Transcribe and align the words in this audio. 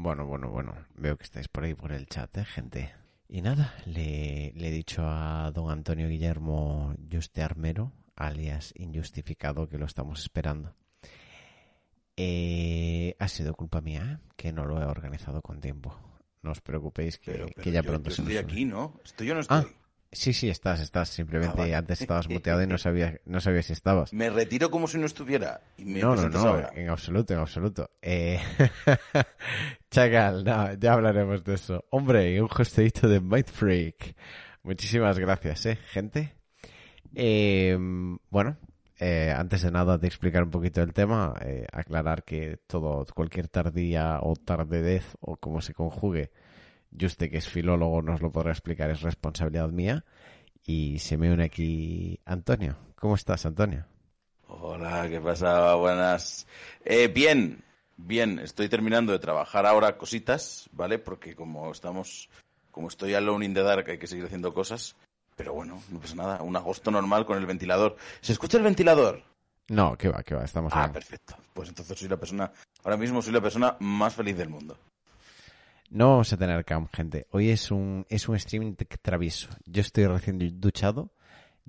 Bueno, 0.00 0.26
bueno, 0.26 0.48
bueno. 0.48 0.74
Veo 0.94 1.16
que 1.16 1.24
estáis 1.24 1.48
por 1.48 1.64
ahí 1.64 1.74
por 1.74 1.90
el 1.90 2.06
chat, 2.06 2.36
¿eh, 2.38 2.44
gente? 2.44 2.94
Y 3.28 3.42
nada, 3.42 3.74
le, 3.84 4.52
le 4.54 4.68
he 4.68 4.70
dicho 4.70 5.02
a 5.04 5.50
don 5.52 5.72
Antonio 5.72 6.08
Guillermo 6.08 6.94
Juste 7.12 7.42
Armero, 7.42 7.92
alias 8.14 8.72
Injustificado, 8.76 9.68
que 9.68 9.76
lo 9.76 9.86
estamos 9.86 10.20
esperando. 10.20 10.76
Eh, 12.16 13.14
ha 13.18 13.28
sido 13.28 13.54
culpa 13.54 13.80
mía, 13.80 14.20
¿eh? 14.20 14.28
que 14.36 14.52
no 14.52 14.64
lo 14.66 14.80
he 14.80 14.84
organizado 14.84 15.40
con 15.42 15.60
tiempo. 15.60 15.96
No 16.42 16.52
os 16.52 16.60
preocupéis 16.60 17.18
que, 17.18 17.32
Pero, 17.32 17.46
pero 17.48 17.62
que 17.64 17.70
ya 17.72 17.82
yo- 17.82 17.88
pronto 17.90 18.10
yo 18.10 18.16
se 18.16 18.22
estoy 18.22 18.36
aquí, 18.38 18.64
¿no? 18.64 18.94
¿Estoy 19.04 19.26
yo 19.26 19.34
no 19.34 19.40
estoy? 19.40 19.56
Ah, 19.58 19.66
sí, 20.12 20.32
sí, 20.32 20.48
estás, 20.48 20.80
estás. 20.80 21.08
Simplemente 21.08 21.54
Ah, 21.56 21.60
vale. 21.62 21.74
antes 21.74 22.00
estabas 22.00 22.28
muteado 22.30 22.62
y 22.62 22.66
no 22.66 22.78
sabía, 22.78 23.20
no 23.24 23.40
sabía 23.40 23.62
si 23.62 23.72
estabas. 23.72 24.12
Me 24.12 24.30
retiro 24.30 24.70
como 24.70 24.86
si 24.88 24.98
no 24.98 25.06
estuviera. 25.06 25.60
Y 25.76 25.84
me 25.84 26.00
No, 26.00 26.14
no, 26.16 26.28
no, 26.28 26.38
ahora. 26.40 26.70
en 26.74 26.88
absoluto, 26.88 27.32
en 27.34 27.40
absoluto. 27.40 27.90
Eh... 28.02 28.40
Chacal, 29.90 30.44
no, 30.44 30.74
ya 30.74 30.92
hablaremos 30.92 31.44
de 31.44 31.54
eso. 31.54 31.84
Hombre, 31.90 32.32
y 32.34 32.38
un 32.40 32.48
hosteito 32.56 33.08
de 33.08 33.20
Might 33.20 33.48
Freak. 33.48 34.14
Muchísimas 34.62 35.18
gracias, 35.18 35.64
¿eh, 35.66 35.76
gente? 35.92 36.34
Eh, 37.14 37.76
bueno, 38.30 38.58
eh, 39.00 39.32
antes 39.34 39.62
de 39.62 39.70
nada 39.70 39.96
de 39.96 40.06
explicar 40.06 40.42
un 40.42 40.50
poquito 40.50 40.82
el 40.82 40.92
tema, 40.92 41.34
eh, 41.40 41.66
aclarar 41.72 42.24
que 42.24 42.58
todo, 42.66 43.06
cualquier 43.14 43.48
tardía 43.48 44.18
o 44.20 44.34
tardedez 44.36 45.16
o 45.20 45.36
como 45.36 45.60
se 45.62 45.72
conjugue, 45.72 46.30
Juste, 46.98 47.30
que 47.30 47.38
es 47.38 47.48
filólogo, 47.48 48.02
nos 48.02 48.20
lo 48.20 48.30
podrá 48.32 48.50
explicar, 48.52 48.90
es 48.90 49.02
responsabilidad 49.02 49.68
mía. 49.68 50.04
Y 50.64 50.98
se 50.98 51.16
me 51.16 51.32
une 51.32 51.44
aquí 51.44 52.20
Antonio. 52.24 52.76
¿Cómo 52.96 53.14
estás, 53.14 53.46
Antonio? 53.46 53.86
Hola, 54.46 55.06
¿qué 55.08 55.20
pasa? 55.20 55.74
Buenas. 55.74 56.46
Eh, 56.84 57.08
bien, 57.08 57.62
bien. 57.96 58.38
Estoy 58.38 58.68
terminando 58.68 59.12
de 59.12 59.18
trabajar 59.18 59.66
ahora 59.66 59.96
cositas, 59.96 60.68
¿vale? 60.72 60.98
Porque 60.98 61.34
como 61.34 61.70
estamos, 61.70 62.28
como 62.70 62.88
estoy 62.88 63.14
alone 63.14 63.44
in 63.46 63.54
the 63.54 63.62
dark, 63.62 63.88
hay 63.88 63.98
que 63.98 64.06
seguir 64.06 64.24
haciendo 64.26 64.52
cosas. 64.52 64.96
Pero 65.36 65.54
bueno, 65.54 65.80
no 65.90 66.00
pasa 66.00 66.16
nada. 66.16 66.42
Un 66.42 66.56
agosto 66.56 66.90
normal 66.90 67.24
con 67.24 67.38
el 67.38 67.46
ventilador. 67.46 67.96
¿Se 68.20 68.32
escucha 68.32 68.56
el 68.58 68.64
ventilador? 68.64 69.22
No, 69.68 69.96
que 69.96 70.08
va, 70.08 70.22
que 70.22 70.34
va, 70.34 70.44
estamos 70.44 70.72
Ah, 70.74 70.80
bien. 70.80 70.92
perfecto. 70.94 71.36
Pues 71.54 71.68
entonces 71.68 71.98
soy 71.98 72.08
la 72.08 72.16
persona, 72.16 72.50
ahora 72.82 72.96
mismo 72.96 73.20
soy 73.22 73.34
la 73.34 73.40
persona 73.42 73.76
más 73.80 74.14
feliz 74.14 74.36
del 74.36 74.48
mundo. 74.48 74.76
No 75.90 76.10
vamos 76.10 76.32
a 76.32 76.36
tener 76.36 76.64
cam, 76.66 76.86
gente. 76.88 77.26
Hoy 77.30 77.48
es 77.48 77.70
un, 77.70 78.04
es 78.10 78.28
un 78.28 78.36
streaming 78.36 78.74
travieso. 79.00 79.48
Yo 79.64 79.80
estoy 79.80 80.06
recién 80.06 80.38
duchado. 80.60 81.12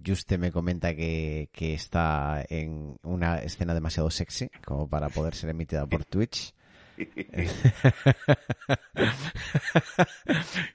Juste 0.06 0.38
me 0.38 0.52
comenta 0.52 0.94
que, 0.94 1.50
que 1.54 1.74
está 1.74 2.46
en 2.50 2.98
una 3.04 3.40
escena 3.40 3.74
demasiado 3.74 4.10
sexy 4.10 4.50
como 4.66 4.90
para 4.90 5.08
poder 5.10 5.36
ser 5.36 5.50
emitida 5.52 5.86
por 5.86 6.04
Twitch. 6.06 6.54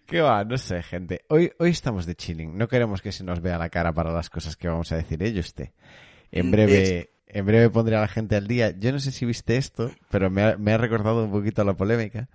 ¿Qué 0.06 0.20
va? 0.22 0.44
No 0.44 0.56
sé, 0.56 0.82
gente. 0.82 1.26
Hoy, 1.28 1.52
hoy 1.58 1.70
estamos 1.70 2.06
de 2.06 2.14
chilling. 2.14 2.56
No 2.56 2.66
queremos 2.66 3.02
que 3.02 3.12
se 3.12 3.24
nos 3.24 3.42
vea 3.42 3.58
la 3.58 3.68
cara 3.68 3.92
para 3.92 4.10
las 4.10 4.30
cosas 4.30 4.56
que 4.56 4.68
vamos 4.68 4.90
a 4.92 4.96
decir, 4.96 5.22
¿eh, 5.22 5.34
Juste? 5.36 5.74
En 6.32 6.50
breve, 6.50 7.10
en 7.26 7.44
breve 7.44 7.68
pondré 7.68 7.96
a 7.96 8.00
la 8.00 8.08
gente 8.08 8.36
al 8.36 8.46
día. 8.46 8.70
Yo 8.70 8.90
no 8.90 9.00
sé 9.00 9.12
si 9.12 9.26
viste 9.26 9.58
esto, 9.58 9.90
pero 10.10 10.30
me 10.30 10.42
ha, 10.42 10.56
me 10.56 10.72
ha 10.72 10.78
recordado 10.78 11.24
un 11.24 11.30
poquito 11.30 11.62
la 11.62 11.74
polémica. 11.74 12.30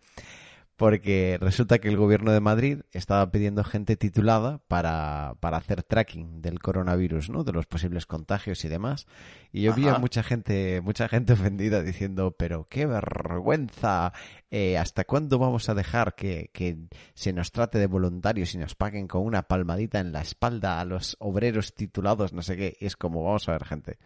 Porque 0.79 1.37
resulta 1.41 1.79
que 1.79 1.89
el 1.89 1.97
gobierno 1.97 2.31
de 2.31 2.39
Madrid 2.39 2.79
estaba 2.93 3.29
pidiendo 3.31 3.65
gente 3.65 3.97
titulada 3.97 4.61
para, 4.69 5.35
para 5.41 5.57
hacer 5.57 5.83
tracking 5.83 6.41
del 6.41 6.59
coronavirus, 6.59 7.29
¿no? 7.29 7.43
De 7.43 7.51
los 7.51 7.65
posibles 7.65 8.05
contagios 8.05 8.63
y 8.63 8.69
demás. 8.69 9.05
Y 9.51 9.63
yo 9.63 9.73
vi 9.73 9.87
a 9.87 9.91
Ajá. 9.91 9.99
mucha 9.99 10.23
gente, 10.23 10.79
mucha 10.79 11.09
gente 11.09 11.33
ofendida 11.33 11.83
diciendo, 11.83 12.33
pero 12.39 12.65
qué 12.69 12.85
vergüenza, 12.85 14.13
eh, 14.51 14.77
¿hasta 14.77 15.03
cuándo 15.03 15.37
vamos 15.37 15.67
a 15.67 15.75
dejar 15.75 16.15
que, 16.15 16.49
que 16.53 16.77
se 17.13 17.33
nos 17.33 17.51
trate 17.51 17.77
de 17.77 17.87
voluntarios 17.87 18.55
y 18.55 18.57
nos 18.57 18.75
paguen 18.75 19.09
con 19.09 19.23
una 19.25 19.49
palmadita 19.49 19.99
en 19.99 20.13
la 20.13 20.21
espalda 20.21 20.79
a 20.79 20.85
los 20.85 21.17
obreros 21.19 21.73
titulados, 21.73 22.31
no 22.31 22.41
sé 22.41 22.55
qué? 22.55 22.77
Y 22.79 22.85
es 22.85 22.95
como, 22.95 23.21
vamos 23.25 23.49
a 23.49 23.51
ver, 23.51 23.65
gente. 23.65 23.97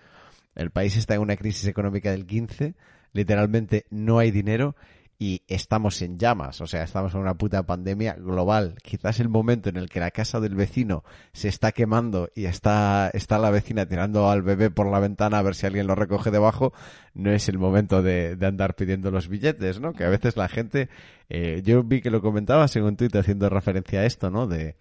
El 0.56 0.72
país 0.72 0.98
está 0.98 1.14
en 1.14 1.22
una 1.22 1.38
crisis 1.38 1.68
económica 1.68 2.10
del 2.10 2.26
15, 2.26 2.74
literalmente 3.12 3.86
no 3.92 4.18
hay 4.18 4.32
dinero 4.32 4.76
y 5.20 5.44
estamos 5.48 6.02
en 6.02 6.18
llamas, 6.18 6.60
o 6.62 6.68
sea, 6.68 6.84
estamos 6.84 7.14
en 7.14 7.22
una 7.22 7.36
puta 7.36 7.64
pandemia 7.64 8.14
global. 8.16 8.76
Quizás 8.82 9.20
el 9.20 9.30
momento 9.30 9.70
en 9.70 9.78
el 9.78 9.90
que 9.90 10.00
la 10.00 10.12
casa 10.12 10.40
del 10.40 10.56
vecino 10.56 11.04
se 11.34 11.48
está 11.48 11.72
quemando 11.72 12.30
y 12.36 12.46
está, 12.46 13.10
está 13.14 13.38
la 13.38 13.52
vecina 13.52 13.86
tirando 13.86 14.30
al 14.30 14.42
bebé 14.42 14.70
por 14.70 14.92
la 14.92 15.00
ventana 15.00 15.40
a 15.40 15.42
ver 15.42 15.56
si 15.56 15.66
alguien 15.66 15.88
lo 15.88 15.96
recoge 15.96 16.32
debajo, 16.32 16.74
no 17.14 17.32
es 17.32 17.48
el 17.48 17.58
momento 17.58 18.02
de, 18.02 18.36
de 18.36 18.46
andar 18.46 18.76
pidiendo 18.76 19.12
los 19.12 19.28
billetes, 19.28 19.80
¿no? 19.80 19.94
Que 19.94 20.04
a 20.04 20.10
veces 20.10 20.36
la 20.36 20.50
gente, 20.50 20.90
eh, 21.30 21.62
yo 21.64 21.84
vi 21.84 22.02
que 22.02 22.10
lo 22.10 22.22
comentabas 22.22 22.76
en 22.76 22.84
un 22.84 22.98
tuit 22.98 23.16
haciendo 23.16 23.50
referencia 23.50 24.02
a 24.02 24.06
esto, 24.06 24.30
¿no? 24.30 24.48
De, 24.48 24.76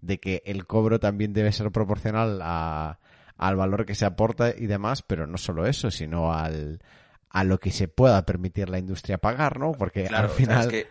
de 0.00 0.18
que 0.18 0.42
el 0.46 0.66
cobro 0.66 1.00
también 1.00 1.32
debe 1.32 1.52
ser 1.52 1.70
proporcional 1.70 2.40
a, 2.42 2.98
al 3.36 3.56
valor 3.56 3.84
que 3.84 3.94
se 3.94 4.04
aporta 4.04 4.54
y 4.56 4.66
demás, 4.66 5.02
pero 5.02 5.26
no 5.26 5.38
solo 5.38 5.66
eso, 5.66 5.90
sino 5.90 6.32
al, 6.32 6.80
a 7.32 7.44
lo 7.44 7.58
que 7.58 7.70
se 7.70 7.88
pueda 7.88 8.24
permitir 8.26 8.68
la 8.68 8.78
industria 8.78 9.18
pagar, 9.18 9.58
¿no? 9.58 9.72
Porque 9.72 10.04
Claro, 10.04 10.24
al 10.28 10.30
final, 10.34 10.60
es 10.60 10.66
que, 10.68 10.86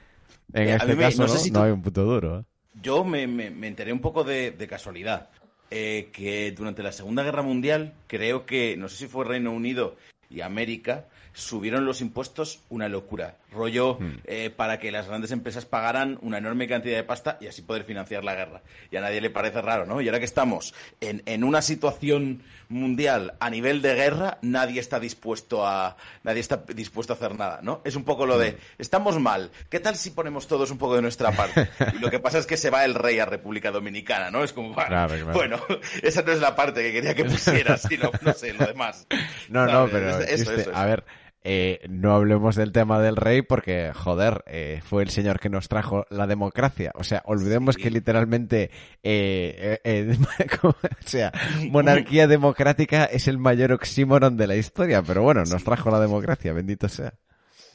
en 0.54 0.68
eh, 0.68 0.74
a 0.74 0.76
este 0.78 0.96
me- 0.96 1.04
caso, 1.04 1.22
no 1.22 1.28
no, 1.28 1.34
sé 1.34 1.40
si 1.40 1.52
No 1.52 1.60
tú- 1.60 1.66
hay 1.66 1.72
un 1.72 1.82
puto 1.82 2.04
duro. 2.04 2.40
¿eh? 2.40 2.44
Yo 2.82 3.04
me, 3.04 3.28
me- 3.28 3.52
me 3.52 3.68
enteré 3.68 3.94
un 3.94 4.00
poco 4.02 4.24
de, 4.24 4.52
de 4.52 4.68
casualidad 4.68 5.30
eh, 5.70 6.10
que 6.12 6.52
durante 6.52 6.84
la 6.84 6.92
Segunda 6.92 7.24
Guerra 7.24 7.44
Mundial, 7.44 7.94
creo 8.08 8.46
que, 8.46 8.76
no 8.78 8.90
sé 8.90 8.98
si 8.98 9.08
fue 9.08 9.24
Reino 9.26 9.52
Unido 9.52 9.96
y 10.30 10.42
América, 10.42 11.06
subieron 11.34 11.86
los 11.86 12.02
impuestos 12.02 12.62
una 12.70 12.88
locura. 12.90 13.38
Rollo 13.52 13.98
Hmm. 14.00 14.18
eh, 14.26 14.50
para 14.50 14.80
que 14.80 14.92
las 14.92 15.08
grandes 15.08 15.32
empresas 15.32 15.66
pagaran 15.66 16.18
una 16.22 16.38
enorme 16.38 16.68
cantidad 16.68 16.96
de 16.98 17.04
pasta 17.04 17.38
y 17.42 17.48
así 17.48 17.62
poder 17.62 17.84
financiar 17.84 18.24
la 18.24 18.36
guerra. 18.36 18.62
Y 18.92 18.96
a 18.98 19.02
nadie 19.02 19.20
le 19.22 19.30
parece 19.30 19.62
raro, 19.62 19.86
¿no? 19.86 20.02
Y 20.02 20.08
ahora 20.08 20.20
que 20.20 20.26
estamos 20.26 20.74
en, 21.02 21.22
en 21.26 21.44
una 21.44 21.62
situación 21.62 22.44
mundial 22.70 23.34
a 23.40 23.50
nivel 23.50 23.82
de 23.82 23.96
guerra, 23.96 24.38
nadie 24.42 24.80
está 24.80 25.00
dispuesto 25.00 25.68
a 25.68 25.98
nadie 26.24 26.40
está 26.40 26.58
dispuesto 26.74 27.12
a 27.14 27.16
hacer 27.18 27.38
nada, 27.38 27.60
¿no? 27.62 27.82
Es 27.84 27.96
un 27.96 28.04
poco 28.06 28.26
lo 28.26 28.36
Hmm. 28.38 28.40
de 28.42 28.58
estamos 28.78 29.20
mal. 29.20 29.52
¿Qué 29.70 29.80
tal 29.80 29.96
si 29.98 30.12
ponemos 30.12 30.48
todos 30.48 30.72
un 30.72 30.78
poco 30.78 30.96
de 30.96 31.02
nuestra 31.02 31.32
parte? 31.32 31.70
Y 31.94 32.00
lo 32.00 32.10
que 32.10 32.20
pasa 32.20 32.38
es 32.38 32.46
que 32.46 32.56
se 32.58 32.70
va 32.70 32.86
el 32.86 32.96
rey 32.96 33.20
a 33.20 33.26
República 33.26 33.72
Dominicana, 33.72 34.32
¿no? 34.32 34.44
Es 34.44 34.54
como, 34.54 34.74
bueno, 34.74 34.88
Claro, 34.88 35.14
claro. 35.16 35.34
bueno, 35.34 35.60
esa 36.02 36.22
no 36.22 36.32
es 36.32 36.40
la 36.40 36.56
parte 36.56 36.82
que 36.82 36.92
quería 36.94 37.14
que 37.16 37.26
pusieras, 37.26 37.82
sino, 37.82 38.12
no 38.22 38.34
sé, 38.34 38.54
lo 38.54 38.66
demás. 38.66 39.06
No, 39.50 39.66
no, 39.66 39.88
pero 39.90 40.20
eso, 40.22 40.52
eso. 40.54 40.72
a 40.74 40.86
ver, 40.86 41.04
eh, 41.44 41.80
no 41.90 42.14
hablemos 42.14 42.56
del 42.56 42.72
tema 42.72 43.00
del 43.00 43.16
rey 43.16 43.42
porque, 43.42 43.92
joder, 43.96 44.44
eh, 44.48 44.82
fue 44.84 45.04
el 45.04 45.10
señor 45.10 45.40
que 45.40 45.50
nos 45.50 45.68
trajo 45.68 46.06
la 46.10 46.28
democracia. 46.28 46.92
O 46.96 47.04
sea, 47.04 47.22
olvidemos 47.26 47.76
Sí. 47.76 47.82
que 47.84 47.92
literalmente, 47.92 48.72
eh, 49.04 49.80
eh, 49.82 49.82
eh, 49.84 50.18
o 50.64 50.74
sea, 51.00 51.32
monarquía 51.72 52.28
democrática 52.28 53.06
es 53.06 53.28
el 53.28 53.38
mayor 53.38 53.72
oxímoron 53.72 54.38
de 54.38 54.48
la 54.48 54.56
historia, 54.56 55.02
pero 55.02 55.24
bueno, 55.24 55.44
nos 55.46 55.64
trajo 55.64 55.90
la 55.90 56.00
democracia, 56.00 56.54
bendito 56.54 56.88
sea. 56.90 57.14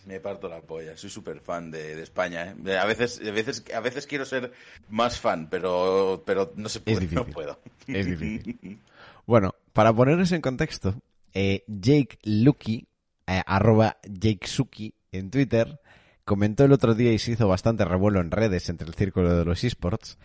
Me 0.06 0.21
parto 0.21 0.48
la 0.48 0.60
polla, 0.60 0.97
soy 0.97 1.10
súper 1.10 1.41
fan 1.41 1.72
de, 1.72 1.97
de 1.97 2.03
España. 2.04 2.54
¿eh? 2.65 2.78
A 2.78 2.84
veces, 2.84 3.21
a 3.27 3.33
veces, 3.33 3.65
a 3.75 3.81
veces 3.81 4.06
quiero 4.06 4.25
ser 4.25 4.53
más 4.88 5.19
fan, 5.19 5.48
pero, 5.50 6.22
pero 6.25 6.53
no 6.54 6.69
se 6.69 6.78
puede, 6.78 7.00
difícil. 7.00 7.16
no 7.19 7.27
puedo. 7.27 7.59
Es 7.88 8.06
difícil. 8.06 8.81
Bueno, 9.27 9.56
para 9.72 9.93
ponernos 9.93 10.31
en 10.31 10.41
contexto, 10.41 10.94
eh, 11.34 11.65
Jake 11.66 12.21
Lucky, 12.22 12.87
eh, 13.27 13.43
arroba 13.47 13.99
Jake 14.05 14.47
Suki 14.47 14.95
en 15.13 15.31
Twitter, 15.31 15.81
comentó 16.25 16.65
el 16.65 16.73
otro 16.73 16.95
día 16.95 17.13
y 17.13 17.19
se 17.19 17.33
hizo 17.33 17.49
bastante 17.49 17.85
revuelo 17.85 18.21
en 18.21 18.31
redes 18.31 18.69
entre 18.69 18.87
el 18.87 18.95
círculo 18.95 19.37
de 19.37 19.45
los 19.45 19.65
esports. 19.65 20.19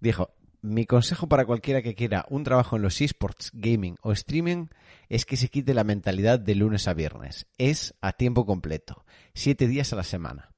Dijo, 0.00 0.30
mi 0.60 0.86
consejo 0.86 1.28
para 1.28 1.46
cualquiera 1.46 1.82
que 1.82 1.94
quiera 1.94 2.26
un 2.30 2.42
trabajo 2.42 2.76
en 2.76 2.82
los 2.82 3.00
esports, 3.00 3.50
gaming 3.54 3.96
o 4.02 4.12
streaming 4.12 4.66
es 5.08 5.24
que 5.24 5.36
se 5.36 5.48
quite 5.48 5.72
la 5.72 5.84
mentalidad 5.84 6.40
de 6.40 6.54
lunes 6.54 6.88
a 6.88 6.94
viernes. 6.94 7.46
Es 7.58 7.94
a 8.00 8.12
tiempo 8.12 8.44
completo, 8.44 9.04
siete 9.34 9.68
días 9.68 9.92
a 9.92 9.96
la 9.96 10.02
semana. 10.02 10.50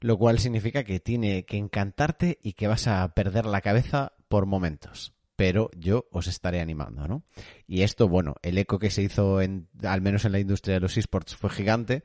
Lo 0.00 0.16
cual 0.18 0.38
significa 0.38 0.84
que 0.84 1.00
tiene 1.00 1.44
que 1.44 1.56
encantarte 1.56 2.38
y 2.42 2.52
que 2.52 2.68
vas 2.68 2.86
a 2.86 3.08
perder 3.14 3.46
la 3.46 3.62
cabeza 3.62 4.12
por 4.28 4.46
momentos. 4.46 5.15
Pero 5.36 5.70
yo 5.76 6.06
os 6.12 6.26
estaré 6.28 6.60
animando, 6.60 7.06
¿no? 7.08 7.22
Y 7.66 7.82
esto, 7.82 8.08
bueno, 8.08 8.36
el 8.42 8.58
eco 8.58 8.78
que 8.78 8.90
se 8.90 9.02
hizo, 9.02 9.40
en, 9.42 9.68
al 9.84 10.00
menos 10.00 10.24
en 10.24 10.32
la 10.32 10.38
industria 10.40 10.74
de 10.74 10.80
los 10.80 10.96
esports, 10.96 11.36
fue 11.36 11.50
gigante. 11.50 12.02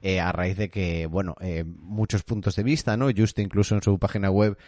eh, 0.00 0.20
a 0.20 0.32
raíz 0.32 0.56
de 0.56 0.68
que, 0.70 1.06
bueno, 1.06 1.36
eh, 1.40 1.64
muchos 1.64 2.24
puntos 2.24 2.56
de 2.56 2.64
vista, 2.64 2.96
¿no? 2.96 3.08
Just 3.16 3.38
incluso 3.38 3.74
en 3.76 3.82
su 3.82 3.98
página 3.98 4.30
web 4.30 4.58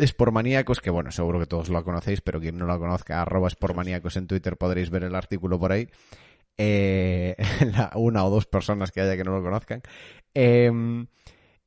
Sportmaníacos, 0.00 0.80
que 0.80 0.90
bueno, 0.90 1.10
seguro 1.10 1.38
que 1.38 1.46
todos 1.46 1.68
lo 1.68 1.84
conocéis, 1.84 2.20
pero 2.22 2.40
quien 2.40 2.56
no 2.56 2.66
lo 2.66 2.78
conozca, 2.78 3.20
arroba 3.20 3.50
Sportmaníacos 3.50 4.16
en 4.16 4.26
Twitter 4.26 4.56
podréis 4.56 4.90
ver 4.90 5.04
el 5.04 5.14
artículo 5.14 5.58
por 5.58 5.72
ahí. 5.72 5.88
Eh, 6.56 7.36
una 7.96 8.24
o 8.24 8.30
dos 8.30 8.46
personas 8.46 8.90
que 8.90 9.00
haya 9.00 9.16
que 9.16 9.24
no 9.24 9.32
lo 9.32 9.42
conozcan. 9.42 9.82
Eh, 10.34 10.70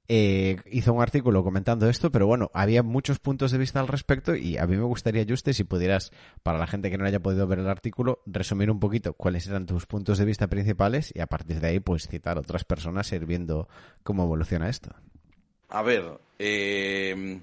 eh, 0.07 0.57
hizo 0.71 0.93
un 0.93 1.01
artículo 1.01 1.43
comentando 1.43 1.89
esto, 1.89 2.11
pero 2.11 2.27
bueno, 2.27 2.51
había 2.53 2.83
muchos 2.83 3.19
puntos 3.19 3.51
de 3.51 3.57
vista 3.57 3.79
al 3.79 3.87
respecto 3.87 4.35
y 4.35 4.57
a 4.57 4.67
mí 4.67 4.77
me 4.77 4.83
gustaría, 4.83 5.25
Juste, 5.27 5.53
si 5.53 5.63
pudieras, 5.63 6.11
para 6.43 6.59
la 6.59 6.67
gente 6.67 6.91
que 6.91 6.97
no 6.97 7.05
haya 7.05 7.19
podido 7.19 7.47
ver 7.47 7.59
el 7.59 7.67
artículo, 7.67 8.21
resumir 8.25 8.69
un 8.69 8.79
poquito 8.79 9.13
cuáles 9.13 9.47
eran 9.47 9.65
tus 9.65 9.85
puntos 9.85 10.17
de 10.17 10.25
vista 10.25 10.47
principales 10.47 11.11
y 11.15 11.21
a 11.21 11.27
partir 11.27 11.59
de 11.59 11.67
ahí, 11.67 11.79
pues 11.79 12.07
citar 12.07 12.37
otras 12.37 12.63
personas 12.63 13.07
sirviendo 13.07 13.67
cómo 14.03 14.23
evoluciona 14.23 14.69
esto. 14.69 14.91
A 15.69 15.81
ver, 15.81 16.19
eh, 16.37 17.39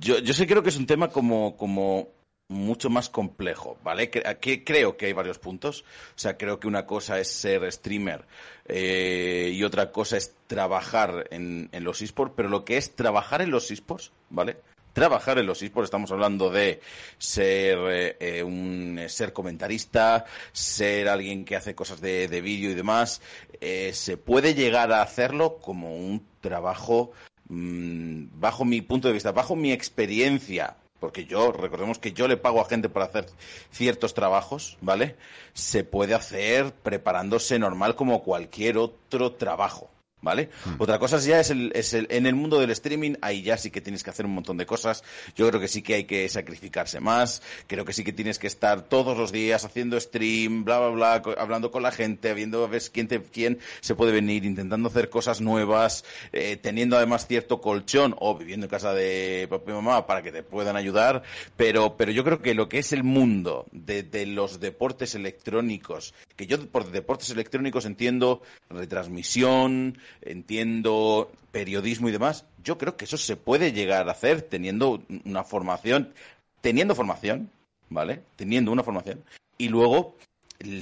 yo, 0.00 0.18
yo 0.18 0.32
sí 0.32 0.46
creo 0.46 0.62
que 0.62 0.70
es 0.70 0.78
un 0.78 0.86
tema 0.86 1.08
como, 1.08 1.56
como 1.56 2.08
mucho 2.52 2.90
más 2.90 3.08
complejo, 3.08 3.76
¿vale? 3.82 4.10
Aquí 4.24 4.62
creo 4.62 4.96
que 4.96 5.06
hay 5.06 5.12
varios 5.12 5.38
puntos. 5.38 5.82
O 6.14 6.18
sea, 6.18 6.36
creo 6.36 6.60
que 6.60 6.68
una 6.68 6.86
cosa 6.86 7.18
es 7.18 7.28
ser 7.28 7.70
streamer 7.72 8.24
eh, 8.66 9.50
y 9.52 9.64
otra 9.64 9.90
cosa 9.90 10.16
es 10.16 10.34
trabajar 10.46 11.28
en, 11.30 11.68
los 11.80 12.02
esports, 12.02 12.34
pero 12.36 12.48
lo 12.48 12.64
que 12.64 12.76
es 12.76 12.94
trabajar 12.94 13.42
en 13.42 13.50
los 13.50 13.70
esports, 13.70 14.12
¿vale? 14.30 14.58
Trabajar 14.92 15.38
en 15.38 15.46
los 15.46 15.62
esports, 15.62 15.86
estamos 15.86 16.12
hablando 16.12 16.50
de 16.50 16.80
ser 17.16 17.78
eh, 17.90 18.16
eh, 18.20 18.42
un 18.42 19.00
ser 19.08 19.32
comentarista, 19.32 20.26
ser 20.52 21.08
alguien 21.08 21.46
que 21.46 21.56
hace 21.56 21.74
cosas 21.74 22.00
de, 22.02 22.28
de 22.28 22.40
vídeo 22.42 22.70
y 22.70 22.74
demás. 22.74 23.22
se 23.60 24.16
puede 24.18 24.54
llegar 24.54 24.92
a 24.92 25.02
hacerlo 25.02 25.56
como 25.58 25.96
un 25.96 26.26
trabajo 26.42 27.12
mm, 27.48 28.38
bajo 28.38 28.66
mi 28.66 28.82
punto 28.82 29.08
de 29.08 29.14
vista, 29.14 29.32
bajo 29.32 29.56
mi 29.56 29.72
experiencia 29.72 30.76
porque 31.02 31.24
yo, 31.24 31.50
recordemos 31.50 31.98
que 31.98 32.12
yo 32.12 32.28
le 32.28 32.36
pago 32.36 32.60
a 32.60 32.64
gente 32.64 32.88
por 32.88 33.02
hacer 33.02 33.26
ciertos 33.72 34.14
trabajos, 34.14 34.78
¿vale? 34.80 35.16
Se 35.52 35.82
puede 35.82 36.14
hacer 36.14 36.72
preparándose 36.72 37.58
normal 37.58 37.96
como 37.96 38.22
cualquier 38.22 38.78
otro 38.78 39.32
trabajo. 39.32 39.90
¿Vale? 40.22 40.48
Hmm. 40.64 40.74
Otra 40.78 40.98
cosa 40.98 41.18
ya 41.18 41.40
es, 41.40 41.50
el, 41.50 41.72
es 41.74 41.92
el, 41.92 42.06
en 42.10 42.26
el 42.26 42.34
mundo 42.34 42.58
del 42.58 42.70
streaming, 42.70 43.14
ahí 43.20 43.42
ya 43.42 43.58
sí 43.58 43.70
que 43.70 43.80
tienes 43.80 44.02
que 44.02 44.10
hacer 44.10 44.24
un 44.24 44.32
montón 44.32 44.56
de 44.56 44.64
cosas. 44.64 45.04
Yo 45.36 45.48
creo 45.48 45.60
que 45.60 45.68
sí 45.68 45.82
que 45.82 45.94
hay 45.94 46.04
que 46.04 46.28
sacrificarse 46.28 47.00
más. 47.00 47.42
Creo 47.66 47.84
que 47.84 47.92
sí 47.92 48.04
que 48.04 48.12
tienes 48.12 48.38
que 48.38 48.46
estar 48.46 48.82
todos 48.82 49.18
los 49.18 49.32
días 49.32 49.64
haciendo 49.64 50.00
stream, 50.00 50.64
bla, 50.64 50.78
bla, 50.78 51.20
bla, 51.20 51.34
hablando 51.38 51.70
con 51.70 51.82
la 51.82 51.92
gente, 51.92 52.32
viendo 52.34 52.64
a 52.64 52.68
ver 52.68 52.82
quién, 52.92 53.08
te, 53.08 53.22
quién 53.22 53.58
se 53.80 53.94
puede 53.94 54.12
venir, 54.12 54.44
intentando 54.44 54.88
hacer 54.88 55.10
cosas 55.10 55.40
nuevas, 55.40 56.04
eh, 56.32 56.56
teniendo 56.56 56.96
además 56.96 57.26
cierto 57.26 57.60
colchón 57.60 58.14
o 58.18 58.36
viviendo 58.36 58.66
en 58.66 58.70
casa 58.70 58.94
de 58.94 59.46
papá 59.50 59.72
y 59.72 59.74
mamá 59.74 60.06
para 60.06 60.22
que 60.22 60.32
te 60.32 60.42
puedan 60.42 60.76
ayudar. 60.76 61.22
Pero, 61.56 61.96
pero 61.96 62.12
yo 62.12 62.24
creo 62.24 62.40
que 62.40 62.54
lo 62.54 62.68
que 62.68 62.78
es 62.78 62.92
el 62.92 63.02
mundo 63.02 63.66
de, 63.72 64.02
de 64.04 64.26
los 64.26 64.60
deportes 64.60 65.14
electrónicos, 65.14 66.14
que 66.36 66.46
yo 66.46 66.64
por 66.70 66.90
deportes 66.90 67.30
electrónicos 67.30 67.84
entiendo 67.84 68.42
retransmisión, 68.70 69.98
entiendo 70.20 71.30
periodismo 71.50 72.08
y 72.08 72.12
demás, 72.12 72.44
yo 72.62 72.78
creo 72.78 72.96
que 72.96 73.04
eso 73.04 73.16
se 73.16 73.36
puede 73.36 73.72
llegar 73.72 74.08
a 74.08 74.12
hacer 74.12 74.42
teniendo 74.42 75.02
una 75.24 75.44
formación, 75.44 76.12
teniendo 76.60 76.94
formación, 76.94 77.50
¿vale? 77.88 78.20
Teniendo 78.36 78.72
una 78.72 78.82
formación. 78.82 79.22
Y 79.58 79.68
luego 79.68 80.16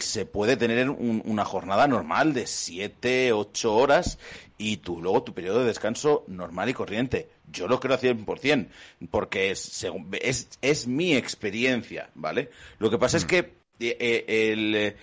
se 0.00 0.26
puede 0.26 0.56
tener 0.56 0.90
una 0.90 1.44
jornada 1.44 1.86
normal 1.88 2.34
de 2.34 2.46
7, 2.46 3.32
8 3.32 3.74
horas 3.74 4.18
y 4.58 4.78
tú 4.78 5.00
luego 5.00 5.22
tu 5.22 5.32
periodo 5.32 5.60
de 5.60 5.66
descanso 5.66 6.24
normal 6.26 6.68
y 6.68 6.74
corriente. 6.74 7.28
Yo 7.50 7.66
lo 7.66 7.80
creo 7.80 7.94
al 7.94 8.00
100%, 8.00 8.68
porque 9.10 9.50
es, 9.50 9.86
es, 10.20 10.48
es 10.60 10.86
mi 10.86 11.16
experiencia, 11.16 12.10
¿vale? 12.14 12.50
Lo 12.78 12.90
que 12.90 12.98
pasa 12.98 13.16
es 13.16 13.24
mm. 13.24 13.28
que 13.28 13.38
eh, 13.38 13.96
eh, 13.98 14.52
el, 14.52 14.94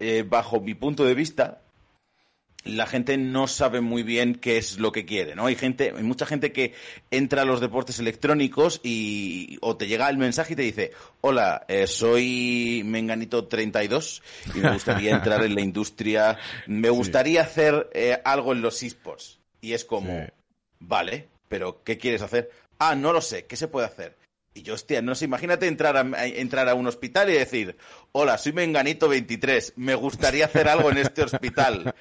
eh, 0.00 0.24
bajo 0.28 0.60
mi 0.60 0.74
punto 0.74 1.04
de 1.04 1.14
vista, 1.14 1.62
la 2.64 2.86
gente 2.86 3.16
no 3.18 3.46
sabe 3.46 3.80
muy 3.80 4.02
bien 4.02 4.34
qué 4.34 4.56
es 4.56 4.78
lo 4.78 4.90
que 4.90 5.04
quiere, 5.04 5.34
¿no? 5.34 5.46
Hay 5.46 5.54
gente, 5.54 5.92
hay 5.96 6.02
mucha 6.02 6.26
gente 6.26 6.52
que 6.52 6.72
entra 7.10 7.42
a 7.42 7.44
los 7.44 7.60
deportes 7.60 7.98
electrónicos 7.98 8.80
y 8.82 9.58
o 9.60 9.76
te 9.76 9.86
llega 9.86 10.08
el 10.08 10.16
mensaje 10.16 10.54
y 10.54 10.56
te 10.56 10.62
dice, 10.62 10.92
hola, 11.20 11.64
eh, 11.68 11.86
soy 11.86 12.82
Menganito 12.84 13.46
32 13.46 14.22
y 14.54 14.58
me 14.58 14.72
gustaría 14.72 15.14
entrar 15.14 15.44
en 15.44 15.54
la 15.54 15.60
industria, 15.60 16.38
me 16.66 16.88
gustaría 16.88 17.42
hacer 17.42 17.90
eh, 17.92 18.20
algo 18.24 18.52
en 18.52 18.62
los 18.62 18.82
esports. 18.82 19.38
Y 19.60 19.72
es 19.72 19.84
como, 19.84 20.26
vale, 20.78 21.28
pero 21.48 21.82
¿qué 21.84 21.98
quieres 21.98 22.22
hacer? 22.22 22.50
Ah, 22.78 22.94
no 22.94 23.12
lo 23.12 23.20
sé, 23.20 23.46
¿qué 23.46 23.56
se 23.56 23.68
puede 23.68 23.86
hacer? 23.86 24.16
Y 24.56 24.62
yo, 24.62 24.74
hostia, 24.74 25.02
no 25.02 25.16
sé, 25.16 25.24
imagínate 25.24 25.66
entrar 25.66 25.96
a, 25.96 26.26
entrar 26.26 26.68
a 26.68 26.76
un 26.76 26.86
hospital 26.86 27.28
y 27.28 27.32
decir, 27.32 27.76
hola, 28.12 28.38
soy 28.38 28.52
Menganito 28.52 29.08
23, 29.08 29.72
me 29.74 29.96
gustaría 29.96 30.44
hacer 30.44 30.68
algo 30.68 30.92
en 30.92 30.98
este 30.98 31.24
hospital. 31.24 31.92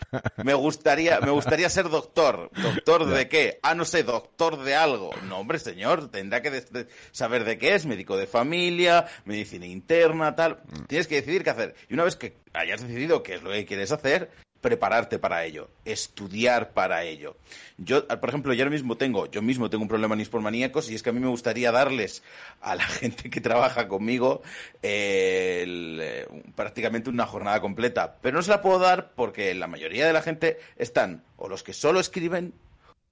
Me 0.44 0.54
gustaría, 0.54 1.20
me 1.20 1.32
gustaría 1.32 1.68
ser 1.70 1.90
doctor. 1.90 2.52
¿Doctor 2.62 3.08
de 3.08 3.28
qué? 3.28 3.60
Ah, 3.64 3.74
no 3.74 3.86
sé, 3.86 4.04
doctor 4.04 4.64
de 4.64 4.76
algo. 4.76 5.10
No, 5.24 5.40
hombre, 5.40 5.58
señor, 5.58 6.12
tendrá 6.12 6.44
que 6.44 6.64
saber 7.12 7.44
de 7.44 7.58
qué 7.58 7.74
es, 7.74 7.88
médico 7.88 8.18
de 8.18 8.28
familia, 8.28 9.08
medicina 9.26 9.66
interna, 9.66 10.36
tal. 10.36 10.60
Mm. 10.68 10.84
Tienes 10.86 11.08
que 11.08 11.16
decidir 11.16 11.44
qué 11.44 11.50
hacer. 11.50 11.76
Y 11.90 11.96
una 11.96 12.04
vez 12.04 12.16
que 12.16 12.38
hayas 12.54 12.82
decidido 12.82 13.24
qué 13.24 13.36
es 13.36 13.42
lo 13.42 13.50
que 13.50 13.66
quieres 13.66 13.92
hacer, 13.92 14.30
prepararte 14.64 15.20
para 15.20 15.46
ello, 15.46 15.70
estudiar 15.86 16.72
para 16.72 17.04
ello. 17.04 17.36
Yo, 17.78 18.08
por 18.08 18.30
ejemplo, 18.30 18.54
yo 18.54 18.64
ahora 18.64 18.72
mismo 18.72 18.98
tengo, 18.98 19.30
yo 19.30 19.44
mismo 19.44 19.70
tengo 19.70 19.84
un 19.84 19.90
problema 19.90 20.16
en 20.16 20.42
maníacos 20.42 20.90
y 20.90 20.96
es 20.96 21.04
que 21.04 21.12
a 21.12 21.14
mí 21.14 21.20
me 21.20 21.28
gustaría 21.28 21.72
darles 21.72 22.24
a 22.62 22.76
la 22.76 22.84
gente 23.00 23.30
que 23.30 23.42
trabaja 23.42 23.88
conmigo 23.88 24.42
eh, 24.82 25.66
eh, 25.68 26.28
prácticamente 26.56 27.12
una 27.12 27.28
jornada 27.28 27.62
completa, 27.62 28.18
pero 28.22 28.38
no 28.38 28.42
se 28.42 28.50
la 28.50 28.62
puedo 28.62 28.80
dar 28.80 29.14
porque 29.14 29.54
la 29.54 29.68
mayoría 29.68 30.08
de 30.08 30.14
la 30.14 30.24
gente 30.24 30.58
están 30.78 31.24
o 31.36 31.50
los 31.50 31.62
que 31.62 31.74
solo 31.74 32.00
escriben, 32.00 32.54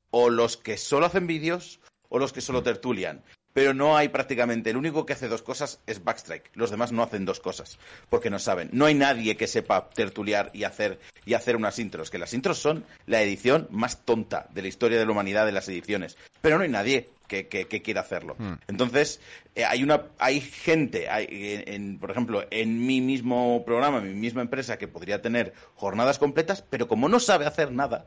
o 0.09 0.29
los 0.29 0.57
que 0.57 0.77
solo 0.77 1.05
hacen 1.05 1.27
vídeos, 1.27 1.81
o 2.09 2.17
los 2.17 2.33
que 2.33 2.41
solo 2.41 2.63
tertulian 2.63 3.21
pero 3.53 3.73
no 3.73 3.97
hay 3.97 4.09
prácticamente. 4.09 4.69
El 4.69 4.77
único 4.77 5.05
que 5.05 5.13
hace 5.13 5.27
dos 5.27 5.41
cosas 5.41 5.81
es 5.87 6.03
Backstrike. 6.03 6.51
Los 6.53 6.71
demás 6.71 6.91
no 6.91 7.03
hacen 7.03 7.25
dos 7.25 7.39
cosas 7.39 7.77
porque 8.09 8.29
no 8.29 8.39
saben. 8.39 8.69
No 8.73 8.85
hay 8.85 8.95
nadie 8.95 9.37
que 9.37 9.47
sepa 9.47 9.89
tertuliar 9.89 10.51
y 10.53 10.63
hacer 10.63 10.99
y 11.25 11.33
hacer 11.33 11.55
unas 11.55 11.79
intros. 11.79 12.09
Que 12.09 12.17
las 12.17 12.33
intros 12.33 12.59
son 12.59 12.85
la 13.05 13.21
edición 13.21 13.67
más 13.71 14.05
tonta 14.05 14.47
de 14.51 14.61
la 14.61 14.67
historia 14.67 14.99
de 14.99 15.05
la 15.05 15.11
humanidad 15.11 15.45
de 15.45 15.51
las 15.51 15.67
ediciones. 15.67 16.17
Pero 16.41 16.57
no 16.57 16.63
hay 16.63 16.69
nadie 16.69 17.09
que, 17.27 17.81
quiera 17.83 18.01
hacerlo. 18.01 18.35
Hmm. 18.37 18.55
Entonces 18.67 19.21
eh, 19.55 19.63
hay 19.63 19.83
una 19.83 20.07
hay 20.19 20.41
gente, 20.41 21.09
hay, 21.09 21.97
por 21.99 22.11
ejemplo, 22.11 22.45
en 22.51 22.85
mi 22.85 23.01
mismo 23.01 23.63
programa, 23.65 23.99
en 23.99 24.13
mi 24.13 24.19
misma 24.19 24.41
empresa 24.41 24.77
que 24.77 24.87
podría 24.87 25.21
tener 25.21 25.53
jornadas 25.75 26.19
completas, 26.19 26.63
pero 26.69 26.87
como 26.87 27.07
no 27.07 27.19
sabe 27.19 27.45
hacer 27.45 27.71
nada 27.71 28.05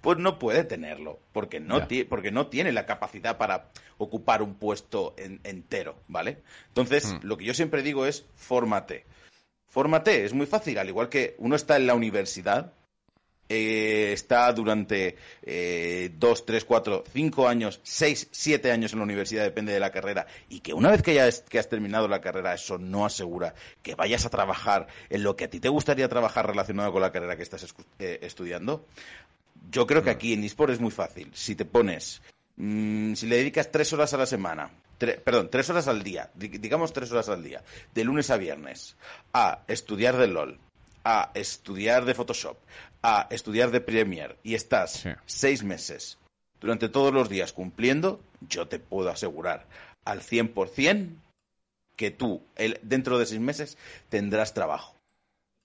pues 0.00 0.18
no 0.18 0.38
puede 0.38 0.64
tenerlo, 0.64 1.20
porque 1.32 1.60
no, 1.60 1.86
porque 2.08 2.30
no 2.30 2.46
tiene 2.48 2.72
la 2.72 2.86
capacidad 2.86 3.38
para 3.38 3.68
ocupar 3.98 4.42
un 4.42 4.54
puesto 4.54 5.14
entero, 5.16 5.96
¿vale? 6.08 6.42
Entonces, 6.68 7.12
hmm. 7.12 7.18
lo 7.22 7.36
que 7.36 7.44
yo 7.44 7.54
siempre 7.54 7.82
digo 7.82 8.06
es, 8.06 8.26
fórmate. 8.34 9.04
Fórmate, 9.66 10.24
es 10.24 10.32
muy 10.32 10.46
fácil, 10.46 10.78
al 10.78 10.88
igual 10.88 11.08
que 11.08 11.36
uno 11.38 11.54
está 11.54 11.76
en 11.76 11.86
la 11.86 11.94
universidad, 11.94 12.72
eh, 13.52 14.12
está 14.12 14.52
durante 14.52 15.16
eh, 15.42 16.12
dos, 16.16 16.46
tres, 16.46 16.64
cuatro, 16.64 17.02
cinco 17.12 17.48
años, 17.48 17.80
seis, 17.82 18.28
siete 18.30 18.70
años 18.70 18.92
en 18.92 19.00
la 19.00 19.04
universidad, 19.04 19.42
depende 19.42 19.72
de 19.72 19.80
la 19.80 19.90
carrera, 19.90 20.24
y 20.48 20.60
que 20.60 20.72
una 20.72 20.88
vez 20.88 21.02
que 21.02 21.14
ya 21.14 21.28
que 21.48 21.58
has 21.58 21.68
terminado 21.68 22.06
la 22.06 22.20
carrera, 22.20 22.54
eso 22.54 22.78
no 22.78 23.04
asegura 23.04 23.54
que 23.82 23.96
vayas 23.96 24.24
a 24.24 24.30
trabajar 24.30 24.86
en 25.08 25.24
lo 25.24 25.34
que 25.34 25.46
a 25.46 25.50
ti 25.50 25.58
te 25.58 25.68
gustaría 25.68 26.08
trabajar 26.08 26.46
relacionado 26.46 26.92
con 26.92 27.02
la 27.02 27.10
carrera 27.10 27.36
que 27.36 27.42
estás 27.42 27.66
eh, 27.98 28.20
estudiando. 28.22 28.86
Yo 29.70 29.86
creo 29.86 30.02
que 30.02 30.10
aquí 30.10 30.32
en 30.32 30.44
eSport 30.44 30.72
es 30.72 30.80
muy 30.80 30.90
fácil. 30.90 31.30
Si 31.34 31.54
te 31.54 31.64
pones, 31.64 32.22
mm, 32.56 33.14
si 33.14 33.26
le 33.26 33.36
dedicas 33.36 33.70
tres 33.70 33.92
horas 33.92 34.14
a 34.14 34.18
la 34.18 34.26
semana, 34.26 34.70
perdón, 34.98 35.48
tres 35.50 35.70
horas 35.70 35.88
al 35.88 36.02
día, 36.02 36.30
digamos 36.34 36.92
tres 36.92 37.10
horas 37.12 37.28
al 37.28 37.42
día, 37.42 37.62
de 37.94 38.04
lunes 38.04 38.30
a 38.30 38.36
viernes, 38.36 38.96
a 39.32 39.60
estudiar 39.68 40.16
de 40.16 40.26
LOL, 40.26 40.58
a 41.04 41.30
estudiar 41.34 42.04
de 42.04 42.14
Photoshop, 42.14 42.58
a 43.02 43.26
estudiar 43.30 43.70
de 43.70 43.80
Premiere 43.80 44.36
y 44.42 44.54
estás 44.54 45.04
seis 45.26 45.64
meses 45.64 46.18
durante 46.60 46.88
todos 46.88 47.12
los 47.12 47.28
días 47.28 47.52
cumpliendo, 47.52 48.20
yo 48.40 48.68
te 48.68 48.78
puedo 48.78 49.08
asegurar 49.08 49.66
al 50.04 50.20
100% 50.20 51.16
que 51.96 52.10
tú 52.10 52.42
dentro 52.82 53.18
de 53.18 53.26
seis 53.26 53.40
meses 53.40 53.78
tendrás 54.08 54.54
trabajo. 54.54 54.94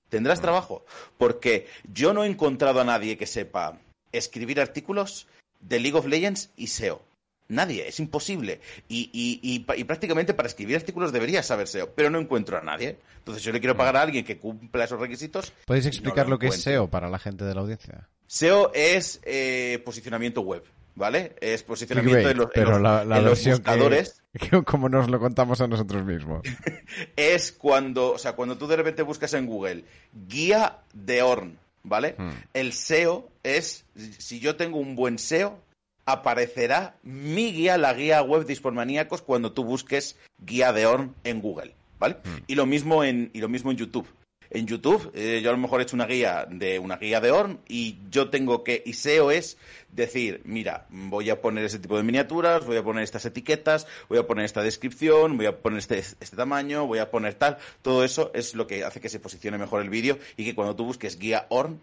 Tendrás 0.09 0.41
trabajo. 0.41 0.85
Porque 1.17 1.67
yo 1.91 2.13
no 2.13 2.23
he 2.23 2.27
encontrado 2.27 2.79
a 2.79 2.85
nadie 2.85 3.17
que 3.17 3.25
sepa 3.27 3.77
escribir 4.11 4.59
artículos 4.59 5.27
de 5.59 5.79
League 5.79 5.97
of 5.97 6.05
Legends 6.05 6.51
y 6.55 6.67
SEO. 6.67 7.01
Nadie, 7.47 7.87
es 7.87 7.99
imposible. 7.99 8.59
Y, 8.89 9.09
y, 9.13 9.83
prácticamente 9.83 10.33
para 10.33 10.47
escribir 10.47 10.77
artículos 10.77 11.11
debería 11.11 11.43
saber 11.43 11.67
SEO, 11.67 11.93
pero 11.93 12.09
no 12.09 12.19
encuentro 12.19 12.57
a 12.57 12.61
nadie. 12.61 12.97
Entonces 13.19 13.43
yo 13.43 13.51
le 13.51 13.59
quiero 13.59 13.77
pagar 13.77 13.97
a 13.97 14.01
alguien 14.01 14.25
que 14.25 14.39
cumpla 14.39 14.85
esos 14.85 14.99
requisitos. 14.99 15.53
¿Podéis 15.65 15.85
explicar 15.85 16.27
lo, 16.27 16.39
que 16.39 16.47
es 16.47 16.61
SEO 16.61 16.89
para 16.89 17.09
la 17.09 17.19
gente 17.19 17.45
de 17.45 17.53
la 17.53 17.61
audiencia? 17.61 18.09
SEO 18.25 18.71
es 18.73 19.21
eh, 19.23 19.79
posicionamiento 19.85 20.41
web, 20.41 20.63
¿vale? 20.95 21.35
Es 21.39 21.61
posicionamiento 21.61 22.29
en 22.29 22.37
los, 22.37 22.47
pero 22.51 22.79
la, 22.79 23.03
buscadores. 23.03 24.23
como 24.65 24.89
nos 24.89 25.09
lo 25.09 25.19
contamos 25.19 25.61
a 25.61 25.67
nosotros 25.67 26.03
mismos. 26.03 26.41
es 27.15 27.51
cuando, 27.51 28.13
o 28.13 28.17
sea, 28.17 28.33
cuando 28.33 28.57
tú 28.57 28.65
de 28.65 28.77
repente 28.77 29.03
buscas 29.03 29.33
en 29.35 29.45
Google 29.45 29.83
guía 30.27 30.79
de 30.93 31.21
Orn, 31.21 31.59
¿vale? 31.85 32.15
Hmm. 32.17 32.31
El 32.53 32.73
SEO 32.73 33.29
es, 33.43 33.85
si 34.17 34.39
yo 34.39 34.55
tengo 34.55 34.77
un 34.77 34.95
buen 34.95 35.17
SEO, 35.17 35.59
aparecerá 36.05 36.97
mi 37.03 37.51
guía, 37.51 37.77
la 37.77 37.93
guía 37.93 38.21
web 38.21 38.45
de 38.45 38.53
Hispormaníacos, 38.53 39.21
cuando 39.21 39.53
tú 39.53 39.63
busques 39.63 40.17
guía 40.39 40.73
de 40.73 40.85
Orn 40.85 41.15
en 41.23 41.41
Google, 41.41 41.75
¿vale? 41.99 42.17
Mm. 42.23 42.43
Y 42.47 42.55
lo 42.55 42.65
mismo 42.65 43.03
en, 43.03 43.31
y 43.33 43.39
lo 43.39 43.49
mismo 43.49 43.71
en 43.71 43.77
YouTube. 43.77 44.07
En 44.49 44.67
YouTube, 44.67 45.11
eh, 45.15 45.41
yo 45.43 45.49
a 45.49 45.53
lo 45.53 45.57
mejor 45.59 45.79
he 45.79 45.83
hecho 45.83 45.95
una 45.95 46.05
guía 46.05 46.45
de 46.49 46.79
una 46.79 46.97
guía 46.97 47.19
de 47.21 47.31
Orn 47.31 47.59
y 47.67 47.97
yo 48.09 48.29
tengo 48.29 48.63
que, 48.63 48.81
y 48.85 48.93
SEO 48.93 49.31
es 49.31 49.57
decir, 49.91 50.41
mira, 50.45 50.85
voy 50.89 51.29
a 51.29 51.41
poner 51.41 51.65
ese 51.65 51.79
tipo 51.79 51.97
de 51.97 52.03
miniaturas, 52.03 52.65
voy 52.65 52.77
a 52.77 52.83
poner 52.83 53.03
estas 53.03 53.25
etiquetas, 53.25 53.87
voy 54.09 54.17
a 54.19 54.27
poner 54.27 54.45
esta 54.45 54.61
descripción, 54.61 55.37
voy 55.37 55.45
a 55.47 55.57
poner 55.57 55.79
este, 55.79 55.97
este 55.99 56.35
tamaño, 56.35 56.85
voy 56.85 56.99
a 56.99 57.09
poner 57.09 57.33
tal. 57.35 57.57
Todo 57.81 58.03
eso 58.03 58.31
es 58.33 58.55
lo 58.55 58.67
que 58.67 58.83
hace 58.83 59.01
que 59.01 59.09
se 59.09 59.19
posicione 59.19 59.57
mejor 59.57 59.81
el 59.81 59.89
vídeo 59.89 60.19
y 60.37 60.45
que 60.45 60.55
cuando 60.55 60.75
tú 60.75 60.85
busques 60.85 61.17
guía 61.17 61.45
Orn, 61.49 61.79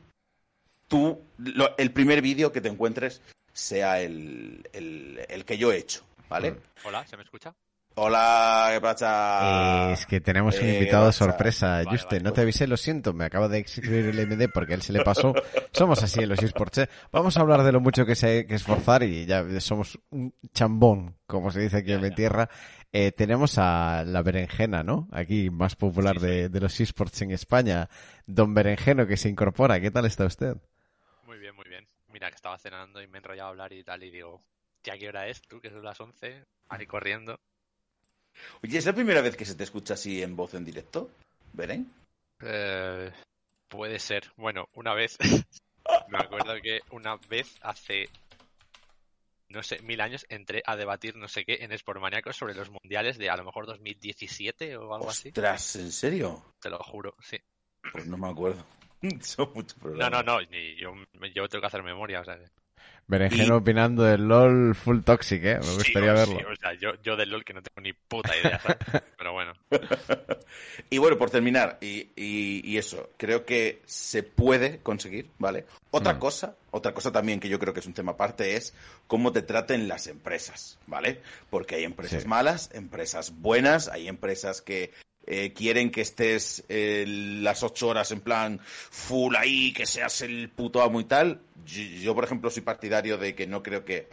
tú, 0.89 1.21
lo- 1.39 1.77
el 1.79 1.91
primer 1.93 2.23
vídeo 2.23 2.53
que 2.53 2.61
te 2.61 2.69
encuentres 2.69 3.21
sea 3.53 4.01
el, 4.01 4.69
el, 4.73 5.21
el 5.29 5.45
que 5.45 5.59
yo 5.59 5.73
he 5.73 5.77
hecho, 5.79 6.05
¿vale? 6.29 6.57
Hola, 6.85 7.07
¿se 7.07 7.17
me 7.17 7.23
escucha? 7.23 7.55
Hola, 7.95 8.71
¿qué 8.73 8.81
pasa? 8.81 9.93
Es 9.93 10.07
que 10.07 10.21
tenemos 10.21 10.59
un 10.59 10.67
invitado 10.69 11.07
pasa? 11.07 11.27
sorpresa. 11.27 11.67
Vale, 11.85 11.91
Juste, 11.91 12.17
vale. 12.17 12.21
no 12.25 12.33
te 12.33 12.41
avisé, 12.41 12.67
lo 12.67 12.79
siento, 12.79 13.13
me 13.13 13.27
acaba 13.27 13.49
de 13.49 13.59
escribir 13.59 14.07
el 14.07 14.27
MD 14.27 14.49
porque 14.53 14.73
a 14.73 14.77
él 14.77 14.83
se 14.83 14.95
le 14.95 15.05
pasó. 15.05 15.35
Somos 15.73 16.03
así 16.03 16.21
en 16.23 16.31
los 16.31 16.43
eSports. 16.43 16.79
¿eh? 16.79 16.89
Vamos 17.11 17.37
a 17.37 17.43
hablar 17.43 17.63
de 17.63 17.71
lo 17.73 17.81
mucho 17.81 18.07
que 18.07 18.15
se 18.15 18.27
hay 18.29 18.47
que 18.47 18.55
esforzar 18.55 19.03
y 19.03 19.27
ya 19.27 19.45
somos 19.61 19.99
un 20.11 20.35
chambón, 20.55 21.17
como 21.27 21.51
se 21.51 21.61
dice 21.61 21.79
aquí 21.79 21.93
en 21.93 22.01
mi 22.01 22.11
tierra. 22.11 22.49
Eh, 22.93 23.13
tenemos 23.13 23.59
a 23.59 24.05
la 24.07 24.23
berenjena, 24.23 24.83
¿no? 24.83 25.09
Aquí, 25.13 25.51
más 25.51 25.77
popular 25.77 26.15
Sí, 26.19 26.21
sí. 26.21 26.27
De, 26.27 26.49
de 26.49 26.61
los 26.61 26.81
eSports 26.81 27.21
en 27.23 27.31
España. 27.33 27.89
Don 28.27 28.55
Berenjeno 28.55 29.07
que 29.07 29.17
se 29.19 29.29
incorpora. 29.29 29.81
¿Qué 29.81 29.91
tal 29.91 30.07
está 30.07 30.25
usted? 30.25 30.57
Muy 31.27 31.39
bien, 31.39 31.55
muy 31.55 31.67
bien. 31.69 31.87
Mira, 32.11 32.31
que 32.31 32.37
estaba 32.37 32.57
cenando 32.59 33.03
y 33.03 33.07
me 33.07 33.19
he 33.19 33.21
enrollado 33.21 33.49
a 33.49 33.51
hablar 33.51 33.73
y 33.73 33.83
tal, 33.85 34.03
y 34.03 34.11
digo, 34.11 34.43
¿ya 34.83 34.97
qué 34.99 35.09
hora 35.09 35.27
es 35.29 35.43
tú? 35.43 35.61
Que 35.61 35.71
son 35.71 35.83
las 35.85 35.99
11, 36.01 36.45
ahí 36.69 36.87
corriendo. 36.87 37.39
Oye, 38.63 38.79
¿es 38.79 38.87
la 38.87 38.93
primera 38.95 39.21
vez 39.21 39.37
que 39.37 39.45
se 39.45 39.55
te 39.55 39.65
escucha 39.65 39.95
así 39.95 40.23
en 40.23 40.37
voz 40.37 40.55
en 40.55 40.65
directo? 40.65 41.11
¿Beren? 41.53 41.93
Eh, 42.41 43.13
puede 43.69 43.99
ser. 43.99 44.31
Bueno, 44.37 44.69
una 44.75 44.95
vez, 44.95 45.17
me 46.09 46.19
acuerdo 46.19 46.55
que 46.63 46.81
una 46.91 47.17
vez 47.29 47.55
hace, 47.63 48.09
no 49.49 49.63
sé, 49.63 49.81
mil 49.83 50.01
años 50.01 50.25
entré 50.29 50.63
a 50.67 50.77
debatir 50.77 51.17
no 51.17 51.29
sé 51.29 51.45
qué 51.45 51.59
en 51.61 51.77
Sportmaníacos 51.77 52.37
sobre 52.37 52.55
los 52.55 52.71
mundiales 52.71 53.19
de 53.19 53.31
a 53.31 53.37
lo 53.37 53.45
mejor 53.45 53.67
2017 53.67 54.77
o 54.77 54.95
algo 54.95 55.11
así. 55.11 55.29
Ostras, 55.29 55.77
¿en 55.77 55.93
serio? 55.93 56.45
Te 56.61 56.71
lo 56.71 56.79
juro, 56.79 57.15
sí. 57.21 57.37
Pues 57.93 58.07
no 58.07 58.17
me 58.17 58.29
acuerdo. 58.31 58.65
Son 59.21 59.51
muchos 59.55 59.77
No, 59.79 59.83
programas. 59.83 60.25
no, 60.25 60.41
no, 60.41 60.41
ni 60.51 60.77
yo, 60.77 60.93
yo 61.35 61.49
tengo 61.49 61.61
que 61.61 61.67
hacer 61.67 61.83
memoria, 61.83 62.21
o 62.21 62.25
sea. 62.25 62.39
que- 62.39 62.62
Berenjeno 63.09 63.55
Y- 63.55 63.59
opinando 63.59 64.05
del 64.05 64.27
LOL 64.27 64.75
full 64.75 65.01
toxic, 65.03 65.45
¿eh? 65.45 65.57
Me 65.59 65.63
Sí, 65.65 65.75
gustaría 65.75 66.13
verlo. 66.13 66.39
sí, 66.39 66.45
o 66.45 66.57
sea, 66.57 66.73
yo, 66.75 66.91
yo 67.03 67.17
del 67.17 67.31
LOL 67.31 67.45
que 67.45 67.53
no 67.53 67.63
tengo 67.63 67.81
ni 67.83 67.93
puta 67.93 68.35
idea, 68.37 68.59
¿sabes? 68.61 68.79
Pero 69.19 69.33
bueno. 69.33 69.53
Y 70.91 70.99
bueno, 70.99 71.19
por 71.19 71.31
terminar, 71.31 71.79
y, 71.81 72.09
y- 72.17 72.63
y 72.65 72.79
eso, 72.79 73.11
creo 73.17 73.45
que 73.45 73.83
se 73.87 74.23
puede 74.23 74.79
conseguir, 74.79 75.29
¿vale? 75.39 75.67
Otra 75.91 76.15
Mm. 76.15 76.19
cosa, 76.19 76.57
otra 76.71 76.95
cosa 76.95 77.13
también 77.13 77.41
que 77.41 77.49
yo 77.49 77.59
creo 77.59 77.75
que 77.75 77.81
es 77.81 77.87
un 77.87 77.95
tema 77.95 78.13
aparte 78.13 78.57
es 78.57 78.75
cómo 79.07 79.33
te 79.33 79.43
traten 79.43 79.89
las 79.89 80.07
empresas, 80.07 80.79
¿vale? 80.87 81.21
Porque 81.51 81.75
hay 81.77 81.85
empresas 81.85 82.23
Sí. 82.23 82.29
malas, 82.29 82.71
empresas 82.73 83.33
buenas, 83.41 83.89
hay 83.89 84.09
empresas 84.09 84.63
que 84.63 84.91
eh, 85.27 85.53
quieren 85.53 85.91
que 85.91 86.01
estés 86.01 86.65
eh, 86.69 87.05
las 87.07 87.63
ocho 87.63 87.89
horas 87.89 88.11
en 88.13 88.21
plan 88.21 88.61
full 88.63 89.35
ahí, 89.37 89.73
que 89.73 89.87
seas 89.87 90.21
el 90.23 90.49
puto 90.51 90.83
amo 90.83 91.01
y 91.01 91.05
tal. 91.05 91.41
Yo, 91.65 92.15
por 92.15 92.25
ejemplo, 92.25 92.51
soy 92.51 92.63
partidario 92.63 93.19
de 93.19 93.35
que 93.35 93.47
no 93.47 93.63
creo 93.63 93.85
que... 93.85 94.09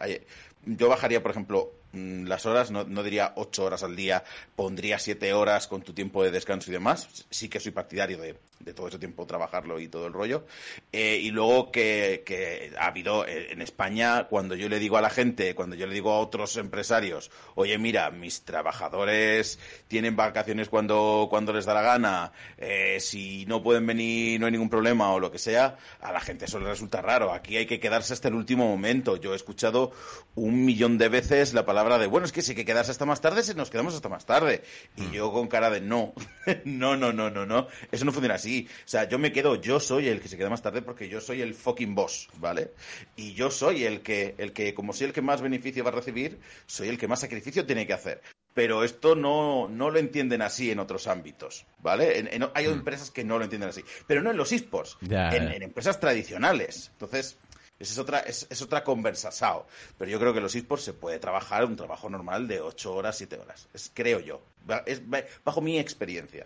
yo 0.64 0.88
bajaría, 0.88 1.22
por 1.22 1.32
ejemplo, 1.32 1.72
mm, 1.92 2.26
las 2.26 2.46
horas, 2.46 2.70
no, 2.70 2.84
no 2.84 3.02
diría 3.02 3.32
ocho 3.36 3.64
horas 3.64 3.82
al 3.82 3.96
día, 3.96 4.22
pondría 4.54 4.98
siete 4.98 5.32
horas 5.32 5.66
con 5.66 5.82
tu 5.82 5.92
tiempo 5.92 6.22
de 6.22 6.30
descanso 6.30 6.70
y 6.70 6.74
demás. 6.74 7.26
Sí 7.30 7.48
que 7.48 7.60
soy 7.60 7.72
partidario 7.72 8.18
de, 8.18 8.36
de 8.60 8.74
todo 8.74 8.88
ese 8.88 8.98
tiempo 8.98 9.26
trabajarlo 9.26 9.80
y 9.80 9.88
todo 9.88 10.06
el 10.06 10.12
rollo. 10.12 10.44
Eh, 10.92 11.18
y 11.22 11.30
luego 11.30 11.72
que, 11.72 12.22
que 12.24 12.72
ha 12.78 12.86
habido 12.86 13.26
eh, 13.26 13.52
en 13.52 13.62
España, 13.62 14.24
cuando 14.28 14.54
yo 14.54 14.68
le 14.68 14.78
digo 14.78 14.96
a 14.96 15.00
la 15.00 15.10
gente, 15.10 15.54
cuando 15.54 15.76
yo 15.76 15.86
le 15.86 15.94
digo 15.94 16.12
a 16.12 16.18
otros 16.18 16.56
empresarios, 16.56 17.30
oye, 17.54 17.78
mira, 17.78 18.10
mis 18.10 18.44
trabajadores 18.44 19.58
tienen 19.88 20.14
vacaciones 20.14 20.68
cuando, 20.68 21.26
cuando 21.30 21.52
les 21.52 21.64
da 21.64 21.74
la 21.74 21.82
gana, 21.82 22.32
eh, 22.58 22.98
si 23.00 23.46
no 23.46 23.62
pueden 23.62 23.86
venir 23.86 24.38
no 24.38 24.46
hay 24.46 24.52
ningún 24.52 24.70
problema 24.70 25.12
o 25.12 25.20
lo 25.20 25.30
que 25.30 25.38
sea, 25.38 25.76
a 26.00 26.12
la 26.12 26.20
gente 26.20 26.44
eso 26.44 26.60
le 26.60 26.68
resulta 26.68 27.00
raro. 27.00 27.32
Aquí 27.32 27.56
hay 27.56 27.66
que 27.66 27.80
quedarse 27.80 28.12
hasta 28.12 28.28
el 28.28 28.34
último 28.34 28.68
momento. 28.68 29.16
Yo 29.16 29.32
he 29.32 29.36
escuchado 29.36 29.92
un 30.34 30.64
millón 30.64 30.98
de 30.98 31.08
veces 31.08 31.54
la 31.54 31.64
palabra 31.64 31.98
de, 31.98 32.06
bueno, 32.06 32.26
es 32.26 32.32
que 32.32 32.42
si 32.42 32.52
hay 32.52 32.56
que 32.56 32.64
quedarse 32.64 32.90
hasta 32.90 33.06
más 33.06 33.20
tarde, 33.20 33.42
si 33.42 33.54
nos 33.54 33.70
quedamos 33.70 33.94
hasta 33.94 34.08
más 34.08 34.26
tarde. 34.26 34.62
Y 34.96 35.10
yo 35.16 35.32
con 35.32 35.48
cara 35.48 35.70
de, 35.70 35.80
no, 35.80 36.12
no, 36.64 36.96
no, 36.96 37.12
no, 37.12 37.30
no, 37.30 37.46
no, 37.46 37.68
eso 37.90 38.04
no 38.04 38.12
funciona 38.12 38.34
así. 38.34 38.49
O 38.58 38.88
sea, 38.88 39.08
yo 39.08 39.18
me 39.18 39.32
quedo, 39.32 39.54
yo 39.56 39.78
soy 39.80 40.08
el 40.08 40.20
que 40.20 40.28
se 40.28 40.36
queda 40.36 40.50
más 40.50 40.62
tarde 40.62 40.82
porque 40.82 41.08
yo 41.08 41.20
soy 41.20 41.40
el 41.42 41.54
fucking 41.54 41.94
boss, 41.94 42.28
¿vale? 42.38 42.72
Y 43.16 43.34
yo 43.34 43.50
soy 43.50 43.84
el 43.84 44.00
que, 44.02 44.34
el 44.38 44.52
que, 44.52 44.74
como 44.74 44.92
soy 44.92 45.06
el 45.08 45.12
que 45.12 45.22
más 45.22 45.40
beneficio 45.40 45.84
va 45.84 45.90
a 45.90 45.94
recibir, 45.94 46.38
soy 46.66 46.88
el 46.88 46.98
que 46.98 47.08
más 47.08 47.20
sacrificio 47.20 47.64
tiene 47.66 47.86
que 47.86 47.92
hacer. 47.92 48.20
Pero 48.52 48.82
esto 48.82 49.14
no, 49.14 49.68
no 49.68 49.90
lo 49.90 49.98
entienden 50.00 50.42
así 50.42 50.70
en 50.72 50.80
otros 50.80 51.06
ámbitos, 51.06 51.66
¿vale? 51.78 52.18
En- 52.18 52.28
en- 52.32 52.50
hay 52.54 52.66
empresas 52.66 53.10
que 53.12 53.22
no 53.24 53.38
lo 53.38 53.44
entienden 53.44 53.68
así. 53.70 53.84
Pero 54.08 54.22
no 54.22 54.30
en 54.32 54.36
los 54.36 54.50
esports, 54.52 54.98
Ya, 55.02 55.30
en, 55.30 55.62
empresas 55.62 56.00
tradicionales. 56.00 56.90
Entonces, 56.94 57.36
esa 57.78 57.92
es 57.92 57.98
otra, 57.98 58.18
es, 58.20 58.46
es 58.50 58.60
otra 58.60 58.82
conversa, 58.82 59.30
Sao. 59.30 59.66
Pero 59.96 60.10
yo 60.10 60.18
creo 60.18 60.34
que 60.34 60.40
los 60.40 60.54
esports 60.56 60.84
se 60.84 60.92
puede 60.92 61.18
trabajar 61.20 61.64
un 61.64 61.76
trabajo 61.76 62.10
normal 62.10 62.48
de 62.48 62.60
8 62.60 62.92
horas, 62.92 63.16
7 63.18 63.38
horas. 63.38 63.68
Es, 63.72 63.90
creo 63.94 64.18
yo. 64.18 64.42
Es 64.84 65.00
bajo 65.44 65.60
mi 65.60 65.78
experiencia. 65.78 66.44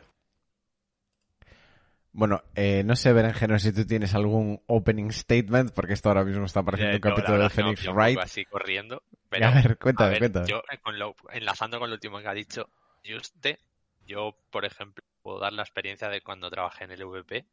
Bueno, 2.17 2.43
eh, 2.55 2.83
no 2.85 2.95
sé, 2.95 3.13
Berenjeno, 3.13 3.59
si 3.59 3.73
tú 3.73 3.85
tienes 3.85 4.15
algún 4.15 4.63
opening 4.69 5.11
statement, 5.11 5.73
porque 5.73 5.95
esto 5.95 6.09
ahora 6.11 6.25
mismo 6.25 6.45
está 6.45 6.61
apareciendo 6.61 6.95
Eh, 6.95 6.97
un 6.97 7.01
no, 7.03 7.11
capítulo 7.11 7.39
de 7.39 7.51
Phoenix 7.51 7.85
poco 7.85 7.97
Wright. 7.99 8.19
así 8.21 8.45
corriendo. 8.45 9.03
Pero, 9.29 9.47
A 9.47 9.51
ver, 9.51 9.79
cuéntame, 9.79 10.09
a 10.09 10.11
ver, 10.13 10.19
cuéntame. 10.21 10.47
Yo, 10.47 10.59
eh, 10.71 10.79
con 10.81 10.99
lo- 10.99 11.17
enlazando 11.33 11.79
con 11.81 11.91
lo 11.91 11.95
último 11.95 12.21
que 12.21 12.29
ha 12.29 12.35
dicho 12.35 12.69
Juste, 13.05 13.59
yo, 14.07 14.37
por 14.51 14.65
ejemplo, 14.65 15.03
puedo 15.23 15.41
dar 15.41 15.53
la 15.53 15.63
experiencia 15.63 16.09
de 16.09 16.21
cuando 16.23 16.51
trabajé 16.51 16.85
en 16.85 16.93
el 16.93 17.05
VP. 17.05 17.47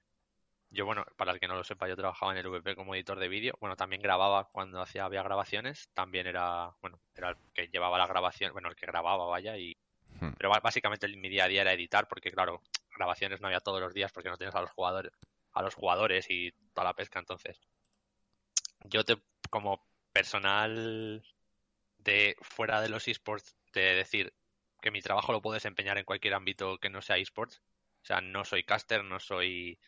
Yo, 0.69 0.85
bueno, 0.85 1.05
para 1.17 1.31
el 1.33 1.39
que 1.39 1.47
no 1.47 1.55
lo 1.55 1.63
sepa, 1.63 1.87
yo 1.89 1.95
trabajaba 1.97 2.31
en 2.31 2.37
el 2.37 2.47
VP 2.47 2.75
como 2.75 2.95
editor 2.95 3.19
de 3.19 3.27
vídeo. 3.27 3.55
Bueno, 3.59 3.75
también 3.75 4.01
grababa 4.01 4.49
cuando 4.51 4.81
hacía 4.81 5.05
había 5.05 5.23
grabaciones. 5.23 5.89
También 5.93 6.27
era, 6.27 6.71
bueno, 6.81 6.99
era 7.15 7.29
el 7.31 7.37
que 7.53 7.67
llevaba 7.67 7.97
la 7.97 8.07
grabación, 8.07 8.53
bueno, 8.53 8.69
el 8.69 8.75
que 8.75 8.85
grababa, 8.85 9.25
vaya, 9.25 9.57
y 9.57 9.75
Hmm. 10.21 10.33
pero 10.37 10.51
básicamente 10.61 11.07
mi 11.07 11.29
día 11.29 11.45
a 11.45 11.47
día 11.47 11.61
era 11.61 11.73
editar, 11.73 12.07
porque 12.07 12.31
claro, 12.31 12.61
grabaciones 12.95 13.41
no 13.41 13.47
había 13.47 13.59
todos 13.59 13.81
los 13.81 13.93
días 13.93 14.11
porque 14.11 14.29
no 14.29 14.37
tienes 14.37 14.55
a 14.55 14.61
los 14.61 14.69
jugadores, 14.69 15.11
a 15.51 15.63
los 15.63 15.73
jugadores 15.73 16.27
y 16.29 16.51
toda 16.73 16.85
la 16.85 16.93
pesca, 16.93 17.19
entonces. 17.19 17.59
Yo 18.83 19.03
te, 19.03 19.17
como 19.49 19.83
personal 20.13 21.23
de 21.97 22.35
fuera 22.41 22.81
de 22.81 22.89
los 22.89 23.07
esports, 23.07 23.55
de 23.73 23.95
decir 23.95 24.33
que 24.79 24.91
mi 24.91 25.01
trabajo 25.01 25.31
lo 25.31 25.41
puedo 25.41 25.55
desempeñar 25.55 25.97
en 25.97 26.05
cualquier 26.05 26.35
ámbito 26.35 26.77
que 26.77 26.89
no 26.89 27.01
sea 27.01 27.17
esports. 27.17 27.61
O 28.03 28.05
sea, 28.05 28.21
no 28.21 28.45
soy 28.45 28.63
caster, 28.63 29.03
no 29.03 29.19
soy 29.19 29.79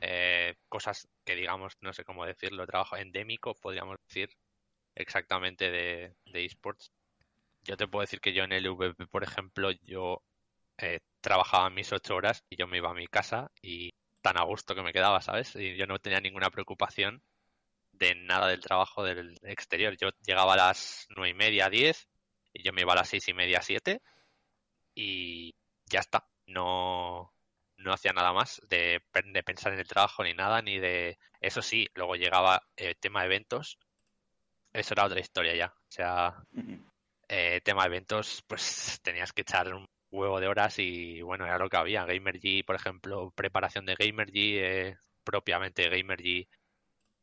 eh, 0.00 0.56
cosas 0.68 1.08
que 1.24 1.34
digamos, 1.34 1.76
no 1.80 1.92
sé 1.92 2.04
cómo 2.04 2.24
decirlo, 2.26 2.66
trabajo 2.66 2.96
endémico, 2.96 3.54
podríamos 3.54 3.96
decir 4.08 4.30
exactamente 4.94 5.70
de, 5.70 6.14
de 6.26 6.44
esports. 6.44 6.92
Yo 7.64 7.76
te 7.76 7.88
puedo 7.88 8.02
decir 8.02 8.20
que 8.20 8.32
yo 8.32 8.44
en 8.44 8.52
el 8.52 8.68
VP, 8.68 9.06
por 9.06 9.24
ejemplo, 9.24 9.70
yo 9.82 10.22
eh, 10.78 11.00
trabajaba 11.20 11.70
mis 11.70 11.92
ocho 11.92 12.14
horas 12.14 12.44
y 12.50 12.56
yo 12.56 12.66
me 12.66 12.78
iba 12.78 12.90
a 12.90 12.94
mi 12.94 13.06
casa 13.06 13.50
y 13.62 13.92
tan 14.20 14.38
a 14.38 14.44
gusto 14.44 14.74
que 14.74 14.82
me 14.82 14.92
quedaba, 14.92 15.20
¿sabes? 15.20 15.54
Y 15.56 15.76
yo 15.76 15.86
no 15.86 15.98
tenía 15.98 16.20
ninguna 16.20 16.50
preocupación 16.50 17.22
de 17.92 18.14
nada 18.14 18.48
del 18.48 18.60
trabajo 18.60 19.02
del 19.04 19.38
exterior. 19.42 19.96
Yo 19.96 20.10
llegaba 20.26 20.54
a 20.54 20.56
las 20.56 21.06
nueve 21.10 21.30
y 21.30 21.34
media, 21.34 21.70
diez, 21.70 22.08
y 22.52 22.62
yo 22.62 22.72
me 22.72 22.82
iba 22.82 22.92
a 22.92 22.96
las 22.96 23.08
seis 23.08 23.28
y 23.28 23.34
media, 23.34 23.62
siete, 23.62 24.02
y 24.94 25.54
ya 25.86 26.00
está. 26.00 26.26
No, 26.46 27.32
no 27.76 27.92
hacía 27.92 28.12
nada 28.12 28.32
más 28.32 28.60
de, 28.68 29.00
de 29.32 29.42
pensar 29.42 29.72
en 29.72 29.80
el 29.80 29.88
trabajo 29.88 30.24
ni 30.24 30.34
nada, 30.34 30.62
ni 30.62 30.78
de... 30.78 31.18
Eso 31.40 31.62
sí, 31.62 31.88
luego 31.94 32.16
llegaba 32.16 32.62
el 32.76 32.96
tema 32.96 33.20
de 33.20 33.26
eventos. 33.26 33.78
Eso 34.72 34.94
era 34.94 35.06
otra 35.06 35.20
historia 35.20 35.54
ya. 35.54 35.66
O 35.66 35.90
sea, 35.90 36.34
eh, 37.28 37.60
tema 37.62 37.86
eventos, 37.86 38.42
pues 38.46 39.00
tenías 39.02 39.32
que 39.32 39.42
echar 39.42 39.74
un 39.74 39.86
huevo 40.10 40.40
de 40.40 40.48
horas 40.48 40.78
y 40.78 41.22
bueno, 41.22 41.44
era 41.46 41.58
lo 41.58 41.68
que 41.68 41.76
había. 41.76 42.04
Gamergy, 42.04 42.62
por 42.62 42.76
ejemplo, 42.76 43.30
preparación 43.32 43.86
de 43.86 43.96
Gamergy, 43.96 44.58
eh, 44.58 44.96
propiamente 45.24 45.88
Gamergy 45.88 46.48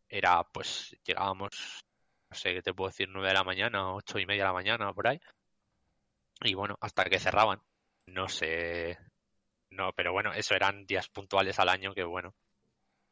era 0.09 0.43
pues 0.43 0.95
llegábamos, 1.05 1.85
no 2.29 2.37
sé 2.37 2.53
qué 2.53 2.61
te 2.61 2.73
puedo 2.73 2.89
decir, 2.89 3.09
nueve 3.09 3.29
de 3.29 3.35
la 3.35 3.43
mañana, 3.43 3.93
ocho 3.93 4.19
y 4.19 4.25
media 4.25 4.43
de 4.43 4.47
la 4.49 4.53
mañana, 4.53 4.93
por 4.93 5.07
ahí. 5.07 5.19
Y 6.43 6.53
bueno, 6.53 6.77
hasta 6.81 7.05
que 7.05 7.19
cerraban. 7.19 7.61
No 8.07 8.27
sé, 8.27 8.97
no, 9.71 9.93
pero 9.93 10.11
bueno, 10.13 10.33
eso 10.33 10.55
eran 10.55 10.85
días 10.85 11.09
puntuales 11.09 11.59
al 11.59 11.69
año 11.69 11.93
que 11.93 12.03
bueno. 12.03 12.35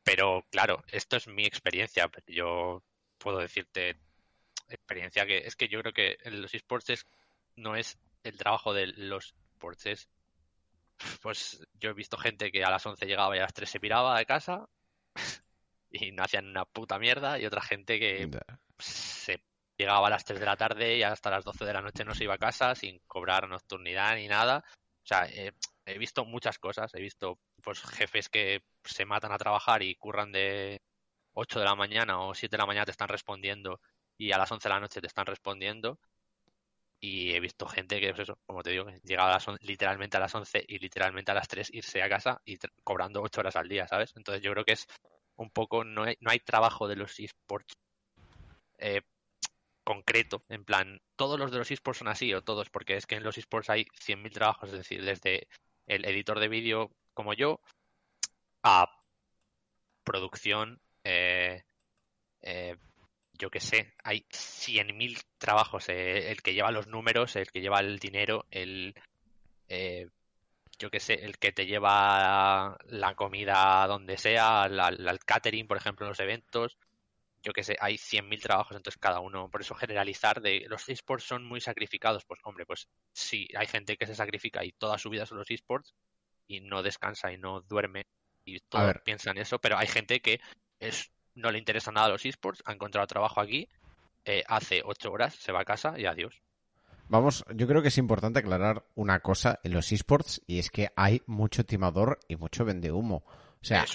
Pero 0.04 0.46
claro, 0.52 0.84
esto 0.92 1.18
es 1.18 1.28
mi 1.28 1.46
experiencia, 1.46 2.10
yo 2.28 2.84
puedo 3.18 3.40
decirte, 3.40 3.98
experiencia 4.70 5.26
que 5.26 5.40
es 5.40 5.56
que 5.56 5.68
yo 5.68 5.82
creo 5.82 5.94
que 5.94 6.18
en 6.24 6.42
los 6.42 6.54
esports 6.54 6.90
es, 6.90 7.06
no 7.56 7.76
es 7.76 7.98
el 8.24 8.38
trabajo 8.38 8.74
de 8.74 8.88
los 8.88 9.34
esports, 9.54 9.86
es 9.86 10.10
pues 11.22 11.62
yo 11.80 11.92
he 11.92 11.94
visto 11.94 12.18
gente 12.18 12.52
que 12.52 12.64
a 12.64 12.70
las 12.70 12.86
11 12.86 13.06
llegaba 13.06 13.36
y 13.36 13.40
a 13.40 13.44
las 13.44 13.54
3 13.54 13.70
se 13.70 13.80
piraba 13.80 14.18
de 14.18 14.26
casa 14.26 14.68
y 15.92 16.12
no 16.12 16.24
hacían 16.24 16.48
una 16.48 16.66
puta 16.66 17.00
mierda 17.00 17.40
y 17.40 17.46
otra 17.46 17.62
gente 17.62 18.00
que 18.00 18.30
se 18.78 19.42
llegaba 19.78 20.08
a 20.08 20.10
las 20.10 20.26
3 20.26 20.40
de 20.40 20.46
la 20.46 20.58
tarde 20.58 20.98
y 20.98 21.04
hasta 21.04 21.30
las 21.30 21.46
12 21.46 21.66
de 21.66 21.74
la 21.74 21.82
noche 21.82 22.04
no 22.04 22.14
se 22.14 22.26
iba 22.26 22.34
a 22.34 22.40
casa 22.40 22.76
sin 22.76 23.00
cobrar 23.08 23.48
nocturnidad 23.48 24.16
ni 24.16 24.28
nada. 24.28 24.64
O 24.68 25.08
sea, 25.10 25.28
he 25.28 25.98
visto 25.98 26.26
muchas 26.26 26.60
cosas, 26.60 26.94
he 26.94 27.02
visto 27.02 27.40
pues 27.64 27.82
jefes 27.82 28.30
que 28.30 28.64
se 28.84 29.06
matan 29.06 29.32
a 29.32 29.38
trabajar 29.38 29.82
y 29.82 29.96
curran 29.96 30.32
de 30.32 30.82
8 31.34 31.60
de 31.60 31.66
la 31.66 31.76
mañana 31.76 32.22
o 32.22 32.34
7 32.34 32.52
de 32.52 32.58
la 32.58 32.66
mañana 32.66 32.86
te 32.86 32.92
están 32.92 33.08
respondiendo 33.08 33.80
y 34.20 34.32
a 34.34 34.38
las 34.38 34.52
11 34.52 34.68
de 34.68 34.74
la 34.76 34.82
noche 34.82 35.02
te 35.02 35.08
están 35.08 35.26
respondiendo 35.26 35.98
y 37.00 37.32
he 37.34 37.40
visto 37.40 37.66
gente 37.66 38.00
que, 38.02 38.10
pues 38.10 38.22
eso, 38.24 38.38
como 38.46 38.62
te 38.62 38.72
digo, 38.72 38.86
llegaba 39.04 39.36
a 39.36 39.58
literalmente 39.62 40.18
a 40.18 40.20
las 40.20 40.36
11 40.36 40.66
y 40.68 40.78
literalmente 40.80 41.32
a 41.32 41.36
las 41.36 41.48
3 41.48 41.70
irse 41.74 42.04
a 42.04 42.10
casa 42.10 42.42
y 42.46 42.58
cobrando 42.84 43.22
8 43.22 43.40
horas 43.40 43.56
al 43.56 43.70
día, 43.70 43.88
¿sabes? 43.88 44.14
Entonces 44.18 44.44
yo 44.44 44.52
creo 44.52 44.66
que 44.66 44.74
es 44.74 44.86
un 45.38 45.50
poco, 45.50 45.86
no 45.86 46.04
hay, 46.04 46.18
no 46.20 46.32
hay 46.32 46.40
trabajo 46.40 46.88
de 46.90 46.98
los 46.98 47.18
esports 47.20 47.74
eh, 48.78 49.02
concreto, 49.86 50.44
en 50.50 50.66
plan, 50.66 51.02
todos 51.16 51.40
los 51.40 51.52
de 51.52 51.60
los 51.60 51.72
esports 51.72 52.00
son 52.00 52.10
así 52.10 52.34
o 52.34 52.44
todos, 52.44 52.70
porque 52.70 52.98
es 52.98 53.06
que 53.08 53.16
en 53.16 53.24
los 53.24 53.38
esports 53.38 53.70
hay 53.70 53.86
100.000 53.94 54.34
trabajos, 54.34 54.70
es 54.70 54.78
decir, 54.78 55.04
desde 55.04 55.48
el 55.88 56.06
editor 56.06 56.40
de 56.40 56.50
vídeo 56.50 56.92
como 57.14 57.34
yo 57.34 57.62
a 58.64 58.88
producción, 60.04 60.82
eh, 61.04 61.64
eh, 62.42 62.76
yo 63.40 63.50
qué 63.50 63.62
sé, 63.62 63.94
hay 64.04 64.26
100.000 64.30 65.18
trabajos. 65.38 65.90
Eh, 65.90 66.30
el 66.30 66.42
que 66.42 66.54
lleva 66.54 66.72
los 66.72 66.88
números, 66.88 67.36
el 67.38 67.50
que 67.52 67.62
lleva 67.62 67.80
el 67.80 67.98
dinero, 67.98 68.46
el. 68.52 68.94
Eh, 69.70 70.08
yo 70.78 70.90
qué 70.90 71.00
sé, 71.00 71.14
el 71.26 71.38
que 71.38 71.52
te 71.52 71.66
lleva 71.66 72.78
la 72.88 73.16
comida 73.16 73.86
donde 73.88 74.18
sea, 74.18 74.66
el 74.66 75.20
catering, 75.26 75.68
por 75.68 75.78
ejemplo, 75.78 76.06
en 76.06 76.10
los 76.10 76.20
eventos. 76.20 76.78
Yo 77.42 77.54
qué 77.54 77.64
sé, 77.64 77.78
hay 77.80 77.98
100.000 77.98 78.42
trabajos, 78.42 78.76
entonces 78.76 79.00
cada 79.00 79.22
uno. 79.22 79.50
Por 79.50 79.62
eso 79.62 79.74
generalizar 79.76 80.42
de 80.42 80.66
los 80.68 80.88
esports 80.90 81.26
son 81.26 81.46
muy 81.46 81.62
sacrificados. 81.62 82.26
Pues, 82.26 82.40
hombre, 82.44 82.66
pues 82.66 82.88
sí, 83.14 83.48
hay 83.58 83.68
gente 83.68 83.98
que 83.98 84.06
se 84.06 84.16
sacrifica 84.16 84.64
y 84.66 84.74
toda 84.74 84.98
su 84.98 85.10
vida 85.10 85.26
son 85.26 85.38
los 85.38 85.50
esports 85.50 85.94
y 86.48 86.60
no 86.62 86.84
descansa 86.84 87.32
y 87.32 87.38
no 87.38 87.62
duerme 87.62 88.06
y 88.44 88.60
todo 88.62 88.94
piensa 89.04 89.32
en 89.32 89.38
eso, 89.38 89.60
pero 89.60 89.78
hay 89.78 89.88
gente 89.88 90.22
que 90.22 90.40
es 90.80 91.12
no 91.40 91.52
le 91.52 91.58
interesa 91.58 91.92
nada 91.92 92.10
los 92.10 92.26
esports, 92.26 92.62
ha 92.66 92.74
encontrado 92.74 93.08
trabajo 93.08 93.42
aquí, 93.42 93.68
eh, 94.26 94.44
hace 94.48 94.82
ocho 94.86 95.12
horas, 95.12 95.36
se 95.36 95.52
va 95.52 95.62
a 95.62 95.66
casa 95.66 95.94
y 95.98 96.06
adiós. 96.06 96.42
Vamos, 97.08 97.44
yo 97.56 97.68
creo 97.68 97.82
que 97.82 97.88
es 97.88 97.98
importante 97.98 98.40
aclarar 98.40 98.86
una 98.94 99.20
cosa 99.20 99.60
en 99.64 99.74
los 99.74 99.92
esports 99.92 100.42
y 100.46 100.60
es 100.60 100.70
que 100.70 100.90
hay 100.96 101.24
mucho 101.26 101.66
timador 101.66 102.20
y 102.28 102.36
mucho 102.36 102.66
vende 102.66 102.92
humo. 102.92 103.24
O 103.62 103.66
sea, 103.66 103.86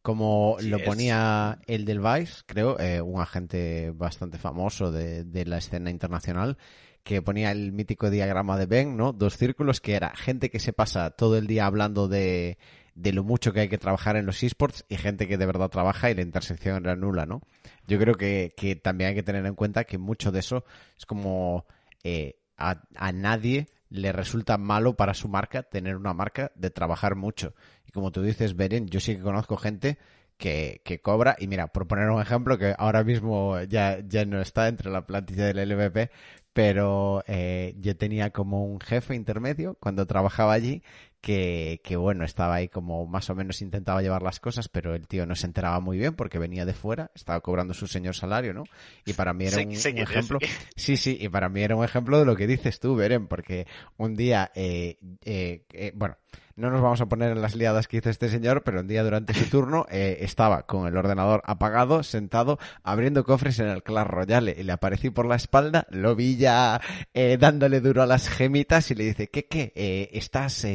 como 0.00 0.56
lo 0.62 0.82
ponía 0.82 1.58
el 1.66 1.84
del 1.84 2.00
Vice, 2.00 2.42
creo, 2.46 2.80
eh, 2.80 3.02
un 3.02 3.20
agente 3.20 3.90
bastante 3.94 4.38
famoso 4.38 4.90
de, 4.90 5.24
de, 5.24 5.44
la 5.44 5.58
escena 5.58 5.90
internacional, 5.90 6.56
que 7.02 7.20
ponía 7.20 7.50
el 7.50 7.72
mítico 7.72 8.08
diagrama 8.08 8.56
de 8.56 8.64
Ben, 8.64 8.96
¿no? 8.96 9.12
Dos 9.12 9.36
círculos 9.36 9.82
que 9.82 9.94
era 9.94 10.16
gente 10.16 10.48
que 10.48 10.58
se 10.60 10.72
pasa 10.72 11.10
todo 11.10 11.36
el 11.36 11.46
día 11.46 11.66
hablando 11.66 12.08
de 12.08 12.56
de 12.94 13.12
lo 13.12 13.24
mucho 13.24 13.52
que 13.52 13.60
hay 13.60 13.68
que 13.68 13.78
trabajar 13.78 14.16
en 14.16 14.26
los 14.26 14.42
esports 14.42 14.84
y 14.88 14.96
gente 14.96 15.26
que 15.28 15.38
de 15.38 15.46
verdad 15.46 15.68
trabaja 15.68 16.10
y 16.10 16.14
la 16.14 16.22
intersección 16.22 16.84
era 16.84 16.96
nula, 16.96 17.26
¿no? 17.26 17.42
Yo 17.86 17.98
creo 17.98 18.14
que, 18.14 18.54
que 18.56 18.76
también 18.76 19.10
hay 19.10 19.14
que 19.14 19.22
tener 19.22 19.44
en 19.46 19.54
cuenta 19.54 19.84
que 19.84 19.98
mucho 19.98 20.32
de 20.32 20.40
eso 20.40 20.64
es 20.98 21.06
como 21.06 21.66
eh, 22.04 22.36
a, 22.56 22.82
a 22.96 23.12
nadie 23.12 23.68
le 23.88 24.12
resulta 24.12 24.56
malo 24.56 24.96
para 24.96 25.14
su 25.14 25.28
marca 25.28 25.64
tener 25.64 25.96
una 25.96 26.14
marca 26.14 26.52
de 26.54 26.70
trabajar 26.70 27.16
mucho. 27.16 27.54
Y 27.86 27.92
como 27.92 28.12
tú 28.12 28.22
dices, 28.22 28.56
Beren, 28.56 28.86
yo 28.86 29.00
sí 29.00 29.16
que 29.16 29.22
conozco 29.22 29.56
gente 29.56 29.98
que, 30.40 30.80
que, 30.84 31.00
cobra. 31.00 31.36
Y 31.38 31.46
mira, 31.46 31.68
por 31.68 31.86
poner 31.86 32.08
un 32.10 32.20
ejemplo 32.20 32.58
que 32.58 32.74
ahora 32.78 33.04
mismo 33.04 33.60
ya, 33.62 34.00
ya 34.06 34.24
no 34.24 34.40
está 34.40 34.68
entre 34.68 34.90
la 34.90 35.06
plantilla 35.06 35.46
del 35.46 35.68
LVP, 35.68 36.10
pero 36.52 37.22
eh, 37.28 37.76
yo 37.78 37.96
tenía 37.96 38.30
como 38.30 38.64
un 38.64 38.80
jefe 38.80 39.14
intermedio 39.14 39.76
cuando 39.80 40.06
trabajaba 40.06 40.52
allí 40.52 40.82
que, 41.20 41.80
que, 41.84 41.96
bueno, 41.96 42.24
estaba 42.24 42.54
ahí 42.54 42.68
como 42.68 43.06
más 43.06 43.28
o 43.30 43.34
menos 43.34 43.60
intentaba 43.62 44.02
llevar 44.02 44.22
las 44.22 44.40
cosas, 44.40 44.68
pero 44.68 44.94
el 44.94 45.06
tío 45.06 45.26
no 45.26 45.34
se 45.34 45.46
enteraba 45.46 45.80
muy 45.80 45.98
bien 45.98 46.14
porque 46.14 46.38
venía 46.38 46.64
de 46.64 46.72
fuera, 46.72 47.10
estaba 47.14 47.40
cobrando 47.40 47.74
su 47.74 47.86
señor 47.86 48.14
salario, 48.14 48.54
¿no? 48.54 48.64
Y 49.04 49.12
para 49.12 49.34
mí 49.34 49.46
era 49.46 49.58
un, 49.58 49.72
ejemplo, 49.72 50.38
sí, 50.76 50.96
sí, 50.96 51.18
y 51.20 51.28
para 51.28 51.48
mí 51.48 51.62
era 51.62 51.76
un 51.76 51.84
ejemplo 51.84 52.18
de 52.18 52.24
lo 52.24 52.36
que 52.36 52.46
dices 52.46 52.80
tú, 52.80 52.94
Beren, 52.96 53.26
porque 53.26 53.66
un 53.96 54.16
día, 54.16 54.50
eh, 54.54 54.96
eh, 55.24 55.64
eh 55.72 55.92
bueno, 55.94 56.16
no 56.60 56.70
nos 56.70 56.82
vamos 56.82 57.00
a 57.00 57.06
poner 57.06 57.32
en 57.32 57.40
las 57.40 57.54
liadas 57.54 57.88
que 57.88 57.96
hizo 57.96 58.10
este 58.10 58.28
señor, 58.28 58.62
pero 58.62 58.80
un 58.80 58.86
día 58.86 59.02
durante 59.02 59.32
su 59.32 59.46
turno 59.46 59.86
eh, 59.90 60.18
estaba 60.20 60.66
con 60.66 60.86
el 60.86 60.96
ordenador 60.96 61.42
apagado, 61.46 62.02
sentado, 62.02 62.58
abriendo 62.82 63.24
cofres 63.24 63.58
en 63.60 63.68
el 63.68 63.82
Clash 63.82 64.06
Royale 64.06 64.54
y 64.58 64.62
le 64.62 64.72
aparecí 64.72 65.08
por 65.08 65.26
la 65.26 65.36
espalda, 65.36 65.86
lo 65.90 66.14
vi 66.14 66.36
ya 66.36 66.80
eh, 67.14 67.38
dándole 67.40 67.80
duro 67.80 68.02
a 68.02 68.06
las 68.06 68.28
gemitas 68.28 68.90
y 68.90 68.94
le 68.94 69.04
dice, 69.04 69.28
¿qué, 69.28 69.46
qué? 69.46 69.72
Eh, 69.74 70.10
¿Estás 70.12 70.66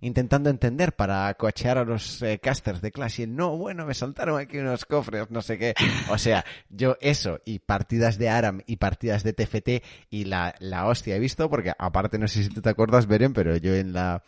intentando 0.00 0.48
entender 0.48 0.94
para 0.94 1.32
coachear 1.34 1.76
a 1.76 1.84
los 1.84 2.24
casters 2.40 2.80
de 2.80 2.90
Clash? 2.90 3.20
Y 3.20 3.26
no, 3.26 3.56
bueno, 3.56 3.84
me 3.84 3.92
saltaron 3.92 4.40
aquí 4.40 4.58
unos 4.58 4.86
cofres, 4.86 5.30
no 5.30 5.42
sé 5.42 5.58
qué. 5.58 5.74
O 6.08 6.18
sea, 6.18 6.44
yo 6.70 6.96
eso 7.00 7.38
y 7.44 7.58
partidas 7.58 8.16
de 8.18 8.30
Aram 8.30 8.62
y 8.66 8.76
partidas 8.76 9.22
de 9.22 9.34
TFT 9.34 9.84
y 10.10 10.24
la, 10.24 10.54
la 10.58 10.86
hostia 10.86 11.16
he 11.16 11.18
visto, 11.18 11.50
porque 11.50 11.72
aparte 11.76 12.18
no 12.18 12.28
sé 12.28 12.44
si 12.44 12.48
tú 12.48 12.62
te 12.62 12.70
acuerdas, 12.70 13.06
Beren, 13.06 13.34
pero 13.34 13.56
yo 13.56 13.74
en 13.74 13.92
la 13.92 14.22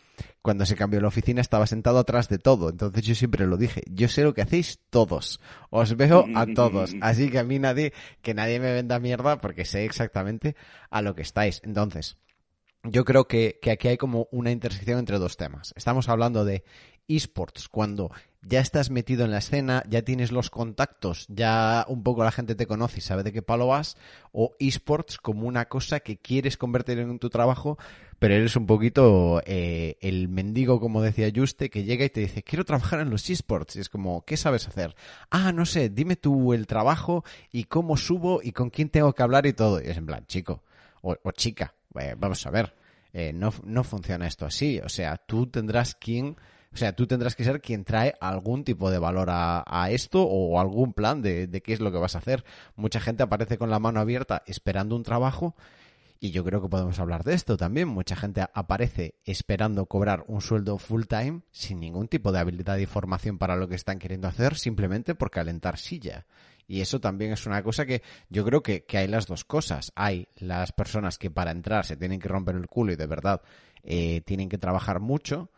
cuando 0.47 0.65
se 0.65 0.77
cambió 0.77 1.01
la 1.01 1.09
oficina 1.09 1.41
estaba 1.41 1.67
sentado 1.67 1.99
atrás 1.99 2.29
de 2.29 2.37
todo. 2.37 2.69
Entonces 2.69 3.03
yo 3.03 3.15
siempre 3.15 3.45
lo 3.45 3.57
dije, 3.57 3.83
yo 3.91 4.07
sé 4.07 4.23
lo 4.23 4.33
que 4.33 4.41
hacéis 4.41 4.79
todos. 4.89 5.41
Os 5.69 5.97
veo 5.97 6.25
a 6.35 6.45
todos. 6.45 6.95
Así 7.01 7.29
que 7.29 7.39
a 7.39 7.43
mí 7.43 7.59
nadie, 7.59 7.91
que 8.21 8.33
nadie 8.33 8.61
me 8.61 8.71
venda 8.71 8.97
mierda 8.97 9.41
porque 9.41 9.65
sé 9.65 9.83
exactamente 9.83 10.55
a 10.89 11.01
lo 11.01 11.15
que 11.15 11.21
estáis. 11.23 11.59
Entonces, 11.65 12.15
yo 12.83 13.03
creo 13.03 13.27
que, 13.27 13.59
que 13.61 13.71
aquí 13.71 13.89
hay 13.89 13.97
como 13.97 14.29
una 14.31 14.51
intersección 14.51 14.99
entre 14.99 15.19
dos 15.19 15.35
temas. 15.35 15.73
Estamos 15.75 16.07
hablando 16.07 16.45
de 16.45 16.63
esports, 17.09 17.67
cuando 17.67 18.09
ya 18.47 18.61
estás 18.61 18.89
metido 18.89 19.25
en 19.25 19.31
la 19.31 19.39
escena, 19.39 19.83
ya 19.89 20.01
tienes 20.03 20.31
los 20.31 20.49
contactos, 20.49 21.25
ya 21.27 21.85
un 21.87 22.03
poco 22.03 22.23
la 22.23 22.31
gente 22.31 22.55
te 22.55 22.65
conoce 22.65 22.99
y 22.99 23.01
sabe 23.01 23.23
de 23.23 23.33
qué 23.33 23.41
palo 23.41 23.67
vas, 23.67 23.97
o 24.31 24.55
esports 24.59 25.17
como 25.17 25.47
una 25.47 25.65
cosa 25.65 25.99
que 25.99 26.17
quieres 26.17 26.57
convertir 26.57 26.99
en 26.99 27.19
tu 27.19 27.29
trabajo, 27.29 27.77
pero 28.19 28.33
eres 28.33 28.55
un 28.55 28.65
poquito 28.65 29.41
eh, 29.45 29.97
el 30.01 30.29
mendigo, 30.29 30.79
como 30.79 31.01
decía 31.01 31.31
Juste, 31.35 31.69
que 31.69 31.83
llega 31.83 32.05
y 32.05 32.09
te 32.09 32.21
dice, 32.21 32.41
quiero 32.41 32.65
trabajar 32.65 32.99
en 33.01 33.09
los 33.09 33.29
esports. 33.29 33.75
Y 33.75 33.79
es 33.79 33.89
como, 33.89 34.23
¿qué 34.25 34.37
sabes 34.37 34.67
hacer? 34.67 34.95
Ah, 35.29 35.51
no 35.51 35.65
sé, 35.65 35.89
dime 35.89 36.15
tú 36.15 36.53
el 36.53 36.65
trabajo 36.65 37.23
y 37.51 37.65
cómo 37.65 37.97
subo 37.97 38.39
y 38.41 38.53
con 38.53 38.69
quién 38.69 38.89
tengo 38.89 39.13
que 39.13 39.23
hablar 39.23 39.45
y 39.45 39.53
todo. 39.53 39.81
Y 39.81 39.87
es 39.87 39.97
en 39.97 40.05
plan, 40.05 40.25
chico 40.25 40.63
o, 41.01 41.31
chica, 41.31 41.73
eh, 41.99 42.15
vamos 42.17 42.45
a 42.45 42.49
ver, 42.49 42.75
eh, 43.13 43.31
no, 43.33 43.53
no 43.63 43.83
funciona 43.83 44.27
esto 44.27 44.45
así. 44.45 44.79
O 44.79 44.89
sea, 44.89 45.17
tú 45.17 45.47
tendrás 45.47 45.95
quien 45.95 46.37
o 46.73 46.77
sea, 46.77 46.95
tú 46.95 47.07
tendrás 47.07 47.35
que 47.35 47.43
ser 47.43 47.61
quien 47.61 47.83
trae 47.83 48.15
algún 48.19 48.63
tipo 48.63 48.91
de 48.91 48.99
valor 48.99 49.29
a, 49.31 49.89
esto 49.89 50.23
o 50.23 50.59
algún 50.59 50.93
plan 50.93 51.21
de, 51.21 51.61
qué 51.63 51.73
es 51.73 51.79
lo 51.79 51.91
que 51.91 51.97
vas 51.97 52.15
a 52.15 52.19
hacer. 52.19 52.43
Mucha 52.75 52.99
gente 52.99 53.23
aparece 53.23 53.57
con 53.57 53.69
la 53.69 53.79
mano 53.79 53.99
abierta 53.99 54.43
esperando 54.45 54.95
un 54.95 55.03
trabajo 55.03 55.55
y 56.19 56.31
yo 56.31 56.43
creo 56.43 56.61
que 56.61 56.69
podemos 56.69 56.99
hablar 56.99 57.23
de 57.23 57.33
esto 57.33 57.57
también. 57.57 57.87
Mucha 57.87 58.15
gente 58.15 58.45
aparece 58.53 59.15
esperando 59.25 59.85
cobrar 59.85 60.23
un 60.27 60.41
sueldo 60.41 60.77
full 60.77 61.03
time 61.05 61.41
sin 61.51 61.79
ningún 61.79 62.07
tipo 62.07 62.31
de 62.31 62.39
habilidad 62.39 62.77
y 62.77 62.85
formación 62.85 63.37
para 63.37 63.55
lo 63.55 63.67
que 63.67 63.75
están 63.75 63.99
queriendo 63.99 64.27
hacer, 64.27 64.55
simplemente 64.55 65.15
por 65.15 65.31
calentar 65.31 65.77
silla. 65.77 66.25
Y 66.67 66.81
eso 66.81 66.99
también 66.99 67.31
es 67.31 67.45
una 67.45 67.63
cosa 67.63 67.85
que 67.85 68.01
yo 68.29 68.43
creo 68.43 68.61
que, 68.61 68.83
que 68.83 68.97
hay 68.97 69.07
las 69.07 69.25
dos 69.25 69.45
cosas. 69.45 69.93
Hay 69.95 70.27
las 70.35 70.73
personas 70.73 71.17
que 71.17 71.31
para 71.31 71.51
entrar 71.51 71.85
se 71.85 71.95
tienen 71.95 72.19
que 72.19 72.27
romper 72.27 72.55
el 72.55 72.67
culo 72.67 72.91
y 72.91 72.97
de 72.97 73.07
verdad 73.07 73.41
eh, 73.83 74.21
tienen 74.25 74.49
que 74.49 74.57
trabajar 74.57 74.99
mucho 74.99 75.49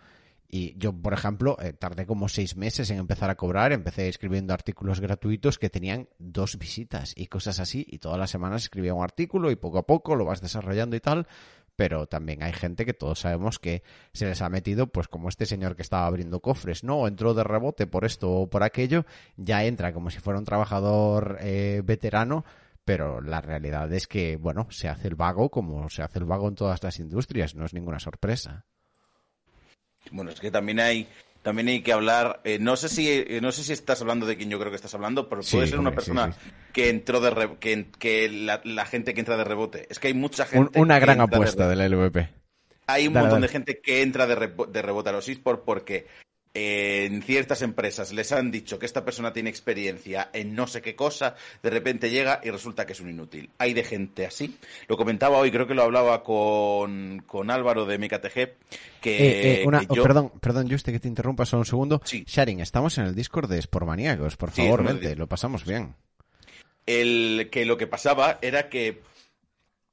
y 0.51 0.75
yo, 0.79 0.93
por 0.93 1.13
ejemplo, 1.13 1.57
eh, 1.62 1.73
tardé 1.73 2.07
como 2.07 2.27
seis 2.27 2.57
meses 2.57 2.89
en 2.89 2.97
empezar 2.97 3.29
a 3.29 3.35
cobrar. 3.35 3.71
Empecé 3.71 4.09
escribiendo 4.09 4.51
artículos 4.51 4.99
gratuitos 4.99 5.59
que 5.59 5.69
tenían 5.69 6.09
dos 6.17 6.57
visitas 6.57 7.13
y 7.15 7.27
cosas 7.27 7.59
así. 7.59 7.85
Y 7.88 7.99
todas 7.99 8.17
las 8.17 8.31
semanas 8.31 8.63
escribía 8.63 8.95
un 8.95 9.03
artículo 9.03 9.51
y 9.51 9.55
poco 9.55 9.77
a 9.77 9.85
poco 9.85 10.15
lo 10.15 10.25
vas 10.25 10.41
desarrollando 10.41 10.95
y 10.95 11.01
tal. 11.01 11.27
Pero 11.75 12.07
también 12.07 12.41
hay 12.41 12.51
gente 12.51 12.83
que 12.83 12.95
todos 12.95 13.19
sabemos 13.19 13.59
que 13.59 13.83
se 14.12 14.25
les 14.25 14.41
ha 14.41 14.49
metido, 14.49 14.88
pues 14.88 15.07
como 15.07 15.29
este 15.29 15.45
señor 15.45 15.75
que 15.75 15.83
estaba 15.83 16.07
abriendo 16.07 16.41
cofres, 16.41 16.83
¿no? 16.83 17.07
entró 17.07 17.35
de 17.35 17.43
rebote 17.43 17.85
por 17.85 18.03
esto 18.03 18.31
o 18.31 18.49
por 18.49 18.63
aquello, 18.63 19.05
ya 19.38 19.63
entra 19.63 19.93
como 19.93 20.09
si 20.09 20.19
fuera 20.19 20.39
un 20.39 20.45
trabajador 20.45 21.38
eh, 21.41 21.81
veterano 21.85 22.43
pero 22.83 23.21
la 23.21 23.39
realidad 23.39 23.93
es 23.93 24.07
que, 24.07 24.35
bueno, 24.35 24.65
se 24.71 24.89
hace 24.89 25.09
el 25.09 25.15
vago 25.15 25.51
como 25.51 25.89
se 25.91 26.01
hace 26.01 26.17
el 26.17 26.25
vago 26.25 26.47
en 26.47 26.55
todas 26.55 26.83
las 26.83 26.99
industrias, 26.99 27.53
no 27.53 27.65
es 27.65 27.73
ninguna 27.75 27.99
sorpresa. 27.99 28.65
Bueno, 30.12 30.32
es 30.32 30.39
que 30.39 30.52
también 30.52 30.80
hay, 30.80 31.08
también 31.41 31.67
hay 31.67 31.82
que 31.82 31.93
hablar. 31.93 32.41
eh, 32.43 32.58
no 32.60 32.76
sé 32.76 32.89
si 32.89 33.08
eh, 33.10 33.39
no 33.41 33.52
sé 33.52 33.63
si 33.63 33.74
estás 33.74 34.02
hablando 34.02 34.26
de 34.26 34.38
quien 34.38 34.50
yo 34.50 34.60
creo 34.60 34.72
que 34.72 34.76
estás 34.76 34.93
hablando, 34.93 35.30
pero 35.30 35.43
Sí, 35.43 35.56
puede 35.58 35.67
ser 35.67 35.80
una 35.80 35.89
hombre, 35.89 35.95
persona 36.04 36.32
sí. 36.34 36.50
que 36.74 36.89
entró 36.89 37.19
de 37.22 37.30
re- 37.30 37.58
que, 37.60 37.88
que 38.00 38.30
la, 38.30 38.62
la 38.63 38.86
gente 38.86 39.13
que 39.13 39.19
entra 39.22 39.38
de 39.38 39.43
rebote. 39.43 39.88
Es 39.89 40.00
que 40.00 40.08
hay 40.10 40.13
mucha 40.13 40.43
Un- 40.43 40.50
gente. 40.50 40.80
una 40.80 40.95
que 40.95 41.06
gran 41.06 41.17
de 41.17 41.24
apuesta 41.24 41.63
rebote. 41.67 41.82
del 41.82 41.91
LVP. 41.93 42.30
Hay 42.88 43.08
un 43.08 43.13
Dale, 43.13 43.24
montón 43.26 43.41
dale. 43.41 43.48
de 43.48 43.52
gente 43.52 43.80
que 43.82 44.02
entra 44.02 44.26
de, 44.26 44.36
de 44.67 44.82
rebote 44.82 45.10
a 45.10 45.12
los 45.13 45.28
eSports 45.30 45.62
porque 45.65 46.08
en 46.53 47.21
ciertas 47.21 47.62
empresas 47.62 48.12
les 48.12 48.31
han 48.31 48.49
dicho 48.49 48.79
que 48.79 48.88
esta 48.88 49.05
persona 49.05 49.31
tiene 49.33 49.49
experiencia 49.51 50.29
en 50.33 50.55
no 50.55 50.65
sé 50.65 50.81
qué 50.81 50.95
cosa, 50.95 51.35
de 51.62 51.69
repente 51.69 52.09
llega 52.09 52.41
y 52.43 52.49
resulta 52.49 52.85
que 52.88 52.93
es 52.93 52.99
un 52.99 53.09
inútil. 53.12 53.49
Hay 53.59 53.73
de 53.73 53.83
gente 53.83 54.25
así. 54.25 54.57
Lo 54.88 54.97
comentaba 54.97 55.38
hoy, 55.38 55.51
creo 55.51 55.67
que 55.67 55.75
lo 55.75 55.83
hablaba 55.83 56.23
con, 56.23 57.23
con 57.27 57.51
Álvaro 57.51 57.85
de 57.85 57.97
MKTG, 57.99 58.33
que, 58.99 59.17
Eh, 59.17 59.62
eh, 59.62 59.63
una- 59.67 59.81
que 59.81 59.88
oh, 59.89 59.95
yo- 59.95 60.03
perdón, 60.03 60.31
perdón, 60.41 60.69
Juste, 60.69 60.91
que 60.91 60.99
te 60.99 61.07
interrumpa 61.07 61.45
solo 61.45 61.59
un 61.62 61.65
segundo. 61.67 62.01
Sí. 62.03 62.23
Sharing, 62.27 62.62
estamos 62.62 62.97
en 62.97 63.05
el 63.05 63.15
Discord 63.15 63.49
de 63.49 63.62
Sportmaníacos. 63.62 64.35
Por 64.35 64.51
Sí, 64.51 64.63
favor, 64.63 64.81
el 64.81 64.88
vente, 64.88 65.15
lo 65.15 65.27
pasamos 65.27 65.65
bien. 65.65 65.93
el 66.88 67.49
que 67.51 67.65
lo 67.65 67.77
que 67.77 67.85
pasaba 67.88 68.39
era 68.41 68.69
que 68.69 69.01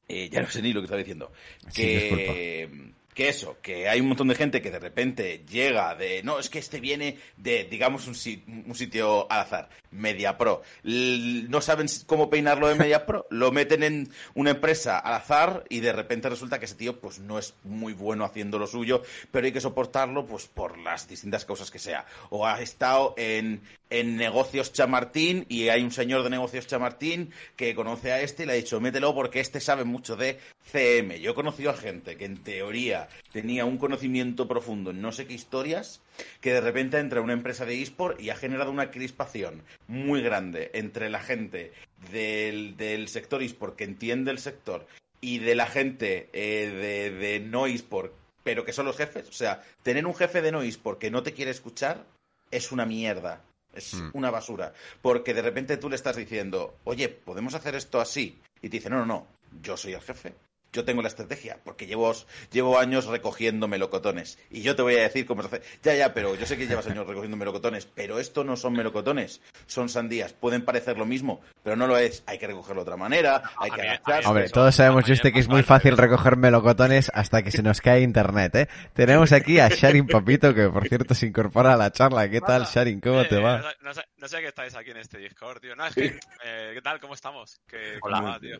eh, 0.09 0.29
ya 0.31 0.41
no 0.41 0.49
sé 0.49 0.63
ni 0.63 0.73
lo 0.73 0.81
que 0.81 0.85
estaba 0.87 0.99
diciendo 1.01 1.33
Sí, 1.69 1.83
que 1.83 2.71
que 3.17 3.31
eso 3.31 3.57
que 3.63 3.89
hay 3.89 3.99
un 4.01 4.09
montón 4.09 4.29
de 4.29 4.35
gente 4.35 4.61
que 4.61 4.71
de 4.71 4.79
repente 4.79 5.43
llega 5.51 5.95
de 5.95 6.23
no 6.23 6.39
es 6.39 6.51
que 6.51 6.59
este 6.59 6.81
viene 6.81 7.17
de 7.39 7.65
digamos 7.65 8.07
un, 8.07 8.15
si- 8.15 8.45
un 8.47 8.75
sitio 8.75 9.27
al 9.33 9.41
azar 9.41 9.69
Media 9.91 10.37
Pro. 10.37 10.61
L- 10.85 11.49
no 11.49 11.63
saben 11.63 11.87
cómo 12.05 12.29
peinarlo 12.29 12.69
de 12.69 12.75
Media 12.75 13.07
Pro. 13.07 13.27
Lo 13.31 13.51
meten 13.51 13.83
en 13.83 14.11
una 14.35 14.51
empresa 14.51 14.99
al 14.99 15.15
azar 15.15 15.65
y 15.71 15.81
de 15.81 15.95
repente 15.95 16.29
resulta 16.29 16.59
que 16.59 16.67
ese 16.67 16.75
tío 16.75 17.01
pues 17.01 17.19
no 17.19 17.39
es 17.39 17.55
muy 17.65 17.95
bueno 17.95 18.25
haciendo 18.27 18.59
lo 18.59 18.67
suyo 18.67 19.03
pero 19.33 19.47
hay 19.47 19.53
que 19.53 19.61
soportarlo 19.63 20.27
pues 20.27 20.47
por 20.47 20.77
las 20.77 21.09
distintas 21.09 21.47
causas 21.47 21.71
que 21.71 21.79
sea. 21.79 22.05
O 22.29 22.47
ha 22.47 22.61
estado 22.61 23.15
en 23.17 23.63
en 23.89 24.17
negocios 24.17 24.73
Chamartín 24.73 25.47
y 25.49 25.69
hay 25.69 25.83
un 25.83 25.93
señor 25.93 26.25
de 26.25 26.29
negocios 26.31 26.67
Chamartín 26.67 27.31
que 27.55 27.75
conoce 27.77 28.11
a 28.13 28.21
este 28.21 28.43
y 28.43 28.47
le 28.47 28.53
ha 28.53 28.57
dicho 28.57 28.81
mételo 28.81 29.15
porque 29.15 29.39
este 29.41 29.61
sabe 29.61 29.85
mucho 29.85 30.17
de 30.17 30.39
CM. 30.71 31.21
Yo 31.21 31.31
he 31.31 31.35
conocido 31.35 31.71
a 31.71 31.75
gente 31.75 32.17
que 32.17 32.25
en 32.27 32.37
teoría 32.43 33.06
tenía 33.33 33.65
un 33.65 33.79
conocimiento 33.79 34.49
profundo 34.49 34.91
en 34.91 35.01
no 35.01 35.13
sé 35.13 35.27
qué 35.27 35.35
historias 35.35 36.01
que 36.41 36.53
de 36.53 36.61
repente 36.61 36.99
entra 36.99 37.21
una 37.21 37.33
empresa 37.33 37.65
de 37.65 37.81
eSport 37.83 38.21
y 38.21 38.31
ha 38.31 38.37
generado 38.37 38.71
una 38.71 38.91
crispación 38.91 39.63
muy 39.89 40.23
grande 40.23 40.71
entre 40.75 41.11
la 41.11 41.21
gente 41.21 41.73
del, 42.13 42.77
del 42.77 43.09
sector 43.09 43.43
eSport 43.43 43.77
que 43.77 43.85
entiende 43.85 44.31
el 44.31 44.39
sector 44.39 44.87
y 45.21 45.39
de 45.39 45.55
la 45.55 45.67
gente 45.67 46.29
eh, 46.33 46.69
de, 46.69 47.11
de 47.11 47.41
no 47.41 47.67
eSport 47.67 48.13
pero 48.47 48.65
que 48.65 48.73
son 48.73 48.87
los 48.87 48.97
jefes. 48.97 49.29
O 49.29 49.33
sea, 49.33 49.61
tener 49.83 50.07
un 50.07 50.15
jefe 50.15 50.41
de 50.41 50.53
no 50.53 50.63
eSport 50.63 51.01
que 51.01 51.11
no 51.11 51.25
te 51.25 51.33
quiere 51.33 51.51
escuchar 51.51 52.05
es 52.53 52.71
una 52.71 52.87
mierda. 52.87 53.43
Es 53.75 53.95
Mm. 53.95 54.11
una 54.13 54.31
basura. 54.31 54.73
Porque 55.03 55.35
de 55.35 55.43
repente 55.43 55.77
tú 55.79 55.91
le 55.91 55.97
estás 55.97 56.15
diciendo, 56.15 56.77
oye, 56.85 57.09
podemos 57.09 57.55
hacer 57.55 57.75
esto 57.75 58.01
así. 58.01 58.39
Y 58.63 58.69
te 58.69 58.77
dice, 58.77 58.89
no, 58.89 58.99
no, 59.01 59.05
no, 59.07 59.27
yo 59.61 59.77
soy 59.77 59.95
el 59.95 60.01
jefe. 60.01 60.33
Yo 60.77 60.85
tengo 60.85 61.01
la 61.01 61.09
estrategia, 61.09 61.59
porque 61.65 61.87
llevo, 61.87 62.15
llevo 62.53 62.79
años 62.79 63.07
recogiendo 63.07 63.67
melocotones. 63.67 64.39
Y 64.51 64.61
yo 64.61 64.77
te 64.77 64.83
voy 64.83 64.97
a 64.97 65.01
decir 65.05 65.25
cómo 65.25 65.41
se 65.43 65.49
hace. 65.49 65.63
Ya, 65.83 65.95
ya, 65.95 66.13
pero 66.13 66.35
yo 66.35 66.45
sé 66.45 66.59
que 66.59 66.67
llevas 66.67 66.87
años 66.87 67.07
recogiendo 67.07 67.35
melocotones, 67.39 67.87
pero 67.87 68.19
esto 68.19 68.45
no 68.45 68.57
son 68.57 68.75
melocotones, 68.75 69.41
son 69.67 69.89
sandías. 69.89 70.35
Pueden 70.35 70.67
parecer 70.67 70.99
lo 70.99 71.07
mismo, 71.07 71.41
pero 71.63 71.77
no 71.77 71.87
lo 71.87 71.97
es. 71.97 72.23
Hay 72.27 72.39
que 72.39 72.47
recogerlo 72.47 72.83
de 72.83 72.91
otra 72.91 72.99
manera, 72.99 73.43
hay 73.59 73.71
que 73.71 73.81
agacharse. 73.81 74.29
Hombre, 74.29 74.51
todos 74.51 74.75
sabemos, 74.75 75.05
Juste, 75.07 75.33
que 75.33 75.41
es 75.41 75.49
muy 75.49 75.63
fácil 75.63 75.97
recoger 75.97 76.37
melocotones 76.37 77.11
hasta 77.15 77.43
que 77.43 77.51
se 77.51 77.63
nos 77.63 77.81
cae 77.81 78.03
internet, 78.03 78.55
¿eh? 78.57 78.69
Tenemos 78.93 79.33
aquí 79.33 79.59
a 79.61 79.69
Sharing 79.71 80.07
Papito, 80.07 80.53
que 80.55 80.69
por 80.69 80.87
cierto 80.87 81.15
se 81.15 81.27
incorpora 81.27 81.73
a 81.73 81.77
la 81.79 81.91
charla. 81.91 82.29
¿Qué 82.29 82.43
tal, 82.43 82.65
Sharing? 82.67 83.01
¿Cómo 83.01 83.23
Eh, 83.23 83.29
te 83.29 83.37
No, 83.37 83.43
va? 83.45 83.73
no 83.81 83.95
sé, 83.95 84.03
no 84.19 84.29
sé 84.29 84.41
qué 84.41 84.49
estáis 84.49 84.75
aquí 84.75 84.91
en 84.91 84.99
este 84.99 85.17
Discord, 85.17 85.61
tío. 85.61 85.75
No, 85.75 85.87
es 85.87 85.95
que, 85.95 86.19
eh, 86.45 86.73
¿qué 86.75 86.83
tal? 86.83 87.01
¿Cómo 87.01 87.15
estamos? 87.15 87.59
¿Qué, 87.67 87.99
Hola. 88.03 88.19
cómo 88.19 88.29
va, 88.29 88.39
tío? 88.41 88.59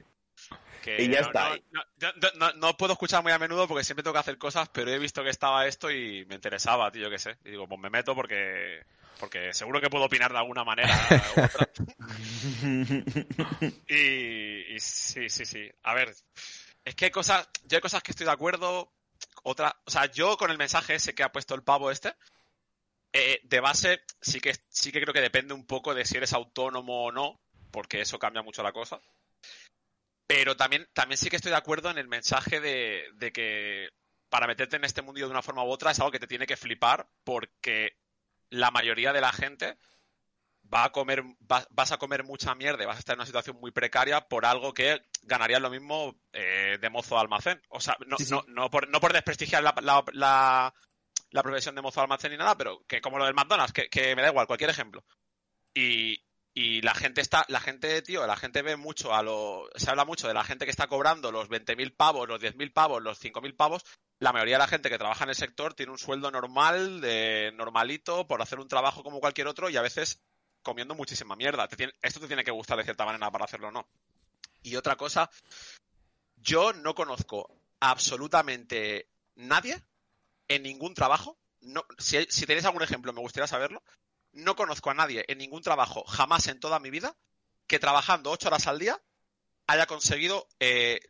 Que 0.83 1.03
Y 1.03 1.09
ya 1.09 1.23
no, 1.23 1.27
está. 1.27 1.59
No, 2.37 2.53
no, 2.55 2.77
puedo 2.77 2.93
escuchar 2.93 3.23
muy 3.23 3.33
a 3.33 3.39
menudo 3.39 3.67
porque 3.67 3.85
siempre 3.85 4.03
tengo 4.03 4.15
que 4.15 4.21
hacer 4.21 4.39
cosas, 4.39 4.69
pero 4.69 4.91
he 4.91 4.99
visto 4.99 5.23
que 5.23 5.31
estaba 5.31 5.67
esto 5.67 5.91
y 5.91 6.25
me 6.27 6.37
interesaba, 6.37 6.91
tío, 6.91 7.05
yo 7.05 7.11
qué 7.11 7.19
sé. 7.19 7.39
Y 7.45 7.51
digo, 7.51 7.69
pues 7.69 7.81
me 7.81 7.91
meto 7.91 8.15
porque 8.15 8.85
porque 9.19 9.55
seguro 9.55 9.81
que 9.81 9.89
puedo 9.89 10.05
opinar 10.05 10.33
de 10.33 10.39
alguna 10.39 10.65
manera 10.65 10.95
u 11.37 11.41
otra. 11.41 11.69
Y, 13.89 14.75
y 14.75 14.81
sí, 14.81 15.29
sí, 15.29 15.45
sí. 15.45 15.71
A 15.83 15.95
ver, 15.95 16.15
es 16.85 16.95
que 16.95 17.07
hay 17.07 17.11
cosas, 17.11 17.49
yo 17.65 17.77
hay 17.77 17.81
cosas 17.81 18.03
que 18.03 18.13
estoy 18.13 18.27
de 18.27 18.33
acuerdo, 18.33 18.93
otra, 19.43 19.77
o 19.85 19.91
sea, 19.91 20.07
yo 20.07 20.37
con 20.37 20.51
el 20.51 20.59
mensaje 20.59 20.95
ese 20.95 21.15
que 21.15 21.23
ha 21.23 21.33
puesto 21.33 21.55
el 21.55 21.63
pavo 21.63 21.91
este, 21.91 22.15
eh, 23.13 23.41
de 23.45 23.61
base 23.61 24.01
sí 24.21 24.41
que 24.41 24.55
sí 24.69 24.93
que 24.93 25.01
creo 25.01 25.15
que 25.15 25.21
depende 25.21 25.55
un 25.55 25.67
poco 25.67 25.95
de 25.95 26.05
si 26.05 26.17
eres 26.17 26.33
autónomo 26.33 27.05
o 27.05 27.13
no, 27.13 27.41
porque 27.71 28.01
eso 28.01 28.19
cambia 28.19 28.43
mucho 28.43 28.63
la 28.63 28.73
cosa. 28.73 29.01
Pero 30.27 30.57
también, 30.57 30.89
también 30.93 31.19
sí 31.19 31.31
que 31.31 31.37
estoy 31.37 31.51
de 31.51 31.57
acuerdo 31.59 31.91
en 31.91 31.99
el 31.99 32.09
mensaje 32.09 32.61
de, 32.61 33.05
de 33.15 33.33
que 33.33 33.91
para 34.29 34.47
meterte 34.47 34.77
en 34.77 34.85
este 34.85 35.03
mundillo 35.03 35.27
de 35.27 35.33
una 35.33 35.43
forma 35.43 35.63
u 35.65 35.69
otra 35.69 35.93
es 35.93 36.01
algo 36.01 36.11
que 36.11 36.19
te 36.19 36.27
tiene 36.27 36.47
que 36.47 36.57
flipar 36.57 37.09
porque 37.25 37.97
la 38.51 38.71
mayoría 38.71 39.13
de 39.13 39.21
la 39.21 39.33
gente 39.33 39.79
va 40.73 40.83
a 40.85 40.91
comer, 40.91 41.23
va- 41.51 41.67
vas 41.71 41.93
a 41.93 41.99
comer 41.99 42.25
mucha 42.25 42.55
mierda, 42.57 42.83
y 42.83 42.87
vas 42.87 42.97
a 42.97 42.99
estar 42.99 43.15
en 43.15 43.21
una 43.21 43.27
situación 43.27 43.57
muy 43.61 43.71
precaria 43.71 44.23
por 44.29 44.45
algo 44.45 44.75
que 44.75 45.01
ganarías 45.23 45.61
lo 45.63 45.71
mismo 45.71 46.17
eh, 46.33 46.77
de 46.81 46.91
mozo 46.91 47.15
de 47.15 47.21
almacén. 47.21 47.63
O 47.69 47.79
sea, 47.81 47.97
no, 48.07 48.17
Sí, 48.19 48.25
sí. 48.25 48.33
no, 48.33 48.45
no, 48.49 48.69
por, 48.69 48.89
no 48.89 48.99
por 48.99 49.13
desprestigiar 49.13 49.63
la, 49.63 49.73
la, 49.81 50.03
la- 50.13 50.75
la 51.31 51.43
profesión 51.43 51.75
de 51.77 51.83
mozo 51.83 52.01
de 52.01 52.05
almacén 52.05 52.33
ni 52.33 52.37
nada, 52.37 52.57
pero 52.57 52.85
que 52.89 53.01
como 53.01 53.19
lo 53.19 53.27
del 53.27 53.35
McDonald's, 53.35 53.73
que, 53.73 53.89
que 53.89 54.17
me 54.17 54.23
da 54.23 54.29
igual, 54.29 54.49
cualquier 54.49 54.71
ejemplo. 54.71 55.05
Y, 55.73 56.21
y 56.59 56.81
la 56.81 56.95
gente 56.95 57.21
está, 57.21 57.45
la 57.49 57.61
gente, 57.61 58.01
tío, 58.01 58.27
la 58.27 58.35
gente 58.35 58.63
ve 58.63 58.77
mucho 58.77 59.15
a 59.15 59.23
lo, 59.23 59.69
se 59.75 59.91
habla 59.91 60.07
mucho 60.07 60.27
de 60.27 60.33
la 60.33 60.43
gente 60.43 60.65
que 60.65 60.71
está 60.71 60.87
cobrando 60.87 61.31
los 61.31 61.51
20.000 61.51 61.93
pavos, 61.95 62.27
los 62.27 62.41
10.000 62.41 62.73
pavos, 62.73 63.03
los 63.03 63.19
5.000 63.19 63.55
pavos. 63.55 63.85
La 64.21 64.33
mayoría 64.33 64.55
de 64.55 64.61
la 64.61 64.67
gente 64.67 64.89
que 64.89 64.97
trabaja 64.97 65.25
en 65.25 65.29
el 65.29 65.37
sector 65.37 65.75
tiene 65.75 65.93
un 65.93 65.99
sueldo 65.99 66.31
normal, 66.31 67.03
de 67.03 67.53
normalito, 67.55 68.27
por 68.27 68.41
hacer 68.41 68.59
un 68.59 68.69
trabajo 68.69 69.03
como 69.03 69.21
cualquier 69.21 69.49
otro 69.49 69.69
y 69.69 69.77
a 69.77 69.83
veces 69.83 70.23
comiendo 70.63 70.95
muchísima 70.95 71.37
mierda. 71.37 71.69
Te 71.69 71.77
tiene- 71.77 71.93
esto 72.01 72.21
te 72.21 72.27
tiene 72.27 72.43
que 72.43 72.51
gustar 72.53 72.79
de 72.79 72.85
cierta 72.85 73.05
manera 73.05 73.31
para 73.31 73.45
hacerlo 73.45 73.69
o 73.69 73.73
no. 73.73 73.87
Y 74.63 74.77
otra 74.77 74.97
cosa, 74.97 75.29
yo 76.37 76.73
no 76.73 76.95
conozco 76.95 77.55
absolutamente 77.81 79.11
nadie 79.35 79.83
en 80.49 80.63
ningún 80.63 80.95
trabajo. 80.95 81.37
No, 81.61 81.85
si, 81.99 82.25
si 82.31 82.47
tenéis 82.47 82.65
algún 82.65 82.83
ejemplo, 82.83 83.13
me 83.13 83.21
gustaría 83.21 83.47
saberlo. 83.47 83.83
No 84.37 84.55
conozco 84.55 84.91
a 84.91 84.95
nadie 84.95 85.25
en 85.29 85.39
ningún 85.39 85.63
trabajo, 85.63 86.05
jamás 86.05 86.47
en 86.49 86.61
toda 86.61 86.79
mi 86.79 86.91
vida, 86.91 87.17
que 87.67 87.79
trabajando 87.79 88.31
ocho 88.31 88.49
horas 88.49 88.67
al 88.67 88.79
día 88.79 89.01
haya 89.67 89.87
conseguido, 89.87 90.47
eh, 90.61 91.01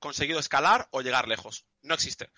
conseguido 0.00 0.40
escalar 0.40 0.88
o 0.90 1.00
llegar 1.00 1.28
lejos. 1.28 1.64
No 1.82 1.94
existe. 1.94 2.28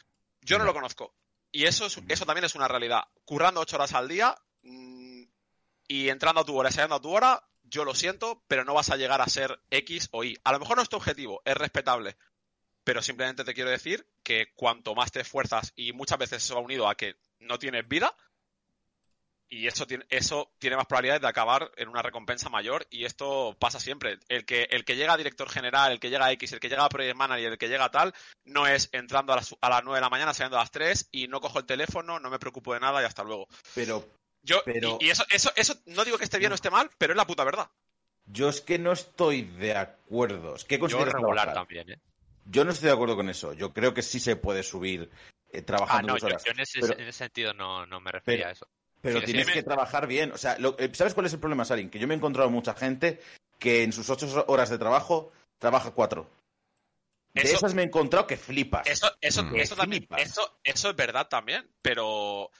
Yo 0.42 0.58
no 0.58 0.66
lo 0.66 0.74
conozco. 0.74 1.14
Y 1.50 1.64
eso, 1.64 1.86
es, 1.86 1.98
eso 2.08 2.26
también 2.26 2.44
es 2.44 2.54
una 2.54 2.68
realidad. 2.68 3.04
Currando 3.24 3.62
ocho 3.62 3.76
horas 3.76 3.94
al 3.94 4.06
día 4.06 4.36
mm, 4.64 5.22
y 5.88 6.10
entrando 6.10 6.42
a 6.42 6.44
tu 6.44 6.58
hora 6.58 6.68
y 6.68 6.72
saliendo 6.72 6.96
a 6.96 7.00
tu 7.00 7.10
hora, 7.10 7.42
yo 7.62 7.86
lo 7.86 7.94
siento, 7.94 8.42
pero 8.48 8.66
no 8.66 8.74
vas 8.74 8.90
a 8.90 8.96
llegar 8.96 9.22
a 9.22 9.28
ser 9.28 9.58
X 9.70 10.10
o 10.12 10.24
Y. 10.24 10.38
A 10.44 10.52
lo 10.52 10.58
mejor 10.58 10.76
no 10.76 10.82
es 10.82 10.90
tu 10.90 10.96
objetivo, 10.96 11.40
es 11.46 11.56
respetable. 11.56 12.18
Pero 12.84 13.00
simplemente 13.00 13.44
te 13.44 13.54
quiero 13.54 13.70
decir 13.70 14.06
que 14.22 14.52
cuanto 14.54 14.94
más 14.94 15.10
te 15.10 15.20
esfuerzas 15.20 15.72
y 15.74 15.94
muchas 15.94 16.18
veces 16.18 16.44
eso 16.44 16.56
va 16.56 16.60
unido 16.60 16.86
a 16.86 16.96
que 16.96 17.16
no 17.38 17.58
tienes 17.58 17.88
vida, 17.88 18.14
y 19.50 19.66
eso 19.66 19.86
tiene, 19.86 20.04
eso 20.10 20.50
tiene 20.58 20.76
más 20.76 20.86
probabilidades 20.86 21.22
de 21.22 21.28
acabar 21.28 21.70
en 21.76 21.88
una 21.88 22.02
recompensa 22.02 22.48
mayor 22.50 22.86
y 22.90 23.04
esto 23.04 23.56
pasa 23.58 23.80
siempre. 23.80 24.18
El 24.28 24.44
que, 24.44 24.64
el 24.70 24.84
que 24.84 24.96
llega 24.96 25.14
a 25.14 25.16
director 25.16 25.48
general, 25.48 25.92
el 25.92 26.00
que 26.00 26.10
llega 26.10 26.26
a 26.26 26.32
X, 26.32 26.52
el 26.52 26.60
que 26.60 26.68
llega 26.68 26.84
a 26.84 26.88
project 26.88 27.16
manager, 27.16 27.52
el 27.52 27.58
que 27.58 27.68
llega 27.68 27.86
a 27.86 27.90
tal, 27.90 28.14
no 28.44 28.66
es 28.66 28.88
entrando 28.92 29.32
a 29.32 29.36
las, 29.36 29.54
a 29.60 29.68
las 29.70 29.82
9 29.84 29.96
de 29.96 30.00
la 30.02 30.10
mañana, 30.10 30.34
saliendo 30.34 30.56
a 30.58 30.60
las 30.60 30.70
3 30.70 31.08
y 31.12 31.28
no 31.28 31.40
cojo 31.40 31.58
el 31.58 31.66
teléfono, 31.66 32.18
no 32.20 32.30
me 32.30 32.38
preocupo 32.38 32.74
de 32.74 32.80
nada 32.80 33.00
y 33.02 33.06
hasta 33.06 33.24
luego. 33.24 33.48
Pero 33.74 34.06
Yo, 34.42 34.62
Pero- 34.64 34.98
y, 35.00 35.06
y 35.06 35.10
eso, 35.10 35.24
eso, 35.30 35.50
eso 35.56 35.74
no 35.86 36.04
digo 36.04 36.16
que 36.18 36.24
esté 36.24 36.38
bien 36.38 36.52
o 36.52 36.54
esté 36.54 36.70
mal, 36.70 36.90
pero 36.98 37.12
es 37.12 37.16
la 37.16 37.26
puta 37.26 37.44
verdad. 37.44 37.68
yo 38.26 38.48
es 38.48 38.60
que 38.60 38.78
no 38.78 38.92
estoy 38.92 39.42
de 39.42 39.76
acuerdo. 39.76 40.54
Es 40.54 40.64
que 40.64 40.78
Yo 40.78 41.04
regular 41.04 41.52
también, 41.54 41.90
¿eh? 41.90 41.98
Yo 42.44 42.64
no 42.64 42.70
estoy 42.70 42.86
de 42.88 42.94
acuerdo 42.94 43.16
con 43.16 43.28
eso. 43.28 43.52
Yo 43.52 43.72
creo 43.74 43.92
que 43.92 44.00
sí 44.02 44.20
se 44.20 44.36
puede 44.36 44.62
subir 44.62 45.10
eh, 45.50 45.58
Ah, 45.60 45.66
trabajando 45.66 46.08
no, 46.08 46.12
dos 46.14 46.20
yo, 46.22 46.26
horas. 46.28 46.44
yo 46.44 46.52
en, 46.52 46.60
ese, 46.60 46.80
pero, 46.80 46.94
en 46.94 47.00
ese 47.08 47.12
sentido 47.18 47.52
no, 47.52 47.84
no 47.86 48.00
me 48.00 48.10
refería 48.12 48.38
pero- 48.44 48.48
a 48.48 48.52
eso. 48.52 48.68
Pero 49.00 49.20
sí, 49.20 49.26
tienes 49.26 49.46
sí, 49.46 49.50
me- 49.50 49.54
que 49.54 49.62
trabajar 49.62 50.06
bien. 50.06 50.32
O 50.32 50.38
sea, 50.38 50.58
lo- 50.58 50.76
eh, 50.78 50.90
¿sabes 50.92 51.14
cuál 51.14 51.26
es 51.26 51.32
el 51.32 51.38
problema, 51.40 51.64
Sarin? 51.64 51.90
Que 51.90 51.98
yo 51.98 52.06
me 52.06 52.14
he 52.14 52.16
encontrado 52.16 52.50
mucha 52.50 52.74
gente 52.74 53.20
que 53.58 53.82
en 53.82 53.92
sus 53.92 54.08
ocho 54.10 54.44
horas 54.48 54.70
de 54.70 54.78
trabajo 54.78 55.32
trabaja 55.58 55.90
cuatro. 55.90 56.28
De 57.34 57.42
Eso- 57.42 57.56
esas 57.56 57.74
me 57.74 57.82
he 57.82 57.84
encontrado 57.86 58.26
que 58.26 58.36
flipas. 58.36 58.86
Eso, 58.86 59.10
eso, 59.20 59.44
Mm. 59.44 59.56
eso 59.56 59.76
también, 59.76 60.02
Flipas. 60.02 60.22
eso, 60.22 60.58
eso 60.64 60.90
es 60.90 60.96
verdad 60.96 61.28
también, 61.28 61.68
pero 61.82 62.50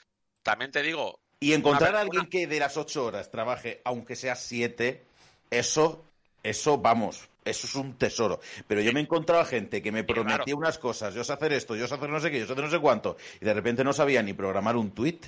también 0.42 0.70
te 0.70 0.83
digo, 0.83 1.20
Y 1.40 1.53
encontrar 1.53 1.90
Una 1.90 1.98
a 2.01 2.03
alguien 2.03 2.27
que 2.27 2.48
de 2.48 2.59
las 2.59 2.77
ocho 2.77 3.05
horas 3.07 3.31
trabaje, 3.31 3.81
aunque 3.85 4.16
sea 4.16 4.35
siete, 4.35 5.05
eso, 5.51 6.05
eso, 6.42 6.79
vamos, 6.79 7.29
eso 7.44 7.66
es 7.68 7.74
un 7.77 7.94
tesoro. 7.96 8.40
Pero 8.66 8.81
yo 8.81 8.92
me 8.92 8.98
he 8.98 9.03
encontrado 9.05 9.40
a 9.42 9.44
gente 9.44 9.81
que 9.81 9.92
me 9.92 10.05
claro. 10.05 10.24
prometía 10.24 10.57
unas 10.57 10.79
cosas, 10.79 11.14
yo 11.14 11.22
sé 11.22 11.33
hacer 11.33 11.53
esto, 11.53 11.77
yo 11.77 11.87
sé 11.87 11.94
hacer 11.94 12.09
no 12.11 12.18
sé 12.18 12.33
qué, 12.33 12.40
yo 12.40 12.46
sé 12.46 12.53
hacer 12.55 12.64
no 12.64 12.70
sé 12.72 12.81
cuánto, 12.81 13.16
y 13.40 13.44
de 13.44 13.55
repente 13.55 13.85
no 13.85 13.92
sabía 13.92 14.20
ni 14.22 14.33
programar 14.33 14.77
un 14.77 14.90
tweet. 14.90 15.20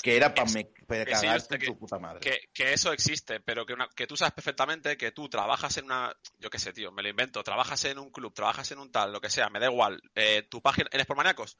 Que 0.00 0.16
era 0.16 0.32
para 0.34 0.50
me 0.50 0.72
que 0.72 1.04
cagarte 1.04 1.58
tu 1.58 1.78
puta 1.78 1.98
madre. 1.98 2.20
que, 2.20 2.40
que 2.52 2.72
eso 2.72 2.92
existe, 2.92 3.40
pero 3.40 3.66
que, 3.66 3.74
una- 3.74 3.88
que 3.88 4.06
tú 4.06 4.16
sabes 4.16 4.32
perfectamente 4.32 4.96
que 4.96 5.12
tú 5.12 5.28
trabajas 5.28 5.76
en 5.76 5.86
una, 5.86 6.14
yo 6.38 6.50
qué 6.50 6.58
sé, 6.58 6.72
tío, 6.72 6.92
me 6.92 7.02
lo 7.02 7.08
invento, 7.08 7.42
trabajas 7.42 7.84
en 7.84 7.98
un 7.98 8.10
club, 8.10 8.32
trabajas 8.32 8.70
en 8.72 8.78
un 8.78 8.90
tal, 8.92 9.12
lo 9.12 9.20
que 9.20 9.28
sea, 9.30 9.48
me 9.50 9.58
da 9.60 9.66
igual, 9.66 10.00
eh, 10.14 10.42
tu 10.48 10.62
página, 10.62 10.88
en 10.92 11.00
Sportmaniacos, 11.00 11.58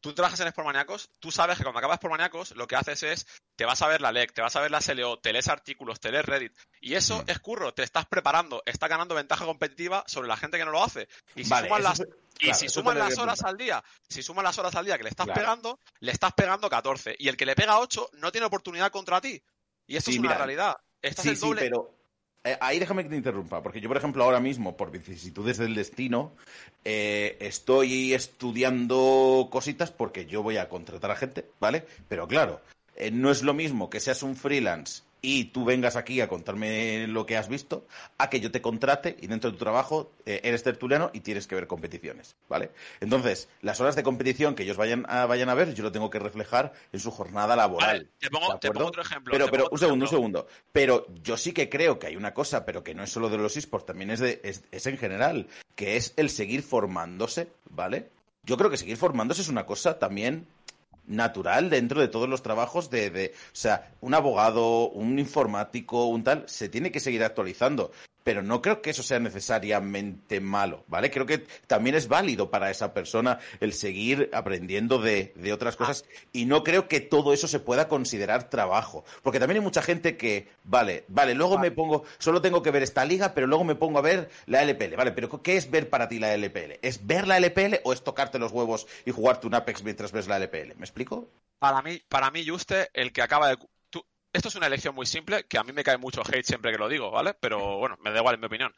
tú 0.00 0.12
trabajas 0.14 0.40
en 0.40 0.48
Sportmaniacos, 0.50 1.10
tú 1.18 1.30
sabes 1.30 1.56
que 1.58 1.64
cuando 1.64 1.78
acabas 1.78 1.96
Sportmaniacos 1.96 2.52
lo 2.56 2.66
que 2.66 2.76
haces 2.76 3.02
es, 3.02 3.26
te 3.56 3.64
vas 3.64 3.82
a 3.82 3.88
ver 3.88 4.00
la 4.00 4.12
LEC, 4.12 4.32
te 4.32 4.42
vas 4.42 4.54
a 4.56 4.60
ver 4.60 4.70
la 4.70 4.78
SLO, 4.80 5.18
te 5.18 5.32
lees 5.32 5.48
artículos, 5.48 6.00
te 6.00 6.12
lees 6.12 6.24
Reddit, 6.24 6.52
y 6.80 6.94
eso 6.94 7.18
Mm. 7.18 7.30
es 7.30 7.38
curro, 7.40 7.74
te 7.74 7.82
estás 7.82 8.06
preparando, 8.06 8.62
estás 8.66 8.88
ganando 8.88 9.14
ventaja 9.14 9.44
competitiva 9.44 10.04
sobre 10.06 10.28
la 10.28 10.36
gente 10.36 10.58
que 10.58 10.64
no 10.64 10.70
lo 10.70 10.82
hace. 10.82 11.08
Y 11.34 11.44
si 11.44 11.50
Vale, 11.50 11.68
suman 11.68 11.82
las, 11.82 12.00
es- 12.00 12.06
y 12.40 12.44
claro, 12.44 12.58
si 12.58 12.68
suman 12.68 12.98
las 12.98 13.18
horas 13.18 13.42
al 13.42 13.56
día, 13.56 13.82
si 14.08 14.22
suman 14.22 14.44
las 14.44 14.56
horas 14.58 14.74
al 14.76 14.84
día 14.84 14.96
que 14.96 15.02
le 15.02 15.10
estás 15.10 15.26
Claro. 15.26 15.40
pegando, 15.40 15.80
le 16.00 16.12
estás 16.12 16.32
pegando 16.34 16.70
14. 16.70 17.16
Y 17.18 17.28
el 17.28 17.36
que 17.36 17.46
le 17.46 17.56
pega 17.56 17.80
8 17.80 18.08
no 18.12 18.30
tiene 18.30 18.46
oportunidad 18.46 18.92
contra 18.92 19.20
ti. 19.20 19.42
Y 19.88 19.96
esto 19.96 20.10
Sí, 20.10 20.16
es 20.16 20.20
una 20.20 20.28
mira, 20.28 20.38
realidad. 20.38 20.76
Estás 21.02 21.24
Sí, 21.24 21.30
el 21.30 21.36
sí, 21.36 21.40
doble. 21.48 21.62
pero 21.62 21.97
eh, 22.44 22.56
ahí 22.60 22.78
déjame 22.78 23.02
que 23.02 23.10
te 23.10 23.16
interrumpa, 23.16 23.62
porque 23.62 23.80
yo, 23.80 23.88
por 23.88 23.96
ejemplo, 23.96 24.24
ahora 24.24 24.40
mismo, 24.40 24.76
por 24.76 24.90
vicisitudes 24.90 25.58
del 25.58 25.74
destino, 25.74 26.32
eh, 26.84 27.36
estoy 27.40 28.14
estudiando 28.14 29.48
cositas 29.50 29.90
porque 29.90 30.26
yo 30.26 30.42
voy 30.42 30.56
a 30.56 30.68
contratar 30.68 31.10
a 31.10 31.16
gente, 31.16 31.44
¿vale? 31.60 31.84
Pero 32.08 32.28
claro, 32.28 32.60
eh, 32.96 33.10
no 33.10 33.30
es 33.30 33.42
lo 33.42 33.54
mismo 33.54 33.90
que 33.90 34.00
seas 34.00 34.22
un 34.22 34.36
freelance 34.36 35.02
y 35.20 35.46
tú 35.46 35.64
vengas 35.64 35.96
aquí 35.96 36.20
a 36.20 36.28
contarme 36.28 37.06
lo 37.08 37.26
que 37.26 37.36
has 37.36 37.48
visto, 37.48 37.86
a 38.18 38.30
que 38.30 38.40
yo 38.40 38.50
te 38.50 38.60
contrate 38.60 39.16
y 39.20 39.26
dentro 39.26 39.50
de 39.50 39.56
tu 39.56 39.64
trabajo 39.64 40.12
eh, 40.26 40.40
eres 40.44 40.62
tertuliano 40.62 41.10
y 41.12 41.20
tienes 41.20 41.46
que 41.46 41.54
ver 41.54 41.66
competiciones, 41.66 42.36
¿vale? 42.48 42.70
Entonces, 43.00 43.48
las 43.62 43.80
horas 43.80 43.96
de 43.96 44.02
competición 44.02 44.54
que 44.54 44.62
ellos 44.62 44.76
vayan 44.76 45.06
a, 45.08 45.26
vayan 45.26 45.48
a 45.48 45.54
ver, 45.54 45.74
yo 45.74 45.82
lo 45.82 45.92
tengo 45.92 46.10
que 46.10 46.18
reflejar 46.18 46.72
en 46.92 47.00
su 47.00 47.10
jornada 47.10 47.56
laboral. 47.56 47.88
Vale, 47.88 48.08
te 48.18 48.70
pongo, 48.70 48.86
otro 48.86 49.02
ejemplo. 49.02 49.32
Pero, 49.32 49.50
pero 49.50 49.68
un 49.70 49.78
segundo, 49.78 50.04
un 50.04 50.10
segundo. 50.10 50.46
Pero 50.72 51.06
yo 51.22 51.36
sí 51.36 51.52
que 51.52 51.68
creo 51.68 51.98
que 51.98 52.06
hay 52.06 52.16
una 52.16 52.34
cosa, 52.34 52.64
pero 52.64 52.84
que 52.84 52.94
no 52.94 53.02
es 53.02 53.10
solo 53.10 53.28
de 53.28 53.38
los 53.38 53.56
esports, 53.56 53.86
también 53.86 54.10
es, 54.10 54.20
de, 54.20 54.40
es, 54.44 54.64
es 54.70 54.86
en 54.86 54.98
general, 54.98 55.48
que 55.74 55.96
es 55.96 56.14
el 56.16 56.30
seguir 56.30 56.62
formándose, 56.62 57.48
¿vale? 57.70 58.08
Yo 58.44 58.56
creo 58.56 58.70
que 58.70 58.76
seguir 58.76 58.96
formándose 58.96 59.42
es 59.42 59.48
una 59.48 59.66
cosa 59.66 59.98
también 59.98 60.46
natural 61.08 61.70
dentro 61.70 62.00
de 62.00 62.08
todos 62.08 62.28
los 62.28 62.42
trabajos 62.42 62.90
de, 62.90 63.10
de, 63.10 63.32
o 63.34 63.56
sea, 63.56 63.92
un 64.00 64.14
abogado, 64.14 64.90
un 64.90 65.18
informático, 65.18 66.06
un 66.06 66.22
tal, 66.22 66.44
se 66.46 66.68
tiene 66.68 66.92
que 66.92 67.00
seguir 67.00 67.24
actualizando. 67.24 67.90
Pero 68.28 68.42
no 68.42 68.60
creo 68.60 68.82
que 68.82 68.90
eso 68.90 69.02
sea 69.02 69.18
necesariamente 69.20 70.38
malo, 70.38 70.84
¿vale? 70.86 71.10
Creo 71.10 71.24
que 71.24 71.46
también 71.66 71.96
es 71.96 72.08
válido 72.08 72.50
para 72.50 72.70
esa 72.70 72.92
persona 72.92 73.38
el 73.60 73.72
seguir 73.72 74.28
aprendiendo 74.34 74.98
de, 74.98 75.32
de 75.34 75.50
otras 75.54 75.76
cosas 75.76 76.04
y 76.30 76.44
no 76.44 76.62
creo 76.62 76.88
que 76.88 77.00
todo 77.00 77.32
eso 77.32 77.48
se 77.48 77.58
pueda 77.58 77.88
considerar 77.88 78.50
trabajo. 78.50 79.02
Porque 79.22 79.40
también 79.40 79.60
hay 79.60 79.64
mucha 79.64 79.80
gente 79.80 80.18
que, 80.18 80.46
vale, 80.62 81.06
vale, 81.08 81.34
luego 81.34 81.56
me 81.56 81.70
pongo, 81.70 82.04
solo 82.18 82.42
tengo 82.42 82.62
que 82.62 82.70
ver 82.70 82.82
esta 82.82 83.06
liga, 83.06 83.32
pero 83.32 83.46
luego 83.46 83.64
me 83.64 83.76
pongo 83.76 83.98
a 83.98 84.02
ver 84.02 84.28
la 84.44 84.62
LPL, 84.62 84.96
¿vale? 84.96 85.12
Pero 85.12 85.42
¿qué 85.42 85.56
es 85.56 85.70
ver 85.70 85.88
para 85.88 86.10
ti 86.10 86.18
la 86.18 86.34
LPL? 86.34 86.80
¿Es 86.82 87.06
ver 87.06 87.26
la 87.26 87.38
LPL 87.38 87.76
o 87.84 87.94
es 87.94 88.04
tocarte 88.04 88.38
los 88.38 88.52
huevos 88.52 88.86
y 89.06 89.10
jugarte 89.10 89.46
un 89.46 89.54
Apex 89.54 89.82
mientras 89.84 90.12
ves 90.12 90.28
la 90.28 90.36
LPL? 90.36 90.74
¿Me 90.76 90.84
explico? 90.84 91.30
Para 91.58 91.80
mí, 91.80 92.02
para 92.10 92.30
mí, 92.30 92.46
Juste, 92.46 92.90
el 92.92 93.10
que 93.10 93.22
acaba 93.22 93.48
de. 93.48 93.56
Esto 94.32 94.48
es 94.48 94.54
una 94.56 94.66
elección 94.66 94.94
muy 94.94 95.06
simple, 95.06 95.44
que 95.46 95.58
a 95.58 95.64
mí 95.64 95.72
me 95.72 95.84
cae 95.84 95.98
mucho 95.98 96.22
hate 96.22 96.44
siempre 96.44 96.72
que 96.72 96.78
lo 96.78 96.88
digo, 96.88 97.10
¿vale? 97.10 97.34
Pero 97.34 97.78
bueno, 97.78 97.96
me 98.00 98.10
da 98.10 98.18
igual 98.18 98.34
en 98.34 98.40
mi 98.40 98.46
opinión. 98.46 98.74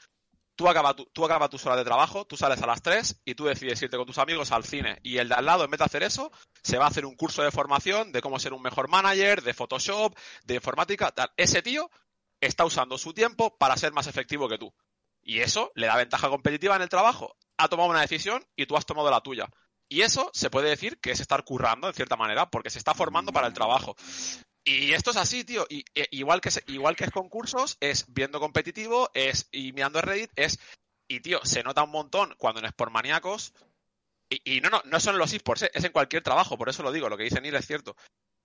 Tú 0.57 0.69
acabas 0.69 0.97
tu, 0.97 1.07
tú 1.07 1.25
acabas 1.25 1.49
tus 1.49 1.65
horas 1.65 1.79
de 1.79 1.85
trabajo, 1.85 2.27
tú 2.27 2.37
sales 2.37 2.61
a 2.61 2.67
las 2.67 2.83
3 2.83 3.23
y 3.25 3.35
tú 3.35 3.47
decides 3.47 3.81
irte 3.81 3.97
con 3.97 4.07
tus 4.07 4.19
amigos 4.19 4.53
al 4.53 4.65
cine. 4.65 4.99
Y 5.03 5.19
el 5.19 5.29
de 5.29 5.35
al 5.35 5.47
lado, 5.47 5.65
en 5.65 5.71
vez 5.71 5.79
de 5.79 5.85
hacer 5.85 6.03
eso, 6.03 6.31
se 6.63 6.77
va 6.77 6.85
a 6.85 6.89
hacer 6.89 7.07
un 7.07 7.17
curso 7.17 7.43
de 7.43 7.51
formación 7.51 8.13
de 8.13 8.21
cómo 8.21 8.39
ser 8.39 8.53
un 8.53 8.61
mejor 8.61 8.89
manager, 8.89 9.43
de 9.43 9.55
Photoshop, 9.55 10.15
de 10.45 10.55
informática, 10.57 11.11
tal. 11.13 11.33
Ese 11.37 11.63
tío 11.63 11.91
está 12.41 12.65
usando 12.65 12.99
su 12.99 13.15
tiempo 13.15 13.57
para 13.57 13.77
ser 13.77 13.93
más 13.93 14.07
efectivo 14.07 14.49
que 14.49 14.59
tú. 14.59 14.73
Y 15.23 15.41
eso 15.41 15.73
le 15.75 15.87
da 15.87 15.97
ventaja 15.97 16.29
competitiva 16.29 16.77
en 16.77 16.83
el 16.83 16.89
trabajo. 16.89 17.37
Ha 17.57 17.69
tomado 17.69 17.91
una 17.91 18.01
decisión 18.01 18.45
y 18.57 18.67
tú 18.67 18.77
has 18.77 18.87
tomado 18.87 19.11
la 19.11 19.21
tuya. 19.21 19.49
Y 19.89 20.03
eso 20.03 20.31
se 20.33 20.51
puede 20.51 20.69
decir 20.69 21.01
que 21.01 21.11
es 21.11 21.21
estar 21.21 21.43
currando, 21.45 21.89
en 21.89 21.95
cierta 21.95 22.17
manera, 22.17 22.49
porque 22.49 22.71
se 22.71 22.79
está 22.79 22.95
formando 22.95 23.33
para 23.33 23.49
el 23.49 23.53
trabajo. 23.53 23.97
Y 24.65 24.93
esto 24.93 25.11
es 25.11 25.17
así, 25.17 25.45
tío. 25.45 25.67
Y, 25.69 25.85
e- 25.95 26.09
igual, 26.11 26.41
que 26.41 26.51
igual 26.67 26.97
que 26.97 27.05
es 27.05 27.11
concursos, 27.11 27.77
es 27.81 28.05
viendo 28.09 28.41
competitivo, 28.41 29.11
es 29.15 29.49
y 29.53 29.73
mirando 29.73 30.01
Reddit, 30.01 30.31
es. 30.37 30.59
Y 31.09 31.21
tío, 31.21 31.41
se 31.45 31.63
nota 31.63 31.83
un 31.83 31.91
montón 31.91 32.35
cuando 32.39 32.61
en 32.61 32.69
Sportmaníacos. 32.69 33.53
Y, 34.31 34.57
y 34.57 34.61
no, 34.61 34.71
no, 34.71 34.81
no 34.85 35.01
son 35.01 35.19
los 35.19 35.33
esports, 35.33 35.69
es 35.75 35.85
en 35.85 35.93
cualquier 35.93 36.23
trabajo, 36.23 36.57
por 36.57 36.69
eso 36.69 36.85
lo 36.85 36.93
digo, 36.93 37.09
lo 37.09 37.17
que 37.17 37.25
dice 37.25 37.41
Neil 37.41 37.57
es 37.57 37.67
cierto. 37.67 37.97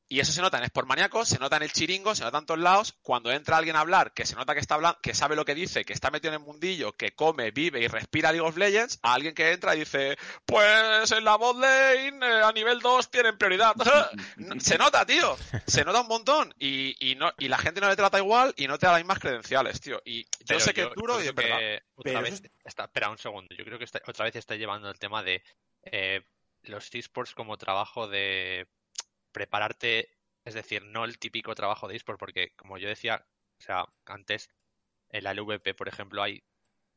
Y 0.07 0.19
eso 0.19 0.31
se 0.31 0.41
nota 0.41 0.59
en 0.59 0.65
Sportmaníacos, 0.67 1.27
se 1.27 1.39
nota 1.39 1.57
en 1.57 1.63
el 1.63 1.71
chiringo, 1.71 2.13
se 2.13 2.23
nota 2.23 2.37
en 2.37 2.45
todos 2.45 2.59
lados. 2.59 2.93
Cuando 3.01 3.31
entra 3.31 3.57
alguien 3.57 3.75
a 3.75 3.79
hablar, 3.79 4.13
que 4.13 4.25
se 4.25 4.35
nota 4.35 4.53
que 4.53 4.59
está 4.59 4.75
hablando, 4.75 4.99
que 5.01 5.15
sabe 5.15 5.35
lo 5.35 5.45
que 5.45 5.55
dice, 5.55 5.83
que 5.83 5.93
está 5.93 6.11
metido 6.11 6.33
en 6.33 6.39
el 6.41 6.45
mundillo, 6.45 6.91
que 6.93 7.15
come, 7.15 7.49
vive 7.49 7.79
y 7.81 7.87
respira 7.87 8.31
League 8.31 8.47
of 8.47 8.55
Legends, 8.55 8.99
a 9.01 9.15
alguien 9.15 9.33
que 9.33 9.51
entra 9.51 9.75
y 9.75 9.79
dice, 9.79 10.15
pues 10.45 11.11
en 11.11 11.23
la 11.25 11.35
bot 11.37 11.57
lane, 11.57 12.19
eh, 12.23 12.41
a 12.43 12.51
nivel 12.51 12.79
2 12.81 13.09
tienen 13.09 13.37
prioridad. 13.37 13.73
Se 14.59 14.77
nota, 14.77 15.05
tío. 15.07 15.35
Se 15.65 15.83
nota 15.83 16.01
un 16.01 16.07
montón. 16.07 16.53
Y, 16.59 16.95
y, 17.11 17.15
no, 17.15 17.31
y 17.39 17.47
la 17.47 17.57
gente 17.57 17.81
no 17.81 17.89
le 17.89 17.95
trata 17.95 18.19
igual 18.19 18.53
y 18.57 18.67
no 18.67 18.77
te 18.77 18.85
da 18.85 18.91
las 18.93 19.01
mismas 19.01 19.19
credenciales, 19.19 19.81
tío. 19.81 20.01
Y 20.05 20.23
yo 20.23 20.29
Pero 20.47 20.59
sé 20.59 20.73
que 20.73 20.83
es 20.83 20.89
duro 20.95 21.23
y 21.23 21.27
es 21.27 21.33
verdad. 21.33 21.59
otra 21.95 22.21
vez 22.21 22.43
está, 22.63 22.83
espera 22.83 23.09
un 23.09 23.17
segundo. 23.17 23.55
Yo 23.57 23.65
creo 23.65 23.79
que 23.79 23.85
está- 23.85 24.01
otra 24.05 24.25
vez 24.25 24.35
está 24.35 24.55
llevando 24.55 24.87
el 24.89 24.99
tema 24.99 25.23
de 25.23 25.41
eh, 25.83 26.21
los 26.63 26.93
esports 26.93 27.33
como 27.33 27.57
trabajo 27.57 28.07
de 28.07 28.67
prepararte, 29.35 30.09
es 30.45 30.55
decir, 30.55 30.83
no 30.85 31.05
el 31.05 31.19
típico 31.19 31.55
trabajo 31.55 31.87
de 31.89 31.97
esports, 31.97 32.19
porque 32.19 32.51
como 32.57 32.79
yo 32.79 32.89
decía, 32.89 33.27
o 33.59 33.63
sea, 33.63 33.85
antes 34.07 34.49
en 35.09 35.23
la 35.25 35.31
LVP, 35.31 35.73
por 35.75 35.87
ejemplo, 35.89 36.23
hay 36.23 36.43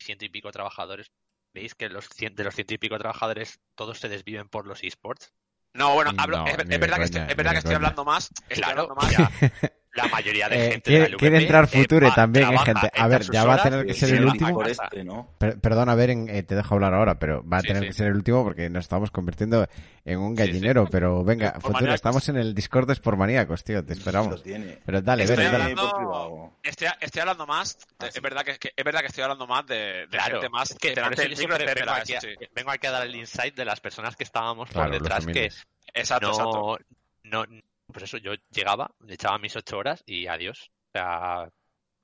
ciento 0.00 0.24
y 0.26 0.30
pico 0.30 0.50
trabajadores. 0.52 1.12
¿Veis 1.54 1.74
que 1.74 1.88
los 1.90 2.08
cien- 2.10 2.34
de 2.34 2.44
los 2.44 2.54
ciento 2.54 2.74
y 2.74 2.78
pico 2.78 2.98
trabajadores 2.98 3.60
todos 3.76 4.00
se 4.00 4.08
desviven 4.08 4.48
por 4.48 4.66
los 4.66 4.84
esports? 4.84 5.32
No, 5.74 5.94
bueno, 5.94 6.12
hablo, 6.16 6.36
No, 6.36 6.46
es, 6.46 6.56
verdad 6.80 6.98
que 6.98 7.04
estoy, 7.04 7.22
es 7.28 7.36
verdad 7.36 7.52
que 7.52 7.58
estoy 7.58 7.74
hablando 7.74 8.04
más. 8.04 8.30
Estoy 8.48 8.62
Claro, 8.64 8.82
hablando 8.82 8.94
más. 8.96 9.12
La 9.98 10.08
mayoría 10.08 10.48
de 10.48 10.56
Eh, 10.56 10.70
gente 10.72 10.80
quiere- 10.90 11.04
de 11.04 11.10
la 11.10 11.16
quiere 11.16 11.38
entrar 11.38 11.66
Future 11.68 12.10
también, 12.14 12.44
eh, 12.44 12.48
trabaja, 12.48 12.64
gente. 12.80 12.90
A 13.00 13.08
ver, 13.08 13.22
ya 13.30 13.44
va 13.44 13.54
a 13.54 13.62
tener 13.62 13.86
que 13.86 13.94
ser 13.94 14.08
se 14.10 14.16
el 14.16 14.22
a 14.28 14.30
último. 14.30 14.62
este, 14.64 15.04
¿no? 15.04 15.28
Per- 15.38 15.60
perdona, 15.60 15.94
Beren, 15.94 16.28
eh, 16.28 16.42
te 16.42 16.54
dejo 16.54 16.74
hablar 16.74 16.94
ahora, 16.94 17.18
pero 17.18 17.42
va 17.46 17.58
a 17.58 17.60
Sí, 17.60 17.68
tener 17.68 17.82
sí. 17.82 17.88
que 17.88 17.92
ser 17.94 18.06
el 18.08 18.14
último 18.14 18.44
porque 18.44 18.70
nos 18.70 18.84
estamos 18.84 19.10
convirtiendo 19.10 19.66
en 20.04 20.18
un 20.18 20.36
Sí, 20.36 20.42
sí. 20.44 20.48
gallinero. 20.48 20.86
Pero 20.90 21.24
venga, 21.24 21.54
maníacos. 21.62 21.94
estamos 21.94 22.28
en 22.28 22.36
el 22.36 22.54
Discord 22.54 22.88
de 22.88 22.96
por 22.96 23.16
maníacos, 23.16 23.64
tío, 23.64 23.84
te 23.84 23.92
esperamos. 23.92 24.42
Pero 24.86 25.02
dale, 25.02 25.24
Estoy 25.24 25.44
dale. 25.44 25.48
hablando- 25.56 25.92
privado. 25.96 26.52
Estoy, 26.62 26.88
estoy 27.00 27.20
hablando 27.20 27.46
más. 27.46 27.78
Ah, 27.98 28.06
es, 28.06 28.20
verdad 28.22 28.42
que, 28.44 28.56
que- 28.58 28.72
es 28.76 28.84
verdad 28.84 29.00
que 29.00 29.06
estoy 29.06 29.22
hablando 29.24 29.46
más 29.46 29.66
de, 29.66 29.76
de 29.76 30.06
Claro, 30.08 30.34
gente 30.40 30.48
más. 30.48 30.74
que 30.78 30.94
yo 30.94 31.36
siempre 31.36 31.64
vengo 31.74 31.90
aquí, 31.92 32.14
a, 32.14 32.20
sí. 32.20 32.28
vengo 32.54 32.70
aquí 32.70 32.86
a 32.86 32.90
dar 32.90 33.06
el 33.06 33.14
insight 33.16 33.54
de 33.56 33.64
las 33.64 33.80
personas 33.80 34.16
que 34.16 34.24
estábamos 34.24 34.68
Claro, 34.70 34.90
por 34.90 35.00
detrás 35.00 35.26
que. 35.26 35.50
Exacto, 35.94 36.28
exacto. 36.28 36.78
no, 37.24 37.44
no, 37.46 37.60
pues 37.92 38.04
eso, 38.04 38.18
yo 38.18 38.32
llegaba, 38.50 38.90
le 39.00 39.14
echaba 39.14 39.38
mis 39.38 39.56
ocho 39.56 39.78
horas 39.78 40.02
y 40.06 40.26
adiós. 40.26 40.70
O 40.88 40.98
sea, 40.98 41.48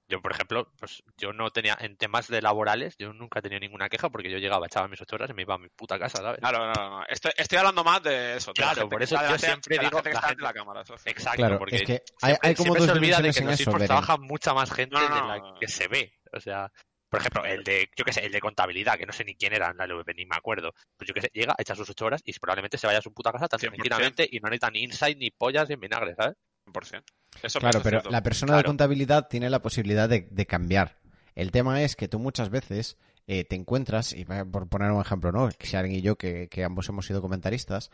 yo, 0.08 0.20
por 0.20 0.32
ejemplo, 0.32 0.70
pues 0.78 1.02
yo 1.16 1.32
no 1.32 1.50
tenía, 1.50 1.76
en 1.80 1.96
temas 1.96 2.28
de 2.28 2.42
laborales, 2.42 2.94
yo 2.98 3.12
nunca 3.14 3.38
he 3.38 3.42
tenido 3.42 3.60
ninguna 3.60 3.88
queja 3.88 4.10
porque 4.10 4.30
yo 4.30 4.36
llegaba, 4.38 4.66
echaba 4.66 4.86
mis 4.88 5.00
ocho 5.00 5.16
horas 5.16 5.30
y 5.30 5.34
me 5.34 5.42
iba 5.42 5.54
a 5.54 5.58
mi 5.58 5.68
puta 5.70 5.98
casa, 5.98 6.18
¿sabes? 6.18 6.40
Claro, 6.40 6.66
no, 6.66 6.72
no, 6.74 6.90
no. 7.00 7.06
Estoy, 7.08 7.32
estoy 7.36 7.58
hablando 7.58 7.84
más 7.84 8.02
de 8.02 8.36
eso. 8.36 8.50
de 8.50 8.54
Claro, 8.62 8.74
gente 8.82 8.90
por 8.90 9.02
eso 9.02 9.16
yo 9.30 9.38
siempre 9.38 9.78
digo, 9.78 10.02
que 10.02 10.10
la 10.10 10.20
está 10.20 10.34
la 10.38 10.52
cámara. 10.52 10.82
eso 10.82 10.96
sí. 10.98 11.08
Exacto, 11.08 11.36
Claro, 11.38 11.58
porque 11.58 11.76
es 11.76 11.82
que 11.84 11.92
hay, 11.92 12.30
siempre- 12.32 12.48
hay 12.48 12.54
como 12.54 12.64
siempre 12.64 12.80
dos 12.80 12.86
se 12.86 12.92
olvida 12.92 13.20
de 13.22 13.32
que 13.32 13.38
en 13.40 13.46
los 13.46 13.60
esports 13.60 13.86
trabaja 13.86 14.16
mucha 14.18 14.52
más 14.54 14.70
gente 14.72 14.94
No, 14.94 15.08
no, 15.08 15.14
de 15.14 15.20
la 15.54 15.58
que 15.58 15.68
se 15.68 15.88
ve. 15.88 16.12
O 16.32 16.40
sea, 16.40 16.70
por 17.14 17.20
ejemplo, 17.20 17.44
el 17.44 17.62
de, 17.62 17.88
yo 17.96 18.04
qué 18.04 18.12
sé, 18.12 18.26
el 18.26 18.32
de 18.32 18.40
contabilidad, 18.40 18.98
que 18.98 19.06
no 19.06 19.12
sé 19.12 19.24
ni 19.24 19.36
quién 19.36 19.52
era 19.52 19.70
en 19.70 19.76
la 19.76 19.86
LVP, 19.86 20.14
ni 20.14 20.26
me 20.26 20.36
acuerdo. 20.36 20.72
Pues 20.96 21.06
yo 21.06 21.14
qué 21.14 21.20
sé, 21.20 21.30
llega, 21.32 21.54
echa 21.58 21.76
sus 21.76 21.88
ocho 21.88 22.06
horas 22.06 22.22
y 22.24 22.32
probablemente 22.38 22.76
se 22.76 22.86
vaya 22.86 22.98
a 22.98 23.02
su 23.02 23.12
puta 23.12 23.30
casa 23.30 23.46
tan 23.46 23.60
100%. 23.60 23.74
tranquilamente 23.74 24.28
y 24.30 24.40
no 24.40 24.48
necesita 24.48 24.70
ni 24.70 24.82
insight, 24.82 25.18
ni 25.18 25.30
pollas, 25.30 25.68
ni 25.68 25.76
vinagre, 25.76 26.14
¿sabes? 26.16 26.36
100%. 26.66 27.02
Eso 27.42 27.60
Claro, 27.60 27.80
pero 27.82 28.00
cierto. 28.00 28.10
la 28.10 28.22
persona 28.22 28.56
de 28.56 28.64
contabilidad 28.64 29.28
tiene 29.28 29.48
la 29.48 29.62
posibilidad 29.62 30.08
de, 30.08 30.26
de 30.28 30.46
cambiar. 30.46 30.98
El 31.36 31.52
tema 31.52 31.82
es 31.82 31.94
que 31.94 32.08
tú 32.08 32.18
muchas 32.18 32.50
veces 32.50 32.96
eh, 33.26 33.44
te 33.44 33.56
encuentras, 33.56 34.12
y 34.12 34.24
por 34.24 34.68
poner 34.68 34.90
un 34.90 35.00
ejemplo, 35.00 35.32
¿no? 35.32 35.48
Alguien 35.74 35.98
y 35.98 36.02
yo, 36.02 36.16
que, 36.16 36.48
que 36.48 36.64
ambos 36.64 36.88
hemos 36.88 37.06
sido 37.06 37.22
comentaristas, 37.22 37.90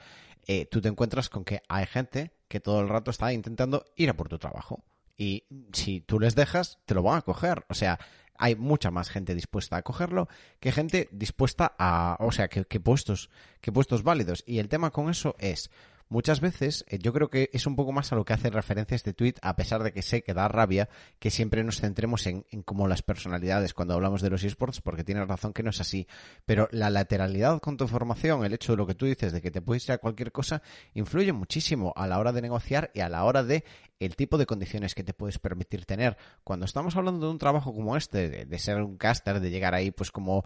eh, 0.46 0.66
tú 0.66 0.80
te 0.80 0.88
encuentras 0.88 1.28
con 1.28 1.44
que 1.44 1.62
hay 1.68 1.86
gente 1.86 2.32
que 2.48 2.60
todo 2.60 2.80
el 2.80 2.88
rato 2.88 3.10
está 3.10 3.32
intentando 3.32 3.84
ir 3.96 4.10
a 4.10 4.14
por 4.14 4.28
tu 4.28 4.38
trabajo. 4.38 4.82
Y 5.16 5.44
si 5.72 6.00
tú 6.00 6.18
les 6.18 6.34
dejas, 6.34 6.78
te 6.86 6.94
lo 6.94 7.02
van 7.02 7.18
a 7.18 7.22
coger. 7.22 7.64
O 7.68 7.74
sea, 7.74 7.98
hay 8.40 8.56
mucha 8.56 8.90
más 8.90 9.10
gente 9.10 9.34
dispuesta 9.34 9.76
a 9.76 9.82
cogerlo 9.82 10.28
que 10.58 10.72
gente 10.72 11.08
dispuesta 11.12 11.74
a, 11.78 12.16
o 12.20 12.32
sea, 12.32 12.48
que, 12.48 12.64
que 12.64 12.80
puestos, 12.80 13.30
que 13.60 13.70
puestos 13.70 14.02
válidos. 14.02 14.42
Y 14.46 14.58
el 14.58 14.68
tema 14.68 14.90
con 14.90 15.10
eso 15.10 15.36
es, 15.38 15.70
muchas 16.08 16.40
veces 16.40 16.84
eh, 16.88 16.98
yo 16.98 17.12
creo 17.12 17.30
que 17.30 17.50
es 17.52 17.66
un 17.66 17.76
poco 17.76 17.92
más 17.92 18.12
a 18.12 18.16
lo 18.16 18.24
que 18.24 18.32
hace 18.32 18.50
referencia 18.50 18.94
este 18.94 19.14
tweet, 19.14 19.34
a 19.42 19.56
pesar 19.56 19.82
de 19.82 19.92
que 19.92 20.02
sé 20.02 20.22
que 20.22 20.34
da 20.34 20.48
rabia 20.48 20.88
que 21.18 21.30
siempre 21.30 21.64
nos 21.64 21.80
centremos 21.80 22.26
en, 22.26 22.44
en 22.50 22.62
como 22.62 22.88
las 22.88 23.02
personalidades 23.02 23.72
cuando 23.72 23.94
hablamos 23.94 24.20
de 24.20 24.30
los 24.30 24.42
esports, 24.42 24.80
porque 24.80 25.04
tienes 25.04 25.28
razón 25.28 25.52
que 25.52 25.62
no 25.62 25.70
es 25.70 25.80
así. 25.80 26.06
Pero 26.44 26.68
la 26.72 26.90
lateralidad 26.90 27.60
con 27.60 27.76
tu 27.76 27.86
formación, 27.88 28.44
el 28.44 28.52
hecho 28.52 28.72
de 28.72 28.78
lo 28.78 28.86
que 28.86 28.94
tú 28.94 29.06
dices, 29.06 29.32
de 29.32 29.40
que 29.40 29.50
te 29.50 29.62
puedes 29.62 29.86
ir 29.86 29.92
a 29.92 29.98
cualquier 29.98 30.32
cosa, 30.32 30.62
influye 30.94 31.32
muchísimo 31.32 31.92
a 31.96 32.06
la 32.06 32.18
hora 32.18 32.32
de 32.32 32.42
negociar 32.42 32.90
y 32.94 33.00
a 33.00 33.08
la 33.08 33.24
hora 33.24 33.42
de 33.42 33.64
el 34.00 34.16
tipo 34.16 34.38
de 34.38 34.46
condiciones 34.46 34.94
que 34.94 35.04
te 35.04 35.14
puedes 35.14 35.38
permitir 35.38 35.84
tener. 35.84 36.16
Cuando 36.42 36.64
estamos 36.64 36.96
hablando 36.96 37.26
de 37.26 37.32
un 37.32 37.38
trabajo 37.38 37.72
como 37.72 37.96
este, 37.96 38.46
de, 38.46 38.58
ser 38.58 38.82
un 38.82 38.96
caster, 38.96 39.38
de 39.38 39.50
llegar 39.50 39.74
ahí, 39.74 39.90
pues 39.92 40.10
como 40.10 40.44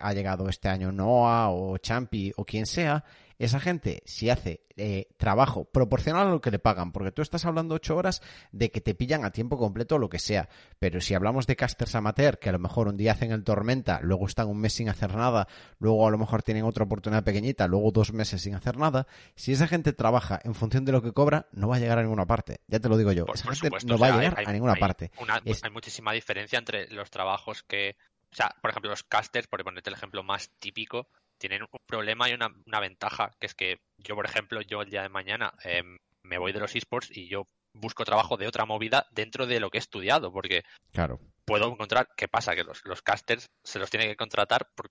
ha 0.00 0.12
llegado 0.12 0.48
este 0.48 0.68
año 0.68 0.90
Noah 0.90 1.50
o 1.50 1.78
Champi 1.78 2.32
o 2.36 2.44
quien 2.44 2.66
sea, 2.66 3.04
esa 3.38 3.58
gente, 3.58 4.02
si 4.06 4.30
hace 4.30 4.60
eh, 4.76 5.08
trabajo 5.16 5.64
proporcional 5.64 6.28
a 6.28 6.30
lo 6.30 6.40
que 6.40 6.50
le 6.50 6.58
pagan, 6.58 6.92
porque 6.92 7.10
tú 7.10 7.22
estás 7.22 7.44
hablando 7.44 7.74
ocho 7.74 7.96
horas 7.96 8.22
de 8.52 8.70
que 8.70 8.80
te 8.80 8.94
pillan 8.94 9.24
a 9.24 9.30
tiempo 9.30 9.58
completo 9.58 9.96
o 9.96 9.98
lo 9.98 10.08
que 10.08 10.18
sea, 10.18 10.48
pero 10.78 11.00
si 11.00 11.14
hablamos 11.14 11.46
de 11.46 11.56
casters 11.56 11.94
amateur, 11.94 12.38
que 12.38 12.48
a 12.48 12.52
lo 12.52 12.58
mejor 12.58 12.88
un 12.88 12.96
día 12.96 13.12
hacen 13.12 13.32
el 13.32 13.44
tormenta, 13.44 14.00
luego 14.02 14.26
están 14.26 14.48
un 14.48 14.58
mes 14.58 14.72
sin 14.72 14.88
hacer 14.88 15.14
nada, 15.14 15.48
luego 15.78 16.06
a 16.06 16.10
lo 16.10 16.18
mejor 16.18 16.42
tienen 16.42 16.64
otra 16.64 16.84
oportunidad 16.84 17.24
pequeñita, 17.24 17.66
luego 17.66 17.90
dos 17.90 18.12
meses 18.12 18.42
sin 18.42 18.54
hacer 18.54 18.76
nada, 18.76 19.06
si 19.34 19.52
esa 19.52 19.66
gente 19.66 19.92
trabaja 19.92 20.40
en 20.42 20.54
función 20.54 20.84
de 20.84 20.92
lo 20.92 21.02
que 21.02 21.12
cobra, 21.12 21.48
no 21.52 21.68
va 21.68 21.76
a 21.76 21.80
llegar 21.80 21.98
a 21.98 22.02
ninguna 22.02 22.26
parte, 22.26 22.60
ya 22.68 22.78
te 22.78 22.88
lo 22.88 22.93
digo 22.96 23.12
yo, 23.12 23.26
Por- 23.26 23.34
esa 23.36 23.44
por 23.44 23.54
gente 23.54 23.66
supuesto, 23.68 23.88
no 23.88 23.94
o 23.96 23.98
va 23.98 24.06
sea, 24.08 24.14
a 24.16 24.18
llegar 24.20 24.38
hay- 24.38 24.44
a 24.46 24.52
ninguna 24.52 24.72
hay 24.74 24.80
parte. 24.80 25.10
una- 25.18 25.40
Es- 25.44 25.62
Hay 25.64 25.70
muchísima 25.70 26.12
diferencia 26.12 26.58
entre 26.58 26.88
los 26.90 27.10
trabajos 27.10 27.62
que. 27.62 27.96
O 28.32 28.36
sea, 28.36 28.54
por 28.60 28.70
ejemplo, 28.70 28.90
los 28.90 29.04
casters, 29.04 29.46
por 29.46 29.62
ponerte 29.62 29.90
el 29.90 29.96
ejemplo 29.96 30.22
más 30.24 30.50
típico, 30.58 31.08
tienen 31.38 31.62
un 31.62 31.68
problema 31.86 32.28
y 32.28 32.32
una, 32.34 32.48
una 32.66 32.80
ventaja, 32.80 33.30
que 33.38 33.46
es 33.46 33.54
que 33.54 33.78
yo, 33.98 34.14
por 34.16 34.24
ejemplo, 34.26 34.60
yo 34.62 34.82
el 34.82 34.90
día 34.90 35.02
de 35.02 35.08
mañana 35.08 35.52
eh, 35.64 35.82
me 36.22 36.38
voy 36.38 36.52
de 36.52 36.58
los 36.60 36.74
esports 36.74 37.10
y 37.16 37.28
yo 37.28 37.46
busco 37.74 38.04
trabajo 38.04 38.36
de 38.36 38.46
otra 38.48 38.64
movida 38.64 39.06
dentro 39.12 39.46
de 39.46 39.60
lo 39.60 39.68
que 39.70 39.78
he 39.78 39.80
estudiado, 39.80 40.32
porque 40.32 40.62
Claro. 40.92 41.20
puedo 41.44 41.68
encontrar, 41.70 42.08
¿qué 42.16 42.28
pasa? 42.28 42.54
Que 42.54 42.64
los, 42.64 42.84
los 42.84 43.02
casters 43.02 43.50
se 43.62 43.78
los 43.78 43.90
tiene 43.90 44.06
que 44.06 44.16
contratar 44.16 44.68
por 44.74 44.90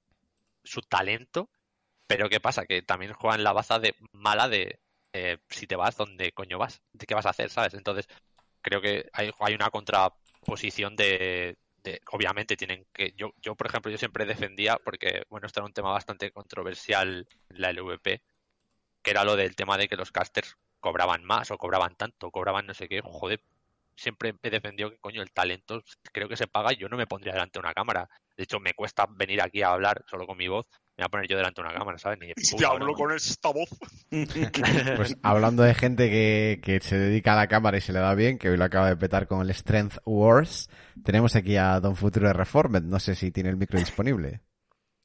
su 0.64 0.82
talento, 0.82 1.50
pero 2.08 2.30
¿qué 2.30 2.40
pasa? 2.40 2.66
Que 2.66 2.82
también 2.82 3.14
juegan 3.14 3.44
la 3.44 3.54
baza 3.54 3.80
de 3.80 3.96
mala 4.12 4.48
de 4.48 4.80
eh, 5.14 5.38
si 5.50 5.68
te 5.68 5.76
vas, 5.76 5.98
¿dónde 5.98 6.32
coño 6.34 6.58
vas? 6.58 6.82
¿De 6.94 7.06
qué 7.06 7.16
vas 7.16 7.26
a 7.26 7.30
hacer? 7.32 7.50
¿Sabes? 7.50 7.74
Entonces, 7.76 8.08
creo 8.62 8.82
que 8.82 9.10
hay, 9.14 9.32
hay 9.40 9.54
una 9.56 9.70
contraposición 9.70 10.96
de, 10.96 11.58
obviamente 12.12 12.56
tienen 12.58 12.86
que, 12.94 13.14
yo, 13.18 13.34
yo 13.42 13.56
por 13.56 13.68
ejemplo, 13.68 13.92
yo 13.92 13.98
siempre 13.98 14.26
defendía, 14.26 14.78
porque, 14.84 15.24
bueno, 15.30 15.48
esto 15.48 15.60
era 15.62 15.68
un 15.68 15.74
tema 15.74 15.92
bastante 15.92 16.32
controversial 16.32 17.28
en 17.50 17.62
la 17.62 17.70
LVP, 17.72 18.24
que 19.04 19.12
era 19.12 19.24
lo 19.26 19.36
del 19.36 19.56
tema 19.56 19.78
de 19.78 19.88
que 19.88 19.98
los 19.98 20.12
casters 20.12 20.58
cobraban 20.80 21.24
más 21.24 21.52
o 21.52 21.58
cobraban 21.58 21.96
tanto, 21.96 22.32
cobraban 22.32 22.66
no 22.68 22.74
sé 22.74 22.88
qué, 22.90 23.02
joder, 23.04 23.42
siempre 23.96 24.36
he 24.44 24.50
defendido 24.50 24.92
que 24.92 24.98
coño 25.00 25.22
el 25.22 25.32
talento 25.32 25.84
creo 26.12 26.28
que 26.30 26.38
se 26.38 26.48
paga 26.48 26.74
y 26.74 26.78
yo 26.78 26.90
no 26.90 26.98
me 26.98 27.08
pondría 27.08 27.34
delante 27.34 27.60
de 27.60 27.62
una 27.62 27.74
cámara. 27.74 28.10
De 28.38 28.44
hecho, 28.44 28.60
me 28.60 28.74
cuesta 28.74 29.08
venir 29.10 29.42
aquí 29.42 29.62
a 29.62 29.72
hablar 29.72 30.04
solo 30.08 30.26
con 30.28 30.38
mi 30.38 30.48
voz, 30.48 30.68
me 30.96 31.02
voy 31.02 31.06
a 31.06 31.10
poner 31.10 31.28
yo 31.28 31.38
delante 31.38 31.62
de 31.62 31.68
una 31.68 31.78
cámara, 31.78 31.98
¿sabes? 31.98 32.20
Ni 32.20 32.28
de 32.28 32.34
Y 32.38 32.44
si 32.44 32.56
puta 32.56 32.68
te 32.68 32.74
hablo 32.74 32.94
con 32.94 33.12
esta 33.14 33.50
voz. 33.50 33.70
Pues 34.96 35.18
hablando 35.24 35.64
de 35.64 35.74
gente 35.74 36.10
que, 36.10 36.62
que 36.64 36.80
se 36.80 36.98
dedica 36.98 37.34
a 37.34 37.36
la 37.36 37.48
cámara 37.48 37.78
y 37.78 37.82
se 37.82 37.94
le 37.94 38.00
da 38.00 38.14
bien, 38.14 38.38
que 38.38 38.50
hoy 38.50 38.58
lo 38.58 38.64
acaba 38.64 38.90
de 38.90 38.98
petar 38.98 39.28
con 39.28 39.42
el 39.42 39.54
Strength 39.54 39.98
Wars, 40.06 40.70
tenemos 41.04 41.36
aquí 41.36 41.58
a 41.58 41.80
Don 41.80 41.96
Futuro 41.96 42.28
de 42.28 42.34
Reformed. 42.34 42.84
No 42.84 43.00
sé 43.00 43.16
si 43.16 43.32
tiene 43.32 43.50
el 43.50 43.58
micro 43.58 43.80
disponible. 43.80 44.42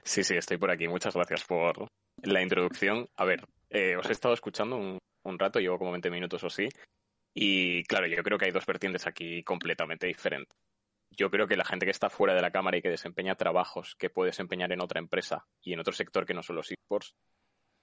Sí, 0.04 0.22
sí, 0.24 0.36
estoy 0.36 0.58
por 0.58 0.70
aquí. 0.70 0.88
Muchas 0.88 1.14
gracias 1.14 1.44
por 1.44 1.88
la 2.22 2.42
introducción. 2.42 3.08
A 3.16 3.24
ver, 3.24 3.46
eh, 3.70 3.96
os 3.96 4.08
he 4.08 4.12
estado 4.12 4.34
escuchando 4.34 4.76
un, 4.76 4.98
un 5.24 5.38
rato, 5.38 5.58
llevo 5.58 5.78
como 5.78 5.92
20 5.92 6.10
minutos 6.10 6.44
o 6.44 6.50
sí. 6.50 6.68
Y 7.34 7.82
claro, 7.84 8.06
yo 8.06 8.22
creo 8.22 8.36
que 8.36 8.46
hay 8.46 8.50
dos 8.50 8.66
vertientes 8.66 9.06
aquí 9.06 9.42
completamente 9.42 10.06
diferentes. 10.06 10.54
Yo 11.10 11.30
creo 11.30 11.48
que 11.48 11.56
la 11.56 11.64
gente 11.64 11.86
que 11.86 11.90
está 11.90 12.10
fuera 12.10 12.34
de 12.34 12.42
la 12.42 12.50
cámara 12.50 12.76
y 12.76 12.82
que 12.82 12.90
desempeña 12.90 13.34
trabajos 13.34 13.96
que 13.96 14.10
puede 14.10 14.30
desempeñar 14.30 14.72
en 14.72 14.80
otra 14.80 15.00
empresa 15.00 15.46
y 15.62 15.72
en 15.72 15.80
otro 15.80 15.92
sector 15.92 16.26
que 16.26 16.34
no 16.34 16.42
son 16.42 16.56
los 16.56 16.70
esports, 16.70 17.14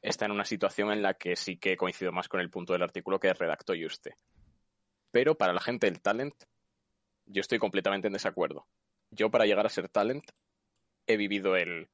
está 0.01 0.25
en 0.25 0.31
una 0.31 0.45
situación 0.45 0.91
en 0.91 1.01
la 1.01 1.15
que 1.15 1.35
sí 1.35 1.57
que 1.57 1.77
coincido 1.77 2.11
más 2.11 2.27
con 2.27 2.39
el 2.39 2.49
punto 2.49 2.73
del 2.73 2.83
artículo 2.83 3.19
que 3.19 3.33
redactó 3.33 3.73
Juste. 3.73 4.15
Pero 5.11 5.35
para 5.35 5.53
la 5.53 5.61
gente 5.61 5.87
del 5.87 6.01
talent, 6.01 6.35
yo 7.25 7.41
estoy 7.41 7.59
completamente 7.59 8.07
en 8.07 8.13
desacuerdo. 8.13 8.67
Yo 9.09 9.31
para 9.31 9.45
llegar 9.45 9.65
a 9.65 9.69
ser 9.69 9.89
talent 9.89 10.25
he 11.07 11.17
vivido 11.17 11.55
el 11.55 11.89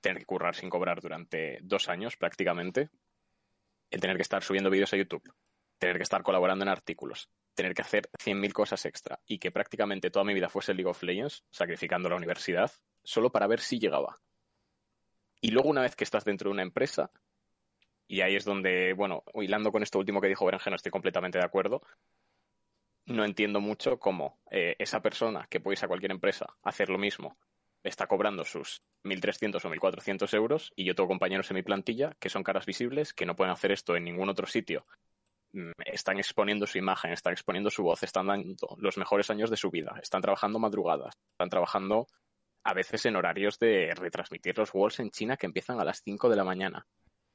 tener 0.00 0.18
que 0.18 0.26
currar 0.26 0.54
sin 0.54 0.70
cobrar 0.70 1.00
durante 1.00 1.58
dos 1.62 1.88
años 1.88 2.16
prácticamente, 2.16 2.88
el 3.90 4.00
tener 4.00 4.16
que 4.16 4.22
estar 4.22 4.42
subiendo 4.42 4.70
vídeos 4.70 4.92
a 4.92 4.96
YouTube, 4.96 5.22
tener 5.80 5.96
que 5.96 6.04
estar 6.04 6.22
colaborando 6.22 6.62
en 6.62 6.68
artículos, 6.68 7.30
tener 7.54 7.74
que 7.74 7.82
hacer 7.82 8.10
100.000 8.22 8.52
cosas 8.52 8.84
extra 8.84 9.18
y 9.26 9.38
que 9.38 9.50
prácticamente 9.50 10.10
toda 10.10 10.24
mi 10.24 10.34
vida 10.34 10.50
fuese 10.50 10.74
League 10.74 10.90
of 10.90 11.02
Legends, 11.02 11.42
sacrificando 11.50 12.08
la 12.08 12.16
universidad, 12.16 12.70
solo 13.02 13.32
para 13.32 13.48
ver 13.48 13.60
si 13.60 13.80
llegaba. 13.80 14.20
Y 15.40 15.50
luego 15.50 15.70
una 15.70 15.80
vez 15.80 15.96
que 15.96 16.04
estás 16.04 16.24
dentro 16.24 16.50
de 16.50 16.52
una 16.52 16.62
empresa, 16.62 17.10
y 18.06 18.20
ahí 18.20 18.36
es 18.36 18.44
donde, 18.44 18.92
bueno, 18.92 19.24
hilando 19.34 19.72
con 19.72 19.82
esto 19.82 19.98
último 19.98 20.20
que 20.20 20.28
dijo 20.28 20.44
Berenjeno, 20.44 20.76
estoy 20.76 20.92
completamente 20.92 21.38
de 21.38 21.44
acuerdo, 21.44 21.80
no 23.06 23.24
entiendo 23.24 23.60
mucho 23.60 23.98
cómo 23.98 24.38
eh, 24.50 24.76
esa 24.78 25.00
persona 25.00 25.46
que 25.48 25.60
puede 25.60 25.74
irse 25.74 25.86
a 25.86 25.88
cualquier 25.88 26.12
empresa 26.12 26.46
a 26.62 26.68
hacer 26.68 26.90
lo 26.90 26.98
mismo 26.98 27.38
está 27.82 28.06
cobrando 28.06 28.44
sus 28.44 28.82
1.300 29.04 29.64
o 29.64 29.70
1.400 29.70 30.34
euros 30.34 30.72
y 30.76 30.84
yo 30.84 30.94
tengo 30.94 31.08
compañeros 31.08 31.50
en 31.50 31.54
mi 31.54 31.62
plantilla 31.62 32.14
que 32.20 32.28
son 32.28 32.44
caras 32.44 32.66
visibles, 32.66 33.14
que 33.14 33.24
no 33.24 33.34
pueden 33.34 33.52
hacer 33.52 33.72
esto 33.72 33.96
en 33.96 34.04
ningún 34.04 34.28
otro 34.28 34.46
sitio. 34.46 34.84
Mm, 35.52 35.72
Están 35.84 36.18
exponiendo 36.18 36.66
su 36.66 36.78
imagen, 36.78 37.12
están 37.12 37.32
exponiendo 37.32 37.70
su 37.70 37.82
voz, 37.82 38.02
están 38.02 38.26
dando 38.28 38.76
los 38.78 38.96
mejores 38.98 39.30
años 39.30 39.50
de 39.50 39.56
su 39.56 39.70
vida, 39.70 39.98
están 40.02 40.22
trabajando 40.22 40.58
madrugadas, 40.58 41.16
están 41.32 41.50
trabajando 41.50 42.06
a 42.62 42.74
veces 42.74 43.04
en 43.06 43.16
horarios 43.16 43.58
de 43.58 43.92
retransmitir 43.94 44.56
los 44.58 44.72
Worlds 44.74 45.00
en 45.00 45.10
China 45.10 45.36
que 45.36 45.46
empiezan 45.46 45.80
a 45.80 45.84
las 45.84 46.02
5 46.02 46.28
de 46.28 46.36
la 46.36 46.44
mañana, 46.44 46.86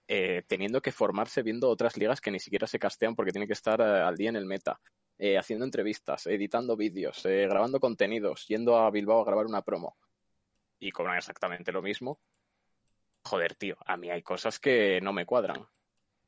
eh, 0.07 0.43
teniendo 0.47 0.81
que 0.81 0.91
formarse 0.91 1.41
viendo 1.41 1.69
otras 1.69 1.97
ligas 1.97 2.21
que 2.21 2.31
ni 2.31 2.39
siquiera 2.39 2.67
se 2.67 2.79
castean 2.79 3.15
porque 3.15 3.31
tienen 3.31 3.47
que 3.47 3.53
estar 3.53 3.81
eh, 3.81 4.01
al 4.01 4.15
día 4.15 4.29
en 4.29 4.35
el 4.35 4.45
meta, 4.45 4.79
eh, 5.17 5.37
haciendo 5.37 5.65
entrevistas, 5.65 6.27
editando 6.27 6.77
vídeos, 6.77 7.21
grabando 7.23 7.79
contenidos, 7.79 8.45
yendo 8.47 8.77
a 8.77 8.91
Bilbao 8.91 9.21
a 9.21 9.25
grabar 9.25 9.45
una 9.45 9.61
promo 9.61 9.97
y 10.79 10.91
cobran 10.91 11.17
exactamente 11.17 11.71
lo 11.71 11.81
mismo. 11.81 12.19
Joder, 13.23 13.55
tío, 13.55 13.77
a 13.85 13.97
mí 13.97 14.09
hay 14.11 14.21
cosas 14.21 14.59
que 14.59 15.01
no 15.01 15.11
me 15.11 15.25
cuadran. 15.25 15.65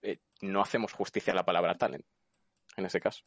Eh, 0.02 0.20
no 0.42 0.62
hacemos 0.62 0.94
justicia 0.94 1.34
a 1.34 1.36
la 1.36 1.46
palabra 1.46 1.76
talent, 1.76 2.06
en 2.76 2.86
ese 2.86 3.00
caso. 3.02 3.24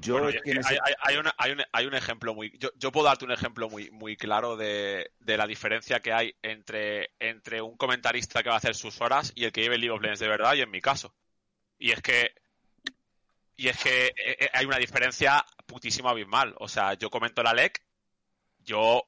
Yo 0.00 0.20
Bueno, 0.20 0.40
hay, 0.46 0.76
hay- 0.84 0.94
hay 1.02 1.16
una- 1.16 1.34
hay 1.36 1.50
un, 1.52 1.62
hay 1.72 1.86
un 1.86 1.94
ejemplo 1.94 2.32
muy. 2.32 2.56
Yo, 2.58 2.70
yo 2.76 2.92
puedo 2.92 3.06
darte 3.06 3.24
un 3.24 3.32
ejemplo 3.32 3.68
muy, 3.68 3.90
muy 3.90 4.16
claro 4.16 4.56
de, 4.56 5.10
de 5.18 5.36
la 5.36 5.48
diferencia 5.48 5.98
que 5.98 6.12
hay 6.12 6.32
entre, 6.42 7.10
entre 7.18 7.60
un 7.60 7.76
comentarista 7.76 8.42
que 8.42 8.50
va 8.50 8.54
a 8.54 8.58
hacer 8.58 8.76
sus 8.76 9.00
horas 9.00 9.32
y 9.34 9.44
el 9.44 9.52
que 9.52 9.62
lleve 9.62 9.78
League 9.78 9.90
of 9.90 10.00
Legends 10.00 10.20
de 10.20 10.28
verdad, 10.28 10.54
y 10.54 10.60
en 10.60 10.70
mi 10.70 10.80
caso. 10.80 11.12
Y 11.76 11.90
es 11.90 12.00
que. 12.02 12.32
Y 13.56 13.66
es 13.68 13.76
que 13.82 14.06
eh, 14.06 14.12
eh, 14.16 14.50
hay 14.54 14.64
una 14.64 14.78
diferencia 14.78 15.44
putísimo 15.66 16.08
abismal. 16.08 16.54
O 16.60 16.68
sea, 16.68 16.94
yo 16.94 17.10
comento 17.10 17.42
la 17.42 17.52
LEC, 17.52 17.82
yo. 18.60 19.02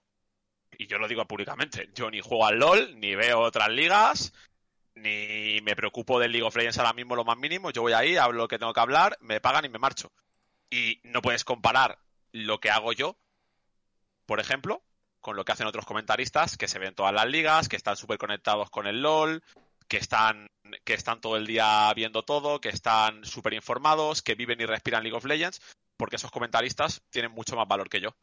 Y 0.77 0.87
yo 0.89 0.99
lo 0.99 1.07
digo 1.07 1.25
públicamente, 1.29 1.91
yo 1.95 2.11
ni 2.11 2.21
juego 2.21 2.45
al 2.47 2.59
LOL, 2.59 2.99
ni 2.99 3.15
veo 3.15 3.39
otras 3.41 3.69
ligas, 3.69 4.33
ni 4.95 5.61
me 5.63 5.77
preocupo 5.77 6.19
del 6.19 6.33
League 6.33 6.47
of 6.47 6.57
Legends 6.57 6.79
ahora 6.79 6.93
mismo 6.93 7.17
lo 7.17 7.25
más 7.25 7.39
mínimo. 7.39 7.71
Yo 7.71 7.83
voy 7.83 7.93
ahí, 7.93 8.17
hablo 8.17 8.43
lo 8.43 8.49
que 8.49 8.59
tengo 8.59 8.73
que 8.73 8.81
hablar, 8.81 9.17
me 9.21 9.41
pagan 9.41 9.65
y 9.65 9.69
me 9.69 9.79
marcho. 9.79 10.13
Y 10.71 11.01
no 11.05 11.23
puedes 11.23 11.45
comparar 11.45 11.99
lo 12.33 12.61
que 12.61 12.71
hago 12.71 12.93
yo, 12.93 13.17
por 14.27 14.41
ejemplo, 14.41 14.83
con 15.21 15.37
lo 15.37 15.45
que 15.45 15.53
hacen 15.53 15.67
otros 15.67 15.87
comentaristas 15.87 16.57
que 16.57 16.69
se 16.69 16.79
ven 16.79 16.89
en 16.89 16.95
todas 16.95 17.13
las 17.13 17.27
ligas, 17.27 17.69
que 17.69 17.77
están 17.77 17.97
súper 17.97 18.19
conectados 18.19 18.71
con 18.71 18.87
el 18.87 19.03
LOL, 19.03 19.43
que 19.89 19.99
están, 19.99 20.49
que 20.85 20.95
están 20.95 21.21
todo 21.21 21.37
el 21.37 21.47
día 21.47 21.93
viendo 21.95 22.23
todo, 22.23 22.61
que 22.61 22.71
están 22.71 23.25
súper 23.25 23.53
informados, 23.55 24.23
que 24.23 24.35
viven 24.35 24.61
y 24.61 24.67
respiran 24.67 25.03
League 25.03 25.17
of 25.17 25.25
Legends, 25.25 25.61
porque 25.97 26.17
esos 26.17 26.31
comentaristas 26.31 27.03
tienen 27.11 27.33
mucho 27.33 27.57
más 27.57 27.69
valor 27.69 27.89
que 27.89 28.01
yo. 28.01 28.17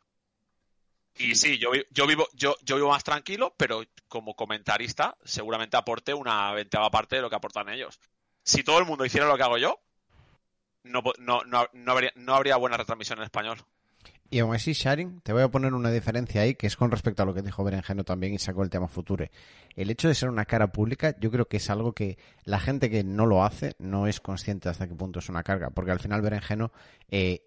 Y 1.17 1.35
sí, 1.35 1.57
yo, 1.57 1.71
vi- 1.71 1.85
yo 1.91 2.07
vivo, 2.07 2.27
yo, 2.33 2.55
yo 2.63 2.75
vivo 2.77 2.89
más 2.89 3.03
tranquilo, 3.03 3.53
pero 3.57 3.83
como 4.07 4.35
comentarista 4.35 5.17
seguramente 5.23 5.75
aporte 5.77 6.13
una 6.13 6.53
ventaja 6.53 6.89
parte 6.89 7.17
de 7.17 7.21
lo 7.21 7.29
que 7.29 7.35
aportan 7.35 7.69
ellos. 7.69 7.99
Si 8.43 8.63
todo 8.63 8.79
el 8.79 8.85
mundo 8.85 9.05
hiciera 9.05 9.27
lo 9.27 9.35
que 9.35 9.43
hago 9.43 9.57
yo, 9.57 9.79
no, 10.83 11.01
no, 11.19 11.41
no, 11.43 11.67
no 11.73 12.33
habría 12.35 12.55
buena 12.57 12.77
retransmisión 12.77 13.19
en 13.19 13.25
español. 13.25 13.57
Y 14.31 14.39
aún 14.39 14.53
así, 14.53 14.73
Sharing, 14.73 15.21
te 15.21 15.33
voy 15.33 15.41
a 15.41 15.49
poner 15.49 15.73
una 15.73 15.89
diferencia 15.89 16.41
ahí, 16.41 16.53
que 16.53 16.67
es 16.67 16.77
con 16.77 16.91
respecto 16.91 17.23
a 17.23 17.25
lo 17.25 17.33
que 17.33 17.41
dijo 17.41 17.63
Berenjeno 17.63 18.03
también 18.03 18.33
y 18.35 18.37
sacó 18.37 18.61
el 18.61 18.69
tema 18.69 18.87
Future. 18.87 19.31
El 19.75 19.89
hecho 19.89 20.07
de 20.07 20.13
ser 20.13 20.29
una 20.29 20.45
cara 20.45 20.71
pública, 20.71 21.15
yo 21.19 21.31
creo 21.31 21.47
que 21.47 21.57
es 21.57 21.67
algo 21.71 21.93
que 21.93 22.19
la 22.43 22.59
gente 22.59 22.91
que 22.91 23.03
no 23.03 23.25
lo 23.25 23.43
hace 23.43 23.73
no 23.79 24.05
es 24.05 24.19
consciente 24.19 24.69
hasta 24.69 24.87
qué 24.87 24.93
punto 24.93 25.17
es 25.17 25.29
una 25.29 25.41
carga, 25.41 25.71
porque 25.71 25.89
al 25.91 25.99
final 25.99 26.21
Berenjeno 26.21 26.71
eh, 27.09 27.41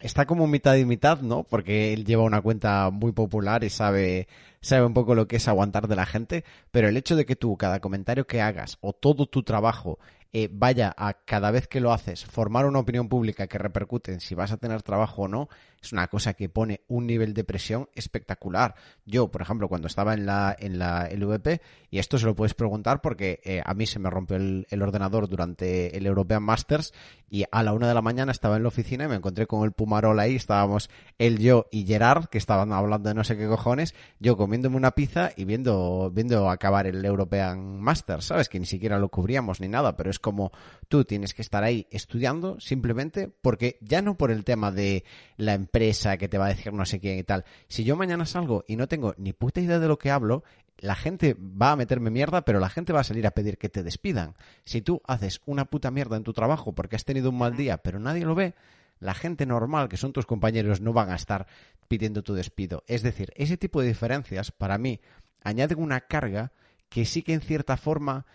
está 0.00 0.26
como 0.26 0.46
mitad 0.46 0.76
y 0.76 0.84
mitad, 0.84 1.20
¿no? 1.20 1.44
Porque 1.44 1.92
él 1.92 2.04
lleva 2.04 2.22
una 2.22 2.40
cuenta 2.40 2.90
muy 2.90 3.12
popular 3.12 3.64
y 3.64 3.70
sabe, 3.70 4.28
sabe 4.60 4.86
un 4.86 4.94
poco 4.94 5.14
lo 5.14 5.26
que 5.26 5.36
es 5.36 5.48
aguantar 5.48 5.88
de 5.88 5.96
la 5.96 6.06
gente, 6.06 6.44
pero 6.70 6.88
el 6.88 6.96
hecho 6.96 7.16
de 7.16 7.26
que 7.26 7.36
tú, 7.36 7.56
cada 7.56 7.80
comentario 7.80 8.26
que 8.26 8.40
hagas 8.40 8.78
o 8.80 8.92
todo 8.92 9.26
tu 9.26 9.42
trabajo 9.42 9.98
eh, 10.32 10.48
vaya 10.52 10.94
a 10.96 11.14
cada 11.14 11.50
vez 11.50 11.68
que 11.68 11.80
lo 11.80 11.92
haces 11.92 12.24
formar 12.24 12.66
una 12.66 12.80
opinión 12.80 13.08
pública 13.08 13.46
que 13.46 13.58
repercute 13.58 14.12
en 14.12 14.20
si 14.20 14.34
vas 14.34 14.52
a 14.52 14.58
tener 14.58 14.82
trabajo 14.82 15.22
o 15.22 15.28
no, 15.28 15.48
es 15.80 15.92
una 15.92 16.08
cosa 16.08 16.34
que 16.34 16.48
pone 16.48 16.82
un 16.88 17.06
nivel 17.06 17.34
de 17.34 17.44
presión 17.44 17.88
espectacular. 17.94 18.74
Yo, 19.06 19.30
por 19.30 19.42
ejemplo, 19.42 19.68
cuando 19.68 19.86
estaba 19.86 20.14
en 20.14 20.26
la, 20.26 20.54
en 20.58 20.78
la 20.78 21.08
LVP, 21.08 21.60
y 21.90 21.98
esto 21.98 22.18
se 22.18 22.26
lo 22.26 22.34
puedes 22.34 22.54
preguntar 22.54 23.00
porque 23.00 23.40
eh, 23.44 23.62
a 23.64 23.74
mí 23.74 23.86
se 23.86 23.98
me 23.98 24.10
rompió 24.10 24.36
el, 24.36 24.66
el, 24.70 24.82
ordenador 24.82 25.28
durante 25.28 25.96
el 25.96 26.06
European 26.06 26.42
Masters 26.42 26.92
y 27.30 27.44
a 27.50 27.62
la 27.62 27.72
una 27.72 27.88
de 27.88 27.94
la 27.94 28.02
mañana 28.02 28.32
estaba 28.32 28.56
en 28.56 28.62
la 28.62 28.68
oficina 28.68 29.04
y 29.04 29.08
me 29.08 29.16
encontré 29.16 29.46
con 29.46 29.64
el 29.64 29.72
Pumarol 29.72 30.18
ahí, 30.18 30.36
estábamos 30.36 30.90
él, 31.18 31.38
yo 31.38 31.66
y 31.70 31.86
Gerard, 31.86 32.26
que 32.26 32.38
estaban 32.38 32.72
hablando 32.72 33.08
de 33.08 33.14
no 33.14 33.24
sé 33.24 33.36
qué 33.36 33.46
cojones, 33.46 33.94
yo 34.18 34.36
comiéndome 34.36 34.76
una 34.76 34.92
pizza 34.92 35.30
y 35.36 35.44
viendo, 35.44 36.10
viendo 36.12 36.50
acabar 36.50 36.86
el 36.86 37.04
European 37.04 37.80
Masters, 37.80 38.26
¿sabes? 38.26 38.48
Que 38.48 38.58
ni 38.58 38.66
siquiera 38.66 38.98
lo 38.98 39.08
cubríamos 39.08 39.60
ni 39.60 39.68
nada, 39.68 39.96
pero 39.96 40.10
es 40.10 40.17
como 40.18 40.52
tú 40.88 41.04
tienes 41.04 41.34
que 41.34 41.42
estar 41.42 41.64
ahí 41.64 41.86
estudiando 41.90 42.58
simplemente 42.60 43.28
porque 43.28 43.78
ya 43.80 44.02
no 44.02 44.16
por 44.16 44.30
el 44.30 44.44
tema 44.44 44.72
de 44.72 45.04
la 45.36 45.54
empresa 45.54 46.16
que 46.16 46.28
te 46.28 46.38
va 46.38 46.46
a 46.46 46.50
decir 46.50 46.72
no 46.72 46.84
sé 46.84 47.00
quién 47.00 47.18
y 47.18 47.24
tal. 47.24 47.44
Si 47.68 47.84
yo 47.84 47.96
mañana 47.96 48.26
salgo 48.26 48.64
y 48.66 48.76
no 48.76 48.88
tengo 48.88 49.14
ni 49.18 49.32
puta 49.32 49.60
idea 49.60 49.78
de 49.78 49.88
lo 49.88 49.98
que 49.98 50.10
hablo, 50.10 50.44
la 50.78 50.94
gente 50.94 51.36
va 51.38 51.72
a 51.72 51.76
meterme 51.76 52.10
mierda, 52.10 52.42
pero 52.42 52.60
la 52.60 52.68
gente 52.68 52.92
va 52.92 53.00
a 53.00 53.04
salir 53.04 53.26
a 53.26 53.32
pedir 53.32 53.58
que 53.58 53.68
te 53.68 53.82
despidan. 53.82 54.34
Si 54.64 54.80
tú 54.82 55.02
haces 55.06 55.40
una 55.46 55.64
puta 55.64 55.90
mierda 55.90 56.16
en 56.16 56.24
tu 56.24 56.32
trabajo 56.32 56.72
porque 56.74 56.96
has 56.96 57.04
tenido 57.04 57.30
un 57.30 57.38
mal 57.38 57.56
día, 57.56 57.78
pero 57.78 57.98
nadie 57.98 58.24
lo 58.24 58.34
ve, 58.34 58.54
la 59.00 59.14
gente 59.14 59.46
normal, 59.46 59.88
que 59.88 59.96
son 59.96 60.12
tus 60.12 60.26
compañeros, 60.26 60.80
no 60.80 60.92
van 60.92 61.10
a 61.10 61.16
estar 61.16 61.46
pidiendo 61.88 62.22
tu 62.22 62.34
despido. 62.34 62.84
Es 62.86 63.02
decir, 63.02 63.32
ese 63.36 63.56
tipo 63.56 63.80
de 63.80 63.88
diferencias, 63.88 64.52
para 64.52 64.78
mí, 64.78 65.00
añaden 65.42 65.80
una 65.80 66.00
carga 66.02 66.52
que 66.88 67.04
sí 67.04 67.22
que 67.22 67.34
en 67.34 67.40
cierta 67.40 67.76
forma 67.76 68.26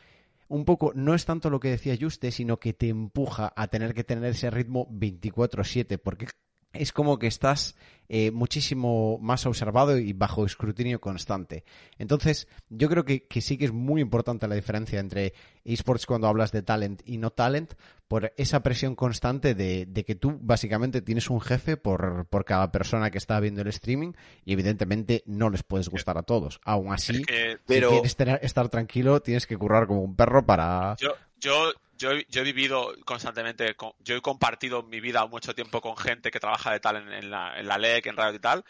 un 0.54 0.66
poco 0.66 0.91
no 0.93 1.16
es 1.16 1.26
tanto 1.26 1.49
lo 1.49 1.60
que 1.60 1.70
decía 1.70 1.97
Juste, 1.99 2.32
sino 2.32 2.60
que 2.60 2.74
te 2.74 2.89
empuja 2.89 3.51
a 3.56 3.68
tener 3.68 3.95
que 3.95 4.04
tener 4.04 4.26
ese 4.26 4.51
ritmo 4.51 4.88
24/7, 4.91 5.97
porque 5.97 6.28
es 6.74 6.91
como 6.91 7.19
que 7.19 7.28
estás 7.28 7.76
eh, 8.09 8.32
muchísimo 8.32 9.17
más 9.21 9.45
observado 9.45 9.97
y 9.97 10.11
bajo 10.13 10.45
escrutinio 10.45 10.99
constante. 10.99 11.63
Entonces, 11.97 12.47
yo 12.69 12.89
creo 12.89 13.05
que, 13.05 13.26
que, 13.28 13.41
sí 13.41 13.57
que 13.57 13.65
es 13.65 13.71
muy 13.71 14.01
importante 14.01 14.47
la 14.47 14.55
diferencia 14.55 14.99
entre 14.99 15.34
esports 15.63 16.05
cuando 16.05 16.28
hablas 16.28 16.51
de 16.51 16.63
talent 16.63 17.01
y 17.05 17.17
no 17.17 17.30
talent, 17.32 17.74
por 18.07 18.34
esa 18.38 18.61
presión 18.61 18.95
constante 18.95 19.55
de, 19.55 19.86
de 19.86 20.03
que 20.03 20.15
tú 20.15 20.38
básicamente 20.41 21.01
tienes 21.01 21.30
un 21.30 21.39
jefe 21.41 21.78
por, 21.78 22.26
por, 22.28 22.43
cada 22.45 22.71
persona 22.71 23.09
que 23.09 23.17
está 23.17 23.39
viendo 23.39 23.61
el 23.61 23.67
streaming 23.69 24.11
y 24.43 24.53
evidentemente 24.53 25.24
no 25.26 25.49
les 25.49 25.63
puedes 25.63 25.89
gustar 25.89 26.17
a 26.17 26.24
todos. 26.24 26.59
Aún 26.65 26.91
así, 26.91 27.17
Es 27.21 27.26
que- 27.26 27.57
Pero- 27.65 27.89
si 27.89 27.93
quieres 27.95 28.15
tener- 28.15 28.39
estar 28.43 28.67
tranquilo, 28.69 29.21
tienes 29.21 29.47
que 29.47 29.57
currar 29.57 29.88
como 29.88 30.01
un 30.01 30.15
perro 30.15 30.45
para... 30.45 30.95
Yo, 30.99 31.13
yo, 31.39 31.71
yo, 31.98 32.12
he- 32.12 32.26
yo 32.30 32.41
he 32.41 32.44
vivido 32.46 32.94
constantemente, 33.06 33.76
con- 33.76 33.94
yo 34.00 34.16
he 34.16 34.22
compartido 34.22 34.84
mi 34.84 35.00
vida 35.00 35.26
mucho 35.28 35.54
tiempo 35.56 35.82
con 35.82 35.96
gente 35.98 36.32
que 36.32 36.39
trabaja 36.39 36.72
de 36.72 36.80
tal 36.80 36.98
en, 36.98 37.12
en 37.14 37.30
la, 37.32 37.60
en 37.60 37.68
la 37.68 37.78
LEC, 37.78 38.06
en 38.08 38.18
radio 38.18 38.36
y 38.36 38.39
tal, 38.39 38.64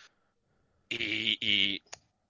y, 0.89 1.37
y, 1.41 1.83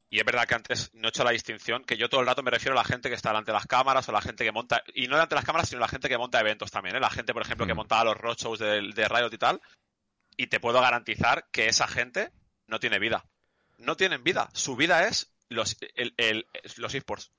y 0.10 0.20
es 0.20 0.26
verdad 0.26 0.48
que 0.48 0.56
antes 0.56 0.92
no 0.94 1.08
he 1.08 1.10
hecho 1.10 1.24
la 1.24 1.32
distinción, 1.32 1.84
que 1.84 1.98
yo 1.98 2.10
todo 2.10 2.22
el 2.22 2.28
rato 2.28 2.44
me 2.44 2.52
refiero 2.52 2.74
a 2.78 2.82
la 2.82 2.88
gente 2.88 3.10
que 3.10 3.16
está 3.16 3.30
delante 3.30 3.52
de 3.52 3.58
las 3.58 3.66
cámaras 3.68 4.08
o 4.08 4.12
la 4.12 4.22
gente 4.22 4.44
que 4.44 4.52
monta, 4.52 4.84
y 4.94 5.08
no 5.08 5.16
delante 5.16 5.36
de 5.36 5.40
las 5.40 5.46
cámaras, 5.46 5.70
sino 5.70 5.82
la 5.82 5.88
gente 5.88 6.08
que 6.10 6.18
monta 6.18 6.40
eventos 6.40 6.72
también, 6.72 6.96
¿eh? 6.96 7.00
la 7.00 7.10
gente, 7.10 7.34
por 7.34 7.42
ejemplo, 7.42 7.66
que 7.66 7.74
Mm. 7.74 7.78
montaba 7.78 8.04
los 8.06 8.18
roadshows 8.18 8.60
de, 8.60 8.82
de 8.94 9.08
Riot 9.08 9.34
y 9.34 9.38
tal, 9.38 9.62
y 10.38 10.48
te 10.48 10.60
puedo 10.60 10.80
garantizar 10.82 11.48
que 11.52 11.68
esa 11.68 11.88
gente 11.88 12.32
no 12.68 12.80
tiene 12.80 13.00
vida. 13.00 13.26
No 13.80 13.98
tienen 13.98 14.24
vida. 14.24 14.50
Su 14.54 14.76
vida 14.76 15.08
es 15.08 15.32
los, 15.50 15.76
el, 15.96 16.14
el- 16.18 16.48
los 16.78 16.94
esports. 16.96 17.32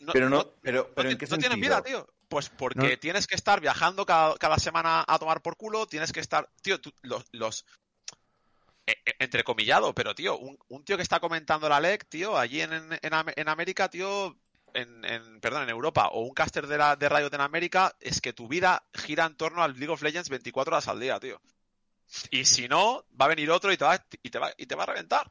No- 0.00 0.12
Pero 0.12 0.28
no, 0.28 0.36
no- 0.38 0.50
pero, 0.60 0.92
pero 0.94 1.06
no, 1.08 1.12
¿en 1.12 1.18
qué 1.18 1.26
no 1.26 1.30
sentido? 1.30 1.50
tienen 1.50 1.60
vida, 1.60 1.82
tío. 1.82 2.08
Pues 2.28 2.50
porque 2.50 2.90
No. 2.92 2.98
tienes 2.98 3.26
que 3.26 3.34
estar 3.34 3.60
viajando 3.60 4.04
cada, 4.04 4.36
cada 4.36 4.58
semana 4.58 5.04
a 5.06 5.18
tomar 5.18 5.40
por 5.40 5.56
culo, 5.56 5.86
tienes 5.86 6.12
que 6.12 6.20
estar, 6.20 6.48
tío, 6.62 6.78
tú- 6.80 6.92
los, 7.02 7.24
los 7.32 7.64
eh, 8.86 8.96
eh, 9.06 9.14
entrecomillado, 9.18 9.94
pero 9.94 10.14
tío, 10.14 10.38
un, 10.38 10.58
un 10.68 10.84
tío 10.84 10.96
que 10.96 11.02
está 11.02 11.20
comentando 11.20 11.68
la 11.68 11.80
LEC, 11.80 12.06
tío, 12.08 12.36
allí 12.36 12.60
en, 12.60 12.72
en, 12.72 12.98
en 13.02 13.14
Am- 13.14 13.32
en 13.34 13.48
América, 13.48 13.88
tío, 13.88 14.36
en, 14.74 15.04
en- 15.06 15.40
perdón, 15.40 15.62
en 15.62 15.70
Europa, 15.70 16.08
o 16.08 16.20
un 16.20 16.34
caster 16.34 16.66
de, 16.66 16.76
la, 16.78 16.96
de 16.96 17.08
Riot 17.08 17.32
en 17.34 17.40
América, 17.40 17.94
es 18.00 18.20
que 18.20 18.34
tu 18.34 18.46
vida 18.46 18.84
gira 18.92 19.24
en 19.24 19.34
torno 19.36 19.62
al 19.62 19.72
League 19.72 19.92
of 19.92 20.02
Legends 20.02 20.28
24 20.28 20.74
horas 20.74 20.88
al 20.88 21.00
día, 21.00 21.18
tío. 21.18 21.40
Y 22.30 22.44
si 22.44 22.68
no, 22.68 23.04
va 23.20 23.26
a 23.26 23.28
venir 23.28 23.50
otro 23.50 23.72
y 23.72 23.76
te 23.78 23.84
va, 23.84 24.02
y 24.22 24.30
te 24.30 24.38
va, 24.38 24.52
y 24.56 24.66
te 24.66 24.74
va 24.74 24.82
a 24.84 24.86
reventar. 24.86 25.30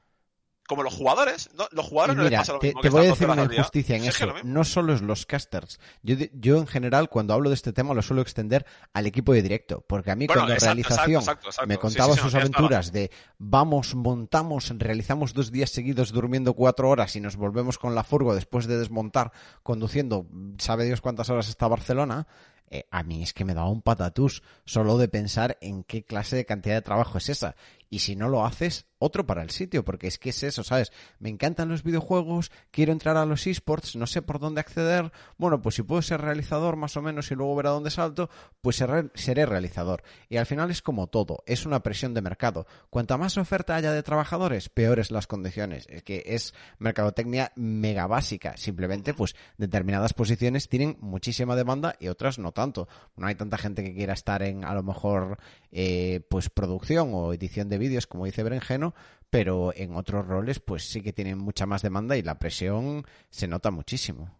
Como 0.68 0.84
los 0.84 0.93
jugadores, 0.93 1.49
¿no? 1.55 1.68
Los 1.72 1.86
jugadores 1.86 2.15
no 2.15 2.24
les 2.24 2.32
mira, 2.32 2.41
pasa 2.41 2.53
lo 2.53 2.59
te, 2.59 2.68
mismo 2.68 2.82
te 2.82 2.88
que 2.88 2.91
voy 2.91 3.05
a 3.05 3.09
decir 3.09 3.28
12 3.28 3.41
una 3.41 3.53
injusticia 3.53 3.95
en 3.95 4.03
es 4.03 4.15
eso. 4.15 4.34
No 4.43 4.63
solo 4.63 4.93
es 4.93 5.01
los 5.01 5.26
casters. 5.26 5.80
Yo, 6.03 6.15
yo 6.34 6.57
en 6.57 6.68
general, 6.68 7.09
cuando 7.09 7.34
hablo 7.34 7.49
de 7.49 7.55
este 7.55 7.74
tema, 7.74 7.93
lo 7.93 8.01
suelo 8.01 8.22
extender 8.22 8.65
al 8.93 9.05
equipo 9.05 9.34
de 9.34 9.41
directo. 9.41 9.84
Porque 9.88 10.11
a 10.11 10.15
mí, 10.15 10.28
Bueno, 10.28 10.41
cuando 10.41 10.53
exacto, 10.53 10.74
realización 10.74 11.22
exacto, 11.22 11.47
exacto, 11.47 11.68
me 11.68 11.78
contaba 11.78 12.13
Sí, 12.13 12.13
sí, 12.13 12.18
sí, 12.20 12.24
sus 12.24 12.34
no, 12.34 12.39
aventuras 12.41 12.91
de 12.91 13.11
vamos, 13.38 13.95
montamos, 13.95 14.72
realizamos 14.78 15.34
dos 15.34 15.51
días 15.51 15.70
seguidos 15.70 16.11
durmiendo 16.11 16.53
cuatro 16.53 16.89
horas 16.89 17.15
y 17.15 17.22
nos 17.22 17.36
volvemos 17.38 17.78
con 17.78 17.95
la 17.95 18.03
furgo 18.03 18.36
después 18.36 18.68
de 18.68 18.78
desmontar, 18.78 19.32
conduciendo, 19.63 20.28
sabe 20.57 20.86
Dios 20.86 21.01
cuántas 21.01 21.30
horas 21.30 21.47
hasta 21.49 21.68
Barcelona. 21.68 22.28
Eh, 22.70 22.86
a 22.91 23.03
mí 23.03 23.24
es 23.24 23.34
que 23.34 23.45
me 23.45 23.53
daba 23.53 23.70
un 23.70 23.82
patatús 23.82 24.43
solo 24.65 24.97
de 24.97 25.07
pensar 25.07 25.57
en 25.61 25.84
qué 25.84 26.03
clase 26.03 26.36
de 26.36 26.45
cantidad 26.45 26.76
de 26.76 26.82
trabajo 26.82 27.18
es 27.18 27.30
esa. 27.30 27.55
Y 27.89 27.99
si 27.99 28.15
no 28.15 28.28
lo 28.28 28.45
haces, 28.45 28.86
otro 28.99 29.26
para 29.26 29.43
el 29.43 29.49
sitio, 29.49 29.86
porque 29.86 30.07
es 30.07 30.18
que 30.18 30.32
es 30.32 30.43
eso, 30.43 30.63
¿sabes? 30.63 30.91
Me 31.20 31.30
encantan 31.30 31.70
los 31.70 31.84
videojuegos, 31.84 32.51
quiero 32.72 32.91
entrar 32.91 33.15
a 33.15 33.26
los 33.26 33.47
esports, 33.47 33.95
no 33.95 34.07
sé 34.07 34.22
por 34.22 34.39
dónde 34.39 34.59
acceder. 34.59 35.11
Bueno, 35.38 35.61
pues 35.61 35.76
si 35.76 35.84
puedo 35.84 36.01
ser 36.01 36.22
realizador 36.22 36.76
más 36.76 36.97
o 36.97 37.01
menos 37.01 37.32
y 37.32 37.36
luego 37.36 37.55
ver 37.55 37.68
a 37.68 37.72
dónde 37.72 37.91
salto, 37.91 38.30
pues 38.61 38.76
seré, 38.76 39.09
seré 39.13 39.45
realizador. 39.45 40.03
Y 40.28 40.38
al 40.38 40.45
final 40.45 40.70
es 40.72 40.82
como 40.82 41.07
todo, 41.07 41.43
es 41.45 41.65
una 41.65 41.82
presión 41.82 42.13
de 42.13 42.22
mercado. 42.22 42.68
Cuanta 42.89 43.18
más 43.18 43.38
oferta 43.38 43.76
haya 43.76 43.91
de 43.91 44.03
trabajadores, 44.03 44.68
peores 44.70 45.11
las 45.11 45.28
condiciones. 45.28 45.86
Es 45.89 46.03
que 46.03 46.24
es 46.26 46.53
mercadotecnia 46.80 47.53
mega 47.55 48.07
básica. 48.07 48.57
Simplemente, 48.57 49.13
pues 49.13 49.36
determinadas 49.57 50.13
posiciones 50.13 50.68
tienen 50.68 50.97
muchísima 50.99 51.55
demanda 51.55 51.95
y 51.99 52.09
otras 52.09 52.39
no 52.39 52.51
tanto. 52.57 52.89
No 53.15 53.27
hay 53.27 53.35
tanta 53.35 53.59
gente 53.59 53.83
que 53.83 53.93
quiera 53.93 54.13
estar 54.13 54.41
en, 54.41 54.65
a 54.65 54.73
lo 54.73 54.81
mejor, 54.81 55.37
eh, 55.71 56.21
pues 56.27 56.49
producción 56.49 57.11
o 57.13 57.31
edición 57.31 57.69
de 57.69 57.77
vídeos, 57.77 58.07
como 58.07 58.25
dice 58.25 58.41
Berenjeno, 58.41 58.95
pero 59.29 59.71
en 59.75 59.95
otros 59.95 60.25
roles, 60.25 60.59
pues 60.59 60.89
sí 60.89 61.01
que 61.01 61.13
tienen 61.13 61.37
mucha 61.37 61.67
más 61.67 61.83
demanda 61.83 62.17
y 62.17 62.23
la 62.23 62.39
presión 62.39 63.05
se 63.29 63.47
nota 63.47 63.69
muchísimo. 63.69 64.31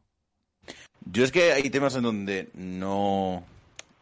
Yo 1.05 1.24
es 1.24 1.32
que 1.32 1.53
hay 1.53 1.70
temas 1.70 1.95
en 1.95 2.03
donde 2.03 2.49
no, 2.55 3.43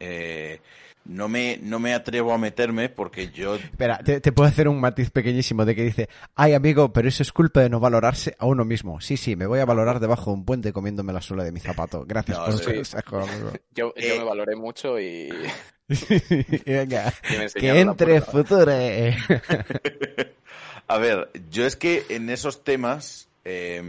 eh, 0.00 0.60
no, 1.08 1.28
me, 1.28 1.58
no 1.62 1.78
me 1.78 1.94
atrevo 1.94 2.32
a 2.32 2.38
meterme 2.38 2.88
porque 2.88 3.28
yo 3.30 3.54
Espera, 3.56 3.98
te, 3.98 4.20
te 4.20 4.32
puedo 4.32 4.48
hacer 4.48 4.68
un 4.68 4.80
matiz 4.80 5.10
pequeñísimo 5.10 5.64
de 5.64 5.74
que 5.74 5.84
dice, 5.84 6.08
ay 6.34 6.54
amigo, 6.54 6.92
pero 6.92 7.08
eso 7.08 7.22
es 7.22 7.32
culpa 7.32 7.60
de 7.60 7.68
no 7.70 7.80
valorarse 7.80 8.34
a 8.38 8.46
uno 8.46 8.64
mismo. 8.64 9.00
Sí, 9.00 9.16
sí, 9.16 9.36
me 9.36 9.46
voy 9.46 9.60
a 9.60 9.64
valorar 9.64 10.00
debajo 10.00 10.30
de 10.30 10.36
un 10.38 10.44
puente 10.44 10.72
comiéndome 10.72 11.12
la 11.12 11.20
suela 11.20 11.44
de 11.44 11.52
mi 11.52 11.60
zapato. 11.60 12.04
Gracias 12.06 12.38
No, 12.38 12.44
por 12.44 12.54
sí. 12.58 12.82
Yo, 13.74 13.92
yo 13.92 13.92
Eh. 13.96 14.18
me 14.18 14.24
valoré 14.24 14.56
mucho 14.56 14.98
y, 15.00 15.28
Venga, 16.66 17.12
y 17.30 17.36
me 17.38 17.46
que 17.48 17.80
entre 17.80 18.20
future. 18.20 19.16
A 20.88 20.98
ver, 20.98 21.30
yo 21.50 21.66
es 21.66 21.76
que 21.76 22.04
en 22.10 22.30
esos 22.30 22.62
temas 22.64 23.28
eh, 23.44 23.82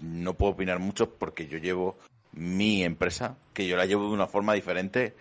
no 0.00 0.34
puedo 0.34 0.52
opinar 0.52 0.78
mucho 0.78 1.10
porque 1.10 1.46
yo 1.46 1.58
llevo 1.58 1.96
mi 2.32 2.82
empresa, 2.84 3.36
que 3.52 3.66
yo 3.66 3.76
la 3.76 3.86
llevo 3.86 4.06
de 4.08 4.14
una 4.14 4.26
forma 4.26 4.54
diferente. 4.54 5.14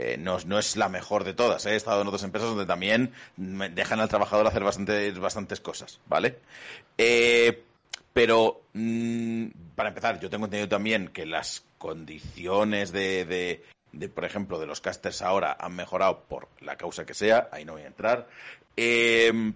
Eh, 0.00 0.16
no, 0.16 0.36
es 0.60 0.76
la 0.76 0.88
mejor 0.88 1.24
de 1.24 1.34
todas. 1.34 1.66
¿eh? 1.66 1.72
He 1.72 1.76
estado 1.76 2.02
en 2.02 2.06
otras 2.06 2.22
empresas 2.22 2.50
donde 2.50 2.66
también 2.66 3.12
dejan 3.36 3.98
al 3.98 4.08
trabajador 4.08 4.46
hacer 4.46 4.62
bastantes, 4.62 5.18
bastantes 5.18 5.58
cosas, 5.60 5.98
¿vale? 6.06 6.38
Eh, 6.96 7.64
pero, 8.12 8.62
mm, 8.74 9.46
para 9.74 9.88
empezar, 9.88 10.20
yo 10.20 10.30
tengo 10.30 10.44
entendido 10.44 10.68
también 10.68 11.08
que 11.08 11.26
las 11.26 11.64
condiciones 11.78 12.92
de, 12.92 13.64
de, 13.92 14.08
por 14.08 14.24
ejemplo, 14.24 14.60
de 14.60 14.66
los 14.66 14.80
casters 14.80 15.20
ahora 15.20 15.56
han 15.58 15.74
mejorado 15.74 16.20
por 16.28 16.48
la 16.60 16.76
causa 16.76 17.04
que 17.04 17.14
sea, 17.14 17.48
ahí 17.50 17.64
no 17.64 17.72
voy 17.72 17.82
a 17.82 17.86
entrar. 17.88 18.28
Eh, 18.76 19.52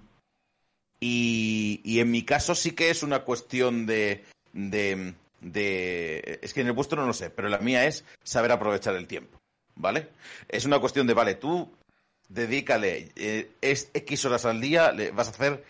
y, 0.98 2.00
en 2.00 2.10
mi 2.10 2.24
caso 2.24 2.54
sí 2.54 2.72
que 2.72 2.90
es 2.90 3.02
una 3.04 3.20
cuestión 3.20 3.86
de, 3.86 4.24
de, 4.52 5.14
de- 5.40 6.38
Es 6.42 6.52
que 6.52 6.60
en 6.62 6.68
el 6.68 6.72
vuestro 6.72 7.00
no 7.00 7.06
lo 7.06 7.12
sé, 7.12 7.30
pero 7.30 7.48
la 7.48 7.58
mía 7.58 7.86
es 7.86 8.04
saber 8.24 8.52
aprovechar 8.52 8.94
el 8.96 9.06
tiempo, 9.08 9.38
¿vale? 9.76 10.08
Es 10.48 10.64
una 10.64 10.78
cuestión 10.78 11.06
de, 11.06 11.14
vale, 11.14 11.34
tú 11.34 11.70
dedícale 12.28 13.10
eh, 13.16 13.50
es 13.60 13.90
X 13.92 14.24
horas 14.24 14.46
al 14.46 14.60
día, 14.60 14.92
le 14.92 15.10
vas 15.10 15.28
a 15.28 15.30
hacer 15.32 15.64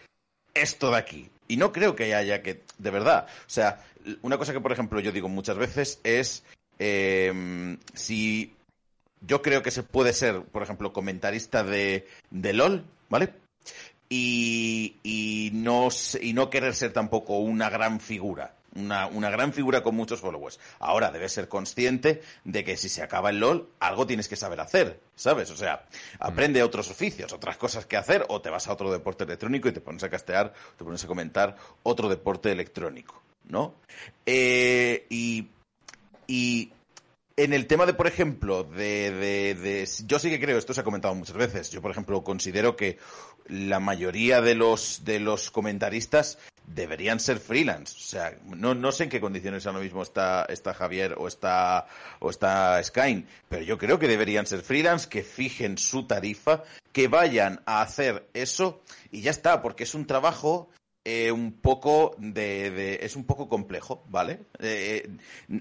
esto 0.55 0.91
de 0.91 0.99
aquí. 0.99 1.31
Y 1.49 1.57
no 1.57 1.73
creo 1.73 1.97
que 1.97 2.15
haya 2.15 2.43
que, 2.43 2.63
de 2.79 2.91
verdad, 2.91 3.27
o 3.47 3.51
sea, 3.51 3.85
una 4.23 4.39
cosa 4.39 4.53
que, 4.53 4.61
por 4.61 4.73
ejemplo, 4.73 5.01
yo 5.01 5.13
digo 5.13 5.29
muchas 5.29 5.59
veces 5.59 6.01
es, 6.05 6.45
eh, 6.79 7.77
si 7.95 8.55
yo 9.27 9.43
creo 9.43 9.63
que 9.63 9.71
se 9.71 9.83
puede 9.83 10.13
ser, 10.13 10.43
por 10.43 10.63
ejemplo, 10.63 10.93
comentarista 10.93 11.63
de, 11.63 12.07
de 12.31 12.53
LOL, 12.53 12.85
¿vale? 13.09 13.35
Y, 14.09 14.97
y, 15.03 15.51
no, 15.55 15.89
y 16.21 16.33
no 16.33 16.51
querer 16.51 16.75
ser 16.75 16.93
tampoco 16.93 17.39
una 17.39 17.71
gran 17.71 18.01
figura. 18.01 18.55
Una, 18.75 19.07
una, 19.07 19.29
gran 19.29 19.53
figura 19.53 19.83
con 19.83 19.95
muchos 19.95 20.21
followers. 20.21 20.59
Ahora 20.79 21.11
debes 21.11 21.33
ser 21.33 21.49
consciente 21.49 22.23
de 22.45 22.65
que 22.65 22.79
si 22.79 22.89
se 22.89 23.03
acaba 23.03 23.29
el 23.29 23.39
LOL, 23.39 23.69
algo 23.81 24.07
tienes 24.07 24.29
que 24.29 24.37
saber 24.37 24.61
hacer, 24.61 24.99
¿sabes? 25.15 25.51
O 25.51 25.57
sea, 25.57 25.87
aprende 26.19 26.63
otros 26.63 26.91
oficios, 26.91 27.33
otras 27.35 27.59
cosas 27.59 27.85
que 27.85 27.99
hacer, 27.99 28.25
o 28.29 28.41
te 28.41 28.49
vas 28.49 28.69
a 28.69 28.73
otro 28.73 28.91
deporte 28.91 29.25
electrónico 29.25 29.69
y 29.69 29.73
te 29.73 29.83
pones 29.83 30.03
a 30.05 30.09
castear, 30.09 30.55
te 30.79 30.85
pones 30.85 31.05
a 31.05 31.07
comentar 31.07 31.57
otro 31.83 32.09
deporte 32.09 32.51
electrónico, 32.51 33.23
¿no? 33.45 33.75
Eh, 34.25 35.07
y, 35.11 35.49
y 36.27 36.73
en 37.37 37.53
el 37.53 37.67
tema 37.67 37.87
de, 37.87 37.95
por 37.95 38.07
ejemplo, 38.07 38.65
de, 38.65 39.11
de, 39.11 39.55
de, 39.55 39.89
Yo 40.07 40.19
sí 40.19 40.31
que 40.31 40.41
creo, 40.41 40.59
esto 40.59 40.75
se 40.75 40.81
ha 40.81 40.85
comentado 40.85 41.15
muchas 41.15 41.37
veces, 41.37 41.71
yo, 41.71 41.83
por 41.83 41.91
ejemplo, 41.91 42.23
considero 42.23 42.77
que 42.77 42.99
la 43.47 43.81
mayoría 43.81 44.41
de 44.41 44.55
los, 44.55 45.05
de 45.05 45.21
los 45.21 45.51
comentaristas 45.51 46.39
deberían 46.67 47.21
ser 47.21 47.39
freelance. 47.39 47.97
O 47.97 48.01
sea, 48.01 48.39
no, 48.45 48.75
no 48.75 48.93
sé 48.93 49.05
en 49.05 49.11
qué 49.11 49.21
condiciones 49.21 49.67
ahora 49.67 49.81
mismo 49.81 50.03
está, 50.03 50.45
está 50.49 50.75
Javier 50.75 51.15
o 51.19 51.29
está, 51.29 51.87
o 52.21 52.31
está 52.31 52.83
Skyne, 52.83 53.27
pero 53.49 53.63
yo 53.63 53.79
creo 53.79 53.99
que 53.99 54.09
deberían 54.09 54.47
ser 54.47 54.63
freelance, 54.63 55.09
que 55.09 55.23
fijen 55.23 55.79
su 55.79 56.07
tarifa, 56.07 56.63
que 56.93 57.09
vayan 57.09 57.61
a 57.67 57.83
hacer 57.83 58.29
eso 58.35 58.83
y 59.11 59.23
ya 59.23 59.31
está, 59.31 59.63
porque 59.63 59.85
es 59.85 59.95
un 59.95 60.07
trabajo 60.07 60.69
eh, 61.05 61.33
un 61.33 61.53
poco 61.61 62.15
de, 62.19 62.71
de, 62.71 63.01
es 63.03 63.17
un 63.17 63.25
poco 63.25 63.49
complejo, 63.49 64.05
¿vale? 64.09 64.41
Eh, 64.61 65.09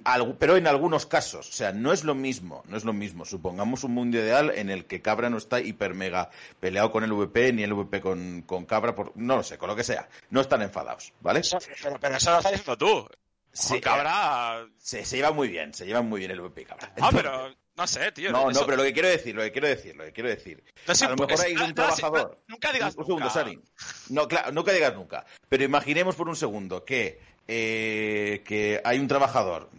algo, 0.04 0.38
pero 0.38 0.56
en 0.56 0.68
algunos 0.68 1.08
casos, 1.08 1.50
o 1.50 1.52
sea, 1.52 1.72
no 1.72 1.92
es 1.92 2.04
lo 2.04 2.14
mismo, 2.14 2.64
no 2.68 2.78
es 2.78 2.86
lo 2.86 2.94
mismo. 2.94 3.26
Supongamos 3.26 3.84
un 3.84 3.94
mundo 3.94 4.18
ideal 4.18 4.52
en 4.56 4.70
el 4.70 4.86
que 4.86 5.02
Cabra 5.02 5.30
no 5.30 5.38
está 5.38 5.60
hiper 5.60 5.96
mega 5.96 6.30
peleado 6.60 6.92
con 6.92 7.04
el 7.04 7.12
VP 7.12 7.54
ni 7.54 7.64
el 7.64 7.74
VP 7.74 8.02
con, 8.02 8.44
con 8.44 8.66
Cabra, 8.66 8.94
por, 8.94 9.14
no 9.16 9.38
lo 9.38 9.44
sé, 9.44 9.58
con 9.58 9.70
lo 9.70 9.76
que 9.76 9.84
sea. 9.84 10.08
No 10.30 10.42
están 10.42 10.62
enfadados, 10.62 11.12
¿vale? 11.22 11.42
Pero, 11.82 11.98
pero 12.00 12.16
eso 12.16 12.32
lo 12.32 12.38
estás 12.38 12.52
diciendo 12.52 12.78
tú. 12.78 13.08
Sí, 13.54 13.82
Cabra 13.82 14.66
se, 14.78 15.04
se 15.04 15.18
lleva 15.18 15.32
muy 15.32 15.50
bien, 15.50 15.74
se 15.74 15.86
lleva 15.86 16.02
muy 16.02 16.20
bien 16.20 16.32
el 16.32 16.42
VP 16.42 16.62
y 16.62 16.66
Cabra. 16.66 16.94
Ah, 17.02 17.10
pero 17.12 17.54
no 17.82 17.88
sé, 17.88 18.12
tío. 18.12 18.32
No, 18.32 18.52
eso- 18.52 18.60
no, 18.60 18.66
pero 18.66 18.78
lo 18.78 18.84
que 18.84 18.94
quiero 18.94 19.08
decir, 19.10 19.36
lo 19.36 19.42
que 19.42 19.52
quiero 19.52 19.68
decir, 19.68 19.96
lo 19.96 20.04
que 20.06 20.12
quiero 20.14 20.30
decir. 20.30 20.64
No 20.88 20.94
a 20.94 21.10
lo 21.10 21.16
mejor 21.16 21.46
hay 21.46 21.54
no, 21.56 21.64
un 21.64 21.70
no, 21.70 21.76
trabajador. 21.76 22.38
sí, 22.38 22.44
nunca 22.48 22.72
digas 22.72 22.96
un, 22.96 23.08
nunca. 23.08 23.46
No, 24.10 24.28
claro, 24.28 24.52
nunca 24.52 24.72
digas 24.72 24.94
nunca. 24.96 25.26
Pero 25.50 25.64
imaginemos 25.64 26.16
por 26.16 26.30
un 26.30 26.36
segundo 26.36 26.86
que, 26.86 27.20
eh, 27.48 28.44
que 28.46 28.82
hay 28.84 29.00
un 29.00 29.08
trabajador 29.08 29.70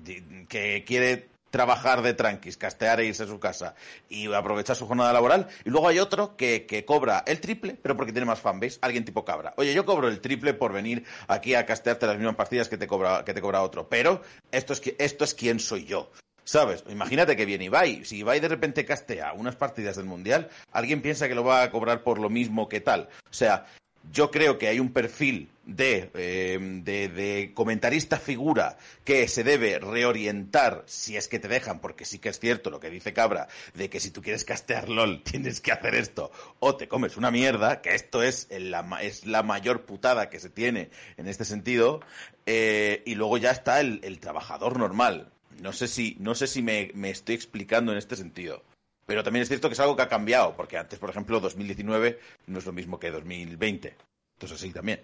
que 0.48 0.84
quiere 0.84 1.30
trabajar 1.50 2.00
de 2.00 2.14
tranquis, 2.14 2.56
castear 2.56 2.98
e 3.00 3.04
irse 3.04 3.24
a 3.24 3.26
su 3.26 3.38
casa 3.38 3.74
y 4.08 4.32
aprovechar 4.32 4.74
su 4.74 4.86
jornada 4.86 5.12
laboral. 5.12 5.48
Y 5.64 5.70
luego 5.70 5.86
hay 5.86 5.98
otro 6.00 6.34
que, 6.36 6.66
que 6.66 6.84
cobra 6.84 7.22
el 7.26 7.40
triple, 7.40 7.76
pero 7.80 7.94
porque 7.96 8.10
tiene 8.10 8.24
más 8.26 8.40
fanbase, 8.40 8.78
alguien 8.80 9.04
tipo 9.04 9.24
cabra. 9.24 9.52
Oye, 9.58 9.74
yo 9.74 9.84
cobro 9.84 10.08
el 10.08 10.20
triple 10.20 10.54
por 10.54 10.72
venir 10.72 11.04
aquí 11.28 11.54
a 11.54 11.66
castearte 11.66 12.06
las 12.06 12.16
mismas 12.16 12.36
partidas 12.36 12.68
que 12.68 12.78
te 12.78 12.86
cobra, 12.86 13.24
que 13.24 13.34
te 13.34 13.42
cobra 13.42 13.62
otro. 13.62 13.88
Pero 13.88 14.22
esto 14.50 14.72
es, 14.72 14.82
esto 14.98 15.24
es 15.24 15.34
quién 15.34 15.60
soy 15.60 15.84
yo. 15.84 16.10
¿Sabes? 16.44 16.84
Imagínate 16.88 17.36
que 17.36 17.46
viene 17.46 17.66
Ibai. 17.66 18.04
Si 18.04 18.18
Ibai 18.18 18.40
de 18.40 18.48
repente 18.48 18.84
castea 18.84 19.32
unas 19.32 19.56
partidas 19.56 19.96
del 19.96 20.06
Mundial, 20.06 20.48
alguien 20.72 21.02
piensa 21.02 21.28
que 21.28 21.34
lo 21.34 21.44
va 21.44 21.62
a 21.62 21.70
cobrar 21.70 22.02
por 22.02 22.18
lo 22.18 22.30
mismo 22.30 22.68
que 22.68 22.80
tal. 22.80 23.08
O 23.30 23.32
sea, 23.32 23.66
yo 24.10 24.30
creo 24.30 24.58
que 24.58 24.68
hay 24.68 24.80
un 24.80 24.92
perfil 24.92 25.48
de, 25.64 26.10
eh, 26.14 26.58
de, 26.82 27.52
comentarista 27.54 28.18
figura 28.18 28.76
que 29.04 29.28
se 29.28 29.44
debe 29.44 29.78
reorientar 29.78 30.82
si 30.86 31.16
es 31.16 31.28
que 31.28 31.38
te 31.38 31.46
dejan, 31.46 31.80
porque 31.80 32.04
sí 32.04 32.18
que 32.18 32.30
es 32.30 32.40
cierto 32.40 32.70
lo 32.70 32.80
que 32.80 32.90
dice 32.90 33.12
Cabra, 33.12 33.46
de 33.74 33.88
que 33.88 34.00
si 34.00 34.10
tú 34.10 34.20
quieres 34.20 34.44
castear 34.44 34.88
LOL 34.88 35.22
tienes 35.24 35.60
que 35.60 35.70
hacer 35.70 35.94
esto 35.94 36.32
o 36.58 36.76
te 36.76 36.88
comes 36.88 37.16
una 37.16 37.30
mierda, 37.30 37.80
que 37.80 37.94
esto 37.94 38.22
es 38.22 38.48
la, 38.50 38.84
es 39.00 39.26
la 39.26 39.44
mayor 39.44 39.82
putada 39.82 40.30
que 40.30 40.40
se 40.40 40.50
tiene 40.50 40.90
en 41.16 41.28
este 41.28 41.44
sentido, 41.44 42.00
eh, 42.46 43.02
y 43.06 43.14
luego 43.14 43.38
ya 43.38 43.52
está 43.52 43.80
el 43.80 44.18
trabajador 44.18 44.78
normal. 44.78 45.30
No 45.60 45.72
sé 45.72 45.88
si, 45.88 46.16
no 46.20 46.34
sé 46.34 46.46
si 46.46 46.62
me, 46.62 46.90
me 46.94 47.10
estoy 47.10 47.34
explicando 47.34 47.92
en 47.92 47.98
este 47.98 48.16
sentido. 48.16 48.62
Pero 49.06 49.24
también 49.24 49.42
es 49.42 49.48
cierto 49.48 49.68
que 49.68 49.74
es 49.74 49.80
algo 49.80 49.96
que 49.96 50.02
ha 50.02 50.08
cambiado, 50.08 50.54
porque 50.56 50.78
antes, 50.78 50.98
por 50.98 51.10
ejemplo, 51.10 51.40
2019 51.40 52.18
no 52.46 52.58
es 52.58 52.66
lo 52.66 52.72
mismo 52.72 52.98
que 52.98 53.10
2020. 53.10 53.96
Entonces 54.34 54.60
sí, 54.60 54.70
también. 54.72 55.02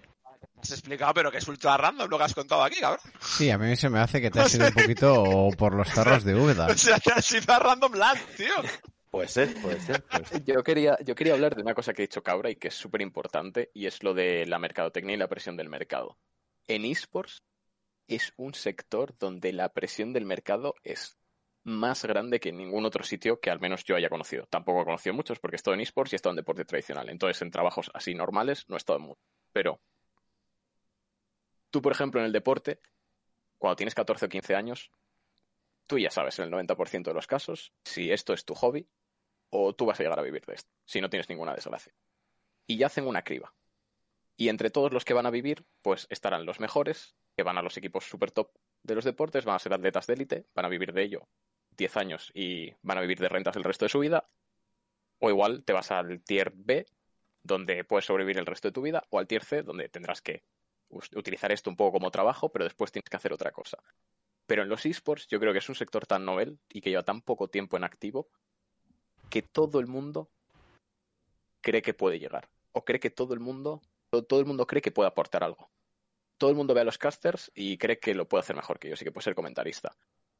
Has 0.61 0.71
explicado, 0.71 1.13
pero 1.13 1.31
que 1.31 1.37
es 1.37 1.47
ultra 1.47 1.77
random 1.77 2.09
lo 2.09 2.17
que 2.17 2.23
has 2.23 2.33
contado 2.33 2.63
aquí, 2.63 2.79
cabrón. 2.79 3.01
Sí, 3.19 3.49
a 3.49 3.57
mí 3.57 3.75
se 3.75 3.89
me 3.89 3.99
hace 3.99 4.21
que 4.21 4.31
te 4.31 4.39
has 4.41 4.53
ido 4.53 4.67
un 4.67 4.73
poquito 4.73 5.49
por 5.57 5.73
los 5.73 5.89
cerros 5.89 6.23
de 6.23 6.35
Úbeda. 6.35 6.67
O 6.71 6.77
sea, 6.77 6.99
que 6.99 7.11
has 7.11 7.25
sido 7.25 7.53
a 7.53 7.59
random 7.59 7.93
land, 7.93 8.19
tío. 8.37 8.53
Puede 9.09 9.27
ser, 9.27 9.53
puede 9.61 9.79
ser. 9.79 10.03
puede 10.03 10.25
ser. 10.25 10.43
Yo 10.45 10.63
quería, 10.63 10.97
yo 11.03 11.15
quería 11.15 11.33
hablar 11.33 11.55
de 11.55 11.61
una 11.61 11.73
cosa 11.73 11.93
que 11.93 12.03
ha 12.03 12.07
dicho 12.07 12.21
Cabra 12.23 12.49
y 12.51 12.55
que 12.55 12.67
es 12.67 12.75
súper 12.75 13.01
importante, 13.01 13.71
y 13.73 13.85
es 13.85 14.03
lo 14.03 14.13
de 14.13 14.45
la 14.45 14.59
mercadotecnia 14.59 15.15
y 15.15 15.17
la 15.17 15.27
presión 15.27 15.57
del 15.57 15.69
mercado. 15.69 16.17
En 16.67 16.85
esports 16.85 17.41
es 18.09 18.33
un 18.37 18.53
sector 18.53 19.15
donde 19.19 19.53
la 19.53 19.69
presión 19.69 20.13
del 20.13 20.25
mercado 20.25 20.75
es 20.83 21.17
más 21.63 22.03
grande 22.03 22.39
que 22.39 22.49
en 22.49 22.57
ningún 22.57 22.85
otro 22.85 23.03
sitio 23.03 23.39
que 23.39 23.51
al 23.51 23.59
menos 23.59 23.83
yo 23.83 23.95
haya 23.95 24.09
conocido. 24.09 24.47
Tampoco 24.47 24.81
he 24.81 24.85
conocido 24.85 25.13
muchos 25.13 25.39
porque 25.39 25.55
he 25.55 25.57
estado 25.57 25.75
en 25.75 25.81
esports 25.81 26.11
y 26.11 26.15
he 26.15 26.17
estado 26.17 26.31
en 26.31 26.37
deporte 26.37 26.65
tradicional. 26.65 27.09
Entonces, 27.09 27.41
en 27.41 27.51
trabajos 27.51 27.91
así 27.93 28.15
normales 28.15 28.65
no 28.67 28.75
he 28.75 28.77
estado 28.77 28.97
en 28.97 29.05
mucho. 29.05 29.21
Pero 29.53 29.79
tú, 31.69 31.81
por 31.81 31.91
ejemplo, 31.91 32.19
en 32.19 32.25
el 32.25 32.31
deporte, 32.31 32.79
cuando 33.59 33.75
tienes 33.75 33.93
14 33.93 34.25
o 34.25 34.29
15 34.29 34.55
años, 34.55 34.91
tú 35.85 35.99
ya 35.99 36.09
sabes 36.09 36.39
en 36.39 36.45
el 36.45 36.51
90% 36.51 37.03
de 37.03 37.13
los 37.13 37.27
casos 37.27 37.73
si 37.83 38.11
esto 38.11 38.33
es 38.33 38.43
tu 38.43 38.55
hobby 38.55 38.87
o 39.51 39.73
tú 39.73 39.85
vas 39.85 39.99
a 39.99 40.03
llegar 40.03 40.19
a 40.19 40.23
vivir 40.23 40.45
de 40.45 40.55
esto, 40.55 40.71
si 40.85 40.99
no 40.99 41.09
tienes 41.09 41.29
ninguna 41.29 41.53
desgracia. 41.53 41.93
Y 42.65 42.77
ya 42.77 42.87
hacen 42.87 43.05
una 43.05 43.23
criba. 43.23 43.53
Y 44.35 44.49
entre 44.49 44.69
todos 44.69 44.93
los 44.93 45.05
que 45.05 45.13
van 45.13 45.25
a 45.25 45.31
vivir, 45.31 45.65
pues 45.81 46.07
estarán 46.09 46.45
los 46.45 46.59
mejores, 46.59 47.15
que 47.39 47.43
van 47.43 47.57
a 47.57 47.61
los 47.61 47.77
equipos 47.77 48.03
super 48.03 48.31
top 48.31 48.51
de 48.83 48.95
los 48.95 49.05
deportes, 49.05 49.45
van 49.45 49.55
a 49.55 49.59
ser 49.59 49.73
atletas 49.73 50.07
de 50.07 50.13
élite, 50.13 50.45
van 50.53 50.65
a 50.65 50.67
vivir 50.67 50.91
de 50.91 51.03
ello 51.03 51.29
10 51.77 51.95
años 51.95 52.31
y 52.33 52.73
van 52.81 52.97
a 52.97 53.01
vivir 53.01 53.17
de 53.17 53.29
rentas 53.29 53.55
el 53.55 53.63
resto 53.63 53.85
de 53.85 53.89
su 53.89 53.99
vida. 53.99 54.29
O 55.19 55.29
igual 55.29 55.63
te 55.63 55.71
vas 55.71 55.89
al 55.91 56.21
tier 56.21 56.51
B, 56.53 56.85
donde 57.41 57.85
puedes 57.85 58.03
sobrevivir 58.03 58.37
el 58.37 58.45
resto 58.45 58.67
de 58.67 58.73
tu 58.73 58.81
vida, 58.81 59.05
o 59.09 59.19
al 59.19 59.27
tier 59.27 59.45
C, 59.45 59.63
donde 59.63 59.87
tendrás 59.87 60.21
que 60.21 60.43
utilizar 60.89 61.53
esto 61.53 61.69
un 61.69 61.77
poco 61.77 61.93
como 61.93 62.11
trabajo, 62.11 62.51
pero 62.51 62.65
después 62.65 62.91
tienes 62.91 63.09
que 63.09 63.15
hacer 63.15 63.31
otra 63.31 63.53
cosa. 63.53 63.77
Pero 64.45 64.63
en 64.63 64.67
los 64.67 64.85
esports 64.85 65.25
yo 65.29 65.39
creo 65.39 65.53
que 65.53 65.59
es 65.59 65.69
un 65.69 65.75
sector 65.75 66.05
tan 66.05 66.25
novel 66.25 66.59
y 66.67 66.81
que 66.81 66.89
lleva 66.89 67.03
tan 67.03 67.21
poco 67.21 67.47
tiempo 67.47 67.77
en 67.77 67.85
activo 67.85 68.27
que 69.29 69.43
todo 69.43 69.79
el 69.79 69.87
mundo 69.87 70.29
cree 71.61 71.81
que 71.81 71.93
puede 71.93 72.19
llegar. 72.19 72.49
O 72.73 72.83
cree 72.83 72.99
que 72.99 73.11
todo 73.11 73.33
el 73.33 73.39
mundo, 73.39 73.81
todo 74.27 74.41
el 74.41 74.45
mundo 74.45 74.67
cree 74.67 74.81
que 74.81 74.91
puede 74.91 75.07
aportar 75.07 75.45
algo. 75.45 75.69
Todo 76.39 76.49
el 76.49 76.55
mundo 76.55 76.73
ve 76.73 76.81
a 76.81 76.85
los 76.85 76.97
casters 76.97 77.51
y 77.53 77.77
cree 77.77 77.99
que 77.99 78.15
lo 78.15 78.27
puede 78.27 78.39
hacer 78.39 78.55
mejor 78.55 78.79
que 78.79 78.87
ellos 78.87 79.01
y 79.01 79.05
que 79.05 79.11
puede 79.11 79.25
ser 79.25 79.35
comentarista. 79.35 79.95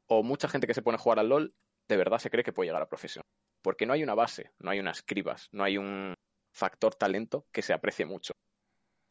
O 0.06 0.24
mucha 0.24 0.48
gente 0.48 0.66
que 0.66 0.74
se 0.74 0.82
pone 0.82 0.96
a 0.96 0.98
jugar 0.98 1.20
al 1.20 1.28
LOL 1.28 1.54
de 1.86 1.96
verdad 1.96 2.18
se 2.18 2.30
cree 2.30 2.42
que 2.42 2.52
puede 2.52 2.68
llegar 2.68 2.82
a 2.82 2.88
profesión. 2.88 3.22
Porque 3.62 3.84
no 3.84 3.92
hay 3.92 4.02
una 4.02 4.14
base, 4.14 4.50
no 4.58 4.70
hay 4.70 4.80
unas 4.80 5.02
cribas, 5.02 5.48
no 5.52 5.62
hay 5.62 5.76
un 5.76 6.14
factor 6.52 6.94
talento 6.94 7.46
que 7.52 7.62
se 7.62 7.74
aprecie 7.74 8.06
mucho. 8.06 8.32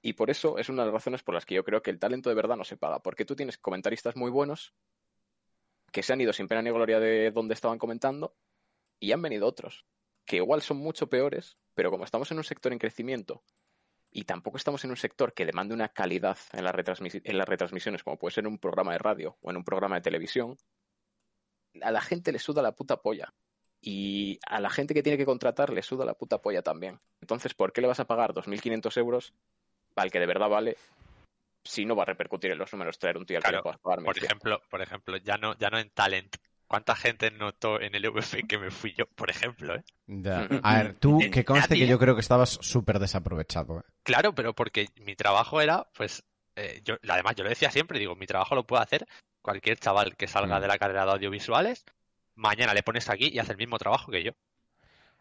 Y 0.02 0.14
por 0.14 0.30
eso 0.30 0.58
es 0.58 0.68
una 0.68 0.82
de 0.82 0.88
las 0.88 0.94
razones 0.94 1.24
por 1.24 1.36
las 1.36 1.46
que 1.46 1.56
yo 1.56 1.64
creo 1.64 1.82
que 1.84 1.92
el 1.92 2.00
talento 2.00 2.30
de 2.30 2.36
verdad 2.36 2.58
no 2.58 2.64
se 2.64 2.76
paga. 2.76 3.00
Porque 3.00 3.24
tú 3.24 3.36
tienes 3.36 3.58
comentaristas 3.58 4.16
muy 4.16 4.32
buenos 4.32 4.74
que 5.92 6.04
se 6.04 6.12
han 6.12 6.22
ido 6.22 6.34
sin 6.34 6.48
pena 6.48 6.62
ni 6.62 6.72
gloria 6.72 7.00
de 7.00 7.32
donde 7.32 7.54
estaban 7.54 7.78
comentando 7.78 8.36
y 9.00 9.12
han 9.12 9.22
venido 9.22 9.48
otros 9.48 9.86
que 10.26 10.38
igual 10.38 10.62
son 10.62 10.78
mucho 10.78 11.10
peores, 11.10 11.58
pero 11.74 11.90
como 11.90 12.04
estamos 12.04 12.30
en 12.32 12.38
un 12.38 12.44
sector 12.44 12.72
en 12.72 12.78
crecimiento 12.78 13.44
y 14.12 14.24
tampoco 14.24 14.58
estamos 14.58 14.84
en 14.84 14.90
un 14.92 14.98
sector 14.98 15.34
que 15.34 15.46
demande 15.46 15.74
una 15.74 15.90
calidad 15.90 16.38
en, 16.54 16.64
la 16.64 16.72
en 16.72 17.38
las 17.38 17.48
retransmisiones, 17.48 18.04
como 18.04 18.18
puede 18.18 18.34
ser 18.34 18.44
en 18.46 18.52
un 18.52 18.58
programa 18.58 18.94
de 18.94 18.98
radio 19.00 19.38
o 19.42 19.52
en 19.52 19.58
un 19.58 19.64
programa 19.64 19.96
de 19.96 20.02
televisión, 20.02 20.58
a 21.82 21.92
la 21.92 22.02
gente 22.02 22.32
le 22.32 22.40
suda 22.40 22.62
la 22.62 22.72
puta 22.72 22.98
polla. 23.02 23.34
Y 23.82 24.40
a 24.46 24.60
la 24.60 24.70
gente 24.70 24.94
que 24.94 25.04
tiene 25.04 25.18
que 25.18 25.26
contratar 25.26 25.70
le 25.72 25.82
suda 25.84 26.04
la 26.04 26.14
puta 26.16 26.42
polla 26.42 26.62
también. 26.62 27.00
Entonces, 27.22 27.54
¿por 27.54 27.72
qué 27.72 27.80
le 27.80 27.88
vas 27.88 28.00
a 28.02 28.08
pagar 28.08 28.34
2.500 28.34 28.98
euros 28.98 29.34
al 29.96 30.12
que 30.12 30.20
de 30.20 30.26
verdad 30.26 30.50
vale 30.50 30.76
si 31.64 31.86
no 31.86 31.96
va 31.96 32.04
a 32.04 32.08
repercutir 32.08 32.52
en 32.52 32.58
los 32.58 32.72
números 32.74 33.00
traer 33.00 33.18
un 33.18 33.26
tío 33.26 33.38
al 33.38 33.44
que 33.44 33.50
Claro, 33.50 33.58
le 33.60 33.64
puedas 33.64 33.80
pagar 33.80 34.04
Por 34.04 34.16
1.100? 34.16 34.26
ejemplo, 34.26 34.62
por 34.70 34.82
ejemplo, 34.82 35.18
ya 35.18 35.38
no, 35.38 35.58
ya 35.58 35.70
no 35.70 35.78
en 35.80 35.90
talent. 35.92 36.36
¿Cuánta 36.68 36.96
gente 36.96 37.32
notó 37.32 37.82
en 37.82 37.96
el 37.96 38.06
VF 38.10 38.46
que 38.48 38.58
me 38.60 38.70
fui 38.70 38.94
yo, 38.94 39.06
por 39.08 39.30
ejemplo? 39.30 39.76
eh? 39.76 39.84
Ya. 40.08 40.40
A 40.64 40.84
ver, 40.84 41.00
tú, 41.00 41.20
que 41.32 41.44
conste 41.46 41.76
que 41.76 41.88
yo 41.88 41.98
creo 41.98 42.16
que 42.16 42.22
estabas 42.22 42.50
súper 42.62 43.00
desaprovechado. 43.00 43.80
¿eh? 43.80 43.84
Claro, 44.10 44.34
pero 44.34 44.56
porque 44.56 44.88
mi 45.06 45.16
trabajo 45.16 45.62
era, 45.62 45.88
pues, 45.96 46.24
eh, 46.56 46.82
yo, 46.84 46.96
además 47.08 47.36
yo 47.36 47.44
lo 47.44 47.52
decía 47.52 47.70
siempre, 47.70 48.00
digo, 48.00 48.16
mi 48.16 48.26
trabajo 48.26 48.56
lo 48.56 48.66
puede 48.66 48.82
hacer 48.82 49.06
cualquier 49.40 49.78
chaval 49.78 50.16
que 50.16 50.28
salga 50.28 50.58
Mm. 50.58 50.62
de 50.64 50.68
la 50.68 50.80
carrera 50.80 51.06
de 51.06 51.12
audiovisuales, 51.12 51.86
mañana 52.34 52.74
le 52.74 52.82
pones 52.82 53.08
aquí 53.08 53.30
y 53.32 53.38
hace 53.38 53.52
el 53.52 53.60
mismo 53.60 53.78
trabajo 53.78 54.12
que 54.12 54.24
yo. 54.24 54.32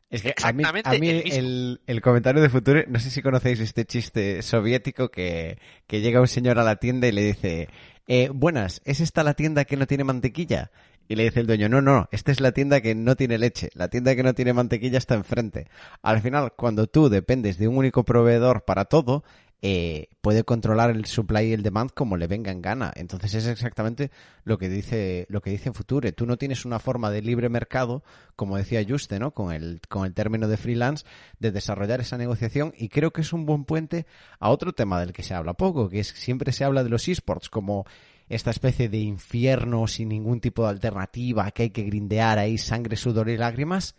Es 0.09 0.23
que 0.23 0.31
a 0.31 0.55
mí, 0.55 0.63
Exactamente 0.63 0.89
a 0.89 0.95
mí 0.95 1.11
el, 1.11 1.83
el 1.87 2.01
comentario 2.01 2.41
de 2.41 2.49
futuro, 2.49 2.83
no 2.89 2.99
sé 2.99 3.11
si 3.11 3.21
conocéis 3.21 3.61
este 3.61 3.85
chiste 3.85 4.41
soviético 4.41 5.11
que, 5.11 5.59
que 5.87 6.01
llega 6.01 6.23
un 6.23 6.29
señor 6.29 6.59
a 6.59 6.65
la 6.65 6.77
tienda 6.77 7.09
y 7.09 7.13
le 7.13 7.21
dice, 7.21 7.69
eh, 8.07 8.31
buenas, 8.33 8.81
¿es 8.87 9.01
esta 9.01 9.23
la 9.23 9.35
tienda 9.35 9.67
que 9.67 9.77
no 9.77 9.87
tiene 9.87 10.05
mantequilla? 10.05 10.71
Y 11.09 11.17
le 11.17 11.25
dice 11.25 11.41
el 11.41 11.47
dueño, 11.47 11.69
no, 11.71 11.81
no, 11.81 12.07
esta 12.13 12.31
es 12.31 12.41
la 12.41 12.53
tienda 12.53 12.83
que 12.83 12.95
no 12.95 13.17
tiene 13.17 13.39
leche, 13.39 13.71
la 13.75 13.89
tienda 13.89 14.15
que 14.15 14.23
no 14.23 14.35
tiene 14.35 14.53
mantequilla 14.53 14.99
está 14.99 15.15
enfrente. 15.15 15.67
Al 16.03 16.21
final, 16.21 16.53
cuando 16.55 16.87
tú 16.87 17.09
dependes 17.09 17.59
de 17.59 17.67
un 17.67 17.79
único 17.79 18.05
proveedor 18.05 18.65
para 18.67 18.85
todo, 18.85 19.25
eh, 19.61 20.07
puede 20.21 20.45
controlar 20.45 20.91
el 20.91 21.05
supply 21.07 21.47
y 21.47 21.53
el 21.53 21.65
demand 21.65 21.91
como 21.91 22.17
le 22.17 22.29
venga 22.29 22.53
en 22.53 22.63
gana. 22.63 22.93
Entonces 22.95 23.35
es 23.35 23.47
exactamente 23.47 24.13
lo 24.45 24.57
que 24.57 24.69
dice 24.69 25.27
lo 25.31 25.41
que 25.41 25.51
dice 25.51 25.73
Future. 25.73 26.13
Tú 26.13 26.27
no 26.27 26.37
tienes 26.37 26.65
una 26.65 26.79
forma 26.79 27.11
de 27.11 27.23
libre 27.23 27.49
mercado, 27.49 28.05
como 28.37 28.57
decía 28.57 28.85
Juste, 28.89 29.19
¿no? 29.19 29.33
Con 29.33 29.53
el 29.53 29.81
con 29.89 30.07
el 30.07 30.15
término 30.15 30.47
de 30.47 30.59
freelance 30.59 31.05
de 31.41 31.51
desarrollar 31.51 32.01
esa 32.01 32.17
negociación 32.19 32.73
y 32.77 32.89
creo 32.89 33.13
que 33.13 33.23
es 33.23 33.33
un 33.33 33.47
buen 33.47 33.65
puente 33.65 34.07
a 34.39 34.51
otro 34.51 34.73
tema 34.75 35.01
del 35.01 35.13
que 35.13 35.25
se 35.25 35.35
habla 35.35 35.55
poco, 35.55 35.89
que 35.89 36.01
es 36.01 36.09
siempre 36.09 36.53
se 36.53 36.63
habla 36.63 36.85
de 36.85 36.91
los 36.91 37.09
esports 37.09 37.49
como 37.49 37.85
esta 38.29 38.51
especie 38.51 38.89
de 38.89 38.99
infierno 38.99 39.87
sin 39.87 40.11
ningún 40.11 40.41
tipo 40.41 40.65
de 40.65 40.71
alternativa, 40.71 41.51
que 41.51 41.65
hay 41.65 41.71
que 41.71 41.85
grindear 41.85 42.39
ahí 42.39 42.59
sangre, 42.59 42.97
sudor 42.97 43.29
y 43.29 43.37
lágrimas 43.37 43.95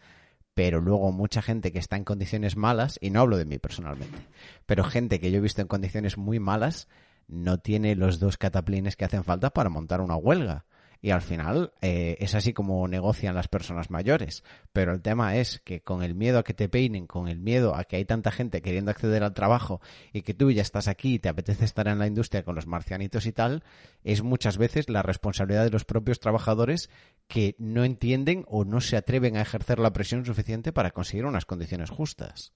pero 0.59 0.82
luego 0.82 1.13
mucha 1.13 1.41
gente 1.41 1.71
que 1.71 1.80
está 1.80 1.95
en 1.95 2.03
condiciones 2.03 2.57
malas, 2.57 2.97
y 3.01 3.11
no 3.11 3.21
hablo 3.21 3.38
de 3.38 3.45
mí 3.45 3.59
personalmente, 3.59 4.17
pero 4.65 4.84
gente 4.84 5.21
que 5.21 5.32
yo 5.32 5.38
he 5.38 5.41
visto 5.41 5.61
en 5.61 5.69
condiciones 5.69 6.17
muy 6.17 6.38
malas, 6.41 6.89
no 7.30 7.59
tiene 7.59 7.95
los 7.95 8.19
dos 8.19 8.36
cataplines 8.36 8.97
que 8.97 9.05
hacen 9.05 9.23
falta 9.23 9.51
para 9.51 9.69
montar 9.69 10.01
una 10.01 10.17
huelga 10.17 10.65
y 11.02 11.12
al 11.12 11.22
final 11.22 11.72
eh, 11.82 12.18
es 12.20 12.36
así 12.36 12.54
como 12.54 12.88
negocian 12.88 13.36
las 13.36 13.47
personas 13.47 13.89
mayores. 13.89 14.43
Pero 14.74 14.93
el 14.93 15.02
tema 15.02 15.38
es 15.38 15.60
que 15.64 15.82
con 15.82 16.04
el 16.04 16.16
miedo 16.16 16.39
a 16.39 16.43
que 16.43 16.54
te 16.54 16.70
peinen, 16.70 17.08
con 17.08 17.28
el 17.28 17.39
miedo 17.39 17.76
a 17.76 17.86
que 17.86 17.95
hay 17.95 18.06
tanta 18.06 18.32
gente 18.32 18.62
queriendo 18.62 18.91
acceder 18.91 19.24
al 19.24 19.34
trabajo 19.34 19.82
y 20.12 20.24
que 20.24 20.34
tú 20.34 20.52
ya 20.52 20.62
estás 20.62 20.88
aquí 20.88 21.16
y 21.16 21.20
te 21.20 21.30
apetece 21.30 21.66
estar 21.66 21.88
en 21.88 22.00
la 22.00 22.08
industria 22.08 22.43
con 22.43 22.56
los 22.56 22.68
marcianitos 22.68 23.26
y 23.26 23.32
tal, 23.32 23.64
es 24.04 24.24
muchas 24.24 24.58
veces 24.58 24.89
la 24.89 25.02
responsabilidad 25.02 25.64
de 25.64 25.72
los 25.72 25.86
propios 25.86 26.20
trabajadores 26.20 26.89
que 27.28 27.56
no 27.60 27.86
entienden 27.86 28.45
o 28.47 28.66
no 28.66 28.82
se 28.82 28.97
atreven 28.97 29.38
a 29.38 29.41
ejercer 29.41 29.80
la 29.80 29.93
presión 29.93 30.26
suficiente 30.26 30.74
para 30.74 30.91
conseguir 30.91 31.26
unas 31.26 31.45
condiciones 31.45 31.89
justas. 31.89 32.54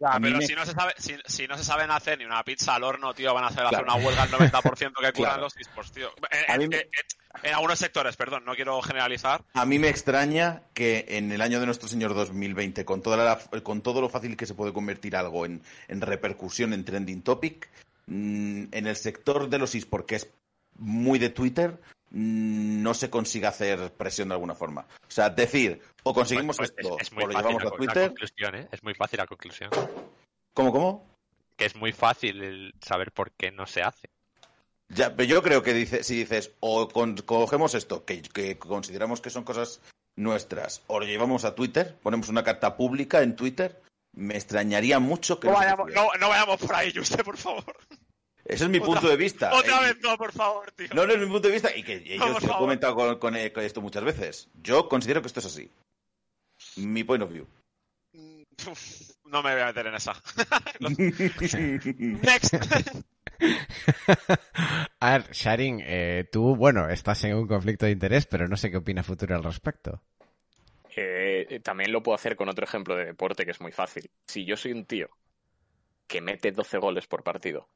Ya, 0.00 0.16
pero 0.20 0.40
si, 0.40 0.54
no 0.54 0.64
se 0.64 0.72
sabe, 0.72 0.94
si, 0.96 1.16
si, 1.26 1.48
no 1.48 1.56
se 1.56 1.64
saben 1.64 1.90
hacer 1.90 2.18
ni 2.18 2.24
una 2.24 2.44
pizza 2.44 2.76
al 2.76 2.84
horno, 2.84 3.14
tío, 3.14 3.34
van 3.34 3.44
a 3.44 3.48
hacer, 3.48 3.64
hacer 3.64 3.82
una 3.82 3.96
huelga 3.96 4.22
al 4.22 4.30
90% 4.30 4.92
que 5.00 5.12
curan 5.12 5.40
los 5.40 5.56
esports, 5.56 5.90
tío. 5.90 6.10
En, 6.48 6.62
en, 6.62 6.72
en, 7.42 7.54
algunos 7.54 7.80
sectores, 7.80 8.16
perdón, 8.16 8.44
no 8.44 8.54
quiero 8.54 8.80
generalizar. 8.80 9.42
A 9.54 9.66
mí 9.66 9.80
me 9.80 9.88
extraña 9.88 10.62
que 10.72 11.04
en 11.08 11.32
el 11.32 11.40
año 11.40 11.58
de 11.58 11.66
nuestro 11.66 11.88
señor 11.88 12.14
2020, 12.14 12.84
con, 12.84 13.02
toda 13.02 13.16
la, 13.16 13.62
con 13.62 13.82
todo 13.82 14.00
lo 14.00 14.08
fácil 14.08 14.36
que 14.36 14.46
se 14.46 14.54
puede 14.54 14.72
convertir 14.72 15.16
algo 15.16 15.44
en, 15.44 15.62
en 15.88 16.00
repercusión, 16.00 16.72
en 16.72 16.84
trending 16.84 17.22
topic, 17.22 17.68
mmm, 18.06 18.66
en 18.70 18.86
el 18.86 18.94
sector 18.94 19.48
de 19.48 19.58
los 19.58 19.74
esports, 19.74 20.06
que 20.06 20.16
es 20.16 20.30
muy 20.76 21.18
de 21.18 21.30
Twitter, 21.30 21.80
no 22.10 22.94
se 22.94 23.10
consiga 23.10 23.50
hacer 23.50 23.92
presión 23.92 24.28
de 24.28 24.34
alguna 24.34 24.54
forma. 24.54 24.86
O 25.06 25.10
sea, 25.10 25.30
decir, 25.30 25.80
o 26.02 26.14
conseguimos 26.14 26.56
pues, 26.56 26.72
esto, 26.76 26.96
es, 26.96 27.08
es 27.08 27.12
muy 27.12 27.24
o 27.24 27.26
lo 27.26 27.32
fácil 27.32 27.50
llevamos 27.50 27.64
la, 27.64 27.68
a 27.68 27.72
Twitter. 27.72 28.14
La 28.38 28.58
¿eh? 28.58 28.68
Es 28.72 28.82
muy 28.82 28.94
fácil 28.94 29.18
la 29.18 29.26
conclusión. 29.26 29.70
¿Cómo, 30.54 30.72
cómo? 30.72 31.06
Que 31.56 31.66
es 31.66 31.76
muy 31.76 31.92
fácil 31.92 32.42
el 32.42 32.74
saber 32.80 33.12
por 33.12 33.32
qué 33.32 33.50
no 33.50 33.66
se 33.66 33.82
hace. 33.82 34.08
Ya, 34.88 35.14
pero 35.14 35.28
yo 35.28 35.42
creo 35.42 35.62
que 35.62 35.74
dice, 35.74 36.02
si 36.02 36.16
dices, 36.16 36.52
o 36.60 36.88
con, 36.88 37.16
cogemos 37.16 37.74
esto, 37.74 38.04
que, 38.04 38.22
que, 38.22 38.58
consideramos 38.58 39.20
que 39.20 39.28
son 39.28 39.44
cosas 39.44 39.82
nuestras, 40.16 40.82
o 40.86 40.98
lo 40.98 41.06
llevamos 41.06 41.44
a 41.44 41.54
Twitter, 41.54 41.94
ponemos 42.02 42.28
una 42.28 42.42
carta 42.42 42.76
pública 42.76 43.22
en 43.22 43.36
Twitter, 43.36 43.82
me 44.14 44.34
extrañaría 44.34 44.98
mucho 44.98 45.38
que... 45.38 45.48
No, 45.48 45.54
vayamos, 45.54 45.92
no, 45.92 46.08
no 46.18 46.28
vayamos 46.30 46.56
por 46.58 46.74
ahí, 46.74 46.92
Juste, 46.92 47.22
por 47.22 47.36
favor. 47.36 47.76
Ese 48.48 48.64
es 48.64 48.70
mi 48.70 48.78
otra, 48.78 48.86
punto 48.86 49.08
de 49.10 49.16
vista. 49.16 49.52
Otra 49.52 49.82
eh, 49.82 49.92
vez 49.92 50.02
no, 50.02 50.16
por 50.16 50.32
favor, 50.32 50.72
tío. 50.72 50.88
No, 50.94 51.06
no 51.06 51.12
es 51.12 51.18
mi 51.20 51.26
punto 51.26 51.48
de 51.48 51.54
vista 51.54 51.76
y 51.76 51.82
que 51.82 52.16
No, 52.18 52.40
yo 52.40 52.46
he 52.46 52.58
comentado 52.58 52.94
con, 52.94 53.18
con, 53.18 53.36
eh, 53.36 53.52
con 53.52 53.62
esto 53.62 53.82
muchas 53.82 54.02
veces. 54.02 54.48
Yo 54.62 54.88
considero 54.88 55.20
que 55.20 55.28
esto 55.28 55.40
es 55.40 55.46
así. 55.46 55.70
Mi 56.76 57.04
point 57.04 57.22
of 57.22 57.30
view. 57.30 57.46
No 59.24 59.42
me 59.42 59.52
voy 59.52 59.60
a 59.60 59.66
meter 59.66 59.86
en 59.86 59.94
esa. 59.94 60.14
Next. 60.88 62.54
a 65.00 65.10
ver, 65.10 65.30
Sharing, 65.32 65.82
eh, 65.84 66.26
tú, 66.32 66.56
bueno, 66.56 66.88
estás 66.88 67.22
en 67.24 67.34
un 67.34 67.46
conflicto 67.46 67.84
de 67.84 67.92
interés, 67.92 68.24
pero 68.24 68.48
no 68.48 68.56
sé 68.56 68.70
qué 68.70 68.78
opina 68.78 69.02
Futuro 69.02 69.36
al 69.36 69.44
respecto. 69.44 70.02
Eh, 70.96 71.60
también 71.62 71.92
lo 71.92 72.02
puedo 72.02 72.16
hacer 72.16 72.36
con 72.36 72.48
otro 72.48 72.64
ejemplo 72.64 72.96
de 72.96 73.04
deporte 73.04 73.44
que 73.44 73.50
es 73.50 73.60
muy 73.60 73.70
fácil. 73.70 74.10
Si 74.26 74.46
yo 74.46 74.56
soy 74.56 74.72
un 74.72 74.86
tío 74.86 75.10
que 76.06 76.22
mete 76.22 76.50
12 76.50 76.78
goles 76.78 77.06
por 77.06 77.22
partido 77.22 77.68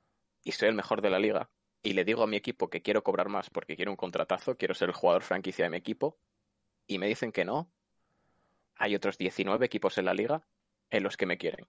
y 0.45 0.53
soy 0.53 0.69
el 0.69 0.75
mejor 0.75 1.03
de 1.03 1.11
la 1.11 1.19
liga 1.19 1.51
y 1.83 1.95
le 1.95 2.05
digo 2.05 2.23
a 2.23 2.27
mi 2.27 2.37
equipo 2.37 2.71
que 2.71 2.83
quiero 2.83 3.03
cobrar 3.03 3.29
más 3.29 3.51
porque 3.51 3.77
quiero 3.77 3.91
un 3.91 3.97
contratazo, 3.97 4.57
quiero 4.57 4.75
ser 4.75 4.89
el 4.89 4.95
jugador 4.95 5.23
franquicia 5.23 5.65
de 5.65 5.71
mi 5.71 5.77
equipo 5.77 6.17
y 6.87 6.99
me 6.99 7.07
dicen 7.07 7.33
que 7.33 7.45
no, 7.45 7.71
hay 8.77 8.95
otros 8.95 9.19
19 9.19 9.65
equipos 9.65 9.99
en 9.99 10.05
la 10.05 10.15
liga 10.15 10.47
en 10.91 11.03
los 11.03 11.17
que 11.17 11.27
me 11.27 11.39
quieren. 11.39 11.67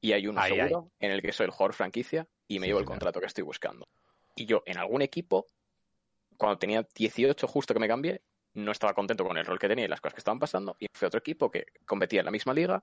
Y 0.00 0.12
hay 0.12 0.26
uno 0.26 0.40
Ay, 0.40 0.52
seguro 0.54 0.90
en 0.98 1.12
el 1.12 1.22
que 1.22 1.32
soy 1.32 1.46
el 1.46 1.50
jugador 1.50 1.74
franquicia 1.74 2.26
y 2.48 2.58
me 2.58 2.66
Sí, 2.66 2.68
llevo 2.68 2.80
el 2.80 2.86
contrato 2.86 3.20
que 3.20 3.26
estoy 3.26 3.44
buscando. 3.44 3.88
Y 4.34 4.46
yo 4.46 4.62
en 4.66 4.78
algún 4.78 5.02
equipo, 5.02 5.48
cuando 6.36 6.58
tenía 6.58 6.86
18 6.94 7.46
justo 7.46 7.74
que 7.74 7.80
me 7.80 7.88
cambié, 7.88 8.22
no 8.54 8.72
estaba 8.72 8.94
contento 8.94 9.24
con 9.24 9.36
el 9.36 9.46
rol 9.46 9.58
que 9.58 9.68
tenía 9.68 9.84
y 9.84 9.88
las 9.88 10.00
cosas 10.00 10.14
que 10.14 10.20
estaban 10.20 10.38
pasando 10.38 10.76
y 10.78 10.86
fue 10.92 11.08
otro 11.08 11.18
equipo 11.18 11.50
que 11.50 11.66
competía 11.86 12.20
en 12.20 12.26
la 12.26 12.30
misma 12.30 12.52
liga, 12.52 12.82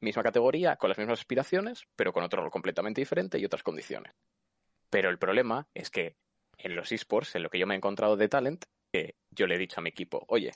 misma 0.00 0.22
categoría, 0.22 0.76
con 0.76 0.88
las 0.88 0.98
mismas 0.98 1.20
aspiraciones, 1.20 1.84
pero 1.94 2.12
con 2.12 2.24
otro 2.24 2.42
rol 2.42 2.50
completamente 2.50 3.00
diferente 3.00 3.38
y 3.38 3.44
otras 3.44 3.62
condiciones. 3.62 4.12
Pero 4.90 5.10
el 5.10 5.18
problema 5.18 5.66
es 5.74 5.90
que 5.90 6.16
en 6.58 6.74
los 6.74 6.92
esports, 6.92 7.34
en 7.34 7.42
lo 7.42 7.50
que 7.50 7.58
yo 7.58 7.66
me 7.66 7.74
he 7.74 7.76
encontrado 7.76 8.16
de 8.16 8.28
talent, 8.28 8.64
que 8.92 9.14
yo 9.30 9.46
le 9.46 9.54
he 9.54 9.58
dicho 9.58 9.80
a 9.80 9.82
mi 9.82 9.90
equipo, 9.90 10.24
oye, 10.28 10.52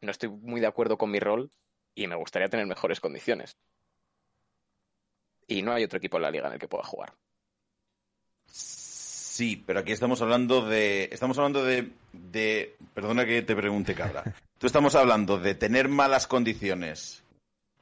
no 0.00 0.10
estoy 0.10 0.28
muy 0.28 0.60
de 0.60 0.66
acuerdo 0.66 0.96
con 0.96 1.10
mi 1.10 1.20
rol 1.20 1.50
y 1.94 2.06
me 2.06 2.16
gustaría 2.16 2.48
tener 2.48 2.66
mejores 2.66 3.00
condiciones. 3.00 3.56
Y 5.46 5.62
no 5.62 5.72
hay 5.72 5.84
otro 5.84 5.98
equipo 5.98 6.16
en 6.16 6.22
la 6.22 6.30
liga 6.30 6.46
en 6.46 6.54
el 6.54 6.58
que 6.58 6.68
pueda 6.68 6.84
jugar. 6.84 7.14
Sí, 8.46 9.62
pero 9.66 9.80
aquí 9.80 9.92
estamos 9.92 10.20
hablando 10.20 10.62
de. 10.62 11.08
Estamos 11.12 11.38
hablando 11.38 11.64
de. 11.64 11.90
de 12.12 12.76
perdona 12.92 13.24
que 13.24 13.42
te 13.42 13.56
pregunte, 13.56 13.94
cabra. 13.94 14.24
Tú 14.58 14.66
estamos 14.66 14.94
hablando 14.94 15.38
de 15.38 15.54
tener 15.54 15.88
malas 15.88 16.26
condiciones 16.26 17.22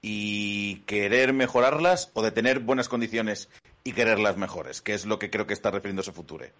y 0.03 0.81
querer 0.81 1.33
mejorarlas 1.33 2.11
o 2.13 2.23
de 2.23 2.31
tener 2.31 2.61
buenas 2.61 2.89
condiciones 2.89 3.49
y 3.87 3.93
quererlas 3.93 4.37
mejores, 4.37 4.82
que 4.82 4.95
es 4.95 5.07
lo 5.07 5.18
que 5.18 5.30
creo 5.30 5.47
que 5.47 5.55
está 5.55 5.70
refiriéndose 5.70 6.12
Future. 6.12 6.53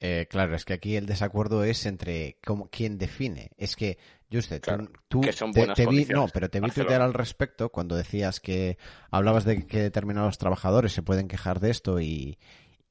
Eh, 0.00 0.26
claro, 0.28 0.54
es 0.54 0.64
que 0.64 0.74
aquí 0.74 0.96
el 0.96 1.06
desacuerdo 1.06 1.64
es 1.64 1.86
entre 1.86 2.38
cómo, 2.44 2.68
quién 2.68 2.98
define. 2.98 3.52
Es 3.56 3.76
que, 3.76 3.96
Juste, 4.30 4.60
Claro, 4.60 4.86
tú, 4.86 4.92
tú 5.08 5.20
que 5.20 5.32
son 5.32 5.52
te, 5.52 5.86
vi, 5.86 6.04
no, 6.06 6.26
pero 6.28 6.50
te 6.50 6.60
vi 6.60 6.68
tuitear 6.70 7.00
al 7.00 7.14
respecto 7.14 7.70
cuando 7.70 7.94
decías 7.94 8.40
que 8.40 8.76
hablabas 9.10 9.44
de 9.44 9.64
que 9.66 9.80
determinados 9.80 10.36
trabajadores 10.36 10.92
se 10.92 11.02
pueden 11.02 11.28
quejar 11.28 11.60
de 11.60 11.70
esto 11.70 12.00
y, 12.00 12.38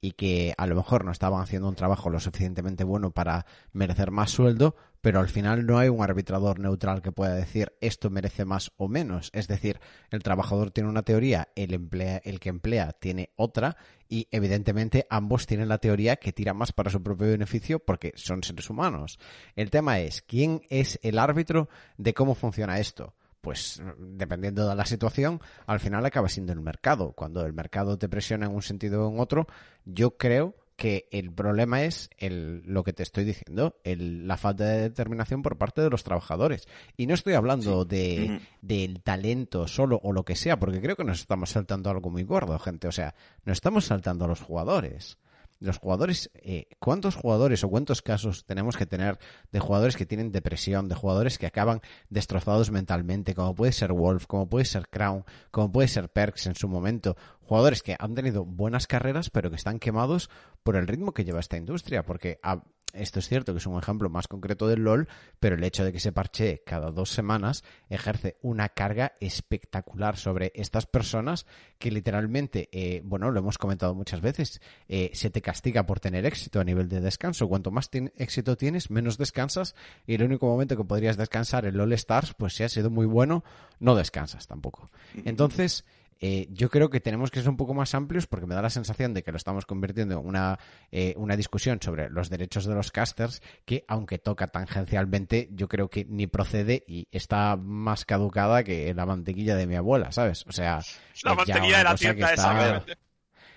y 0.02 0.12
que 0.12 0.54
a 0.58 0.68
lo 0.68 0.76
mejor 0.76 1.06
no 1.06 1.12
estaban 1.12 1.42
haciendo 1.42 1.68
un 1.68 1.76
trabajo 1.76 2.10
lo 2.10 2.20
suficientemente 2.20 2.84
bueno 2.84 3.12
para 3.12 3.46
merecer 3.72 4.12
más 4.12 4.32
sueldo, 4.32 4.76
pero 5.02 5.20
al 5.20 5.30
final 5.30 5.66
no 5.66 5.78
hay 5.78 5.90
un 5.90 6.04
arbitrador 6.04 6.60
neutral 6.60 7.02
que 7.02 7.12
pueda 7.12 7.36
decir 7.36 7.74
esto 7.82 8.10
merece 8.10 8.46
más 8.46 8.72
o 8.78 8.88
menos. 8.88 9.30
Es 9.34 9.48
decir, 9.48 9.80
el 10.10 10.24
trabajador 10.24 10.72
tiene 10.72 10.90
una 10.90 11.04
teoría, 11.04 11.50
el, 11.56 11.74
emplea, 11.74 12.22
el 12.24 12.40
que 12.40 12.50
emplea 12.50 12.92
tiene 12.94 13.32
otra 13.36 13.78
y 14.10 14.28
evidentemente 14.32 15.08
ambos 15.10 15.46
tienen 15.46 15.70
la 15.70 15.78
teoría 15.78 16.18
que 16.18 16.34
tira 16.34 16.54
más 16.54 16.72
para 16.72 16.90
su 16.90 17.02
propio 17.02 17.28
beneficio 17.28 17.80
porque 17.80 18.14
son 18.16 18.44
seres 18.44 18.70
humanos. 18.70 19.20
El 19.56 19.70
tema 19.70 20.00
es, 20.00 20.22
¿quién 20.22 20.62
es 20.70 21.00
el 21.04 21.20
árbitro 21.20 21.70
de 21.98 22.14
cómo 22.14 22.36
funciona 22.36 22.80
esto? 22.80 23.14
Pues 23.46 23.80
dependiendo 24.00 24.68
de 24.68 24.74
la 24.76 24.86
situación, 24.88 25.40
al 25.68 25.80
final 25.80 26.04
acaba 26.04 26.28
siendo 26.30 26.52
el 26.52 26.62
mercado. 26.62 27.12
Cuando 27.12 27.46
el 27.46 27.54
mercado 27.54 28.00
te 28.00 28.10
presiona 28.10 28.48
en 28.48 28.56
un 28.56 28.64
sentido 28.64 29.06
o 29.08 29.14
en 29.14 29.20
otro, 29.20 29.46
yo 29.86 30.18
creo 30.18 30.56
que 30.76 31.08
el 31.12 31.32
problema 31.32 31.84
es 31.84 32.10
el, 32.18 32.64
lo 32.66 32.84
que 32.84 32.92
te 32.92 33.04
estoy 33.04 33.24
diciendo, 33.24 33.80
el, 33.84 34.28
la 34.28 34.36
falta 34.36 34.66
de 34.66 34.82
determinación 34.82 35.44
por 35.44 35.58
parte 35.60 35.82
de 35.82 35.92
los 35.92 36.04
trabajadores. 36.04 36.68
Y 36.98 37.06
no 37.06 37.14
estoy 37.14 37.36
hablando 37.36 37.84
Sí. 37.84 37.88
de, 37.96 38.42
del 38.62 39.04
talento 39.04 39.68
solo 39.68 40.02
o 40.04 40.12
lo 40.12 40.26
que 40.26 40.36
sea, 40.36 40.58
porque 40.60 40.82
creo 40.82 40.96
que 40.96 41.04
nos 41.06 41.20
estamos 41.22 41.52
saltando 41.52 41.92
algo 41.92 42.10
muy 42.10 42.24
gordo, 42.24 42.58
gente. 42.58 42.88
O 42.88 42.92
sea, 42.92 43.14
nos 43.46 43.58
estamos 43.58 43.86
saltando 43.86 44.26
a 44.26 44.28
los 44.28 44.42
jugadores. 44.42 45.18
Los 45.60 45.78
jugadores, 45.78 46.30
eh, 46.36 46.68
¿cuántos 46.80 47.16
jugadores 47.16 47.64
o 47.64 47.70
cuántos 47.70 48.02
casos 48.02 48.46
tenemos 48.46 48.76
que 48.76 48.86
tener 48.86 49.18
de 49.52 49.60
jugadores 49.60 49.96
que 49.96 50.06
tienen 50.06 50.32
depresión, 50.32 50.90
de 50.90 50.96
jugadores 50.96 51.38
que 51.38 51.46
acaban 51.48 51.82
destrozados 52.10 52.72
mentalmente, 52.72 53.34
como 53.34 53.56
puede 53.56 53.72
ser 53.72 53.94
Wolf, 53.94 54.26
como 54.28 54.50
puede 54.50 54.66
ser 54.66 54.90
Crown, 54.90 55.24
como 55.52 55.72
puede 55.72 55.88
ser 55.88 56.10
Perks 56.10 56.48
en 56.48 56.56
su 56.56 56.68
momento? 56.68 57.16
Jugadores 57.42 57.84
que 57.84 57.96
han 57.98 58.16
tenido 58.16 58.44
buenas 58.44 58.86
carreras, 58.86 59.30
pero 59.30 59.50
que 59.50 59.56
están 59.56 59.80
quemados 59.80 60.30
por 60.64 60.76
el 60.76 60.88
ritmo 60.88 61.14
que 61.14 61.24
lleva 61.24 61.40
esta 61.40 61.58
industria, 61.58 62.04
porque 62.04 62.40
a- 62.44 62.62
esto 62.96 63.20
es 63.20 63.28
cierto 63.28 63.54
que 63.54 63.60
es 63.60 63.66
un 63.66 63.78
ejemplo 63.78 64.10
más 64.10 64.28
concreto 64.28 64.68
del 64.68 64.84
LOL, 64.84 65.08
pero 65.40 65.56
el 65.56 65.64
hecho 65.64 65.84
de 65.84 65.92
que 65.92 66.00
se 66.00 66.12
parche 66.12 66.64
cada 66.66 66.92
dos 66.92 67.10
semanas 67.10 67.64
ejerce 67.90 68.38
una 68.42 68.70
carga 68.70 69.14
espectacular 69.20 70.18
sobre 70.18 70.52
estas 70.56 70.86
personas 70.86 71.46
que 71.78 71.92
literalmente, 71.92 72.70
eh, 72.72 73.02
bueno, 73.04 73.32
lo 73.32 73.40
hemos 73.40 73.58
comentado 73.58 73.94
muchas 73.94 74.22
veces, 74.22 74.62
eh, 74.88 75.12
se 75.14 75.30
te 75.30 75.42
castiga 75.42 75.86
por 75.86 76.00
tener 76.00 76.26
éxito 76.26 76.60
a 76.60 76.64
nivel 76.64 76.90
de 76.90 77.02
descanso. 77.02 77.48
Cuanto 77.48 77.72
más 77.72 77.90
éxito 78.18 78.58
tienes, 78.58 78.90
menos 78.90 79.18
descansas 79.18 79.76
y 80.08 80.16
el 80.16 80.24
único 80.24 80.48
momento 80.48 80.78
que 80.78 80.84
podrías 80.84 81.18
descansar 81.18 81.66
en 81.66 81.78
LOL 81.78 81.94
Stars, 81.94 82.34
pues 82.34 82.54
si 82.56 82.64
ha 82.64 82.70
sido 82.70 82.90
muy 82.90 83.06
bueno, 83.06 83.44
no 83.80 83.96
descansas 83.96 84.48
tampoco. 84.48 84.90
Entonces, 85.26 85.86
eh, 86.22 86.48
yo 86.50 86.70
creo 86.70 86.90
que 86.90 87.00
tenemos 87.00 87.30
que 87.30 87.42
ser 87.42 87.50
un 87.50 87.58
poco 87.58 87.74
más 87.74 87.94
amplios 87.94 88.26
porque 88.28 88.46
me 88.46 88.56
da 88.56 88.62
la 88.62 88.70
sensación 88.70 89.14
de 89.14 89.24
que 89.24 89.32
lo 89.32 89.38
estamos 89.38 89.66
convirtiendo 89.66 90.20
en 90.20 90.26
una, 90.26 90.60
eh, 90.92 91.14
una 91.18 91.36
discusión 91.36 91.80
sobre 91.82 92.10
los 92.10 92.30
derechos 92.30 92.66
de 92.66 92.74
los 92.74 92.92
casters 92.92 93.42
que, 93.66 93.84
aunque 93.88 94.18
toca 94.18 94.48
tangencialmente, 94.48 95.50
yo 95.52 95.68
creo 95.68 95.90
que 95.90 96.06
ni 96.06 96.28
procede 96.28 96.84
y 96.88 97.08
está 97.12 97.58
más 97.58 98.06
caducada 98.06 98.64
que 98.64 98.94
la 98.94 99.06
mantequilla 99.06 99.56
de 99.56 99.68
mi 99.68 99.76
abuela, 99.76 100.12
¿sabes? 100.12 100.46
O 100.48 100.52
sea, 100.52 100.80
la 101.24 101.36
mantequilla 101.36 101.80
de 101.80 101.84
la 101.84 101.96
tienda 101.96 102.34
esa. 102.34 102.86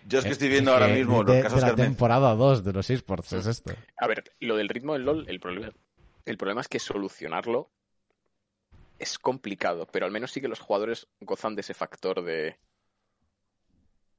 Yo 0.07 0.21
es 0.21 0.25
que 0.25 0.33
estoy 0.33 0.49
viendo 0.49 0.73
ahora 0.73 0.89
mismo 0.89 1.23
los 1.23 1.43
casos 1.43 1.61
de 1.61 1.69
la 1.69 1.77
temporada 1.77 2.35
2 2.35 2.65
de 2.65 2.73
los 2.73 2.89
esports, 2.89 3.35
es 3.35 3.47
esto. 3.47 3.75
A 3.99 4.07
ver, 4.07 4.25
lo 4.41 4.57
del 4.57 4.69
ritmo 4.69 4.95
del 4.95 5.03
LOL, 5.03 5.29
el 5.29 5.39
problema, 5.39 5.71
el 6.25 6.39
problema 6.39 6.63
es 6.63 6.69
que 6.69 6.79
solucionarlo 6.79 7.71
es 8.99 9.19
complicado, 9.19 9.87
pero 9.87 10.07
al 10.07 10.13
menos 10.13 10.33
sí 10.33 10.41
que 10.41 10.49
los 10.49 10.61
jugadores 10.61 11.09
gozan 11.21 11.55
de 11.55 11.61
ese 11.61 11.75
factor 11.75 12.23
de... 12.23 12.59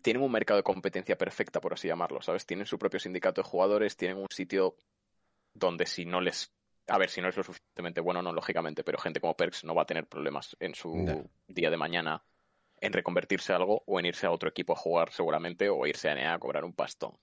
Tienen 0.01 0.23
un 0.23 0.31
mercado 0.31 0.57
de 0.57 0.63
competencia 0.63 1.17
perfecta, 1.17 1.59
por 1.59 1.73
así 1.73 1.87
llamarlo, 1.87 2.21
¿sabes? 2.21 2.45
Tienen 2.45 2.65
su 2.65 2.79
propio 2.79 2.99
sindicato 2.99 3.41
de 3.41 3.49
jugadores, 3.49 3.97
tienen 3.97 4.17
un 4.17 4.29
sitio 4.29 4.75
donde 5.53 5.85
si 5.85 6.05
no 6.05 6.21
les... 6.21 6.51
A 6.87 6.97
ver, 6.97 7.09
si 7.09 7.21
no 7.21 7.27
es 7.27 7.37
lo 7.37 7.43
suficientemente 7.43 8.01
bueno, 8.01 8.21
no, 8.21 8.31
lógicamente, 8.31 8.83
pero 8.83 8.97
gente 8.97 9.19
como 9.19 9.35
Perks 9.35 9.63
no 9.65 9.75
va 9.75 9.83
a 9.83 9.85
tener 9.85 10.07
problemas 10.07 10.55
en 10.59 10.73
su 10.73 11.29
día 11.47 11.69
de 11.69 11.77
mañana 11.77 12.23
en 12.81 12.93
reconvertirse 12.93 13.53
a 13.53 13.57
algo 13.57 13.83
o 13.85 13.99
en 13.99 14.05
irse 14.05 14.25
a 14.25 14.31
otro 14.31 14.49
equipo 14.49 14.73
a 14.73 14.77
jugar 14.77 15.11
seguramente 15.11 15.69
o 15.69 15.85
irse 15.85 16.09
a 16.09 16.15
NEA 16.15 16.33
a 16.33 16.39
cobrar 16.39 16.63
un 16.63 16.73
pastón. 16.73 17.17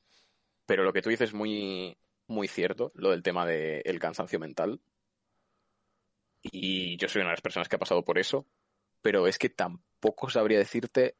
Pero 0.66 0.84
lo 0.84 0.92
que 0.92 1.02
tú 1.02 1.08
dices 1.08 1.30
es 1.30 1.34
muy, 1.34 1.96
muy 2.26 2.48
cierto, 2.48 2.92
lo 2.94 3.10
del 3.10 3.22
tema 3.22 3.46
del 3.46 3.98
cansancio 3.98 4.38
mental. 4.38 4.80
Y 6.52 6.96
yo 6.96 7.08
soy 7.08 7.20
una 7.20 7.30
de 7.30 7.34
las 7.34 7.42
personas 7.42 7.68
que 7.68 7.76
ha 7.76 7.80
pasado 7.80 8.04
por 8.04 8.18
eso, 8.18 8.46
pero 9.02 9.26
es 9.26 9.38
que 9.38 9.48
tampoco 9.48 10.30
sabría 10.30 10.58
decirte 10.58 11.16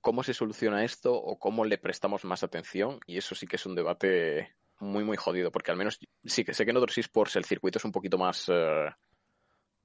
cómo 0.00 0.22
se 0.22 0.34
soluciona 0.34 0.84
esto 0.84 1.14
o 1.14 1.38
cómo 1.38 1.64
le 1.64 1.78
prestamos 1.78 2.24
más 2.24 2.42
atención. 2.42 3.00
Y 3.06 3.18
eso 3.18 3.34
sí 3.34 3.46
que 3.46 3.56
es 3.56 3.66
un 3.66 3.74
debate 3.74 4.54
muy, 4.78 5.04
muy 5.04 5.16
jodido, 5.16 5.50
porque 5.50 5.70
al 5.70 5.76
menos 5.76 5.98
sí 6.24 6.44
que 6.44 6.54
sé 6.54 6.64
que 6.64 6.70
en 6.70 6.76
otros 6.76 6.98
esports 6.98 7.36
el 7.36 7.44
circuito 7.44 7.78
es 7.78 7.84
un 7.84 7.92
poquito 7.92 8.18
más 8.18 8.48
eh, 8.48 8.88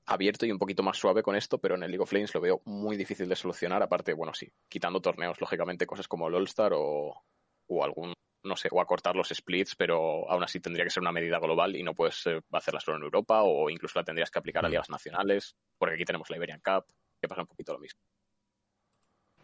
abierto 0.06 0.46
y 0.46 0.52
un 0.52 0.60
poquito 0.60 0.84
más 0.84 0.98
suave 0.98 1.24
con 1.24 1.36
esto, 1.36 1.58
pero 1.60 1.76
en 1.76 1.84
el 1.84 1.92
League 1.92 2.04
of 2.04 2.12
Legends 2.12 2.34
lo 2.34 2.42
veo 2.42 2.62
muy 2.66 2.98
difícil 2.98 3.28
de 3.28 3.36
solucionar. 3.36 3.82
Aparte, 3.82 4.14
bueno, 4.14 4.34
sí, 4.34 4.52
quitando 4.68 5.02
torneos, 5.02 5.40
lógicamente, 5.40 5.88
cosas 5.88 6.08
como 6.08 6.28
el 6.28 6.36
All-Star 6.36 6.74
o, 6.76 7.24
o 7.68 7.84
algún 7.84 8.14
no 8.44 8.56
sé, 8.56 8.70
o 8.72 8.82
acortar 8.82 9.16
los 9.16 9.30
splits, 9.30 9.76
pero 9.76 10.30
aún 10.30 10.44
así 10.44 10.60
tendría 10.60 10.86
que 10.86 10.92
ser 10.92 11.02
una 11.02 11.12
medida 11.12 11.39
global 11.39 11.76
y 11.76 11.84
no 11.84 11.94
puedes 11.94 12.26
eh, 12.28 12.42
hacerla 12.52 12.80
solo 12.80 12.98
en 12.98 13.04
Europa 13.04 13.44
o 13.44 13.70
incluso 13.70 14.00
la 14.00 14.06
tendrías 14.06 14.32
que 14.32 14.39
aplicar 14.39 14.66
a 14.66 14.68
mm. 14.68 14.72
ligas 14.72 14.89
nacionales, 14.89 15.56
porque 15.78 15.96
aquí 15.96 16.06
tenemos 16.06 16.30
la 16.30 16.38
Iberian 16.38 16.62
Cup, 16.62 16.86
que 17.20 17.28
pasa 17.28 17.42
un 17.42 17.48
poquito 17.48 17.74
lo 17.74 17.80
mismo. 17.80 18.00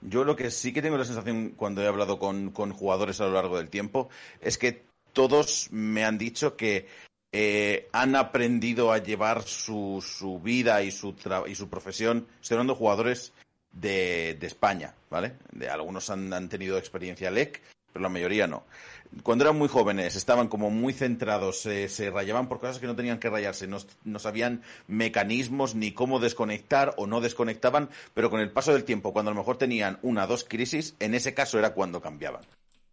Yo 0.01 0.23
lo 0.23 0.35
que 0.35 0.51
sí 0.51 0.73
que 0.73 0.81
tengo 0.81 0.97
la 0.97 1.05
sensación 1.05 1.51
cuando 1.51 1.81
he 1.81 1.87
hablado 1.87 2.19
con, 2.19 2.51
jugadores 2.51 3.19
a 3.19 3.25
lo 3.25 3.33
largo 3.33 3.57
del 3.57 3.69
tiempo 3.69 4.09
es 4.41 4.57
que 4.57 4.85
todos 5.13 5.69
me 5.71 6.05
han 6.05 6.17
dicho 6.17 6.55
que 6.55 6.87
eh, 7.31 7.89
han 7.91 8.15
aprendido 8.15 8.91
a 8.91 8.99
llevar 8.99 9.43
su, 9.43 10.03
su 10.05 10.39
vida 10.39 10.83
y 10.83 10.91
su, 10.91 11.15
y 11.47 11.55
su 11.55 11.69
profesión, 11.69 12.27
estoy 12.39 12.55
hablando 12.55 12.73
de 12.73 12.79
jugadores 12.79 13.33
de, 13.71 14.37
de 14.39 14.47
España, 14.47 14.93
¿vale? 15.09 15.33
De, 15.51 15.69
algunos 15.69 16.09
han, 16.09 16.31
han 16.31 16.47
tenido 16.47 16.77
experiencia 16.77 17.31
LEC, 17.31 17.61
pero 17.97 18.03
la 18.03 18.13
mayoría 18.13 18.45
no. 18.45 18.63
Cuando 19.23 19.43
eran 19.43 19.57
muy 19.57 19.67
jóvenes, 19.69 20.15
estaban 20.15 20.49
como 20.49 20.69
muy 20.69 20.93
centrados, 20.93 21.61
se 21.61 22.11
rayaban 22.11 22.47
por 22.47 22.59
cosas 22.59 22.77
que 22.77 22.85
no 22.85 22.95
tenían 22.95 23.17
que 23.17 23.29
rayarse, 23.29 23.65
no, 23.65 23.79
no, 24.03 24.19
sabían 24.19 24.61
mecanismos 24.87 25.73
ni 25.73 25.93
cómo 25.93 26.19
desconectar 26.19 26.93
o 26.97 27.07
no 27.07 27.21
desconectaban, 27.21 27.89
pero 28.13 28.29
con 28.29 28.39
el 28.39 28.51
paso 28.51 28.71
del 28.71 28.83
tiempo, 28.83 29.13
cuando 29.13 29.31
a 29.31 29.33
lo 29.33 29.39
mejor 29.39 29.57
tenían 29.57 29.97
una 30.03 30.25
o 30.25 30.27
dos 30.27 30.43
crisis, 30.43 30.95
en 30.99 31.15
ese 31.15 31.33
caso 31.33 31.57
era 31.57 31.73
cuando 31.73 32.01
cambiaban. 32.01 32.43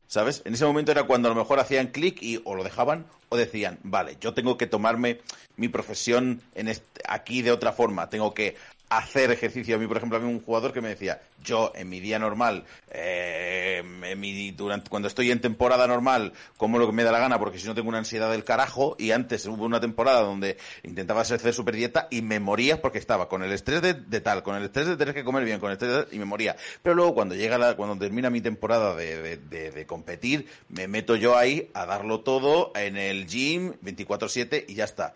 ¿Sabes? 0.06 0.42
En 0.44 0.54
ese 0.54 0.64
momento 0.64 0.92
era 0.92 1.04
cuando 1.04 1.28
a 1.28 1.34
lo 1.34 1.40
mejor 1.40 1.58
hacían 1.58 1.88
clic 1.88 2.22
y 2.22 2.40
o 2.44 2.54
lo 2.54 2.62
dejaban 2.62 3.06
o 3.28 3.36
decían, 3.36 3.78
vale, 3.82 4.16
yo 4.20 4.32
tengo 4.32 4.56
que 4.56 4.66
tomarme 4.66 5.20
mi 5.56 5.68
profesión 5.68 6.40
en 6.54 6.72
aquí 7.08 7.42
de 7.42 7.50
otra 7.50 7.72
forma, 7.72 8.08
tengo 8.08 8.32
que 8.32 8.56
hacer 8.88 9.30
ejercicio. 9.30 9.76
A 9.76 9.78
mí, 9.78 9.86
por 9.86 9.96
ejemplo, 9.96 10.16
había 10.16 10.28
un 10.28 10.40
jugador 10.40 10.72
que 10.72 10.80
me 10.80 10.88
decía, 10.88 11.20
yo 11.42 11.72
en 11.74 11.88
mi 11.88 12.00
día 12.00 12.18
normal, 12.18 12.64
eh, 12.90 13.82
durante, 14.56 14.88
cuando 14.88 15.08
estoy 15.08 15.30
en 15.30 15.40
temporada 15.40 15.86
normal, 15.86 16.32
como 16.56 16.78
lo 16.78 16.86
que 16.86 16.92
me 16.92 17.04
da 17.04 17.12
la 17.12 17.18
gana, 17.18 17.38
porque 17.38 17.58
si 17.58 17.66
no 17.66 17.74
tengo 17.74 17.88
una 17.88 17.98
ansiedad 17.98 18.30
del 18.30 18.44
carajo, 18.44 18.96
y 18.98 19.10
antes 19.10 19.46
hubo 19.46 19.64
una 19.64 19.80
temporada 19.80 20.20
donde 20.20 20.56
intentaba 20.82 21.22
hacer 21.22 21.52
super 21.52 21.74
dieta 21.74 22.08
y 22.10 22.22
me 22.22 22.40
moría 22.40 22.80
porque 22.80 22.98
estaba 22.98 23.28
con 23.28 23.42
el 23.42 23.52
estrés 23.52 23.82
de, 23.82 24.20
tal, 24.20 24.42
con 24.42 24.56
el 24.56 24.64
estrés 24.64 24.86
de 24.86 24.96
tener 24.96 25.14
que 25.14 25.24
comer 25.24 25.44
bien, 25.44 25.60
con 25.60 25.70
el 25.70 25.74
estrés 25.74 26.10
de, 26.10 26.16
y 26.16 26.18
me 26.18 26.24
moría. 26.24 26.56
Pero 26.82 26.94
luego 26.94 27.14
cuando 27.14 27.34
llega 27.34 27.58
la, 27.58 27.76
cuando 27.76 27.96
termina 27.96 28.30
mi 28.30 28.40
temporada 28.40 28.94
de, 28.94 29.36
de 29.36 29.86
competir, 29.86 30.46
me 30.68 30.88
meto 30.88 31.16
yo 31.16 31.36
ahí 31.36 31.70
a 31.74 31.86
darlo 31.86 32.20
todo 32.20 32.72
en 32.74 32.96
el 32.96 33.26
gym 33.26 33.74
24/7 33.82 34.64
y 34.68 34.74
ya 34.74 34.84
está. 34.84 35.14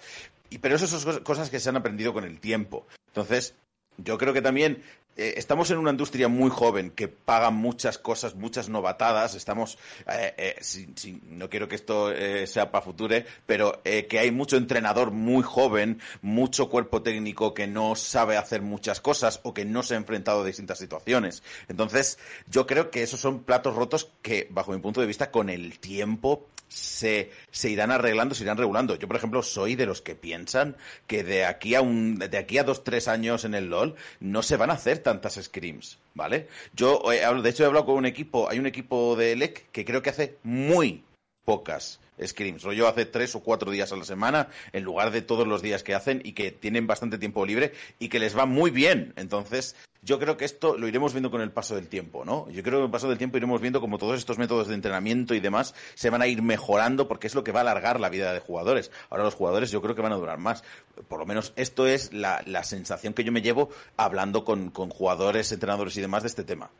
Y, 0.51 0.59
pero 0.59 0.76
eso 0.76 0.86
son 0.86 1.20
cosas 1.20 1.51
que 1.51 1.61
se 1.61 1.68
han 1.68 1.76
aprendido 1.76 2.12
con 2.12 2.24
el 2.24 2.40
tiempo. 2.40 2.86
Entonces, 3.09 3.55
yo 3.99 4.16
creo 4.16 4.32
que 4.32 4.42
también 4.42 4.82
eh, 5.16 5.34
estamos 5.36 5.68
en 5.72 5.78
una 5.78 5.90
industria 5.90 6.28
muy 6.28 6.49
joven 6.49 6.90
que 6.92 7.09
paga 7.09 7.51
muchas 7.51 7.99
cosas, 7.99 8.36
muchas 8.36 8.68
novatadas. 8.68 9.34
Estamos, 9.34 9.76
eh, 10.07 10.32
eh, 10.38 11.18
no 11.24 11.51
quiero 11.51 11.66
que 11.66 11.74
esto 11.74 12.12
sea 12.46 12.70
para 12.70 12.84
future, 12.84 13.26
pero 13.44 13.82
que 13.82 14.18
hay 14.18 14.30
mucho 14.30 14.57
entrenador 14.57 15.11
muy 15.11 15.42
joven, 15.42 16.01
mucho 16.22 16.68
cuerpo 16.68 17.03
técnico 17.03 17.53
que 17.53 17.66
no 17.66 17.96
sabe 17.96 18.36
hacer 18.36 18.62
muchas 18.62 19.01
cosas 19.01 19.40
o 19.42 19.53
que 19.53 19.64
no 19.64 19.82
se 19.82 19.94
ha 19.94 19.96
enfrentado 19.96 20.42
a 20.42 20.46
distintas 20.46 20.78
situaciones. 20.78 21.42
Entonces, 21.68 22.18
yo 22.46 22.68
creo 22.68 22.90
que 22.90 23.03
esos 23.03 23.18
son 23.18 23.42
platos 23.42 23.74
rotos 23.74 24.12
que, 24.22 24.46
bajo 24.51 24.70
mi 24.70 24.78
punto 24.78 25.01
de 25.01 25.09
vista, 25.09 25.32
con 25.32 25.51
el 25.51 25.80
tiempo 25.80 26.46
se, 26.68 27.30
se 27.50 27.70
irán 27.70 27.90
arreglando, 27.90 28.34
se 28.34 28.44
irán 28.44 28.58
regulando. 28.58 28.96
Yo, 28.96 29.08
por 29.08 29.16
ejemplo, 29.16 29.42
soy 29.42 29.74
de 29.74 29.86
los 29.86 30.02
que 30.02 30.14
piensan 30.14 30.76
que 31.06 31.24
de 31.24 31.44
aquí 31.44 31.74
a 31.74 31.80
un, 31.80 32.18
de 32.18 32.38
aquí 32.38 32.58
a 32.58 32.64
dos, 32.64 32.84
tres 32.84 33.08
años 33.08 33.44
en 33.44 33.54
el 33.54 33.66
LOL 33.66 33.96
no 34.20 34.42
se 34.42 34.56
van 34.56 34.70
a 34.70 34.74
hacer 34.74 34.98
tantas 34.98 35.34
scrims, 35.42 35.98
¿vale? 36.14 36.48
Yo, 36.74 37.02
eh, 37.12 37.22
de 37.42 37.50
hecho, 37.50 37.64
he 37.64 37.66
hablado 37.66 37.86
con 37.86 37.96
un 37.96 38.06
equipo, 38.06 38.48
hay 38.48 38.58
un 38.58 38.66
equipo 38.66 39.16
de 39.16 39.36
LEC 39.36 39.70
que 39.72 39.84
creo 39.84 40.02
que 40.02 40.10
hace 40.10 40.36
muy 40.42 41.02
pocas 41.44 42.00
scrims. 42.22 42.62
Yo 42.62 42.88
hace 42.88 43.06
tres 43.06 43.34
o 43.34 43.40
cuatro 43.40 43.70
días 43.70 43.92
a 43.92 43.96
la 43.96 44.04
semana 44.04 44.48
en 44.72 44.84
lugar 44.84 45.10
de 45.10 45.22
todos 45.22 45.46
los 45.46 45.62
días 45.62 45.82
que 45.82 45.94
hacen 45.94 46.20
y 46.24 46.32
que 46.32 46.50
tienen 46.50 46.86
bastante 46.86 47.18
tiempo 47.18 47.46
libre 47.46 47.72
y 47.98 48.08
que 48.08 48.18
les 48.18 48.36
va 48.36 48.44
muy 48.46 48.70
bien. 48.70 49.12
Entonces, 49.16 49.76
yo 50.09 50.18
creo 50.18 50.38
que 50.38 50.46
esto 50.46 50.78
lo 50.78 50.88
iremos 50.88 51.12
viendo 51.12 51.30
con 51.30 51.42
el 51.42 51.52
paso 51.52 51.74
del 51.74 51.86
tiempo, 51.86 52.24
¿no? 52.24 52.48
Yo 52.48 52.62
creo 52.62 52.78
que 52.78 52.78
con 52.78 52.84
el 52.84 52.90
paso 52.90 53.11
del 53.11 53.18
tiempo 53.18 53.36
iremos 53.36 53.61
viendo 53.61 53.78
como 53.82 53.98
todos 53.98 54.16
estos 54.16 54.38
métodos 54.38 54.66
de 54.66 54.74
entrenamiento 54.74 55.34
y 55.34 55.40
demás 55.40 55.74
se 55.94 56.09
van 56.09 56.22
a 56.22 56.26
ir 56.26 56.40
mejorando 56.40 57.06
porque 57.09 57.26
es 57.26 57.34
lo 57.34 57.44
que 57.44 57.52
va 57.52 57.61
a 57.61 57.61
alargar 57.61 58.00
la 58.00 58.09
vida 58.09 58.32
de 58.32 58.40
jugadores. 58.40 58.90
Ahora 59.11 59.24
los 59.24 59.34
jugadores 59.34 59.70
yo 59.70 59.82
creo 59.82 59.94
que 59.94 60.00
van 60.00 60.12
a 60.12 60.16
durar 60.16 60.38
más. 60.38 60.64
Por 61.09 61.18
lo 61.18 61.26
menos 61.26 61.52
esto 61.56 61.86
es 61.86 62.11
la, 62.14 62.42
sensación 62.64 63.12
que 63.12 63.22
yo 63.22 63.32
me 63.32 63.42
llevo 63.42 63.68
hablando 63.98 64.46
con, 64.46 64.70
con 64.70 64.88
jugadores, 64.88 65.52
entrenadores 65.52 65.94
y 65.98 66.00
demás 66.00 66.22
de 66.22 66.28
este 66.28 66.44
tema. 66.44 66.70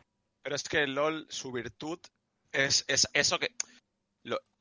Pero 0.43 0.57
es 0.57 0.63
que 0.63 0.87
LOL, 0.87 1.27
su 1.29 1.53
virtud 1.53 1.99
es, 2.51 2.87
es 2.89 3.11
eso 3.13 3.39
que 3.39 3.55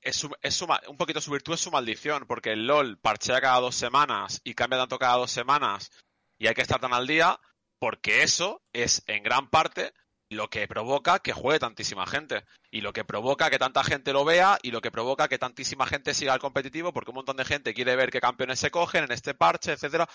es, 0.01 0.24
un 0.24 0.97
poquito 0.97 1.22
su 1.22 1.32
virtud 1.32 1.53
es 1.53 1.61
su 1.61 1.72
maldición, 1.72 2.26
porque 2.28 2.51
el 2.51 2.68
LOL 2.68 2.97
parchea 2.97 3.39
cada 3.39 3.61
dos 3.61 3.76
semanas 3.76 4.41
y 4.43 4.55
cambia 4.55 4.80
tanto 4.80 4.99
cada 4.99 5.15
dos 5.15 5.32
semanas 5.32 5.89
y 6.38 6.47
hay 6.47 6.53
que 6.53 6.61
estar 6.63 6.82
tan 6.82 6.93
al 6.93 7.07
día, 7.07 7.39
porque 7.80 8.23
eso 8.23 8.61
es 8.73 9.03
en 9.07 9.23
gran 9.23 9.49
parte 9.49 9.93
lo 10.30 10.49
que 10.49 10.67
provoca 10.67 11.19
que 11.19 11.32
juegue 11.32 11.59
tantísima 11.59 12.05
gente 12.05 12.43
y 12.69 12.82
lo 12.82 12.91
que 12.91 13.05
provoca 13.05 13.49
que 13.49 13.59
tanta 13.59 13.84
gente 13.84 14.11
lo 14.11 14.25
vea 14.25 14.59
y 14.61 14.71
lo 14.71 14.82
que 14.82 14.91
provoca 14.91 15.28
que 15.28 15.38
tantísima 15.38 15.88
gente 15.88 16.13
siga 16.13 16.34
al 16.34 16.39
competitivo 16.39 16.91
porque 16.91 17.11
un 17.11 17.15
montón 17.15 17.38
de 17.38 17.45
gente 17.45 17.73
quiere 17.73 17.95
ver 17.95 18.11
qué 18.11 18.19
campeones 18.19 18.59
se 18.59 18.71
cogen 18.71 19.05
en 19.05 19.11
este 19.11 19.34
parche, 19.34 19.71
etcétera. 19.73 20.07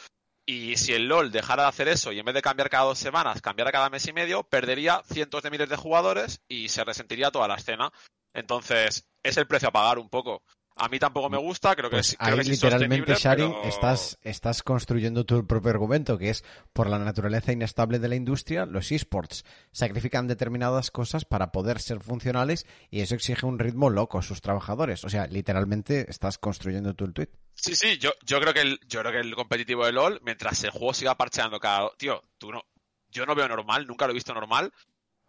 Y 0.45 0.77
si 0.77 0.93
el 0.93 1.07
LOL 1.07 1.31
dejara 1.31 1.63
de 1.63 1.69
hacer 1.69 1.89
eso 1.89 2.13
y 2.13 2.19
en 2.19 2.25
vez 2.25 2.35
de 2.35 2.43
cambiar 2.43 2.69
cada 2.69 2.85
dos 2.85 2.99
semanas, 2.99 3.41
cambiara 3.41 3.71
cada 3.71 3.91
mes 3.91 4.07
y 4.07 4.13
medio, 4.13 4.43
perdería 4.43 5.03
cientos 5.11 5.43
de 5.43 5.51
miles 5.51 5.69
de 5.69 5.77
jugadores 5.77 6.43
y 6.49 6.69
se 6.69 6.85
resentiría 6.85 7.31
toda 7.31 7.47
la 7.47 7.55
escena. 7.55 7.93
Entonces, 8.35 9.07
es 9.23 9.37
el 9.37 9.47
precio 9.47 9.69
a 9.69 9.73
pagar 9.73 9.99
un 9.99 10.09
poco. 10.09 10.43
A 10.77 10.89
mí 10.89 10.99
tampoco 10.99 11.29
me 11.29 11.37
gusta, 11.39 11.75
creo 11.77 11.91
que 11.91 11.97
Pues 11.97 12.11
es, 12.11 12.17
creo 12.17 12.29
ahí 12.31 12.35
que 12.37 12.41
es 12.41 12.49
literalmente, 12.49 13.15
Shari, 13.15 13.43
pero- 13.43 13.63
estás, 13.65 14.19
estás 14.23 14.63
construyendo 14.63 15.25
tu 15.25 15.47
propio 15.47 15.71
argumento, 15.71 16.17
que 16.17 16.31
es 16.31 16.45
por 16.73 16.89
la 16.89 16.99
naturaleza 16.99 17.53
inestable 17.53 17.99
de 17.99 18.09
la 18.09 18.15
industria, 18.17 18.65
los 18.65 18.91
esports 18.91 19.45
sacrifican 19.71 20.27
determinadas 20.27 20.91
cosas 20.91 21.25
para 21.25 21.53
poder 21.53 21.79
ser 21.81 22.01
funcionales 22.01 22.67
y 22.91 23.01
eso 23.01 23.15
exige 23.15 23.45
un 23.47 23.59
ritmo 23.59 23.91
loco 23.91 24.19
a 24.19 24.23
sus 24.23 24.41
trabajadores. 24.41 25.05
O 25.05 25.11
sea, 25.11 25.27
literalmente 25.27 26.11
estás 26.11 26.39
construyendo 26.39 26.95
tú 26.95 27.05
el 27.05 27.13
tweet. 27.13 27.29
Sí, 27.55 27.77
sí, 27.77 27.99
yo, 27.99 28.13
yo 28.25 28.41
creo 28.41 28.55
que 28.55 28.63
el, 28.63 28.81
yo 28.89 29.01
creo 29.01 29.13
que 29.13 29.21
el 29.21 29.35
competitivo 29.35 29.85
de 29.85 29.93
LOL, 29.93 30.21
mientras 30.25 30.65
el 30.65 30.71
juego 30.71 30.95
siga 30.95 31.17
parcheando 31.17 31.61
cada. 31.61 31.91
Tío, 31.99 32.23
tú 32.39 32.51
no. 32.51 32.63
Yo 33.11 33.27
no 33.27 33.35
veo 33.35 33.47
normal, 33.47 33.87
nunca 33.87 34.07
lo 34.07 34.13
he 34.13 34.15
visto 34.15 34.33
normal. 34.33 34.73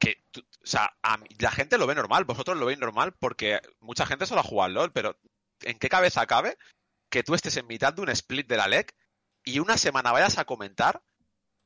Que 0.04 0.26
tú- 0.32 0.41
o 0.41 0.66
sea, 0.68 0.93
a 1.01 1.16
mí- 1.18 1.28
la 1.39 1.51
gente 1.51 1.78
lo 1.78 1.88
ve 1.88 1.95
normal, 1.95 2.26
vosotros 2.26 2.58
lo 2.58 2.66
veis 2.66 2.78
normal 2.80 3.14
porque 3.18 3.62
mucha 3.80 4.06
gente 4.06 4.26
solo 4.26 4.41
ha 4.41 4.43
jugado 4.43 4.66
al 4.66 4.74
LOL, 4.74 4.91
pero 4.91 5.18
¿en 5.62 5.80
qué 5.80 5.88
cabeza 5.88 6.26
cabe 6.26 6.58
que 7.10 7.24
tú 7.24 7.36
estés 7.36 7.56
en 7.58 7.68
mitad 7.68 7.93
de 7.93 8.01
un 8.01 8.10
split 8.10 8.47
de 8.47 8.58
la 8.58 8.68
LEC 8.68 8.93
y 9.45 9.60
una 9.60 9.78
semana 9.78 10.12
vayas 10.12 10.38
a 10.39 10.45
comentar 10.45 11.01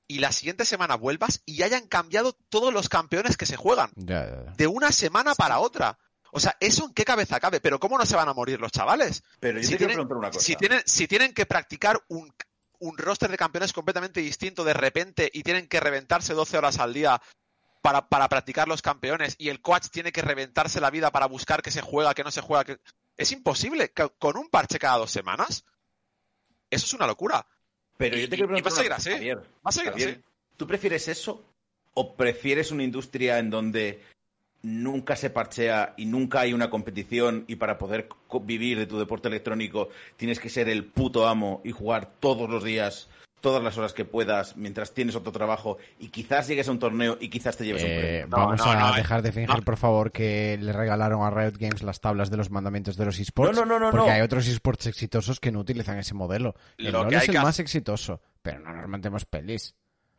y 0.08 0.20
la 0.20 0.32
siguiente 0.32 0.66
semana 0.66 0.96
vuelvas 0.96 1.42
y 1.46 1.64
hayan 1.64 1.88
cambiado 1.88 2.34
todos 2.50 2.72
los 2.74 2.90
campeones 2.90 3.38
que 3.38 3.46
se 3.46 3.56
juegan? 3.58 3.92
Ya, 3.96 4.26
ya, 4.30 4.44
ya. 4.46 4.52
De 4.52 4.68
una 4.68 4.92
semana 4.92 5.34
para 5.36 5.60
otra. 5.60 5.98
O 6.32 6.40
sea, 6.40 6.56
¿eso 6.60 6.86
en 6.86 6.94
qué 6.94 7.06
cabeza 7.06 7.40
cabe? 7.40 7.60
Pero 7.60 7.80
¿cómo 7.80 7.98
no 7.98 8.06
se 8.06 8.16
van 8.16 8.30
a 8.30 8.34
morir 8.34 8.60
los 8.60 8.72
chavales? 8.72 9.24
Pero 9.40 9.60
yo 9.60 9.64
Si 9.64 9.72
te 9.72 9.78
quiero 9.78 9.90
tienen- 9.92 9.96
preguntar 10.08 10.18
una 10.18 10.30
cosa. 10.32 10.46
Si 10.46 10.56
tienen, 10.56 10.82
si 10.86 11.08
tienen 11.08 11.34
que 11.34 11.46
practicar 11.46 12.00
un, 12.10 12.32
un 12.80 12.98
roster 12.98 13.32
de 13.32 13.38
campeones 13.38 13.74
completamente 13.74 14.20
distinto 14.22 14.64
de 14.64 14.74
repente 14.74 15.30
y 15.34 15.42
tienen 15.44 15.68
que 15.68 15.80
reventarse 15.80 16.34
12 16.34 16.58
horas 16.58 16.78
al 16.80 16.94
día 16.94 17.20
para, 17.88 18.10
para 18.10 18.28
practicar 18.28 18.68
los 18.68 18.82
campeones 18.82 19.36
y 19.38 19.48
el 19.48 19.62
coach 19.62 19.88
tiene 19.90 20.12
que 20.12 20.22
reventarse 20.22 20.82
la 20.82 20.90
vida 20.90 21.10
para 21.10 21.26
buscar 21.26 21.62
que 21.62 21.72
se 21.72 21.80
juega, 21.80 22.14
que 22.14 22.26
no 22.26 22.32
se 22.32 22.42
juega, 22.42 22.66
que... 22.66 22.80
es 23.16 23.32
imposible. 23.32 23.94
Con 24.20 24.36
un 24.36 24.50
parche 24.50 24.78
cada 24.78 24.98
dos 24.98 25.10
semanas, 25.10 25.64
eso 26.70 26.86
es 26.86 26.94
una 26.94 27.08
locura. 27.08 27.48
Pero 27.96 28.18
yo 28.18 28.28
te 28.28 28.36
quiero 28.36 28.52
a 28.52 28.56
preguntar 28.58 28.74
una 28.74 28.96
cosa, 28.96 28.96
así. 28.96 29.12
Javier. 29.12 29.38
A 29.64 29.70
así. 29.70 30.22
¿Tú 30.58 30.68
prefieres 30.68 31.08
eso 31.08 31.46
o 31.94 32.14
prefieres 32.16 32.72
una 32.72 32.84
industria 32.84 33.40
en 33.40 33.52
donde 33.52 34.04
nunca 34.64 35.16
se 35.16 35.30
parchea 35.30 35.94
y 35.96 36.08
nunca 36.08 36.42
hay 36.42 36.52
una 36.52 36.70
competición 36.70 37.46
y 37.48 37.56
para 37.56 37.78
poder 37.78 38.10
vivir 38.42 38.80
de 38.80 38.88
tu 38.88 39.00
deporte 39.00 39.30
electrónico 39.30 39.88
tienes 40.18 40.42
que 40.42 40.50
ser 40.50 40.68
el 40.68 40.84
puto 40.84 41.26
amo 41.26 41.62
y 41.64 41.72
jugar 41.72 42.12
todos 42.20 42.50
los 42.50 42.66
días, 42.66 43.08
todas 43.42 43.64
las 43.64 43.78
horas 43.78 43.94
que 43.94 44.04
puedas 44.06 44.58
mientras 44.58 44.94
tienes 44.94 45.16
otro 45.16 45.32
trabajo 45.32 45.78
y 46.00 46.10
quizás 46.10 46.48
llegues 46.48 46.68
a 46.68 46.72
un 46.72 46.80
torneo 46.80 47.18
y 47.22 47.30
quizás 47.30 47.56
te 47.58 47.66
lleves 47.66 47.84
un 47.84 47.90
Eh, 47.90 48.00
premio? 48.00 48.28
No, 48.28 48.38
vamos 48.38 48.58
no, 48.60 48.72
a 48.72 48.76
no, 48.76 48.94
eh. 48.94 48.98
dejar 48.98 49.22
de 49.22 49.32
fingir, 49.32 49.56
No. 49.56 49.62
por 49.64 49.78
favor, 49.78 50.12
que 50.12 50.58
le 50.60 50.74
regalaron 50.74 51.22
a 51.24 51.30
Riot 51.30 51.58
Games 51.60 51.84
las 51.84 52.02
tablas 52.02 52.30
de 52.30 52.38
los 52.38 52.50
mandamientos 52.50 52.98
de 52.98 53.06
los 53.06 53.20
esports. 53.20 53.56
No, 53.58 53.66
no, 53.66 53.80
no, 53.80 53.86
no, 53.86 53.92
Porque 53.92 54.08
no. 54.08 54.14
hay 54.14 54.22
otros 54.22 54.48
esports 54.48 54.88
exitosos 54.88 55.40
que 55.40 55.52
no 55.52 55.60
utilizan 55.60 55.98
ese 56.00 56.14
modelo. 56.14 56.56
El 56.78 56.92
Lo 56.92 57.04
LoL 57.04 57.10
que 57.10 57.16
es 57.18 57.30
el 57.30 57.36
que 57.36 57.40
más 57.42 57.60
exitoso, 57.60 58.22
pero 58.42 58.60
no 58.60 58.74
nos 58.74 58.88
mantemos 58.88 59.26
pelis. 59.26 59.76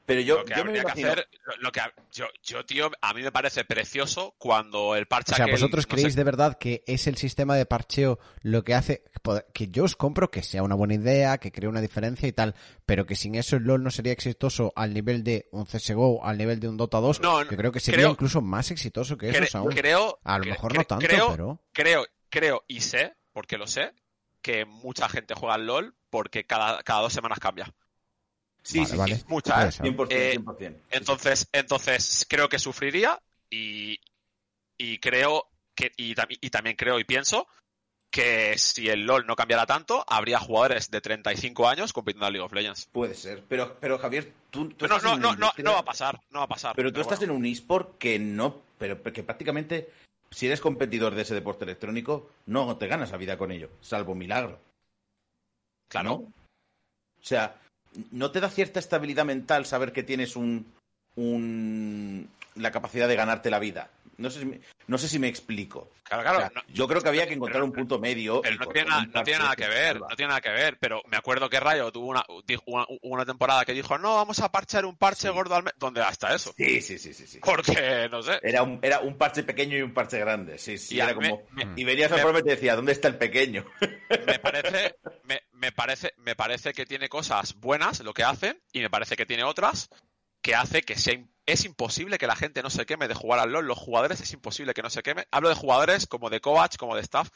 Pero 0.09 0.23
yo, 0.23 0.39
lo 0.39 0.45
que 0.47 0.55
yo 0.55 0.65
me 0.65 0.71
habría 0.71 0.85
que 0.85 0.91
hacer, 0.93 1.29
lo, 1.45 1.57
lo 1.59 1.71
que 1.71 1.81
ha- 1.81 1.93
yo, 2.13 2.25
yo, 2.43 2.65
tío, 2.65 2.91
a 3.03 3.13
mí 3.13 3.21
me 3.23 3.31
parece 3.31 3.67
precioso 3.67 4.35
cuando 4.39 4.97
el 4.97 5.07
parche 5.07 5.35
O 5.35 5.37
sea, 5.37 5.45
aquel, 5.45 5.53
¿vosotros 5.57 5.85
no 5.87 5.91
sé, 5.91 5.95
creéis 5.97 6.17
de 6.17 6.25
verdad 6.25 6.57
que 6.59 6.83
es 6.87 7.07
el 7.07 7.17
sistema 7.19 7.55
de 7.57 7.67
parcheo 7.67 8.19
lo 8.41 8.65
que 8.65 8.75
hace 8.75 9.05
que 9.53 9.69
yo 9.69 9.85
os 9.85 9.97
compro 9.97 10.31
que 10.31 10.43
sea 10.43 10.63
una 10.63 10.75
buena 10.75 10.95
idea, 10.95 11.37
que 11.37 11.53
cree 11.53 11.69
una 11.69 11.83
diferencia 11.83 12.27
y 12.27 12.33
tal, 12.33 12.55
pero 12.87 13.05
que 13.05 13.17
sin 13.17 13.35
eso 13.35 13.57
el 13.57 13.65
LoL 13.65 13.83
no 13.83 13.91
sería 13.91 14.13
exitoso 14.15 14.73
al 14.77 14.95
nivel 14.95 15.23
de 15.25 15.47
un 15.53 15.67
CSGO, 15.67 16.25
al 16.25 16.39
nivel 16.39 16.59
de 16.59 16.69
un 16.69 16.79
Dota 16.79 17.01
2? 17.01 17.21
No, 17.21 17.43
yo 17.43 17.49
creo 17.57 17.71
que 17.71 17.81
sería 17.81 17.99
creo- 17.99 18.11
incluso 18.13 18.41
más 18.41 18.71
exitoso 18.71 19.19
que 19.19 19.31
cre- 19.31 19.43
esos 19.43 19.57
aún. 19.57 19.73
creo, 19.75 20.19
A 20.25 20.39
lo 20.39 20.45
cre- 20.45 20.49
mejor 20.53 20.75
no 20.75 20.85
tanto, 20.85 21.07
creo, 21.07 21.31
pero... 21.31 21.61
creo, 21.75 22.07
creo 22.31 22.65
y 22.67 22.81
sé, 22.81 23.15
porque 23.35 23.59
lo 23.59 23.67
sé, 23.67 23.93
que 24.41 24.65
mucha 24.65 25.07
gente 25.11 25.35
juega 25.35 25.57
al 25.57 25.67
LOL 25.67 25.95
porque 26.09 26.47
cada, 26.47 26.83
cada 26.83 27.03
dos 27.03 27.13
semanas 27.13 27.39
cambia. 27.41 27.75
Sí, 28.69 28.81
Vale, 28.81 28.91
sí, 28.91 28.97
vale. 28.99 29.17
sí. 29.17 29.25
Mucha, 29.29 29.55
Puede 29.55 29.69
¿eh? 29.69 29.73
ser. 29.73 29.87
100%, 29.87 30.07
Eh, 30.11 30.39
100%. 30.39 30.77
Entonces, 30.91 31.49
entonces 31.53 32.27
creo 32.29 32.49
que 32.51 32.59
sufriría 32.59 33.19
y, 33.49 33.99
y 34.77 34.99
creo 34.99 35.49
que 35.75 35.91
y, 35.97 36.15
y 36.41 36.51
también 36.51 36.77
creo 36.77 36.99
y 37.01 37.05
pienso 37.05 37.47
que 38.11 38.59
si 38.59 38.89
el 38.89 39.07
LOL 39.07 39.27
no 39.27 39.37
cambiara 39.37 39.65
tanto, 39.65 40.05
habría 40.07 40.39
jugadores 40.39 40.91
de 40.91 41.01
35 41.01 41.67
años 41.69 41.93
compitiendo 41.95 42.27
en 42.27 42.33
League 42.35 42.45
of 42.45 42.53
Legends. 42.53 42.87
Puede 42.93 43.15
ser. 43.15 43.43
Pero, 43.49 43.77
pero 43.81 43.99
Javier, 43.99 44.33
tú, 44.51 44.69
tú 44.71 44.87
No, 44.87 44.97
estás 44.97 45.03
no, 45.11 45.15
en 45.15 45.21
no, 45.21 45.35
no, 45.37 45.51
no 45.57 45.73
va 45.73 45.79
a 45.79 45.85
pasar, 45.85 46.21
no 46.31 46.41
va 46.41 46.45
a 46.45 46.49
pasar. 46.49 46.75
Pero 46.77 46.93
tú 46.93 47.01
estás 47.01 47.23
en 47.23 47.31
un 47.31 47.47
eSport 47.47 47.97
que 47.99 48.19
no, 48.19 48.63
pero 48.79 49.03
que 49.03 49.23
prácticamente, 49.23 49.91
si 50.31 50.47
eres 50.47 50.61
competidor 50.61 51.15
de 51.15 51.23
ese 51.23 51.35
deporte 51.35 51.65
electrónico, 51.65 52.31
no 52.47 52.77
te 52.77 52.87
ganas 52.87 53.11
la 53.13 53.17
vida 53.19 53.39
con 53.39 53.51
ello, 53.51 53.71
salvo 53.81 54.15
milagro. 54.15 54.61
Claro. 55.89 56.09
¿no? 56.09 56.15
O 56.17 56.33
sea, 57.23 57.59
¿no 58.11 58.31
te 58.31 58.41
da 58.41 58.49
cierta 58.51 58.79
estabilidad 58.81 59.25
mental 59.25 59.67
saber 59.67 59.93
que 59.93 60.03
tienes 60.03 60.37
un, 60.37 60.73
un 61.17 62.29
la 62.57 62.71
capacidad 62.71 63.09
de 63.09 63.17
ganarte 63.17 63.51
la 63.51 63.59
vida? 63.59 63.91
No 64.17 64.31
sé 64.31 64.41
si 64.41 64.47
me, 64.47 64.61
no 64.89 64.99
sé 64.99 65.07
si 65.09 65.21
me 65.21 65.29
explico. 65.29 65.93
Claro, 66.03 66.23
O 66.23 66.25
claro. 66.25 66.39
sea, 66.41 66.51
no- 66.53 66.75
yo 66.75 66.89
creo 66.89 67.01
que 67.01 67.09
había 67.09 67.29
que 67.29 67.35
encontrar 67.35 67.59
pero- 67.61 67.67
un 67.67 67.73
punto 67.73 68.01
medio. 68.01 68.41
Pero 68.43 68.57
no 68.57 68.67
tiene, 68.67 68.89
nada, 68.89 69.07
no 69.15 69.23
tiene 69.23 69.45
que 69.57 69.69
ver, 69.69 70.01
no 70.01 70.09
tiene 70.09 70.29
nada 70.31 70.41
que 70.41 70.51
ver, 70.51 70.77
pero 70.81 71.03
me 71.09 71.17
acuerdo 71.17 71.49
que 71.49 71.61
Rayo 71.61 71.93
tuvo 71.93 72.09
una, 72.09 72.25
dijo 72.45 72.65
una, 73.03 73.25
temporada 73.25 73.65
que 73.65 73.75
dijo, 73.75 73.97
no, 73.97 74.17
vamos 74.17 74.41
a 74.41 74.51
parchar 74.51 74.87
un 74.87 74.97
parche 74.97 75.29
Sí. 75.29 75.33
gordo 75.35 75.55
al 75.55 75.63
mes. 75.63 75.75
¿Dónde 75.79 76.01
hasta 76.01 76.35
eso? 76.35 76.53
Sí, 76.57 76.81
sí, 76.81 76.99
sí, 76.99 77.15
sí. 77.15 77.29
sí. 77.29 77.39
Porque, 77.41 78.09
no 78.11 78.21
sé. 78.23 78.41
Era 78.43 78.65
un, 78.65 78.81
era 78.83 78.99
un 79.01 79.17
parche 79.17 79.45
pequeño 79.45 79.77
y 79.79 79.83
un 79.83 79.95
parche 79.95 80.19
grande. 80.19 80.59
Sí, 80.59 80.79
sí. 80.79 80.97
Y 80.97 81.01
a 81.01 81.05
era 81.05 81.15
como. 81.15 81.43
me- 81.53 81.69
y 81.77 81.85
venías 81.85 82.11
me- 82.11 82.17
programa 82.17 82.41
y 82.41 82.43
te 82.43 82.51
decía, 82.51 82.75
¿dónde 82.75 82.91
está 82.93 83.07
el 83.07 83.19
pequeño? 83.19 83.65
me 84.27 84.39
parece, 84.41 84.97
me, 85.23 85.43
me 85.59 85.73
parece, 85.73 86.15
me 86.17 86.35
parece 86.37 86.73
que 86.73 86.87
tiene 86.87 87.09
cosas 87.09 87.55
buenas 87.55 88.01
lo 88.01 88.15
que 88.15 88.25
hacen 88.25 88.61
y 88.73 88.81
me 88.81 88.91
parece 88.91 89.17
que 89.17 89.27
tiene 89.27 89.45
otras 89.45 89.89
que 90.43 90.55
hace 90.55 90.83
que 90.83 90.97
sea 90.97 91.19
es 91.47 91.65
imposible 91.65 92.19
que 92.19 92.27
la 92.27 92.37
gente 92.37 92.63
no 92.63 92.69
se 92.71 92.85
queme 92.87 93.09
de 93.09 93.15
jugar 93.15 93.41
al 93.41 93.51
LoL. 93.51 93.67
Los 93.67 93.79
jugadores 93.79 94.21
es 94.21 94.33
imposible 94.35 94.75
que 94.75 94.83
no 94.83 94.91
se 94.91 95.03
queme. 95.03 95.27
Hablo 95.31 95.49
de 95.49 95.55
jugadores 95.55 96.07
como 96.07 96.29
de 96.29 96.41
coach, 96.43 96.77
como 96.77 96.95
de 96.95 97.01
staff. 97.01 97.31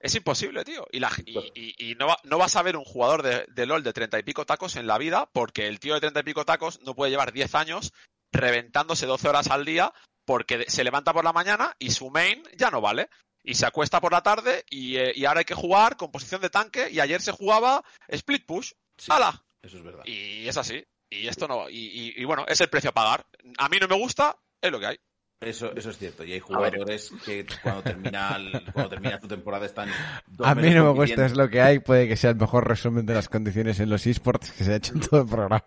Es 0.00 0.14
imposible, 0.14 0.64
tío. 0.64 0.86
Y, 0.92 1.00
la, 1.00 1.10
y, 1.26 1.32
y- 1.54 1.90
y 1.90 1.94
no, 1.96 2.06
va- 2.06 2.18
no 2.22 2.38
vas 2.38 2.54
a 2.56 2.62
ver 2.62 2.76
un 2.76 2.84
jugador 2.84 3.22
de, 3.22 3.44
de 3.48 3.66
LOL 3.66 3.82
de 3.82 3.92
treinta 3.92 4.18
y 4.18 4.22
pico 4.22 4.46
tacos 4.46 4.76
en 4.76 4.86
la 4.86 4.98
vida 4.98 5.28
porque 5.32 5.66
el 5.66 5.80
tío 5.80 5.94
de 5.94 6.00
treinta 6.00 6.20
y 6.20 6.24
pico 6.24 6.44
tacos 6.44 6.80
no 6.82 6.94
puede 6.94 7.10
llevar 7.10 7.32
10 7.32 7.54
años 7.56 7.92
reventándose 8.32 9.06
12 9.06 9.28
horas 9.28 9.48
al 9.48 9.64
día 9.64 9.92
porque 10.24 10.64
se 10.68 10.84
levanta 10.84 11.12
por 11.12 11.24
la 11.24 11.32
mañana 11.32 11.74
y 11.78 11.90
su 11.90 12.10
main 12.10 12.42
ya 12.56 12.70
no 12.70 12.80
vale. 12.80 13.08
Y 13.44 13.54
se 13.54 13.66
acuesta 13.66 14.00
por 14.00 14.10
la 14.12 14.22
tarde 14.22 14.64
y, 14.70 14.96
eh, 14.96 15.12
y 15.14 15.26
ahora 15.26 15.40
hay 15.40 15.44
que 15.44 15.54
jugar 15.54 15.96
con 15.96 16.10
posición 16.10 16.40
de 16.40 16.48
tanque 16.50 16.88
y 16.90 16.98
ayer 17.00 17.20
se 17.20 17.30
jugaba 17.32 17.84
split 18.08 18.46
push. 18.46 18.72
Sí, 18.96 19.12
¡Hala! 19.12 19.44
Eso 19.62 19.76
es 19.76 19.82
verdad. 19.84 20.02
Y 20.06 20.48
es 20.48 20.56
así. 20.56 20.82
Y 21.10 21.26
esto 21.28 21.46
no. 21.46 21.68
Y, 21.68 21.76
y- 21.76 22.14
y 22.16 22.24
bueno, 22.24 22.44
es 22.48 22.60
el 22.60 22.68
precio 22.70 22.90
a 22.90 22.94
pagar. 22.94 23.26
A 23.58 23.68
mí 23.68 23.76
no 23.80 23.86
me 23.86 23.96
gusta, 23.96 24.36
es 24.60 24.72
lo 24.72 24.80
que 24.80 24.86
hay. 24.86 24.98
Eso, 25.40 25.74
eso 25.76 25.90
es 25.90 25.98
cierto. 25.98 26.24
Y 26.24 26.32
hay 26.32 26.40
jugadores 26.40 27.10
que 27.26 27.44
cuando 27.62 27.82
termina, 27.82 28.34
el- 28.36 28.64
cuando 28.72 28.88
termina 28.88 29.18
tu 29.20 29.28
temporada 29.28 29.66
están. 29.66 29.90
dos 30.26 30.46
A 30.46 30.54
mí 30.54 30.70
no 30.70 30.84
me 30.84 30.90
gusta, 31.00 31.26
es 31.26 31.36
lo 31.36 31.50
que 31.50 31.60
hay. 31.60 31.80
Puede 31.80 32.08
que 32.08 32.16
sea 32.16 32.30
el 32.30 32.36
mejor 32.36 32.66
resumen 32.66 33.04
de 33.04 33.12
las 33.12 33.28
condiciones 33.28 33.78
en 33.78 33.90
los 33.90 34.06
esports 34.06 34.52
que 34.52 34.64
se 34.64 34.72
ha 34.72 34.76
hecho 34.76 34.94
en 34.94 35.00
todo 35.00 35.20
el 35.20 35.28
programa. 35.28 35.62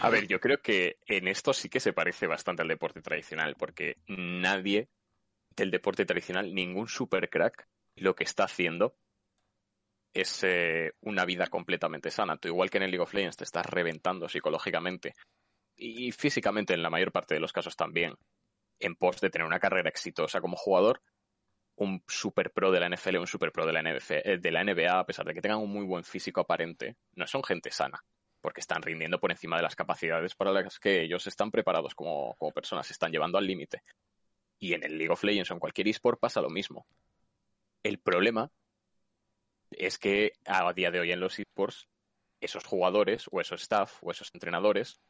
A 0.00 0.08
ver, 0.08 0.26
yo 0.26 0.40
creo 0.40 0.62
que 0.62 0.98
en 1.06 1.28
esto 1.28 1.52
sí 1.52 1.68
que 1.68 1.80
se 1.80 1.92
parece 1.92 2.26
bastante 2.26 2.62
al 2.62 2.68
deporte 2.68 3.02
tradicional, 3.02 3.54
porque 3.58 3.98
nadie 4.08 4.88
del 5.56 5.70
deporte 5.70 6.04
tradicional, 6.04 6.54
ningún 6.54 6.88
super 6.88 7.28
crack, 7.28 7.66
lo 7.96 8.14
que 8.14 8.24
está 8.24 8.44
haciendo 8.44 8.96
es 10.12 10.42
eh, 10.42 10.92
una 11.00 11.24
vida 11.24 11.46
completamente 11.46 12.10
sana. 12.10 12.36
Tú, 12.36 12.48
igual 12.48 12.70
que 12.70 12.78
en 12.78 12.84
el 12.84 12.90
League 12.90 13.02
of 13.02 13.14
Legends, 13.14 13.36
te 13.36 13.44
estás 13.44 13.66
reventando 13.66 14.28
psicológicamente 14.28 15.14
y 15.76 16.12
físicamente 16.12 16.74
en 16.74 16.82
la 16.82 16.90
mayor 16.90 17.12
parte 17.12 17.34
de 17.34 17.40
los 17.40 17.52
casos 17.52 17.76
también, 17.76 18.14
en 18.78 18.96
pos 18.96 19.20
de 19.20 19.30
tener 19.30 19.46
una 19.46 19.60
carrera 19.60 19.88
exitosa 19.88 20.40
como 20.40 20.56
jugador. 20.56 21.02
Un 21.76 22.02
super 22.06 22.50
pro 22.52 22.70
de 22.70 22.80
la 22.80 22.88
NFL, 22.94 23.18
un 23.18 23.26
super 23.26 23.52
pro 23.52 23.64
de 23.64 23.72
la, 23.72 23.82
NF 23.82 24.10
eh, 24.10 24.38
NBA, 24.38 24.98
a 24.98 25.06
pesar 25.06 25.24
de 25.24 25.32
que 25.32 25.40
tengan 25.40 25.60
un 25.60 25.72
muy 25.72 25.86
buen 25.86 26.04
físico 26.04 26.40
aparente, 26.40 26.96
no 27.14 27.26
son 27.26 27.42
gente 27.42 27.70
sana 27.70 28.04
porque 28.40 28.60
están 28.60 28.82
rindiendo 28.82 29.20
por 29.20 29.30
encima 29.30 29.56
de 29.56 29.62
las 29.62 29.76
capacidades 29.76 30.34
para 30.34 30.52
las 30.52 30.78
que 30.78 31.02
ellos 31.02 31.26
están 31.26 31.50
preparados 31.50 31.94
como, 31.94 32.34
como 32.36 32.52
personas, 32.52 32.86
se 32.86 32.94
están 32.94 33.12
llevando 33.12 33.38
al 33.38 33.46
límite. 33.46 33.82
Y 34.60 34.74
en 34.74 34.84
el 34.84 34.96
League 34.96 35.12
of 35.12 35.24
Legends 35.24 35.50
o 35.50 35.54
en 35.54 35.60
cualquier 35.60 35.88
eSport 35.88 36.20
pasa 36.20 36.40
lo 36.40 36.50
mismo. 36.50 36.86
El 37.82 37.98
problema 37.98 38.52
es 39.70 39.98
que 39.98 40.34
a 40.44 40.72
día 40.72 40.90
de 40.90 41.00
hoy 41.00 41.10
en 41.10 41.20
los 41.20 41.38
eSports, 41.38 41.88
esos 42.40 42.64
jugadores 42.64 43.26
o 43.30 43.40
esos 43.40 43.62
staff 43.62 43.98
o 44.02 44.10
esos 44.10 44.30
entrenadores, 44.34 45.00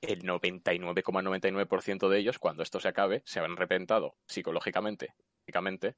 el 0.00 0.22
99,99% 0.22 2.08
de 2.08 2.18
ellos, 2.18 2.38
cuando 2.38 2.62
esto 2.62 2.80
se 2.80 2.88
acabe, 2.88 3.22
se 3.24 3.38
habrán 3.38 3.56
repentado 3.56 4.16
psicológicamente, 4.26 5.14
físicamente, 5.44 5.96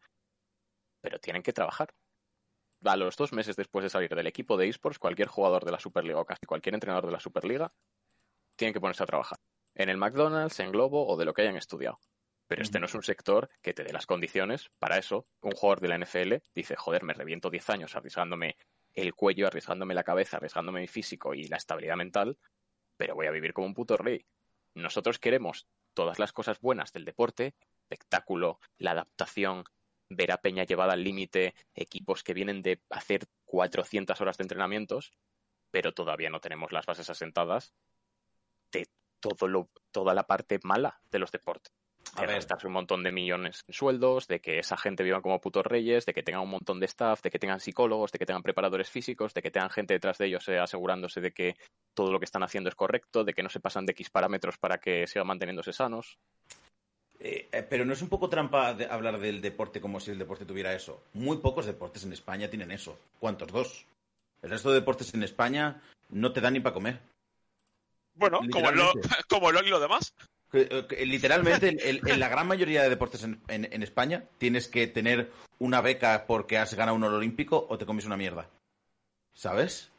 pero 1.00 1.18
tienen 1.18 1.42
que 1.42 1.52
trabajar 1.52 1.94
a 2.84 2.96
los 2.96 3.16
dos 3.16 3.32
meses 3.32 3.56
después 3.56 3.82
de 3.82 3.90
salir 3.90 4.14
del 4.14 4.26
equipo 4.26 4.56
de 4.56 4.68
esports, 4.68 4.98
cualquier 4.98 5.28
jugador 5.28 5.64
de 5.64 5.72
la 5.72 5.78
Superliga 5.78 6.20
o 6.20 6.24
casi 6.24 6.46
cualquier 6.46 6.74
entrenador 6.74 7.06
de 7.06 7.12
la 7.12 7.20
Superliga 7.20 7.72
tiene 8.56 8.72
que 8.72 8.80
ponerse 8.80 9.02
a 9.02 9.06
trabajar. 9.06 9.38
En 9.74 9.88
el 9.88 9.96
McDonald's, 9.96 10.60
en 10.60 10.72
Globo 10.72 11.06
o 11.06 11.16
de 11.16 11.24
lo 11.24 11.34
que 11.34 11.42
hayan 11.42 11.56
estudiado. 11.56 11.98
Pero 12.50 12.62
este 12.62 12.80
no 12.80 12.86
es 12.86 12.94
un 12.96 13.04
sector 13.04 13.48
que 13.62 13.74
te 13.74 13.84
dé 13.84 13.92
las 13.92 14.06
condiciones 14.06 14.72
para 14.80 14.98
eso. 14.98 15.24
Un 15.40 15.52
jugador 15.52 15.80
de 15.80 15.86
la 15.86 15.98
NFL 15.98 16.34
dice, 16.52 16.74
joder, 16.74 17.04
me 17.04 17.14
reviento 17.14 17.48
10 17.48 17.70
años 17.70 17.94
arriesgándome 17.94 18.56
el 18.92 19.14
cuello, 19.14 19.46
arriesgándome 19.46 19.94
la 19.94 20.02
cabeza, 20.02 20.38
arriesgándome 20.38 20.80
mi 20.80 20.88
físico 20.88 21.32
y 21.32 21.44
la 21.44 21.58
estabilidad 21.58 21.94
mental, 21.94 22.38
pero 22.96 23.14
voy 23.14 23.28
a 23.28 23.30
vivir 23.30 23.52
como 23.52 23.68
un 23.68 23.74
puto 23.74 23.96
rey. 23.96 24.26
Nosotros 24.74 25.20
queremos 25.20 25.68
todas 25.94 26.18
las 26.18 26.32
cosas 26.32 26.60
buenas 26.60 26.92
del 26.92 27.04
deporte, 27.04 27.54
espectáculo, 27.82 28.58
la 28.78 28.90
adaptación, 28.90 29.62
ver 30.08 30.32
a 30.32 30.38
Peña 30.38 30.64
llevada 30.64 30.94
al 30.94 31.04
límite, 31.04 31.54
equipos 31.76 32.24
que 32.24 32.34
vienen 32.34 32.62
de 32.62 32.82
hacer 32.90 33.28
400 33.44 34.20
horas 34.20 34.38
de 34.38 34.42
entrenamientos, 34.42 35.12
pero 35.70 35.94
todavía 35.94 36.30
no 36.30 36.40
tenemos 36.40 36.72
las 36.72 36.84
bases 36.84 37.10
asentadas 37.10 37.74
de 38.72 38.88
todo 39.20 39.46
lo, 39.46 39.70
toda 39.92 40.14
la 40.14 40.26
parte 40.26 40.58
mala 40.64 41.00
de 41.12 41.20
los 41.20 41.30
deportes. 41.30 41.72
A 42.16 42.22
De 42.22 42.26
ver. 42.26 42.36
gastarse 42.36 42.66
un 42.66 42.72
montón 42.72 43.02
de 43.02 43.12
millones 43.12 43.62
en 43.68 43.74
sueldos, 43.74 44.26
de 44.26 44.40
que 44.40 44.58
esa 44.58 44.76
gente 44.76 45.02
viva 45.02 45.22
como 45.22 45.40
putos 45.40 45.64
reyes, 45.64 46.06
de 46.06 46.12
que 46.12 46.22
tengan 46.22 46.42
un 46.42 46.50
montón 46.50 46.80
de 46.80 46.86
staff, 46.86 47.22
de 47.22 47.30
que 47.30 47.38
tengan 47.38 47.60
psicólogos, 47.60 48.10
de 48.12 48.18
que 48.18 48.26
tengan 48.26 48.42
preparadores 48.42 48.90
físicos, 48.90 49.32
de 49.34 49.42
que 49.42 49.50
tengan 49.50 49.70
gente 49.70 49.94
detrás 49.94 50.18
de 50.18 50.26
ellos 50.26 50.48
eh, 50.48 50.58
asegurándose 50.58 51.20
de 51.20 51.32
que 51.32 51.56
todo 51.94 52.10
lo 52.10 52.18
que 52.18 52.24
están 52.24 52.42
haciendo 52.42 52.68
es 52.68 52.74
correcto, 52.74 53.24
de 53.24 53.32
que 53.32 53.42
no 53.42 53.48
se 53.48 53.60
pasan 53.60 53.86
de 53.86 53.92
X 53.92 54.10
parámetros 54.10 54.58
para 54.58 54.78
que 54.78 55.06
sigan 55.06 55.28
manteniéndose 55.28 55.72
sanos. 55.72 56.18
Eh, 57.20 57.48
eh, 57.52 57.62
pero 57.62 57.84
no 57.84 57.92
es 57.92 58.00
un 58.00 58.08
poco 58.08 58.30
trampa 58.30 58.72
de 58.72 58.86
hablar 58.86 59.18
del 59.20 59.42
deporte 59.42 59.80
como 59.80 60.00
si 60.00 60.10
el 60.10 60.18
deporte 60.18 60.46
tuviera 60.46 60.74
eso. 60.74 61.04
Muy 61.12 61.36
pocos 61.36 61.66
deportes 61.66 62.04
en 62.04 62.14
España 62.14 62.48
tienen 62.48 62.70
eso. 62.70 62.98
¿Cuántos? 63.18 63.52
Dos. 63.52 63.86
El 64.42 64.50
resto 64.50 64.70
de 64.70 64.76
deportes 64.76 65.12
en 65.12 65.22
España 65.22 65.82
no 66.08 66.32
te 66.32 66.40
dan 66.40 66.54
ni 66.54 66.60
para 66.60 66.72
comer. 66.72 66.98
Bueno, 68.14 68.38
como 68.50 68.70
lo, 68.70 68.92
Literalmente. 68.92 69.08
como 69.28 69.52
lo 69.52 69.62
y 69.62 69.68
lo 69.68 69.80
demás. 69.80 70.14
Eh, 70.52 70.84
que 70.88 71.06
Literalmente, 71.06 71.68
en, 71.68 71.78
en- 71.80 72.08
en 72.08 72.20
la 72.20 72.28
gran 72.28 72.46
mayoría 72.46 72.82
de 72.82 72.88
deportes 72.90 73.22
en, 73.22 73.40
en- 73.48 73.68
en 73.72 73.82
España 73.82 74.24
tienes 74.38 74.66
que 74.68 74.86
tener 74.88 75.30
una 75.58 75.80
beca 75.80 76.24
porque 76.26 76.58
has 76.58 76.74
ganado 76.74 76.96
un 76.96 77.04
oro 77.04 77.16
olímpico 77.18 77.66
o 77.68 77.78
te 77.78 77.86
comes 77.86 78.04
una 78.06 78.16
mierda. 78.16 78.48
¿Sabes? 79.32 79.90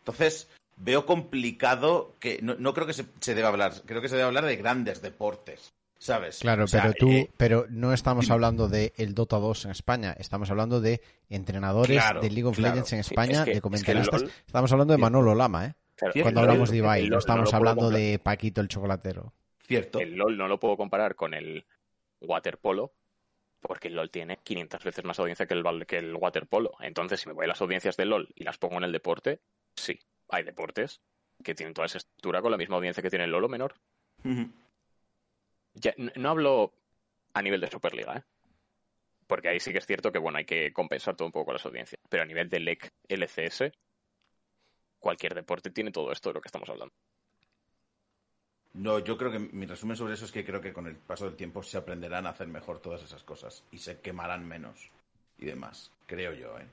Entonces, 0.00 0.48
veo 0.76 1.06
complicado 1.06 2.14
que... 2.20 2.38
No, 2.42 2.54
no 2.58 2.74
creo 2.74 2.86
que 2.86 2.92
se, 2.92 3.06
se 3.20 3.34
deba 3.34 3.48
hablar. 3.48 3.72
Creo 3.86 4.02
que 4.02 4.08
se 4.08 4.16
debe 4.16 4.26
hablar 4.26 4.44
de 4.44 4.56
grandes 4.56 5.00
deportes. 5.02 5.72
¿Sabes? 5.98 6.40
Claro, 6.40 6.64
O 6.64 6.66
sea, 6.66 6.82
pero 6.82 6.94
tú, 6.98 7.08
eh, 7.10 7.30
pero 7.38 7.66
no 7.70 7.94
estamos 7.94 8.30
hablando 8.30 8.68
de 8.68 8.92
el 8.98 9.14
Dota 9.14 9.38
2 9.38 9.64
en 9.64 9.70
España, 9.70 10.14
estamos 10.18 10.50
hablando 10.50 10.82
de 10.82 11.00
entrenadores 11.30 11.96
Claro, 11.96 12.20
de 12.20 12.28
League 12.28 12.44
of 12.44 12.56
claro. 12.56 12.74
Legends 12.74 12.92
en 12.92 12.98
España, 12.98 13.38
es 13.38 13.38
que- 13.38 13.44
de 13.44 13.50
es 13.52 13.52
que 13.52 13.56
el 13.56 13.62
comentaristas. 13.62 14.22
LOL- 14.22 14.30
Estamos 14.46 14.72
hablando 14.72 14.92
de 14.92 14.98
Manolo 14.98 15.34
Lama, 15.34 15.64
¿eh? 15.66 15.74
Claro, 15.96 16.12
Cuando 16.20 16.40
hablamos 16.40 16.70
de 16.70 16.76
Ibai, 16.76 17.00
LOL 17.02 17.10
no 17.10 17.18
estamos 17.20 17.54
hablando 17.54 17.88
de 17.88 18.18
Paquito 18.22 18.60
el 18.60 18.68
chocolatero. 18.68 19.32
Cierto. 19.66 19.98
El 20.00 20.14
LOL 20.14 20.36
no 20.36 20.48
lo 20.48 20.60
puedo 20.60 20.76
comparar 20.76 21.14
con 21.14 21.34
el 21.34 21.66
waterpolo 22.20 22.94
porque 23.60 23.88
el 23.88 23.94
LOL 23.94 24.10
tiene 24.10 24.36
500 24.36 24.84
veces 24.84 25.04
más 25.04 25.18
audiencia 25.18 25.46
que 25.46 25.54
el, 25.54 25.86
que 25.86 25.96
el 25.96 26.14
waterpolo. 26.14 26.74
Entonces, 26.80 27.20
si 27.20 27.28
me 27.28 27.34
voy 27.34 27.46
a 27.46 27.48
las 27.48 27.62
audiencias 27.62 27.96
del 27.96 28.10
LOL 28.10 28.28
y 28.34 28.44
las 28.44 28.58
pongo 28.58 28.76
en 28.76 28.84
el 28.84 28.92
deporte, 28.92 29.40
sí, 29.74 29.98
hay 30.28 30.42
deportes 30.42 31.00
que 31.42 31.54
tienen 31.54 31.72
toda 31.72 31.86
esa 31.86 31.98
estructura 31.98 32.42
con 32.42 32.50
la 32.50 32.58
misma 32.58 32.76
audiencia 32.76 33.02
que 33.02 33.08
tiene 33.08 33.24
el 33.24 33.30
LOL 33.30 33.44
o 33.44 33.48
menor. 33.48 33.74
Ya, 35.72 35.94
no 35.96 36.28
hablo 36.28 36.74
a 37.32 37.40
nivel 37.40 37.60
de 37.60 37.70
Superliga, 37.70 38.18
¿eh? 38.18 38.22
Porque 39.26 39.48
ahí 39.48 39.60
sí 39.60 39.72
que 39.72 39.78
es 39.78 39.86
cierto 39.86 40.12
que, 40.12 40.18
bueno, 40.18 40.36
hay 40.36 40.44
que 40.44 40.70
compensar 40.72 41.16
todo 41.16 41.26
un 41.26 41.32
poco 41.32 41.54
las 41.54 41.64
audiencias. 41.64 41.98
Pero 42.10 42.22
a 42.22 42.26
nivel 42.26 42.50
de 42.50 42.60
LEC, 42.60 42.92
LCS, 43.08 43.72
cualquier 44.98 45.34
deporte 45.34 45.70
tiene 45.70 45.90
todo 45.90 46.12
esto 46.12 46.28
de 46.28 46.34
lo 46.34 46.40
que 46.42 46.48
estamos 46.48 46.68
hablando. 46.68 46.94
No, 48.74 48.98
yo 48.98 49.16
creo 49.16 49.30
que 49.30 49.38
mi 49.38 49.66
resumen 49.66 49.96
sobre 49.96 50.14
eso 50.14 50.24
es 50.24 50.32
que 50.32 50.44
creo 50.44 50.60
que 50.60 50.72
con 50.72 50.86
el 50.86 50.96
paso 50.96 51.26
del 51.26 51.36
tiempo 51.36 51.62
se 51.62 51.78
aprenderán 51.78 52.26
a 52.26 52.30
hacer 52.30 52.48
mejor 52.48 52.80
todas 52.80 53.02
esas 53.02 53.22
cosas 53.22 53.62
y 53.70 53.78
se 53.78 54.00
quemarán 54.00 54.46
menos 54.46 54.90
y 55.38 55.46
demás, 55.46 55.92
creo 56.06 56.32
yo, 56.32 56.58
¿eh? 56.58 56.66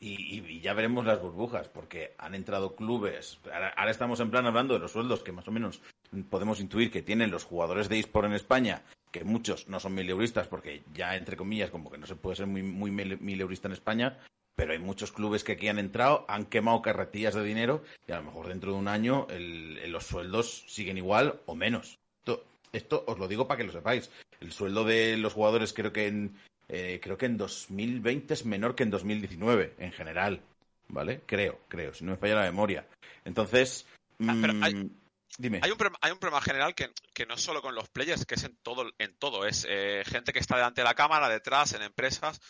Y, 0.00 0.14
y- 0.40 0.46
y 0.56 0.60
ya 0.60 0.74
veremos 0.74 1.06
las 1.06 1.22
burbujas, 1.22 1.68
porque 1.68 2.14
han 2.18 2.34
entrado 2.34 2.74
clubes. 2.74 3.38
Ahora, 3.52 3.90
estamos 3.90 4.18
en 4.18 4.32
plan 4.32 4.46
hablando 4.46 4.74
de 4.74 4.80
los 4.80 4.90
sueldos 4.90 5.22
que 5.22 5.30
más 5.30 5.46
o 5.46 5.52
menos 5.52 5.80
podemos 6.28 6.58
intuir 6.58 6.90
que 6.90 7.02
tienen 7.02 7.30
los 7.30 7.44
jugadores 7.44 7.88
de 7.88 8.00
eSport 8.00 8.26
en 8.26 8.32
España, 8.34 8.82
que 9.12 9.22
muchos 9.22 9.68
no 9.68 9.78
son 9.78 9.94
mileuristas, 9.94 10.48
porque 10.48 10.82
ya 10.92 11.14
entre 11.16 11.36
comillas, 11.36 11.70
como 11.70 11.88
que 11.88 11.98
no 11.98 12.06
se 12.08 12.16
puede 12.16 12.34
ser 12.34 12.48
muy, 12.48 12.64
muy 12.64 12.90
mil- 12.90 13.20
mileurista 13.20 13.68
en 13.68 13.74
España, 13.74 14.18
pero 14.54 14.72
hay 14.72 14.78
muchos 14.78 15.12
clubes 15.12 15.44
que 15.44 15.52
aquí 15.52 15.68
han 15.68 15.78
entrado, 15.78 16.24
han 16.28 16.46
quemado 16.46 16.82
carretillas 16.82 17.34
de 17.34 17.44
dinero 17.44 17.82
y 18.06 18.12
a 18.12 18.16
lo 18.16 18.24
mejor 18.24 18.48
dentro 18.48 18.72
de 18.72 18.78
un 18.78 18.88
año 18.88 19.26
el- 19.30 19.90
los 19.90 20.06
sueldos 20.06 20.64
siguen 20.68 20.98
igual 20.98 21.40
o 21.46 21.54
menos. 21.54 21.98
Esto, 22.20 22.44
esto 22.72 23.04
os 23.06 23.18
lo 23.18 23.28
digo 23.28 23.46
para 23.48 23.58
que 23.58 23.64
lo 23.64 23.72
sepáis. 23.72 24.10
El 24.40 24.52
sueldo 24.52 24.84
de 24.84 25.16
los 25.16 25.32
jugadores 25.32 25.72
creo 25.72 25.92
que 25.92 26.06
en 26.06 26.36
eh, 26.68 27.00
creo 27.02 27.18
que 27.18 27.26
en 27.26 27.36
2020 27.36 28.32
es 28.34 28.46
menor 28.46 28.74
que 28.74 28.82
en 28.84 28.90
2019 28.90 29.74
en 29.78 29.92
general, 29.92 30.40
¿vale? 30.88 31.20
Creo, 31.26 31.60
creo, 31.68 31.92
si 31.92 32.04
no 32.04 32.12
me 32.12 32.16
falla 32.16 32.36
la 32.36 32.42
memoria. 32.42 32.86
Entonces, 33.24 33.86
Ah, 34.26 34.34
pero 34.40 34.54
mm, 34.54 34.62
hay- 34.62 34.90
dime. 35.36 35.60
Hay 35.62 35.70
un, 35.70 35.76
problema, 35.76 35.98
hay 36.00 36.12
un 36.12 36.18
problema 36.18 36.40
general 36.40 36.74
que, 36.74 36.90
que 37.12 37.26
no 37.26 37.34
es 37.34 37.40
solo 37.42 37.60
con 37.60 37.74
los 37.74 37.88
players, 37.88 38.24
que 38.24 38.36
es 38.36 38.44
en 38.44 38.56
todo, 38.62 38.90
en 38.98 39.14
todo. 39.16 39.44
Es 39.46 39.66
eh, 39.68 40.02
gente 40.06 40.32
que 40.32 40.38
está 40.38 40.56
delante 40.56 40.80
de 40.80 40.84
la 40.86 40.94
cámara, 40.94 41.28
detrás, 41.28 41.72
en 41.72 41.82
empresas. 41.82 42.40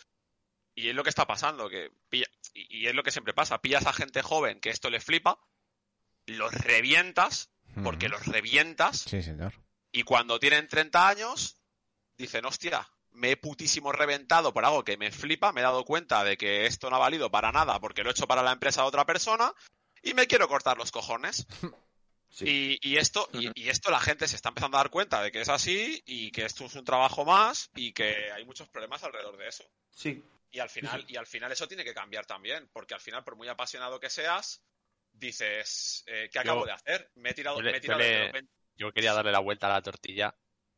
Y 0.74 0.88
es 0.88 0.94
lo 0.94 1.02
que 1.02 1.10
está 1.10 1.26
pasando, 1.26 1.68
que 1.68 1.90
pilla- 2.08 2.30
y, 2.54 2.78
y 2.82 2.86
es 2.86 2.94
lo 2.94 3.02
que 3.02 3.10
siempre 3.10 3.34
pasa. 3.34 3.60
Pillas 3.60 3.86
a 3.86 3.92
gente 3.92 4.22
joven 4.22 4.60
que 4.60 4.70
esto 4.70 4.88
le 4.90 5.00
flipa, 5.00 5.38
los 6.26 6.52
revientas, 6.54 7.50
porque 7.84 8.08
los 8.08 8.24
revientas, 8.26 9.00
Sí, 9.00 9.22
señor. 9.22 9.52
y 9.92 10.02
cuando 10.02 10.38
tienen 10.38 10.68
30 10.68 11.08
años, 11.08 11.58
dicen, 12.16 12.44
hostia, 12.44 12.88
me 13.10 13.32
he 13.32 13.36
putísimo 13.36 13.92
reventado 13.92 14.52
por 14.54 14.64
algo 14.64 14.84
que 14.84 14.96
me 14.96 15.10
flipa, 15.10 15.52
me 15.52 15.60
he 15.60 15.64
dado 15.64 15.84
cuenta 15.84 16.24
de 16.24 16.36
que 16.36 16.66
esto 16.66 16.88
no 16.90 16.96
ha 16.96 17.00
valido 17.00 17.30
para 17.30 17.52
nada 17.52 17.78
porque 17.80 18.02
lo 18.02 18.08
he 18.10 18.12
hecho 18.12 18.26
para 18.26 18.42
la 18.42 18.52
empresa 18.52 18.82
de 18.82 18.88
otra 18.88 19.04
persona 19.04 19.52
y 20.02 20.14
me 20.14 20.26
quiero 20.26 20.48
cortar 20.48 20.76
los 20.78 20.90
cojones. 20.92 21.46
Sí. 22.34 22.78
Y, 22.82 22.92
y 22.92 22.96
esto, 22.96 23.28
y, 23.34 23.50
y 23.54 23.68
esto 23.68 23.90
la 23.90 24.00
gente 24.00 24.26
se 24.26 24.36
está 24.36 24.48
empezando 24.48 24.78
a 24.78 24.80
dar 24.80 24.88
cuenta 24.88 25.20
de 25.22 25.30
que 25.30 25.42
es 25.42 25.50
así 25.50 26.02
y 26.06 26.30
que 26.30 26.46
esto 26.46 26.64
es 26.64 26.74
un 26.76 26.82
trabajo 26.86 27.26
más 27.26 27.68
y 27.76 27.92
que 27.92 28.32
hay 28.32 28.46
muchos 28.46 28.66
problemas 28.70 29.04
alrededor 29.04 29.36
de 29.36 29.48
eso. 29.48 29.64
Sí, 29.90 30.24
Y 30.52 30.60
al 30.60 30.68
final, 30.68 31.04
y 31.08 31.16
al 31.16 31.26
final 31.26 31.50
eso 31.50 31.66
tiene 31.66 31.82
que 31.82 31.94
cambiar 31.94 32.26
también, 32.26 32.68
porque 32.72 32.92
al 32.94 33.00
final, 33.00 33.24
por 33.24 33.36
muy 33.36 33.48
apasionado 33.48 33.98
que 33.98 34.10
seas, 34.10 34.62
dices, 35.10 36.04
eh, 36.06 36.28
¿qué 36.30 36.38
acabo 36.38 36.60
Yo- 36.60 36.66
de 36.66 36.72
hacer? 36.72 37.10
Me 37.14 37.30
he 37.30 37.34
tirado, 37.34 37.56
yo 37.56 37.62
le- 37.62 37.72
me 37.72 37.78
he 37.78 37.80
tirado 37.80 38.00
yo 38.00 38.06
de 38.06 38.12
le- 38.12 38.24
los 38.24 38.32
20 38.32 38.52
Yo 38.74 38.92
quería 38.92 39.12
darle 39.14 39.32
la 39.32 39.38
vuelta 39.38 39.66
a 39.66 39.72
la 39.72 39.82
tortilla 39.82 40.36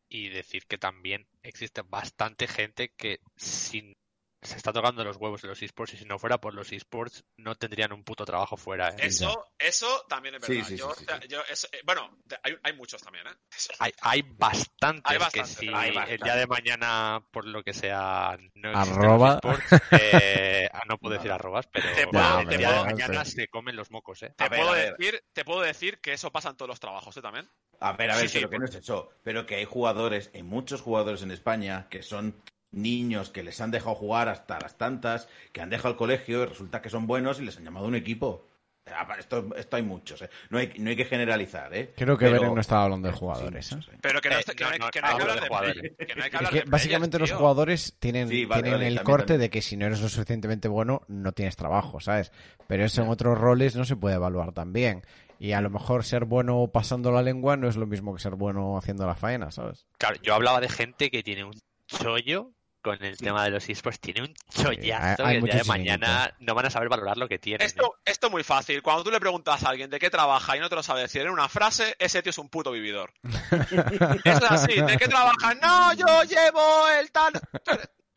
y 0.09 0.29
decir 0.29 0.67
que 0.67 0.79
también 0.79 1.29
existe 1.43 1.83
bastante 1.83 2.47
gente 2.47 2.93
que 2.97 3.19
sin 3.37 3.97
se 4.45 4.57
está 4.57 4.73
tocando 4.73 5.03
los 5.05 5.17
huevos 5.17 5.43
en 5.43 5.51
los 5.51 5.63
esports 5.63 5.95
y 5.95 5.97
si 5.97 6.05
no 6.05 6.19
fuera 6.19 6.39
por 6.39 6.55
los 6.55 6.71
esports 6.73 7.25
no 7.39 7.55
tendrían 7.57 7.93
un 7.93 8.05
puto 8.05 8.25
trabajo 8.25 8.57
fuera. 8.57 8.91
¿eh? 8.91 8.97
Eso, 8.99 9.47
eso 9.59 10.05
también 10.09 10.35
es 10.37 10.45
Sí, 10.45 10.53
verdad. 10.55 10.69
sí, 10.69 10.77
yo, 10.77 10.95
sí, 10.95 11.05
sí, 11.09 11.15
sí. 11.23 11.29
yo- 11.29 11.43
eso- 11.51 11.69
bueno, 11.85 12.17
de- 12.25 12.39
hay, 12.43 12.55
hay 12.63 12.73
muchos 12.75 13.03
también, 13.03 13.27
¿eh? 13.27 13.31
Hay, 13.81 13.93
hay 14.03 14.23
bastantes 14.23 15.11
Hay 15.21 15.31
que 15.33 15.45
si 15.45 15.69
hay 15.73 15.97
el 16.09 16.19
día 16.21 16.37
de 16.37 16.47
mañana, 16.47 17.25
por 17.31 17.47
lo 17.47 17.63
que 17.63 17.73
sea, 17.73 18.37
no 18.55 18.71
Arroba. 18.79 19.41
los 19.43 19.55
esports, 19.63 19.83
eh, 19.93 20.69
ah, 20.73 20.83
no 20.89 20.99
puedo 20.99 21.15
decir 21.29 21.33
arrobas, 21.33 21.67
pero 21.69 21.89
Te 21.95 22.03
el 22.03 22.09
puedo- 22.09 22.39
te 22.49 22.59
de 22.59 22.65
puedo- 22.65 22.85
mañana 22.85 23.25
se 23.25 23.49
comen 23.49 23.77
los 23.77 23.91
mocos, 23.91 24.23
¿eh? 24.23 24.35
Te, 24.37 24.49
ver, 24.49 24.61
puedo 24.61 24.75
decir, 24.75 25.25
te 25.33 25.45
puedo 25.45 25.61
decir 25.63 25.99
que 26.01 26.13
eso 26.13 26.31
pasa 26.31 26.51
en 26.51 26.57
todos 26.57 26.69
los 26.69 26.81
trabajos, 26.81 27.17
¿eh? 27.17 27.23
También. 27.23 27.49
A 27.81 27.93
ver, 27.93 28.11
a 28.11 28.17
ver, 28.17 28.29
Sí, 28.29 28.39
sí, 28.39 28.39
pero 28.39 28.51
que 28.51 28.59
no 28.59 28.65
es 28.67 28.75
eso. 28.75 29.11
Pero 29.23 29.47
que 29.47 29.57
hay 29.57 29.65
jugadores, 29.65 30.31
hay 30.35 30.43
muchos 30.43 30.81
jugadores 30.81 31.23
en 31.23 31.31
España 31.33 31.89
que 31.91 32.03
son 32.03 32.41
niños 32.75 33.31
que 33.31 33.43
les 33.43 33.61
han 33.61 33.71
dejado 33.71 33.95
jugar 33.95 34.29
hasta 34.29 34.59
las 34.61 34.77
tantas, 34.77 35.29
que 35.53 35.61
han 35.61 35.71
dejado 35.71 35.91
el 35.91 35.97
colegio 35.97 36.43
y 36.43 36.47
resulta 36.47 36.83
que 36.83 36.91
son 36.91 37.07
buenos 37.07 37.41
y 37.41 37.45
les 37.45 37.57
han 37.57 37.65
llamado 37.65 37.87
a 37.87 37.89
un 37.89 37.95
equipo. 37.95 38.47
Ah, 38.87 39.09
Esto, 39.19 39.49
esto 39.57 39.77
hay 39.77 39.83
muchos, 39.83 40.21
¿eh? 40.21 40.29
No 40.51 40.59
hay, 40.59 40.71
no 40.79 40.91
hay 40.91 40.97
que 40.97 41.07
generalizar, 41.07 41.75
¿eh? 41.75 41.95
Creo 41.97 42.19
que 42.19 42.27
Pero- 42.27 42.39
Beren 42.39 42.55
no 42.55 42.61
estaba 42.61 42.85
hablando 42.85 43.09
de 43.09 43.15
jugadores. 43.15 43.75
Pero 44.03 44.21
que 44.21 44.29
no, 44.29 44.37
Eh, 44.37 44.41
está- 44.41 44.55
que 44.55 44.63
no, 44.65 44.69
no 44.69 44.75
hay, 44.75 44.79
no, 44.79 44.91
que 44.91 45.01
no 45.01 45.07
hay 45.07 45.15
que 45.17 45.23
hablo 45.23 45.33
hablar 45.33 45.41
de 45.43 45.49
jugadores. 45.49 45.75
play- 45.75 46.07
que 46.07 46.15
no 46.17 46.23
hay 46.25 46.31
que 46.31 46.37
Es 46.37 46.41
hablar 46.41 46.53
que 46.53 46.59
de 46.65 46.71
básicamente 46.71 47.11
players, 47.17 47.21
los 47.21 47.31
tío. 47.31 47.39
jugadores 47.39 47.97
tienen, 47.99 48.29
Sí, 48.29 48.45
vale, 48.45 48.63
tienen 48.63 48.79
vale, 48.81 48.89
el 48.89 48.95
también, 48.97 49.11
corte 49.11 49.27
también. 49.29 49.41
de 49.41 49.51
que 49.51 49.63
si 49.63 49.77
no 49.79 49.87
eres 49.87 50.03
lo 50.03 50.09
suficientemente 50.11 50.69
bueno, 50.69 51.01
no 51.09 51.33
tienes 51.33 51.57
trabajo, 51.57 51.99
¿sabes? 52.01 52.31
Pero 52.67 52.85
eso 52.85 53.03
en 53.03 53.09
otros 53.09 53.39
roles 53.39 53.75
no 53.75 53.87
se 53.87 53.97
puede 53.97 54.17
evaluar 54.17 54.53
tan 54.53 54.75
bien. 54.75 55.03
Y 55.39 55.53
a 55.53 55.63
lo 55.63 55.71
mejor 55.71 56.05
ser 56.05 56.27
bueno 56.27 56.69
pasando 56.71 57.11
la 57.11 57.23
lengua 57.23 57.57
no 57.57 57.69
es 57.69 57.77
lo 57.77 57.87
mismo 57.87 58.15
que 58.15 58.21
ser 58.21 58.35
bueno 58.35 58.77
haciendo 58.77 59.07
la 59.07 59.15
faena, 59.15 59.51
¿sabes? 59.51 59.87
Claro, 59.97 60.17
yo 60.23 60.35
hablaba 60.35 60.61
de 60.61 60.69
gente 60.69 61.11
que 61.11 61.23
tiene 61.23 61.45
un 61.45 61.55
chollo 61.89 62.51
con 62.85 63.03
el 63.03 63.17
tema 63.17 63.43
de 63.43 63.51
los 63.51 63.69
esports, 63.69 63.99
tiene 63.99 64.21
un 64.23 64.35
chollazo 64.55 65.25
hay 65.25 65.35
que 65.35 65.39
el 65.39 65.45
día 65.45 65.55
de 65.57 65.65
mañana 65.65 66.35
no 66.39 66.55
van 66.55 66.67
a 66.67 66.71
saber 66.71 66.89
valorar 66.91 67.17
lo 67.17 67.27
que 67.27 67.39
tienen. 67.39 67.63
¿eh? 67.63 67.67
Esto, 67.67 67.97
esto 68.05 68.27
es 68.27 68.31
muy 68.31 68.45
fácil. 68.45 68.83
Cuando 68.83 69.03
tú 69.03 69.11
le 69.11 69.19
preguntas 69.19 69.65
a 69.65 69.71
alguien 69.71 69.89
de 69.91 69.99
qué 69.99 70.11
trabaja 70.11 70.57
y 70.57 70.61
no 70.61 70.69
te 70.69 70.75
lo 70.77 70.83
sabe 70.83 71.01
decir 71.01 71.23
en 71.23 71.31
una 71.31 71.49
frase, 71.49 71.97
ese 71.99 72.23
tío 72.23 72.31
es 72.31 72.39
un 72.39 72.49
puto 72.51 72.71
vividor. 72.71 73.13
Es 74.25 74.43
así. 74.43 74.81
¿De 74.81 74.97
qué 74.99 75.09
trabajas? 75.09 75.57
No, 75.61 75.93
yo 75.95 76.23
llevo 76.25 76.89
el 76.91 77.11
tal. 77.11 77.33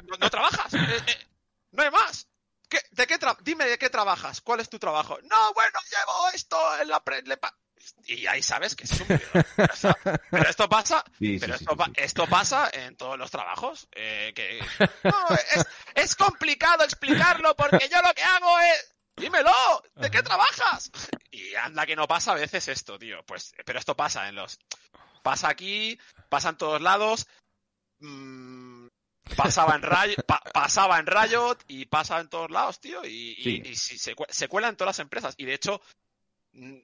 No, 0.05 0.17
no 0.19 0.29
trabajas. 0.29 0.73
Eh, 0.73 1.03
eh, 1.07 1.27
no 1.71 1.83
hay 1.83 1.91
más. 1.91 2.27
¿Qué- 2.69 2.81
¿De 2.91 3.07
qué 3.07 3.17
tra- 3.19 3.37
Dime 3.41 3.65
de 3.65 3.77
qué 3.77 3.89
trabajas. 3.89 4.41
¿Cuál 4.41 4.59
es 4.59 4.69
tu 4.69 4.77
trabajo? 4.79 5.17
No, 5.23 5.53
bueno, 5.53 5.79
llevo 5.89 6.29
esto 6.33 6.57
en 6.81 6.89
la 6.89 6.99
pre- 7.01 7.21
le 7.23 7.37
pa- 7.37 7.55
y 8.05 8.25
ahí 8.27 8.41
sabes 8.43 8.75
que 8.75 8.83
es 8.85 8.91
un 9.01 9.07
vividor. 9.07 9.45
Pero 9.55 9.73
esto- 9.73 9.95
Pero 10.31 10.49
esto 10.49 10.69
pasa, 10.69 11.03
Sí, 11.19 11.37
pero 11.39 11.57
sí, 11.57 11.63
esto, 11.63 11.71
sí, 11.71 11.77
pa- 11.77 11.85
sí. 11.85 11.91
esto 11.97 12.27
pasa 12.27 12.69
en 12.73 12.95
todos 12.97 13.17
los 13.17 13.29
trabajos. 13.31 13.87
eh, 13.93 14.31
que 14.35 14.59
no, 15.03 15.27
es, 15.35 15.65
es 15.95 16.15
complicado 16.15 16.83
explicarlo 16.83 17.55
porque 17.55 17.87
yo 17.89 18.01
lo 18.01 18.13
que 18.13 18.23
hago 18.23 18.59
es 18.59 18.93
dímelo, 19.15 19.51
¿de 19.95 20.11
qué 20.11 20.21
trabajas? 20.21 20.91
Y 21.31 21.55
anda 21.55 21.85
que 21.87 21.95
no 21.95 22.07
pasa 22.07 22.33
a 22.33 22.35
veces 22.35 22.67
esto, 22.67 22.99
tío. 22.99 23.23
Pues, 23.25 23.53
pero 23.65 23.79
esto 23.79 23.95
pasa 23.95 24.29
en 24.29 24.35
los, 24.35 24.59
pasa 25.23 25.49
aquí, 25.49 25.99
pasa 26.29 26.49
en 26.49 26.57
todos 26.57 26.81
lados. 26.81 27.27
mm, 27.99 28.87
pasaba 29.35 29.75
en 29.75 29.81
Riot, 29.81 30.23
pa- 30.25 30.43
pasaba 30.53 30.99
en 30.99 31.07
Riot 31.07 31.57
y 31.67 31.85
pasa 31.85 32.19
en 32.19 32.29
todos 32.29 32.49
lados, 32.51 32.79
tío. 32.79 33.03
Y, 33.05 33.35
y- 33.37 33.43
Sí. 33.43 33.61
y 33.65 33.75
se, 33.75 34.15
se 34.29 34.47
cuela 34.47 34.67
en 34.69 34.75
todas 34.77 34.97
las 34.97 34.99
empresas. 34.99 35.33
Y 35.37 35.45
de 35.45 35.53
hecho, 35.55 35.81
mm, 36.53 36.77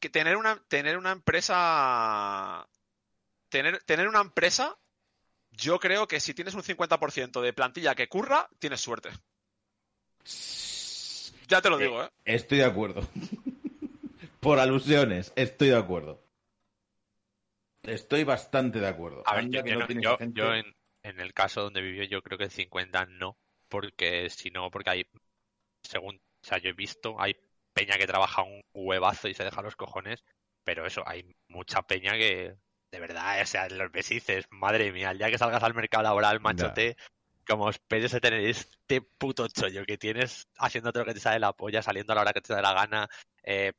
que 0.00 0.08
tener 0.10 0.36
una, 0.36 0.62
tener 0.68 0.96
una 0.98 1.12
empresa, 1.12 2.66
tener, 3.48 3.82
tener 3.84 4.08
una 4.08 4.20
empresa, 4.20 4.76
yo 5.50 5.78
creo 5.78 6.06
que 6.06 6.20
si 6.20 6.34
tienes 6.34 6.54
un 6.54 6.62
50% 6.62 7.40
de 7.40 7.52
plantilla 7.52 7.94
que 7.94 8.08
curra, 8.08 8.48
tienes 8.58 8.80
suerte. 8.80 9.10
Ya 11.48 11.62
te 11.62 11.70
lo 11.70 11.78
digo, 11.78 12.02
¿eh? 12.02 12.10
Estoy 12.24 12.58
de 12.58 12.64
acuerdo. 12.64 13.06
Por 14.40 14.58
alusiones, 14.58 15.32
estoy 15.36 15.68
de 15.68 15.76
acuerdo. 15.76 16.22
Estoy 17.82 18.24
bastante 18.24 18.80
de 18.80 18.88
acuerdo. 18.88 19.22
A 19.26 19.36
ver, 19.36 19.48
yo, 19.48 19.62
que 19.62 19.70
yo 19.70 19.74
no 19.76 19.80
no- 19.80 19.86
tienes 19.86 20.04
yo- 20.04 20.18
gente- 20.18 20.38
yo 20.40 20.54
en, 20.54 20.76
en 21.04 21.20
el 21.20 21.32
caso 21.32 21.62
donde 21.62 21.80
vivió, 21.80 22.02
yo 22.04 22.22
creo 22.22 22.36
que 22.36 22.44
el 22.44 22.50
50 22.50 23.06
no, 23.06 23.36
porque 23.68 24.28
si 24.30 24.50
no, 24.50 24.70
porque 24.70 24.90
hay, 24.90 25.06
según, 25.82 26.16
o 26.16 26.46
sea, 26.46 26.58
yo 26.58 26.70
he 26.70 26.72
visto, 26.74 27.14
hay 27.20 27.36
peña 27.76 27.98
que 27.98 28.06
trabaja 28.06 28.42
un 28.42 28.62
huevazo 28.72 29.28
y 29.28 29.34
se 29.34 29.44
deja 29.44 29.60
los 29.60 29.76
cojones, 29.76 30.24
pero 30.64 30.86
eso, 30.86 31.02
hay 31.06 31.36
mucha 31.48 31.82
peña 31.82 32.12
que, 32.12 32.56
de 32.90 33.00
verdad, 33.00 33.42
o 33.42 33.46
sea, 33.46 33.68
los 33.68 33.92
dices, 33.92 34.46
madre 34.50 34.90
mía, 34.92 35.10
el 35.10 35.18
día 35.18 35.30
que 35.30 35.36
salgas 35.36 35.62
al 35.62 35.74
mercado 35.74 36.04
laboral, 36.04 36.40
machote, 36.40 36.96
como 37.46 37.68
esperes 37.68 38.12
de 38.12 38.20
tener 38.20 38.40
este 38.40 39.02
puto 39.02 39.46
chollo 39.48 39.84
que 39.84 39.98
tienes 39.98 40.48
haciendo 40.56 40.90
todo 40.90 41.02
lo 41.04 41.08
que 41.08 41.14
te 41.14 41.20
sale 41.20 41.38
la 41.38 41.52
polla, 41.52 41.82
saliendo 41.82 42.14
a 42.14 42.16
la 42.16 42.22
hora 42.22 42.32
que 42.32 42.40
te 42.40 42.54
da 42.54 42.62
la 42.62 42.72
gana, 42.72 43.10
eh, 43.42 43.74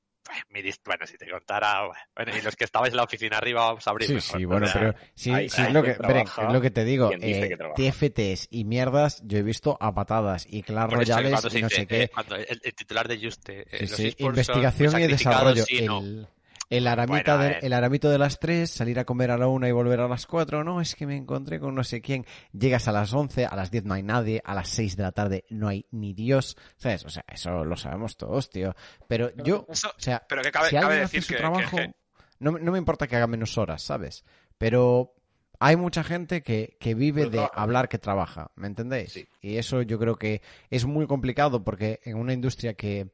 mi 0.49 0.61
bueno, 0.85 1.05
si 1.05 1.17
te 1.17 1.29
contara, 1.29 1.83
bueno, 2.15 2.31
y 2.37 2.41
los 2.41 2.55
que 2.55 2.63
estabais 2.65 2.91
en 2.91 2.97
la 2.97 3.03
oficina 3.03 3.37
arriba, 3.37 3.65
vamos 3.67 3.87
a 3.87 3.91
abrir 3.91 4.07
Sí, 4.07 4.13
mejor, 4.13 4.37
sí, 4.37 4.45
o 4.45 4.47
bueno, 4.47 4.67
sea, 4.67 4.73
pero 4.81 4.95
sí, 5.15 5.31
hay- 5.31 5.49
sí 5.49 5.61
hay 5.61 5.67
es 5.67 5.73
lo 5.73 5.83
que 5.83 5.93
Bren, 5.93 6.27
es 6.27 6.53
lo 6.53 6.61
que 6.61 6.71
te 6.71 6.85
digo. 6.85 7.11
eh. 7.11 7.57
TFTs 7.75 8.47
y 8.51 8.63
mierdas 8.65 9.21
yo 9.25 9.37
he 9.37 9.43
visto 9.43 9.77
a 9.79 9.93
patadas 9.93 10.45
y 10.49 10.63
Clash 10.63 10.89
Royales 10.91 11.31
y 11.31 11.61
no 11.61 11.67
dice, 11.69 11.69
sé 11.69 11.87
qué. 11.87 12.03
eh, 12.03 12.09
cuando 12.13 12.35
el, 12.35 12.59
el 12.63 12.73
titular 12.75 13.07
de 13.07 13.19
Juste, 13.19 13.61
eh, 13.61 13.65
Sí, 13.79 13.87
los 13.87 13.95
sí, 13.97 14.15
investigación 14.19 14.99
y 15.01 15.07
desarrollo. 15.07 15.65
sí, 15.65 15.81
no. 15.81 16.36
El, 16.69 16.85
aramita 16.87 17.37
Bueno, 17.37 17.55
de- 17.59 17.65
el 17.65 17.73
aramito 17.73 18.09
de 18.09 18.17
las 18.17 18.39
3, 18.39 18.69
salir 18.69 18.99
a 18.99 19.05
comer 19.05 19.31
a 19.31 19.37
la 19.37 19.47
1 19.47 19.67
y 19.67 19.71
volver 19.71 19.99
a 20.01 20.07
las 20.07 20.25
4. 20.25 20.63
No, 20.63 20.81
es 20.81 20.95
que 20.95 21.05
me 21.05 21.15
encontré 21.15 21.59
con 21.59 21.73
no 21.75 21.83
sé 21.83 22.01
quién. 22.01 22.25
Llegas 22.51 22.87
a 22.87 22.91
las 22.91 23.13
11, 23.13 23.45
a 23.45 23.55
las 23.55 23.71
10 23.71 23.85
no 23.85 23.93
hay 23.93 24.03
nadie, 24.03 24.41
a 24.43 24.53
las 24.53 24.69
6 24.69 24.97
de 24.97 25.03
la 25.03 25.11
tarde 25.11 25.45
no 25.49 25.67
hay 25.69 25.85
ni 25.91 26.13
Dios. 26.13 26.57
¿Sabes? 26.77 27.05
O 27.05 27.09
sea, 27.09 27.23
eso 27.27 27.63
lo 27.63 27.77
sabemos 27.77 28.17
todos, 28.17 28.49
tío. 28.49 28.75
Pero 29.07 29.31
yo, 29.43 29.65
Eso- 29.69 29.89
o 29.89 29.99
sea, 29.99 30.23
pero 30.27 30.41
que 30.41 30.51
cabe, 30.51 30.69
si 30.69 30.75
cabe 30.75 30.85
alguien 30.85 31.01
decir 31.03 31.19
hace 31.19 31.27
su 31.27 31.33
que, 31.33 31.39
trabajo, 31.39 31.77
que- 31.77 31.83
que- 31.87 31.93
no, 32.39 32.51
me- 32.51 32.59
no 32.59 32.71
me 32.71 32.77
importa 32.77 33.07
que 33.07 33.15
haga 33.15 33.27
menos 33.27 33.57
horas, 33.57 33.81
¿sabes? 33.81 34.25
Pero 34.57 35.13
hay 35.59 35.75
mucha 35.75 36.03
gente 36.03 36.43
que, 36.43 36.77
que 36.79 36.93
vive 36.93 37.21
Pero 37.21 37.29
de 37.31 37.37
trabaja. 37.37 37.61
hablar 37.61 37.89
que 37.89 37.97
trabaja, 37.97 38.51
¿me 38.55 38.67
entendéis? 38.67 39.13
Sí. 39.13 39.27
Y 39.41 39.55
eso 39.57 39.81
yo 39.81 39.97
creo 39.97 40.15
que 40.17 40.41
es 40.69 40.85
muy 40.85 41.07
complicado 41.07 41.63
porque 41.63 41.99
en 42.03 42.17
una 42.17 42.33
industria 42.33 42.73
que, 42.75 43.09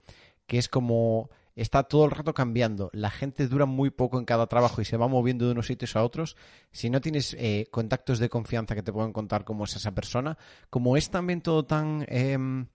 que 0.47 0.57
es 0.57 0.67
como 0.67 1.29
está 1.55 1.83
todo 1.83 2.05
el 2.05 2.11
rato 2.11 2.33
cambiando, 2.33 2.89
la 2.93 3.09
gente 3.09 3.47
dura 3.47 3.65
muy 3.65 3.89
poco 3.89 4.19
en 4.19 4.25
cada 4.25 4.47
trabajo 4.47 4.81
y 4.81 4.85
se 4.85 4.97
va 4.97 5.07
moviendo 5.07 5.45
de 5.45 5.51
unos 5.51 5.67
sitios 5.67 5.95
a 5.95 6.03
otros, 6.03 6.35
si 6.71 6.89
no 6.89 7.01
tienes 7.01 7.35
eh, 7.39 7.67
contactos 7.71 8.19
de 8.19 8.29
confianza 8.29 8.75
que 8.75 8.83
te 8.83 8.93
puedan 8.93 9.13
contar 9.13 9.43
cómo 9.43 9.65
es 9.65 9.75
esa 9.75 9.93
persona, 9.93 10.37
como 10.69 10.97
es 10.97 11.09
también 11.09 11.41
todo 11.41 11.65
tan, 11.65 12.05
em, 12.07 12.67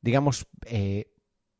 digamos, 0.00 0.46
eh, 0.66 1.12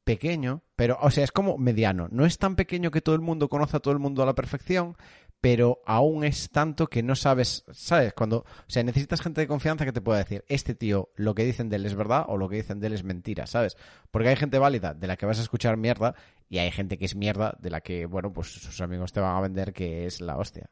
pequeño, 0.07 0.63
pero, 0.77 0.99
o 1.03 1.11
sea, 1.11 1.25
es 1.25 1.33
como 1.33 1.59
mediano. 1.59 2.07
No 2.13 2.25
es 2.27 2.39
tan 2.39 2.55
pequeño 2.55 2.93
que 2.93 3.01
todo 3.01 3.17
el 3.17 3.21
mundo 3.21 3.49
conoce 3.49 3.77
a 3.77 3.81
todo 3.81 3.93
el 3.93 3.99
mundo 3.99 4.23
a 4.23 4.27
la 4.27 4.37
perfección, 4.37 4.97
pero 5.41 5.81
aún 5.87 6.25
es 6.25 6.51
tanto 6.51 6.89
que 6.89 7.03
no 7.03 7.15
sabes, 7.15 7.65
¿sabes? 7.73 8.13
Cuando, 8.15 8.39
o 8.39 8.65
sea, 8.67 8.83
necesitas 8.83 9.21
gente 9.21 9.41
de 9.41 9.47
confianza 9.47 9.85
que 9.85 9.93
te 9.93 10.01
pueda 10.01 10.19
decir, 10.19 10.45
este 10.49 10.75
tío, 10.75 11.11
lo 11.15 11.35
que 11.35 11.45
dicen 11.45 11.69
de 11.69 11.77
él 11.77 11.87
es 11.87 11.95
verdad 11.95 12.25
o 12.29 12.37
lo 12.37 12.49
que 12.49 12.57
dicen 12.57 12.81
de 12.81 12.89
él 12.89 12.95
es 12.95 13.05
mentira, 13.05 13.47
¿sabes? 13.47 13.77
Porque 14.11 14.29
hay 14.29 14.37
gente 14.37 14.59
válida 14.59 14.95
de 14.95 15.07
la 15.07 15.17
que 15.17 15.27
vas 15.27 15.39
a 15.39 15.43
escuchar 15.43 15.77
mierda 15.77 16.15
y 16.49 16.59
hay 16.59 16.71
gente 16.71 16.99
que 16.99 17.05
es 17.05 17.15
mierda 17.15 17.57
de 17.61 17.71
la 17.71 17.81
que, 17.81 18.07
bueno, 18.07 18.33
pues 18.33 18.49
sus 18.49 18.81
amigos 18.81 19.13
te 19.13 19.21
van 19.21 19.37
a 19.37 19.41
vender 19.41 19.73
que 19.73 20.07
es 20.07 20.21
la 20.21 20.37
hostia. 20.37 20.69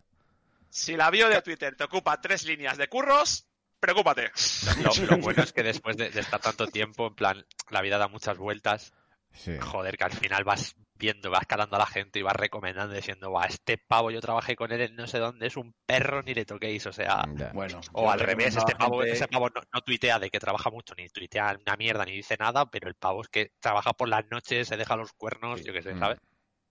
si 0.71 0.97
la 0.97 1.11
bio 1.11 1.29
de 1.29 1.41
Twitter 1.43 1.77
te 1.77 1.85
ocupa 1.85 2.21
tres 2.21 2.45
líneas 2.45 2.77
de 2.77 2.89
curros, 2.89 3.47
preocúpate. 3.79 4.31
Lo, 4.83 5.07
lo 5.07 5.19
bueno 5.19 5.43
es 5.43 5.53
que 5.53 5.63
después 5.63 5.97
de, 5.97 6.11
de 6.11 6.21
estar 6.21 6.41
tanto 6.41 6.67
tiempo, 6.67 7.09
en 7.09 7.15
plan, 7.15 7.47
la 7.71 7.83
vida 7.83 7.99
da 7.99 8.09
muchas 8.09 8.39
vueltas. 8.39 8.93
Sí. 9.33 9.57
Joder, 9.61 9.97
que 9.97 10.05
al 10.05 10.13
final 10.13 10.45
vas 10.45 10.75
viendo, 10.97 11.31
vas 11.31 11.47
calando 11.47 11.77
a 11.77 11.81
la 11.81 11.87
gente 11.87 12.19
y 12.19 12.23
vas 12.23 12.37
recomendando 12.37 12.95
diciendo, 12.95 13.33
va, 13.33 13.47
este 13.47 13.79
pavo 13.79 14.11
yo 14.11 14.21
trabajé 14.21 14.55
con 14.57 14.71
él 14.73 14.81
en 14.81 14.97
no 14.97 15.07
sé 15.07 15.19
dónde, 15.19 15.47
es 15.47 15.57
un 15.57 15.75
perro, 15.87 16.23
ni 16.23 16.35
le 16.35 16.45
toquéis, 16.45 16.87
o 16.87 16.93
sea... 16.93 17.25
Bueno, 17.53 17.81
O 17.93 18.11
al 18.11 18.21
revés, 18.21 18.57
este 18.57 18.75
pavo, 18.77 18.99
gente- 19.01 19.13
ese 19.13 19.29
pavo 19.29 19.49
no, 19.51 19.61
no 19.73 19.81
tuitea 19.81 20.19
de 20.19 20.31
que 20.31 20.39
trabaja 20.39 20.71
mucho, 20.71 20.95
ni 20.97 21.09
tuitea 21.09 21.59
una 21.67 21.77
mierda, 21.77 22.05
ni 22.05 22.13
dice 22.13 22.37
nada, 22.39 22.67
pero 22.71 22.89
el 22.89 22.95
pavo 22.95 23.23
es 23.23 23.29
que 23.29 23.53
trabaja 23.61 23.93
por 23.93 24.09
las 24.09 24.25
noches, 24.31 24.69
se 24.69 24.77
deja 24.77 24.97
los 24.97 25.13
cuernos, 25.13 25.61
Sí. 25.61 25.67
yo 25.67 25.73
qué 25.73 25.83
sé, 25.83 25.95
Mm. 25.95 25.99
¿sabes? 25.99 26.19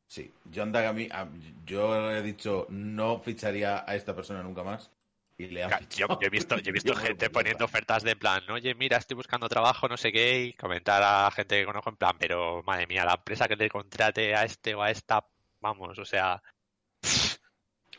Sí, 0.07 0.31
yo 0.45 0.63
anda 0.63 0.81
que 0.81 0.87
a 0.87 0.93
mí, 0.93 1.07
a- 1.11 1.27
yo 1.65 2.11
he 2.11 2.21
dicho 2.21 2.67
no 2.69 3.19
ficharía 3.19 3.83
a 3.87 3.95
esta 3.95 4.15
persona 4.15 4.43
nunca 4.43 4.63
más 4.63 4.91
y 5.37 5.47
le 5.47 5.67
Yo, 5.95 6.07
he 6.21 6.29
visto, 6.29 6.57
yo 6.57 6.69
he 6.69 6.71
visto 6.71 6.95
gente 6.95 7.29
poniendo 7.29 7.65
ofertas 7.65 8.03
de 8.03 8.15
plan, 8.15 8.49
oye, 8.49 8.75
mira, 8.75 8.97
estoy 8.97 9.15
buscando 9.15 9.49
trabajo, 9.49 9.87
no 9.87 9.97
sé 9.97 10.11
qué, 10.11 10.43
y 10.45 10.53
comentar 10.53 11.01
a 11.03 11.31
gente 11.31 11.59
que 11.59 11.65
conozco 11.65 11.89
en 11.89 11.97
plan, 11.97 12.15
pero 12.19 12.61
madre 12.63 12.87
mía, 12.87 13.05
la 13.05 13.15
empresa 13.15 13.47
que 13.47 13.55
le 13.55 13.69
contrate 13.69 14.35
a 14.35 14.43
este 14.43 14.75
o 14.75 14.81
a 14.81 14.91
esta, 14.91 15.25
vamos, 15.59 15.97
o 15.97 16.05
sea, 16.05 16.41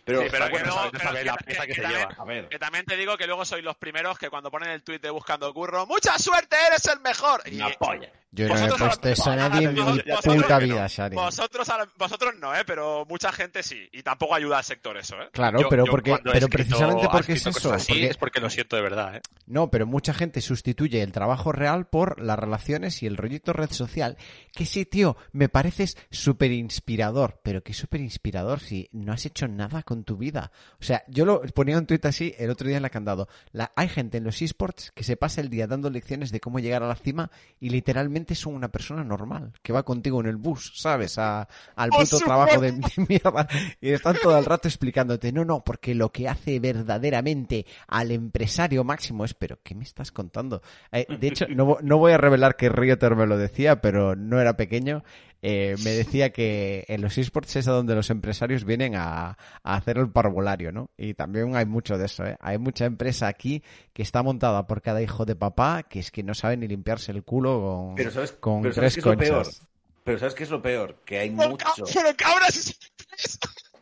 Pero, 0.05 0.23
Sí, 0.23 0.29
pero 0.31 0.49
bueno, 0.51 0.59
que 0.59 0.65
no- 0.71 0.75
sabe- 0.77 0.91
pero 0.93 1.05
sabe 1.05 1.19
que- 1.21 1.25
la 1.25 1.37
que- 1.37 1.45
pieza 1.45 1.63
que 1.63 1.69
que 1.69 1.75
se 1.75 1.83
también- 1.83 2.01
lleva. 2.09 2.15
a 2.23 2.25
ver, 2.25 2.49
Que 2.49 2.59
también 2.59 2.85
te 2.85 2.97
digo 2.97 3.17
que 3.17 3.27
luego 3.27 3.45
sois 3.45 3.65
los 3.65 3.77
primeros 3.77 4.19
que 4.19 4.29
cuando 4.31 4.51
ponen 4.51 4.71
el 4.71 4.83
tuit 4.83 5.01
de 5.03 5.11
buscando 5.11 5.53
curro, 5.55 5.87
¡mucha 5.87 6.19
suerte, 6.19 6.57
eres 6.69 6.85
el 6.87 7.01
mejor! 7.01 7.43
Y 7.47 7.57
una 7.57 7.71
polla. 7.71 8.11
Yo 8.37 8.49
no 8.49 8.57
he 8.57 8.63
Vosotros 8.63 8.89
puesto 8.89 9.09
eso 9.11 9.31
a 9.31 9.37
nadie 9.37 9.69
en 9.69 9.75
mi 9.75 9.81
puta 9.81 10.59
vida, 10.59 10.83
no. 10.83 10.89
Shari. 10.89 11.15
vosotros, 11.15 12.35
no, 12.41 12.53
¿eh? 12.55 12.65
Pero 12.67 13.07
mucha 13.09 13.31
gente 13.31 13.63
sí. 13.63 13.89
Y 13.93 14.03
tampoco 14.03 14.35
ayuda 14.35 14.59
al 14.59 14.65
sector 14.65 14.97
eso, 14.97 15.15
¿eh? 15.23 15.29
Claro, 15.33 15.61
yo- 15.61 15.69
pero 15.69 15.85
yo 15.87 15.91
porque, 15.93 16.17
pero 16.23 16.47
escrito- 16.47 16.49
precisamente 16.51 17.09
porque 17.13 17.33
es 17.35 17.47
eso. 17.47 17.53
cosas 17.53 17.73
así, 17.83 17.93
porque- 17.93 18.07
es 18.09 18.17
porque 18.17 18.41
lo 18.41 18.51
siento 18.51 18.75
de 18.75 18.83
verdad, 18.83 19.17
¿eh? 19.17 19.21
No, 19.47 19.71
pero 19.71 19.87
mucha 19.87 20.13
gente 20.13 20.41
sustituye 20.41 21.01
el 21.03 21.13
trabajo 21.13 21.53
real 21.53 21.87
por 21.87 22.21
las 22.21 22.37
relaciones 22.37 23.03
y 23.05 23.07
el 23.07 23.17
rollito 23.17 23.53
red 23.53 23.71
social. 23.71 24.17
Que 24.53 24.67
sí, 24.67 24.85
tío, 24.85 25.17
me 25.31 25.49
pareces 25.49 25.97
súper 26.11 26.51
inspirador. 26.51 27.39
Pero 27.45 27.63
qué 27.63 27.73
súper 27.73 28.01
inspirador 28.01 28.59
si 28.59 28.89
no 28.93 29.13
has 29.13 29.25
hecho 29.27 29.47
nada 29.47 29.85
con 29.85 29.94
tu 30.03 30.17
vida. 30.17 30.51
O 30.81 30.83
sea, 30.83 31.05
yo 31.07 31.25
lo 31.25 31.43
ponía 31.55 31.79
un 31.79 31.87
tuit 31.87 32.05
así 32.07 32.35
el 32.39 32.51
otro 32.51 32.67
día 32.67 32.79
en 32.79 32.83
la 32.83 32.91
candado. 32.91 33.29
La, 33.53 33.71
hay 33.77 33.87
gente 33.89 34.19
en 34.19 34.25
los 34.25 34.43
esports 34.43 34.91
que 34.97 35.05
se 35.05 35.17
pasa 35.17 35.41
el 35.41 35.51
día 35.51 35.69
dando 35.69 35.91
lecciones 35.91 36.33
de 36.33 36.41
cómo 36.41 36.59
llegar 36.59 36.83
a 36.83 36.89
la 36.89 36.97
cima 36.97 37.31
y 37.61 37.69
literalmente 37.71 38.35
son 38.35 38.55
una 38.55 38.69
persona 38.73 39.05
normal 39.05 39.53
que 39.63 39.73
va 39.73 39.85
contigo 39.85 40.21
en 40.21 40.27
el 40.27 40.37
bus, 40.37 40.73
¿sabes? 40.75 41.19
A- 41.19 41.47
al 41.77 41.91
puto 41.91 42.19
trabajo 42.25 42.61
de, 42.61 42.73
de 42.73 42.83
mierda. 43.09 43.47
Y 43.81 43.91
están 43.91 44.17
todo 44.21 44.37
el 44.39 44.45
rato 44.45 44.67
explicándote, 44.67 45.31
no, 45.31 45.45
no, 45.45 45.63
porque 45.63 45.95
lo 45.95 46.11
que 46.11 46.29
hace 46.29 46.59
verdaderamente 46.59 47.67
al 47.87 48.11
empresario 48.11 48.85
máximo 48.85 49.25
es, 49.25 49.35
pero 49.35 49.59
¿qué 49.63 49.75
me 49.75 49.85
estás 49.85 50.11
contando? 50.13 50.63
Eh, 50.93 51.07
de 51.19 51.29
hecho, 51.29 51.47
no, 51.49 51.77
no 51.83 51.99
voy 51.99 52.13
a 52.13 52.19
revelar 52.19 52.57
que 52.57 52.69
Rioter 52.69 53.15
me 53.17 53.27
lo 53.27 53.37
decía, 53.37 53.81
pero 53.81 54.17
no 54.17 54.41
era 54.41 54.57
pequeño. 54.57 55.05
Eh, 55.47 55.77
me 55.85 55.91
decía 55.91 56.31
que 56.31 56.87
en 56.89 57.03
los 57.03 57.19
esports 57.19 57.55
es 57.57 57.69
a 57.69 57.73
donde 57.73 57.95
los 57.95 58.09
empresarios 58.09 58.65
vienen 58.65 58.95
a, 58.97 59.37
a 59.63 59.75
hacer 59.75 59.99
el 59.99 60.09
parvulario, 60.11 60.73
¿no? 60.73 60.89
Y 60.97 61.13
también 61.13 61.55
hay 61.55 61.67
mucho 61.67 61.99
de 61.99 62.07
eso, 62.07 62.25
¿eh? 62.25 62.39
Hay 62.41 62.57
mucha 62.57 62.87
empresa 62.87 63.29
aquí 63.29 63.63
que 63.93 64.01
está 64.03 64.23
montada 64.23 64.67
por 64.67 64.81
cada 64.81 65.03
hijo 65.03 65.27
de 65.27 65.37
papá 65.37 65.83
que 65.83 65.99
es 65.99 66.11
que 66.11 66.23
no 66.23 66.33
sabe 66.33 66.57
ni 66.57 66.67
limpiarse 66.67 67.13
el 67.13 67.25
culo 67.25 67.61
con, 67.61 67.95
Pero 67.97 68.11
sabes, 68.11 68.33
con 68.33 68.63
pero 68.63 68.73
¿sabes 68.75 68.95
tres 68.95 69.05
qué 69.05 69.11
es 69.11 69.15
lo 69.15 69.19
peor? 69.19 69.43
conchas. 69.45 69.61
Pero 70.03 70.19
¿sabes 70.19 70.35
qué 70.35 70.45
es 70.45 70.51
lo 70.51 70.63
peor? 70.63 70.97
Que 71.05 71.19
hay 71.19 71.31
mucho. 71.31 71.57
ca- 71.59 71.73
Pero 71.93 72.17
cabras, 72.17 72.75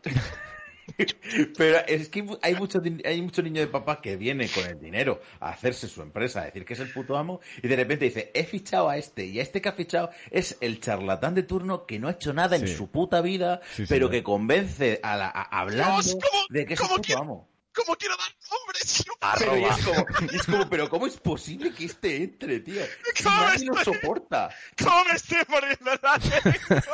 Pero 1.57 1.79
es 1.87 2.09
que 2.09 2.25
hay 2.43 2.55
hay 3.05 3.23
mucho 3.23 3.43
niño 3.43 3.61
de 3.61 3.67
papá 3.67 4.01
que 4.01 4.17
viene 4.17 4.49
con 4.49 4.65
el 4.67 4.79
dinero 4.81 5.21
a 5.41 5.51
hacerse 5.51 5.89
su 5.89 6.03
empresa, 6.03 6.43
a 6.43 6.45
decir 6.47 6.65
que 6.65 6.75
es 6.75 6.81
el 6.81 6.93
puto 6.93 7.17
amo, 7.17 7.41
y 7.63 7.69
de 7.69 7.77
repente 7.77 8.05
dice, 8.07 8.31
he 8.35 8.45
fichado 8.45 8.89
a 8.89 8.97
este, 8.97 9.27
y 9.27 9.39
a 9.39 9.43
este 9.43 9.61
que 9.61 9.69
ha 9.69 9.73
fichado 9.73 10.11
es 10.31 10.57
el 10.61 10.81
charlatán 10.81 11.35
de 11.35 11.43
turno 11.43 11.87
que 11.87 11.99
no 11.99 12.09
ha 12.09 12.13
hecho 12.13 12.33
nada 12.33 12.57
en 12.57 12.69
su 12.69 12.91
puta 12.91 13.21
vida, 13.21 13.61
Sí, 13.75 13.85
pero 13.89 14.07
señor. 14.07 14.11
que 14.11 14.23
convence 14.23 15.01
a 15.03 15.17
la, 15.17 15.29
a- 15.29 15.61
hablando 15.61 16.03
Dios, 16.03 16.15
¿cómo- 16.21 16.45
de 16.51 16.67
que 16.67 16.75
es 16.75 16.81
el 16.81 16.87
puto 16.89 17.03
quiero- 17.03 17.21
amo. 17.23 17.49
¿Cómo 17.75 17.97
quiero 17.97 18.17
dar 18.17 18.29
nombres? 18.51 19.05
No 19.23 19.39
Pero 19.39 19.57
y 19.57 19.65
es, 19.65 19.85
como, 19.85 20.07
y 20.33 20.37
es 20.37 20.43
como, 20.47 20.69
pero 20.69 20.89
¿cómo 20.91 21.07
es 21.07 21.17
posible 21.17 21.73
que 21.73 21.85
este 21.87 22.17
entre, 22.25 22.61
tío? 22.61 22.83
Si 23.15 23.23
¿Cómo 23.25 23.37
nadie 23.41 23.67
lo 23.67 23.79
estoy? 23.79 23.95
soporta. 23.95 24.51
¿Cómo 24.83 25.05
me 25.05 25.13
estoy 25.15 25.39
poniendo 25.45 25.91
la 26.03 26.21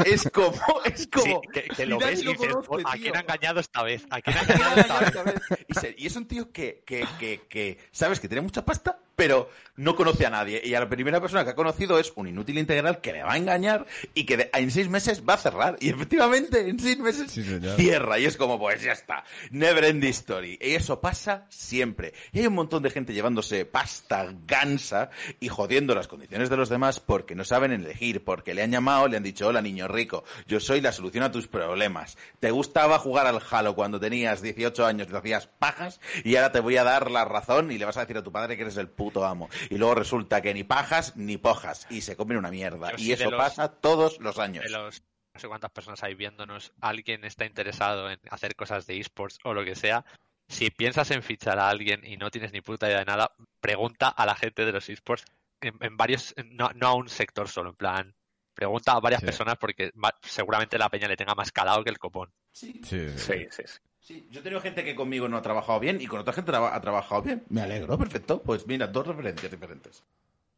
Es 0.05 0.29
como, 0.31 0.61
es 0.85 1.01
Sí, 1.01 1.09
como. 1.09 1.41
que, 1.41 1.63
que 1.63 1.83
y 1.83 1.87
lo 1.87 1.99
ves 1.99 2.21
y 2.21 2.25
lo 2.25 2.33
dices, 2.33 2.55
conoce, 2.67 2.85
¿a 2.87 2.93
quién 2.93 3.17
ha 3.17 3.21
engañado 3.21 3.61
esta 3.61 3.83
vez? 3.83 4.05
¿A 4.11 4.21
quién 4.21 4.37
ha 4.37 4.41
¿A 4.43 4.45
quién 4.45 4.59
engañado 4.59 4.81
esta 4.81 4.99
vez? 5.01 5.09
esta 5.09 5.23
vez? 5.25 5.65
Y, 5.69 5.75
se- 5.75 5.95
y 5.99 6.07
es 6.07 6.17
un 6.17 6.27
tío 6.29 6.53
que, 6.53 6.83
que, 6.87 7.07
que, 7.19 7.47
que, 7.49 7.79
sabes 7.91 8.21
que 8.21 8.29
tiene 8.29 8.43
mucha 8.43 8.65
pasta, 8.65 8.99
pero 9.19 9.51
no 9.75 9.97
conoce 9.97 10.27
a 10.27 10.31
nadie. 10.31 10.61
Y 10.65 10.75
a 10.75 10.81
la 10.81 10.89
primera 10.89 11.21
persona 11.21 11.43
que 11.45 11.51
ha 11.51 11.55
conocido 11.57 11.99
es 11.99 12.13
un 12.15 12.29
inútil 12.29 12.57
integral 12.59 13.01
que 13.01 13.13
le 13.13 13.23
va 13.25 13.33
a 13.33 13.37
engañar 13.37 13.85
y 14.15 14.25
que 14.27 14.37
de- 14.37 14.51
en 14.53 14.71
seis 14.71 14.89
meses 14.89 15.23
va 15.29 15.35
a 15.35 15.39
cerrar. 15.39 15.77
Y 15.81 15.89
efectivamente, 15.91 16.69
en 16.69 16.79
seis 16.79 16.99
meses 16.99 17.31
Sí, 17.33 17.45
cierra. 17.77 18.19
Y 18.21 18.25
es 18.27 18.37
como, 18.37 18.59
pues 18.61 18.81
ya 18.83 18.93
está. 18.93 19.25
Never 19.51 19.85
end 19.85 20.05
story. 20.05 20.57
Y 20.61 20.75
eso 20.75 21.01
pasa 21.01 21.47
siempre. 21.49 22.13
Y 22.33 22.41
hay 22.41 22.47
un 22.47 22.55
montón 22.55 22.83
de 22.85 22.91
gente 22.91 23.13
llevándose 23.13 23.65
pasta 23.65 24.33
gansa 24.47 25.11
y 25.41 25.49
jodiendo 25.49 25.95
las 25.97 26.07
condiciones 26.07 26.49
de 26.51 26.57
los 26.57 26.69
demás 26.69 27.01
porque 27.01 27.35
no 27.35 27.45
saben 27.45 27.73
elegir, 27.73 28.23
porque 28.25 28.55
le 28.55 28.63
han 28.63 28.71
llamado, 28.71 29.09
le 29.09 29.17
han 29.17 29.23
dicho, 29.25 29.49
hola 29.49 29.63
niño 29.63 29.89
rico, 29.89 30.23
yo 30.47 30.61
soy 30.61 30.81
la 30.81 30.93
solución 30.93 31.25
a 31.25 31.33
tus 31.33 31.49
problemas. 31.49 32.17
¿Te 32.41 32.53
gustaba 32.53 32.99
jugar 33.01 33.27
al 33.27 33.41
Halo 33.51 33.75
cuando 33.75 33.99
tenías 33.99 34.43
18 34.43 34.87
años 34.87 35.09
y 35.09 35.11
te 35.11 35.17
hacías 35.17 35.47
pajas? 35.47 36.01
Y 36.25 36.37
ahora 36.37 36.53
te 36.53 36.61
voy 36.61 36.77
a 36.77 36.85
dar 36.85 37.11
la 37.11 37.25
razón 37.25 37.71
y 37.73 37.79
le 37.79 37.85
vas 37.85 37.97
a 37.97 38.01
decir 38.03 38.17
a 38.19 38.23
tu 38.23 38.31
padre 38.33 38.57
que 38.57 38.63
eres 38.63 38.77
el 38.77 38.89
puto 38.89 39.08
amo. 39.17 39.49
Y 39.71 39.79
luego 39.79 39.95
resulta 39.95 40.41
que 40.41 40.55
ni 40.55 40.65
pajas 40.65 41.17
ni 41.17 41.37
pojas 41.37 41.87
y 41.91 42.01
se 42.03 42.17
comen 42.17 42.37
una 42.39 42.51
mierda. 42.51 42.91
Yo 42.93 42.97
y 42.97 43.05
sí 43.07 43.13
eso 43.13 43.31
los- 43.31 43.39
pasa 43.39 43.69
todos 43.69 44.19
los 44.21 44.39
años. 44.39 44.65
de 44.65 44.71
los 44.71 45.03
no 45.35 45.41
sé 45.41 45.47
cuántas 45.49 45.71
personas 45.71 46.03
hay 46.03 46.15
viéndonos, 46.15 46.73
alguien 46.81 47.25
está 47.25 47.45
interesado 47.45 48.11
en 48.11 48.19
hacer 48.31 48.57
cosas 48.57 48.87
de 48.87 48.99
esports 48.99 49.39
o 49.45 49.55
lo 49.55 49.65
que 49.65 49.77
sea, 49.77 50.05
si 50.49 50.71
piensas 50.71 51.11
en 51.13 51.23
fichar 51.23 51.59
a 51.61 51.69
alguien 51.69 52.05
y 52.05 52.17
no 52.17 52.31
tienes 52.31 52.53
ni 52.53 52.61
puta 52.61 52.89
idea 52.89 52.99
de 53.01 53.05
nada, 53.05 53.31
pregunta 53.61 54.09
a 54.09 54.27
la 54.27 54.35
gente 54.35 54.65
de 54.65 54.73
los 54.73 54.89
esports 54.89 55.25
en, 55.61 55.77
en 55.81 55.97
varios, 55.97 56.35
no, 56.45 56.71
no 56.75 56.89
a 56.89 56.95
un 56.95 57.09
sector 57.09 57.49
solo, 57.49 57.71
en 57.71 57.77
plan, 57.77 58.15
pregunta 58.55 58.93
a 58.93 59.01
varias 59.01 59.21
Sí. 59.21 59.27
personas 59.27 59.59
porque 59.59 59.93
seguramente 60.23 60.77
la 60.79 60.89
peña 60.89 61.07
le 61.07 61.17
tenga 61.17 61.35
más 61.37 61.53
calado 61.53 61.85
que 61.85 61.91
el 61.91 61.99
copón. 61.99 62.33
Sí, 62.53 62.81
Sí, 62.83 63.09
sí, 63.11 63.47
sí. 63.51 63.63
Sí, 63.65 63.73
sí, 64.01 64.27
yo 64.31 64.41
he 64.41 64.43
tenido 64.43 64.61
gente 64.61 64.85
que 64.85 64.95
conmigo 64.95 65.29
no 65.29 65.37
ha 65.37 65.43
trabajado 65.43 65.81
bien 65.81 66.01
y 66.01 66.07
con 66.07 66.21
otra 66.21 66.33
gente 66.33 66.53
ha 66.55 66.81
trabajado 66.81 67.23
bien. 67.23 67.45
Me 67.51 67.63
alegro, 67.63 67.97
perfecto. 67.99 68.41
Pues 68.43 68.67
mira, 68.67 68.87
dos 68.87 69.07
referencias 69.07 69.51
diferentes. 69.51 70.03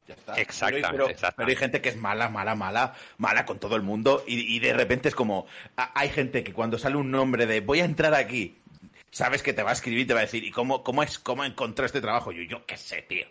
Ya 0.06 0.14
está. 0.14 0.34
Exactamente, 0.34 0.88
Pero, 0.90 1.04
pero- 1.04 1.08
exactamente. 1.10 1.36
pero 1.36 1.48
hay 1.50 1.56
gente 1.56 1.80
que 1.80 1.88
es 1.90 1.96
mala, 1.96 2.28
mala, 2.28 2.54
mala, 2.54 2.94
mala 3.18 3.44
con 3.44 3.58
todo 3.60 3.76
el 3.76 3.82
mundo 3.82 4.24
y, 4.26 4.56
y 4.56 4.58
de 4.58 4.72
repente 4.72 5.08
es 5.08 5.14
como... 5.14 5.46
a- 5.76 5.92
Hay 6.00 6.08
gente 6.08 6.42
que 6.42 6.52
cuando 6.52 6.78
sale 6.78 6.96
un 6.96 7.10
nombre 7.10 7.46
de 7.46 7.60
voy 7.60 7.80
a 7.80 7.84
entrar 7.84 8.14
aquí, 8.14 8.58
sabes 9.10 9.42
que 9.42 9.52
te 9.52 9.62
va 9.62 9.70
a 9.70 9.74
escribir 9.74 10.00
y 10.00 10.06
te 10.06 10.14
va 10.14 10.20
a 10.20 10.22
decir 10.24 10.42
¿y 10.44 10.50
cómo, 10.50 10.82
cómo 10.82 11.02
es 11.02 11.18
cómo 11.18 11.44
encontré 11.44 11.86
este 11.86 12.00
trabajo? 12.00 12.32
Yo, 12.32 12.42
yo 12.42 12.64
qué 12.66 12.76
sé, 12.76 13.02
tío. 13.02 13.26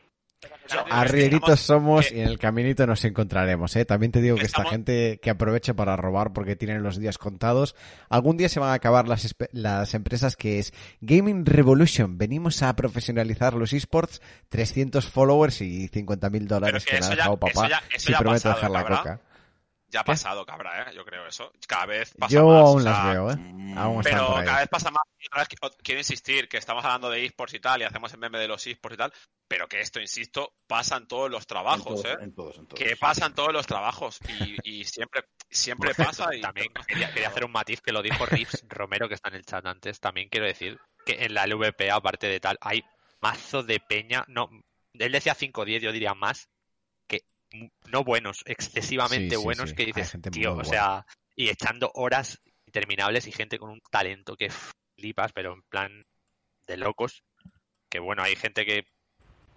Arrieritos 0.90 1.60
somos 1.60 2.11
y 2.11 2.20
en 2.22 2.28
el 2.28 2.40
caminito 2.40 2.86
nos 2.88 3.03
encontraremos, 3.03 3.76
¿eh? 3.76 3.86
También 3.86 4.11
te 4.11 4.22
digo 4.22 4.38
que 4.38 4.45
esta 4.45 4.64
gente 4.66 5.20
que 5.22 5.30
aprovecha 5.30 5.74
para 5.74 5.95
robar 5.98 6.32
porque 6.34 6.56
tienen 6.56 6.84
los 6.84 6.98
días 6.98 7.18
contados, 7.18 7.76
algún 8.10 8.38
día 8.38 8.49
se 8.49 8.60
van 8.60 8.70
a 8.70 8.74
acabar 8.74 9.07
las, 9.07 9.36
las 9.52 9.94
empresas 9.94 10.36
que 10.36 10.60
es 10.60 10.74
Gaming 11.02 11.45
Revolution. 11.45 12.18
Venimos 12.18 12.61
a 12.64 12.76
profesionalizar 12.76 13.53
los 13.53 13.74
esports, 13.74 14.22
300 14.49 15.07
followers 15.10 15.61
y 15.61 15.88
50 15.88 16.30
mil 16.30 16.48
dólares 16.48 16.86
que 16.86 16.91
que, 16.95 16.99
me 17.02 17.06
ha 17.06 17.10
dejado 17.10 17.34
eso 17.34 17.40
papá 17.40 17.70
ya- 17.70 17.84
eso 17.94 18.06
si 18.07 18.14
pasado, 18.44 18.56
dejar 18.56 18.72
la 18.72 18.84
coca. 18.98 19.22
Ya 19.91 20.02
ha 20.02 20.03
pasado, 20.03 20.45
cabra, 20.45 20.84
¿eh? 20.84 20.95
Yo 20.95 21.03
creo 21.03 21.26
eso. 21.26 21.52
Cada 21.68 21.88
vez 21.88 22.14
pasa 22.18 22.32
Yo 22.34 22.45
más. 22.45 22.61
aún 22.61 22.80
o 22.80 22.84
sea, 22.84 22.91
las 22.91 23.06
veo, 23.07 23.32
¿eh? 23.32 23.74
Aún 23.76 24.03
Pero 24.03 24.36
cada 24.45 24.60
vez 24.60 24.68
pasa 24.70 24.91
más. 24.91 25.03
Y 25.20 25.26
otra 25.28 25.40
vez 25.40 25.49
qui- 25.49 25.76
quiero 25.84 25.99
insistir 25.99 26.48
que 26.48 26.57
estamos 26.57 26.86
hablando 26.86 27.10
de 27.10 27.26
esports 27.26 27.56
y 27.56 27.60
tal, 27.60 27.82
y 27.82 27.86
hacemos 27.86 28.14
el 28.14 28.20
meme 28.20 28.38
de 28.38 28.48
los 28.48 28.66
esports 28.68 28.94
y 28.94 28.98
tal, 28.98 29.14
pero 29.48 29.68
que 29.68 29.80
esto, 29.82 29.99
insisto, 29.99 30.53
pasa 30.68 30.98
en 30.98 31.07
todos 31.07 31.30
los 31.32 31.41
en 31.41 31.48
trabajos, 31.48 32.03
todos, 32.03 32.06
¿eh? 32.06 32.18
en 32.22 32.36
todos, 32.36 32.57
en 32.60 32.68
todos. 32.68 32.80
Que 32.84 32.95
pasa 32.98 33.26
en 33.26 33.34
todos 33.34 33.52
los 33.52 33.66
trabajos. 33.66 34.20
Y, 34.28 34.57
y 34.64 34.84
siempre, 34.86 35.24
siempre 35.49 35.95
pasa. 35.95 36.36
Y 36.36 36.41
También 36.41 36.68
quería, 36.88 37.11
quería 37.11 37.30
hacer 37.30 37.45
un 37.45 37.52
matiz 37.52 37.82
que 37.82 37.91
lo 37.91 38.03
dijo 38.03 38.26
Rips 38.28 38.64
Romero, 38.70 39.07
que 39.10 39.16
está 39.16 39.30
en 39.30 39.36
el 39.36 39.45
chat 39.45 39.66
antes. 39.66 39.99
También 39.99 40.30
quiero 40.30 40.45
decir 40.45 40.80
que 41.03 41.26
en 41.26 41.34
la 41.34 41.48
LVP, 41.48 41.90
aparte 41.90 42.28
de 42.28 42.40
tal, 42.40 42.60
hay 42.61 42.84
mazo 43.22 43.64
de 43.64 43.80
peña. 43.80 44.24
No, 44.28 44.49
él 44.94 45.11
decía 45.11 45.34
5 45.34 45.61
o 45.61 45.66
10, 45.66 45.82
yo 45.82 45.91
diría 45.91 46.14
más. 46.14 46.48
No 47.91 48.03
buenos, 48.03 48.43
excesivamente 48.45 49.35
Sí, 49.35 49.38
sí, 49.38 49.43
buenos, 49.43 49.69
sí. 49.71 49.76
que 49.76 49.85
dices, 49.85 50.11
gente 50.11 50.30
tío, 50.31 50.55
o 50.55 50.63
sea, 50.63 51.05
y 51.35 51.49
echando 51.49 51.91
horas 51.95 52.39
interminables 52.65 53.27
y 53.27 53.31
gente 53.31 53.57
con 53.57 53.69
un 53.71 53.81
talento 53.89 54.35
que 54.35 54.49
flipas, 54.95 55.31
pero 55.34 55.53
en 55.53 55.61
plan 55.63 56.05
de 56.67 56.77
locos. 56.77 57.23
Que 57.89 57.99
bueno, 57.99 58.21
hay 58.21 58.35
gente 58.35 58.65
que, 58.65 58.84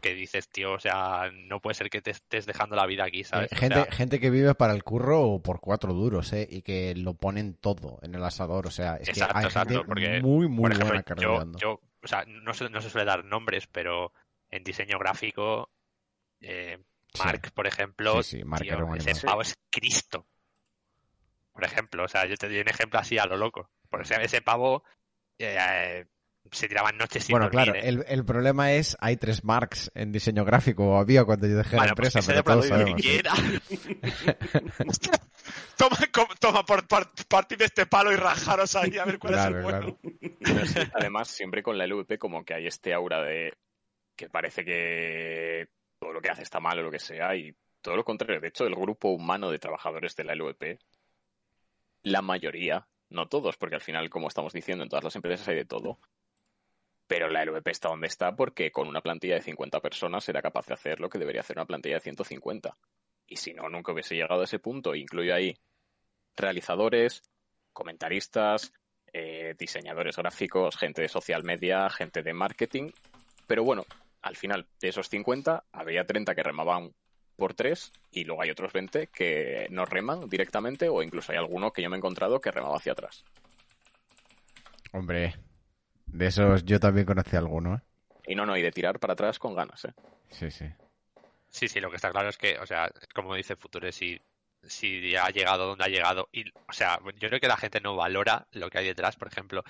que 0.01 0.15
dices, 0.15 0.49
tío, 0.49 0.73
o 0.73 0.81
sea, 0.81 1.31
no 1.33 1.61
puede 1.61 1.75
ser 1.75 1.91
que 1.91 2.01
te 2.01 2.13
estés 2.13 2.47
dejando 2.47 2.77
la 2.77 2.87
vida 2.87 3.05
aquí, 3.05 3.25
¿sabes? 3.25 3.53
Eh, 3.53 3.57
O 3.57 3.59
gente, 3.59 3.75
sea, 3.75 3.93
gente 3.93 4.21
que 4.21 4.31
vive 4.31 4.55
para 4.55 4.73
el 4.73 4.83
curro 4.83 5.21
o 5.23 5.43
por 5.43 5.61
cuatro 5.61 5.93
duros, 5.93 6.33
¿eh? 6.33 6.49
Y 6.51 6.63
que 6.63 6.95
lo 6.95 7.15
ponen 7.15 7.55
todo 7.55 7.99
en 8.03 8.15
el 8.15 8.25
asador. 8.25 8.67
O 8.67 8.71
sea, 8.71 8.97
es 8.97 9.11
Exacto, 9.11 9.35
que 9.35 9.39
hay 9.41 9.45
exacto, 9.47 9.75
gente 9.75 9.87
porque, 9.87 10.21
muy, 10.23 10.49
muy 10.49 10.63
por 10.63 10.73
ejemplo, 10.73 11.35
buena 11.35 11.59
yo, 11.59 11.81
o 12.03 12.09
sea, 12.09 12.25
no 12.27 12.55
se, 12.55 12.71
no 12.71 12.81
se 12.81 12.89
suele 12.89 13.05
dar 13.05 13.25
nombres, 13.25 13.67
pero 13.67 14.13
en 14.51 14.65
diseño 14.65 14.99
gráfico, 14.99 15.71
eh, 16.41 16.79
Sí. 17.15 17.23
Mark, 17.25 17.53
por 17.55 17.67
ejemplo, 17.67 18.23
Sí, 18.23 18.39
sí, 18.39 18.45
Mark 18.45 18.63
tío, 18.63 18.75
era 18.75 18.85
un 18.85 18.97
ese 18.97 19.11
animal. 19.11 19.27
pavo 19.27 19.43
es 19.43 19.55
Cristo. 19.71 20.27
Por 21.53 21.65
ejemplo, 21.65 22.05
o 22.05 22.09
sea, 22.09 22.27
yo 22.27 22.37
te 22.37 22.49
doy 22.49 22.61
un 22.61 22.69
ejemplo 22.69 22.99
así 22.99 23.19
a 23.19 23.27
lo 23.27 23.37
loco. 23.37 23.71
Por 23.91 24.03
ese, 24.03 24.15
ese 24.23 24.41
pavo 24.41 24.85
eh, 25.39 25.59
eh, 25.61 26.07
se 26.51 26.67
tiraban 26.69 26.97
noches 26.97 27.25
sin 27.25 27.35
Bueno, 27.35 27.47
dormir, 27.51 27.65
claro, 27.73 27.79
¿eh? 27.79 27.89
el, 27.89 28.05
el 28.09 28.25
problema 28.25 28.73
es, 28.73 28.97
hay 29.01 29.19
tres 29.19 29.45
marks 29.45 29.91
en 29.95 30.13
diseño 30.13 30.45
gráfico, 30.47 30.93
o 30.93 30.97
había 30.99 31.25
cuando 31.25 31.47
yo 31.47 31.57
dejé 31.59 31.77
la 31.77 31.83
Bueno, 31.83 31.95
pues 31.95 32.15
empresa, 32.15 32.19
que 32.21 32.23
se 32.23 32.33
pero 32.33 32.45
todos 32.45 32.69
sabemos. 32.69 33.01
quiera. 33.03 33.33
toma, 35.77 35.97
toma 36.41 36.65
por, 36.65 36.87
par- 36.89 37.11
partir 37.29 37.59
de 37.59 37.67
este 37.67 37.87
palo 37.87 38.13
y 38.13 38.17
rajaros 38.17 38.75
ahí 38.77 38.99
a 38.99 39.05
ver 39.05 39.19
cuál 39.19 39.35
es 39.35 39.45
el 39.45 39.63
bueno. 39.63 39.99
claro. 39.99 40.67
Sí, 40.67 40.81
además, 40.95 41.29
siempre 41.29 41.63
con 41.63 41.79
la 41.79 41.87
LVP 41.87 42.19
como 42.19 42.45
que 42.45 42.55
hay 42.55 42.67
este 42.67 42.93
aura 42.95 43.23
de 43.23 43.53
que 44.17 44.29
parece 44.29 44.65
que 44.65 45.69
todo 46.03 46.13
lo 46.13 46.21
que 46.21 46.31
hace 46.31 46.43
está 46.43 46.59
mal 46.59 46.77
o 46.81 46.83
lo 46.83 46.91
que 46.91 46.99
sea, 46.99 47.37
y 47.37 47.55
todo 47.81 47.95
lo 47.95 48.05
contrario. 48.05 48.41
De 48.41 48.49
hecho, 48.49 48.67
el 48.67 48.75
grupo 48.75 49.11
humano 49.11 49.53
de 49.53 49.61
trabajadores 49.61 50.17
de 50.17 50.25
la 50.25 50.35
LVP, 50.35 50.81
la 52.03 52.23
mayoría, 52.23 52.89
no 53.09 53.29
todos, 53.29 53.57
porque 53.57 53.77
al 53.77 53.83
final, 53.83 54.11
como 54.11 54.27
estamos 54.27 54.53
diciendo, 54.53 54.83
en 54.83 54.91
todas 54.91 55.05
las 55.05 55.15
empresas 55.15 55.47
hay 55.47 55.55
de 55.55 55.65
todo, 55.65 56.01
pero 57.07 57.29
la 57.29 57.45
LVP 57.45 57.71
está 57.71 57.89
donde 57.89 58.09
está 58.09 58.35
porque 58.35 58.73
con 58.73 58.89
una 58.89 59.01
plantilla 59.01 59.37
de 59.37 59.43
50 59.43 59.79
personas 59.79 60.29
era 60.29 60.43
capaz 60.43 60.67
de 60.67 60.75
hacer 60.75 60.99
lo 60.99 61.09
que 61.09 61.21
debería 61.21 61.43
hacer 61.43 61.57
una 61.57 61.67
plantilla 61.67 61.95
de 61.95 62.01
150. 62.01 62.77
Y 63.29 63.37
si 63.37 63.55
no, 63.55 63.69
nunca 63.69 63.93
hubiese 63.93 64.17
llegado 64.17 64.41
a 64.41 64.45
ese 64.45 64.59
punto. 64.59 64.97
Incluyo 64.97 65.33
ahí 65.33 65.55
realizadores, 66.35 67.23
comentaristas, 67.73 68.73
eh, 69.13 69.55
diseñadores 69.57 70.17
gráficos, 70.17 70.77
gente 70.77 71.03
de 71.03 71.09
social 71.09 71.45
media, 71.45 71.89
gente 71.91 72.25
de 72.25 72.33
marketing. 72.33 72.91
Pero 73.47 73.63
bueno, 73.63 73.85
al 74.23 74.37
final 74.37 74.67
de 74.81 74.89
esos 74.89 75.09
50 75.09 75.65
había 75.73 76.07
30 76.07 76.35
que 76.35 76.43
remaban 76.43 76.93
por 77.37 77.55
3 77.55 77.93
y 78.13 78.25
luego 78.25 78.43
hay 78.43 78.51
otros 78.51 78.73
20 78.73 79.09
que 79.09 79.67
no 79.71 79.85
reman 79.85 80.29
directamente 80.29 80.89
o 80.89 81.03
incluso 81.03 81.33
hay 81.33 81.39
alguno 81.39 81.73
que 81.73 81.83
yo 81.83 81.91
me 81.91 81.97
he 81.97 81.99
encontrado 81.99 82.41
que 82.41 82.51
remaba 82.51 82.77
hacia 82.77 82.93
atrás. 82.93 83.25
Hombre, 84.93 85.35
de 86.07 86.27
esos 86.27 86.65
yo 86.65 86.79
también 86.79 87.07
conocí 87.07 87.37
alguno, 87.37 87.77
¿eh? 87.77 87.81
Y 88.27 88.35
no, 88.35 88.47
no, 88.47 88.57
y 88.57 88.63
de 88.63 88.71
tirar 88.71 89.01
para 89.01 89.15
atrás 89.15 89.39
con 89.39 89.55
ganas, 89.55 89.85
¿eh? 89.87 89.95
Sí, 90.31 90.51
sí. 90.51 90.67
Sí, 91.49 91.69
sí, 91.69 91.81
lo 91.81 91.91
que 91.91 91.97
está 91.97 92.11
claro 92.11 92.29
es 92.29 92.39
que, 92.39 92.59
o 92.59 92.67
sea, 92.67 92.91
como 93.15 93.35
dice 93.35 93.57
Future, 93.57 93.91
si, 93.91 94.21
si 94.63 95.17
ha 95.17 95.29
llegado 95.31 95.67
donde 95.67 95.85
ha 95.85 95.89
llegado, 95.89 96.29
y, 96.33 96.49
o 96.49 96.73
sea, 96.73 96.99
yo 97.19 97.29
creo 97.29 97.41
que 97.41 97.49
la 97.49 97.57
gente 97.57 97.81
no 97.81 97.97
valora 97.97 98.47
lo 98.53 98.71
que 98.71 98.79
hay 98.79 98.87
detrás, 98.87 99.17
por 99.17 99.29
ejemplo, 99.29 99.65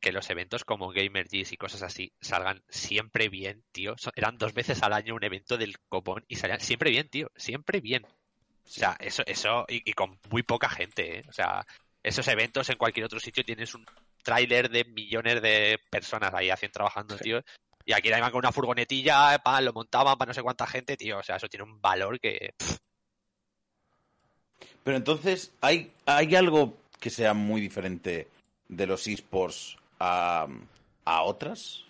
que 0.00 0.12
los 0.12 0.28
eventos 0.30 0.64
como 0.64 0.90
Gamer 0.90 1.26
G's 1.28 1.52
y 1.52 1.56
cosas 1.56 1.82
así 1.82 2.12
salgan 2.20 2.62
siempre 2.68 3.28
bien, 3.28 3.64
tío. 3.72 3.96
Eran 4.14 4.38
dos 4.38 4.54
veces 4.54 4.82
al 4.82 4.92
año 4.92 5.14
un 5.14 5.24
evento 5.24 5.56
del 5.56 5.78
copón 5.88 6.24
y 6.28 6.36
salían 6.36 6.60
siempre 6.60 6.90
bien, 6.90 7.08
tío, 7.08 7.30
siempre 7.36 7.80
bien. 7.80 8.04
O 8.04 8.70
sea, 8.70 8.96
eso, 9.00 9.22
eso, 9.26 9.64
y, 9.68 9.88
y 9.88 9.92
con 9.94 10.18
muy 10.30 10.42
poca 10.42 10.68
gente, 10.68 11.18
¿eh? 11.18 11.24
O 11.28 11.32
sea, 11.32 11.66
esos 12.02 12.28
eventos 12.28 12.68
en 12.68 12.76
cualquier 12.76 13.06
otro 13.06 13.18
sitio 13.18 13.44
tienes 13.44 13.74
un 13.74 13.84
tráiler 14.22 14.68
de 14.70 14.84
millones 14.84 15.40
de 15.40 15.80
personas 15.90 16.32
ahí 16.34 16.50
haciendo 16.50 16.74
trabajando, 16.74 17.16
Sí. 17.16 17.24
tío. 17.24 17.42
Y 17.84 17.94
aquí 17.94 18.08
iban 18.08 18.30
con 18.30 18.40
una 18.40 18.52
furgonetilla, 18.52 19.38
pa, 19.38 19.62
lo 19.62 19.72
montaban 19.72 20.18
para 20.18 20.28
no 20.28 20.34
sé 20.34 20.42
cuánta 20.42 20.66
gente, 20.66 20.98
tío. 20.98 21.18
O 21.18 21.22
sea, 21.22 21.36
eso 21.36 21.48
tiene 21.48 21.64
un 21.64 21.80
valor 21.80 22.20
que. 22.20 22.52
pff, 22.58 22.76
Pero 24.84 24.98
entonces, 24.98 25.52
¿hay, 25.62 25.90
¿hay 26.04 26.36
algo 26.36 26.76
que 27.00 27.08
sea 27.08 27.32
muy 27.32 27.62
diferente 27.62 28.28
de 28.68 28.86
los 28.86 29.06
esports 29.06 29.77
a, 30.00 30.46
a 31.04 31.22
otras? 31.22 31.84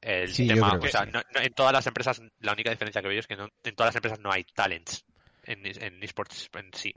el 0.00 0.34
Sí, 0.34 0.46
yo 0.46 0.54
tema, 0.56 0.68
creo 0.70 0.80
que 0.82 0.88
o 0.88 0.90
sea, 0.90 1.04
sí. 1.04 1.10
no- 1.14 1.22
no- 1.34 1.40
en 1.40 1.52
todas 1.54 1.72
las 1.72 1.86
empresas, 1.86 2.20
la 2.40 2.52
única 2.52 2.70
diferencia 2.70 3.00
que 3.00 3.08
veo 3.08 3.18
es 3.20 3.26
que 3.26 3.36
no, 3.36 3.48
en 3.64 3.74
todas 3.74 3.88
las 3.88 3.96
empresas 3.96 4.20
no 4.20 4.30
hay 4.30 4.44
talents 4.44 5.02
en, 5.44 5.64
en 5.64 6.02
esports 6.02 6.50
en 6.58 6.70
sí. 6.74 6.92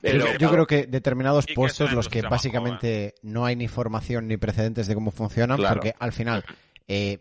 Pero- 0.00 0.26
yo, 0.32 0.38
yo 0.38 0.50
creo 0.50 0.66
que 0.66 0.86
determinados 0.86 1.44
que 1.44 1.52
puestos, 1.54 1.88
son 1.88 1.96
los 1.96 2.08
que 2.08 2.22
básicamente 2.22 3.14
no 3.22 3.44
hay 3.44 3.56
ni 3.56 3.68
formación 3.68 4.26
ni 4.26 4.38
precedentes 4.38 4.86
de 4.86 4.94
cómo 4.94 5.10
funcionan, 5.10 5.58
Claro. 5.58 5.74
porque 5.74 5.94
al 5.98 6.12
final, 6.12 6.44
eh, 6.88 7.18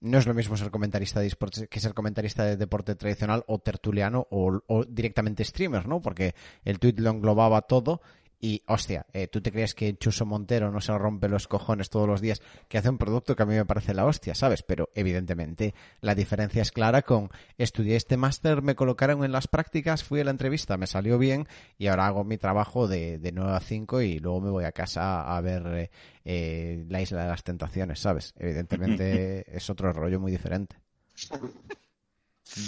no 0.00 0.18
es 0.18 0.26
lo 0.28 0.34
mismo 0.34 0.56
ser 0.56 0.70
comentarista 0.70 1.18
de 1.18 1.26
esports 1.26 1.66
que 1.68 1.80
ser 1.80 1.92
comentarista 1.92 2.44
de 2.44 2.56
deporte 2.56 2.94
tradicional 2.94 3.42
o 3.48 3.58
tertuliano 3.58 4.28
o, 4.30 4.60
o 4.68 4.84
directamente 4.84 5.42
streamer, 5.44 5.88
¿no? 5.88 6.00
Porque 6.00 6.36
el 6.64 6.78
tweet 6.78 6.94
lo 6.98 7.10
englobaba 7.10 7.62
todo 7.62 8.00
y, 8.40 8.62
hostia, 8.66 9.06
eh, 9.12 9.26
¿tú 9.26 9.40
te 9.40 9.50
crees 9.50 9.74
que 9.74 9.96
Chuso 9.96 10.24
Montero 10.24 10.70
no 10.70 10.80
se 10.80 10.96
rompe 10.96 11.28
los 11.28 11.48
cojones 11.48 11.90
todos 11.90 12.06
los 12.06 12.20
días 12.20 12.40
que 12.68 12.78
hace 12.78 12.88
un 12.88 12.98
producto 12.98 13.34
que 13.34 13.42
a 13.42 13.46
mí 13.46 13.54
me 13.54 13.64
parece 13.64 13.94
la 13.94 14.04
hostia, 14.04 14.34
¿sabes? 14.34 14.62
Pero 14.62 14.90
evidentemente 14.94 15.74
la 16.00 16.14
diferencia 16.14 16.62
es 16.62 16.70
clara 16.70 17.02
con 17.02 17.30
estudié 17.56 17.96
este 17.96 18.16
máster, 18.16 18.62
me 18.62 18.76
colocaron 18.76 19.24
en 19.24 19.32
las 19.32 19.48
prácticas, 19.48 20.04
fui 20.04 20.20
a 20.20 20.24
la 20.24 20.30
entrevista, 20.30 20.76
me 20.76 20.86
salió 20.86 21.18
bien 21.18 21.48
y 21.78 21.88
ahora 21.88 22.06
hago 22.06 22.24
mi 22.24 22.38
trabajo 22.38 22.86
de, 22.86 23.18
de 23.18 23.32
9 23.32 23.52
a 23.52 23.60
5 23.60 24.02
y 24.02 24.18
luego 24.20 24.40
me 24.40 24.50
voy 24.50 24.64
a 24.64 24.72
casa 24.72 25.36
a 25.36 25.40
ver 25.40 25.66
eh, 25.66 25.90
eh, 26.24 26.84
la 26.88 27.00
isla 27.00 27.22
de 27.22 27.28
las 27.28 27.42
tentaciones, 27.42 27.98
¿sabes? 28.00 28.34
Evidentemente 28.38 29.44
es 29.56 29.68
otro 29.68 29.92
rollo 29.92 30.20
muy 30.20 30.30
diferente. 30.30 30.76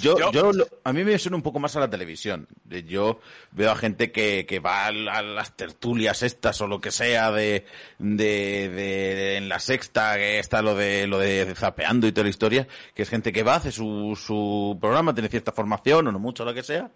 Yo, 0.02 0.14
Yo- 0.30 0.52
a 0.84 0.92
mí 0.92 1.04
me 1.04 1.18
suena 1.18 1.36
un 1.36 1.42
poco 1.42 1.58
más 1.58 1.74
a 1.76 1.80
la 1.80 1.88
televisión. 1.90 2.46
Yo 2.86 3.20
veo 3.52 3.70
a 3.70 3.76
gente 3.76 4.12
que, 4.12 4.44
que 4.46 4.58
va 4.60 4.86
a 4.86 4.92
la- 4.92 5.14
a 5.14 5.22
las 5.22 5.56
tertulias 5.56 6.22
estas 6.22 6.60
o 6.60 6.66
lo 6.66 6.80
que 6.80 6.90
sea 6.90 7.30
de, 7.32 7.64
de, 7.98 8.68
de- 8.68 9.36
en 9.38 9.48
la 9.48 9.58
sexta, 9.58 10.16
que 10.16 10.38
está 10.38 10.60
lo 10.62 10.74
de 10.74 11.06
lo 11.06 11.18
de 11.18 11.54
zapeando 11.56 12.06
y 12.06 12.12
toda 12.12 12.24
la 12.24 12.30
historia, 12.30 12.68
que 12.94 13.02
es 13.02 13.08
gente 13.08 13.32
que 13.32 13.42
va, 13.42 13.56
hace 13.56 13.72
su, 13.72 14.16
su 14.22 14.76
programa, 14.80 15.14
tiene 15.14 15.28
cierta 15.28 15.52
formación 15.52 16.06
o 16.08 16.12
no 16.12 16.18
mucho, 16.18 16.44
lo 16.44 16.52
que 16.54 16.62
sea, 16.62 16.90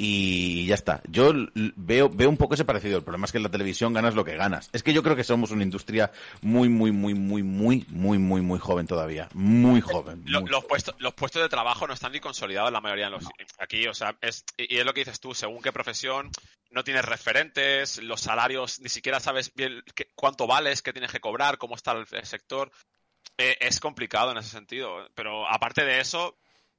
y 0.00 0.64
ya 0.66 0.76
está. 0.76 1.02
Yo 1.08 1.32
veo, 1.54 2.08
veo 2.08 2.28
un 2.30 2.36
poco 2.36 2.54
ese 2.54 2.64
parecido. 2.64 2.98
El 2.98 3.02
problema 3.04 3.24
es 3.26 3.32
que 3.32 3.38
en 3.38 3.42
la 3.42 3.50
televisión 3.50 3.92
ganas 3.92 4.14
lo 4.14 4.24
que 4.24 4.36
ganas. 4.36 4.70
Es 4.72 4.82
que 4.84 4.92
yo 4.92 5.02
creo 5.02 5.16
que 5.16 5.24
somos 5.24 5.50
una 5.50 5.64
industria 5.64 6.12
muy, 6.40 6.68
muy, 6.68 6.92
muy, 6.92 7.14
muy, 7.14 7.42
muy, 7.42 7.84
muy, 7.88 8.18
muy, 8.18 8.40
muy 8.40 8.58
joven 8.60 8.86
todavía. 8.86 9.28
Muy 9.34 9.80
joven. 9.80 10.22
Lo- 10.26 10.42
muy 10.42 10.50
los, 10.50 10.64
puestos, 10.64 10.94
los 11.00 11.14
puestos 11.14 11.42
de 11.42 11.48
trabajo 11.48 11.86
no 11.88 11.94
están 11.94 12.12
ni 12.12 12.20
consolidados 12.20 12.68
en 12.68 12.74
la 12.74 12.80
mayoría 12.80 13.06
de 13.06 13.10
los 13.10 13.24
aquí, 13.58 13.86
o 13.88 13.94
sea, 13.94 14.16
es, 14.20 14.44
y 14.56 14.76
y 14.76 14.78
es 14.78 14.84
lo 14.86 14.94
que 14.94 15.00
dices 15.00 15.18
tú, 15.18 15.34
según 15.34 15.60
qué 15.60 15.72
profesión, 15.72 16.30
no 16.70 16.84
tienes 16.84 17.04
referentes, 17.04 18.00
los 18.02 18.20
salarios, 18.20 18.78
ni 18.80 18.88
siquiera 18.88 19.18
sabes 19.18 19.52
bien 19.54 19.82
qué- 19.96 20.08
cuánto 20.14 20.46
vales, 20.46 20.80
qué 20.82 20.92
tienes 20.92 21.10
que 21.10 21.18
cobrar, 21.20 21.58
cómo 21.58 21.74
está 21.74 21.92
el, 21.92 22.06
el 22.12 22.24
sector. 22.24 22.70
Eh, 23.36 23.56
es 23.60 23.80
complicado 23.80 24.30
en 24.32 24.38
ese 24.38 24.50
sentido. 24.50 25.08
Pero 25.14 25.48
aparte 25.48 25.84
de 25.84 26.00
eso, 26.00 26.36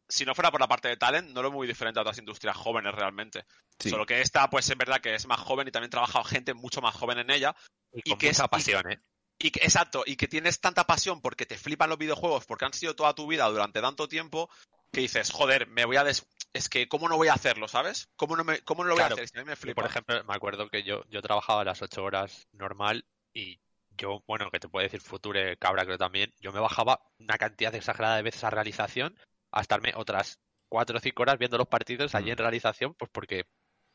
si 0.10 0.26
no 0.26 0.34
fuera 0.36 0.52
por 0.52 0.60
la 0.60 0.68
parte 0.68 0.88
de 0.90 0.98
talent, 0.98 1.30
no 1.30 1.42
lo 1.42 1.50
es 1.50 1.54
muy 1.54 1.68
diferente 1.68 2.00
a 2.00 2.02
otras 2.02 2.18
industrias 2.18 2.58
jóvenes 2.58 2.94
realmente. 2.96 3.46
Sí. 3.80 3.90
Solo 3.90 4.06
que 4.06 4.22
esta, 4.22 4.50
pues 4.50 4.70
es 4.70 4.78
verdad 4.78 5.00
que 5.00 5.14
es 5.16 5.26
más 5.28 5.40
joven 5.40 5.68
y 5.68 5.72
también 5.72 5.92
trabaja 5.92 6.24
gente 6.24 6.54
mucho 6.54 6.82
más 6.82 6.96
joven 6.96 7.20
en 7.20 7.30
ella. 7.30 7.56
Y 7.94 8.00
Y 8.04 8.10
con 8.12 8.20
que 8.20 8.28
mucha 8.28 8.44
es- 8.44 8.50
pasión, 8.50 8.92
¿eh? 8.92 9.00
Y 9.42 9.52
que, 9.52 9.62
exacto, 9.64 10.04
y 10.06 10.18
que 10.18 10.28
tienes 10.28 10.60
tanta 10.60 10.84
pasión 10.86 11.22
porque 11.22 11.46
te 11.46 11.58
flipan 11.58 11.88
los 11.90 11.98
videojuegos, 11.98 12.46
porque 12.46 12.66
han 12.66 12.74
sido 12.74 12.94
toda 12.96 13.14
tu 13.16 13.26
vida 13.28 13.48
durante 13.48 13.80
tanto 13.82 14.08
tiempo, 14.10 14.50
que 14.92 15.00
dices, 15.02 15.32
joder, 15.32 15.68
me 15.68 15.86
voy 15.86 15.96
a 15.96 16.04
des... 16.04 16.26
Es 16.52 16.68
que, 16.68 16.90
¿cómo 16.90 17.08
no 17.08 17.16
voy 17.16 17.30
a 17.30 17.34
hacerlo, 17.36 17.68
sabes? 17.70 18.10
¿Cómo 18.18 18.36
no, 18.36 18.44
me... 18.44 18.60
¿Cómo 18.64 18.84
no 18.84 18.90
lo 18.90 18.96
voy 18.96 19.02
Claro. 19.02 19.14
a 19.14 19.16
hacer? 19.16 19.30
Si 19.30 19.38
a 19.38 19.44
mí 19.44 19.48
me 19.48 19.56
flipa. 19.56 19.82
por 19.82 19.90
ejemplo, 19.90 20.24
me 20.26 20.34
acuerdo 20.34 20.68
que 20.70 20.84
yo, 20.84 21.04
yo 21.10 21.22
trabajaba 21.22 21.64
las 21.64 21.82
ocho 21.82 22.04
horas 22.04 22.48
normal 22.52 23.06
y 23.34 23.62
yo, 23.92 24.24
bueno, 24.28 24.50
que 24.52 24.60
te 24.60 24.68
puede 24.68 24.88
decir 24.88 25.00
Future 25.00 25.56
Cabra 25.58 25.86
creo 25.86 25.98
también, 25.98 26.34
yo 26.42 26.52
me 26.52 26.60
bajaba 26.60 27.00
una 27.20 27.38
cantidad 27.38 27.74
exagerada 27.76 28.18
de 28.18 28.24
veces 28.24 28.44
a 28.44 28.50
realización 28.50 29.18
a 29.52 29.62
estarme 29.62 29.94
otras 29.96 30.40
cuatro 30.68 30.98
o 30.98 31.00
cinco 31.00 31.24
horas 31.24 31.38
viendo 31.38 31.58
los 31.58 31.68
partidos 31.68 32.14
allí 32.16 32.32
en 32.32 32.38
realización, 32.38 32.94
pues 32.94 33.10
porque 33.12 33.46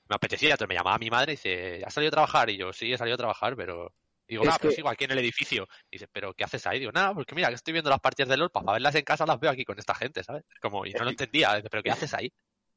me 0.08 0.16
apetecía. 0.16 0.50
Entonces 0.50 0.68
me 0.68 0.74
llamaba 0.74 0.98
mi 0.98 1.10
madre 1.10 1.32
y 1.32 1.36
dice, 1.36 1.82
¿has 1.84 1.94
salido 1.94 2.08
a 2.08 2.12
trabajar? 2.12 2.50
Y 2.50 2.56
yo, 2.56 2.72
sí, 2.72 2.92
he 2.92 2.98
salido 2.98 3.14
a 3.14 3.18
trabajar, 3.18 3.56
pero... 3.56 3.94
Digo, 4.26 4.42
Es 4.42 4.46
nada, 4.46 4.58
pero 4.58 4.70
que- 4.70 4.76
sigo 4.76 4.88
aquí 4.88 5.04
en 5.04 5.10
el 5.10 5.18
edificio. 5.18 5.68
Y 5.90 5.96
dice, 5.96 6.08
¿pero 6.10 6.32
qué 6.32 6.44
haces 6.44 6.66
ahí? 6.66 6.78
Digo, 6.78 6.90
nada, 6.92 7.12
porque 7.12 7.34
mira, 7.34 7.48
que 7.48 7.54
estoy 7.56 7.72
viendo 7.72 7.90
las 7.90 8.00
partidas 8.00 8.30
de 8.30 8.38
LOL, 8.38 8.50
para 8.50 8.72
verlas 8.72 8.94
en 8.94 9.04
casa 9.04 9.26
las 9.26 9.38
veo 9.38 9.50
aquí 9.50 9.64
con 9.66 9.78
esta 9.78 9.94
gente, 9.94 10.24
¿sabes? 10.24 10.44
Como, 10.62 10.86
y 10.86 10.92
no 10.94 11.04
lo 11.04 11.10
entendía, 11.10 11.62
¿pero 11.70 11.82
qué 11.82 11.90
haces 11.90 12.14
ahí? 12.14 12.32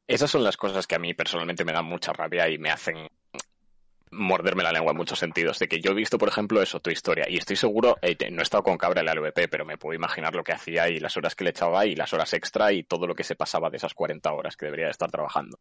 Esas 0.08 0.30
son 0.30 0.44
las 0.44 0.58
cosas 0.58 0.86
que 0.86 0.96
a 0.96 1.00
mí 1.00 1.14
personalmente 1.14 1.64
me 1.64 1.72
dan 1.72 1.86
mucha 1.86 2.12
rabia 2.12 2.50
y 2.50 2.58
me 2.58 2.70
hacen 2.70 3.08
morderme 4.18 4.64
la 4.64 4.72
lengua 4.72 4.92
en 4.92 4.98
muchos 4.98 5.20
sentidos. 5.20 5.60
De 5.60 5.68
que 5.68 5.80
yo 5.80 5.92
he 5.92 5.96
visto, 5.96 6.18
por 6.18 6.28
ejemplo, 6.30 6.62
eso, 6.62 6.80
tu 6.80 6.90
historia, 6.90 7.26
y 7.30 7.38
estoy 7.38 7.56
seguro, 7.56 7.98
eh, 8.02 8.18
no 8.32 8.42
he 8.42 8.44
estado 8.44 8.64
con 8.64 8.78
Cabra 8.78 9.00
en 9.02 9.06
la 9.06 9.14
LVP, 9.14 9.48
pero 9.48 9.66
me 9.66 9.78
puedo 9.78 9.96
imaginar 9.96 10.36
lo 10.36 10.44
que 10.44 10.54
hacía 10.54 10.90
y 10.90 11.00
las 11.00 11.16
horas 11.18 11.36
que 11.36 11.44
le 11.46 11.52
echaba 11.52 11.86
y 11.86 11.96
las 11.96 12.12
horas 12.14 12.34
extra 12.34 12.72
y 12.74 12.84
todo 12.84 13.08
lo 13.08 13.16
que 13.16 13.24
se 13.24 13.36
pasaba 13.36 13.70
de 13.70 13.78
esas 13.78 13.94
40 13.94 14.32
horas 14.34 14.58
que 14.58 14.66
debería 14.66 14.86
de 14.86 14.92
estar 14.92 15.10
trabajando. 15.12 15.60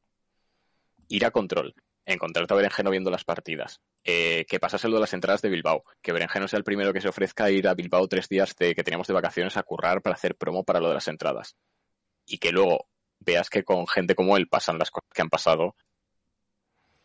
Ir 1.09 1.25
a 1.25 1.31
control, 1.31 1.75
encontrarte 2.05 2.53
a 2.53 2.57
Berenjeno 2.57 2.91
viendo 2.91 3.11
las 3.11 3.25
partidas, 3.25 3.81
eh, 4.05 4.45
que 4.49 4.59
pasase 4.59 4.89
lo 4.89 4.95
de 4.97 5.01
las 5.03 5.13
entradas 5.13 5.43
de 5.43 5.49
Bilbao, 5.51 5.85
que 6.03 6.13
Berenjeno 6.13 6.49
sea 6.49 6.59
el 6.59 6.65
primero 6.65 6.93
que 6.93 7.01
se 7.01 7.09
ofrezca 7.09 7.45
a 7.45 7.51
ir 7.51 7.69
a 7.69 7.75
Bilbao 7.75 8.09
tres 8.09 8.29
días 8.29 8.55
de, 8.57 8.75
que 8.75 8.83
teníamos 8.83 9.07
de 9.07 9.15
vacaciones 9.15 9.57
a 9.57 9.63
currar 9.63 10.03
para 10.03 10.15
hacer 10.15 10.37
promo 10.37 10.65
para 10.65 10.81
lo 10.81 10.89
de 10.89 10.95
las 10.95 11.09
entradas. 11.09 11.57
Y 12.27 12.39
que 12.39 12.51
luego 12.53 12.89
veas 13.21 13.49
que 13.51 13.63
con 13.65 13.87
gente 13.87 14.15
como 14.15 14.37
él 14.37 14.49
pasan 14.49 14.79
las 14.79 14.91
cosas 14.91 15.09
que 15.15 15.23
han 15.23 15.29
pasado. 15.31 15.77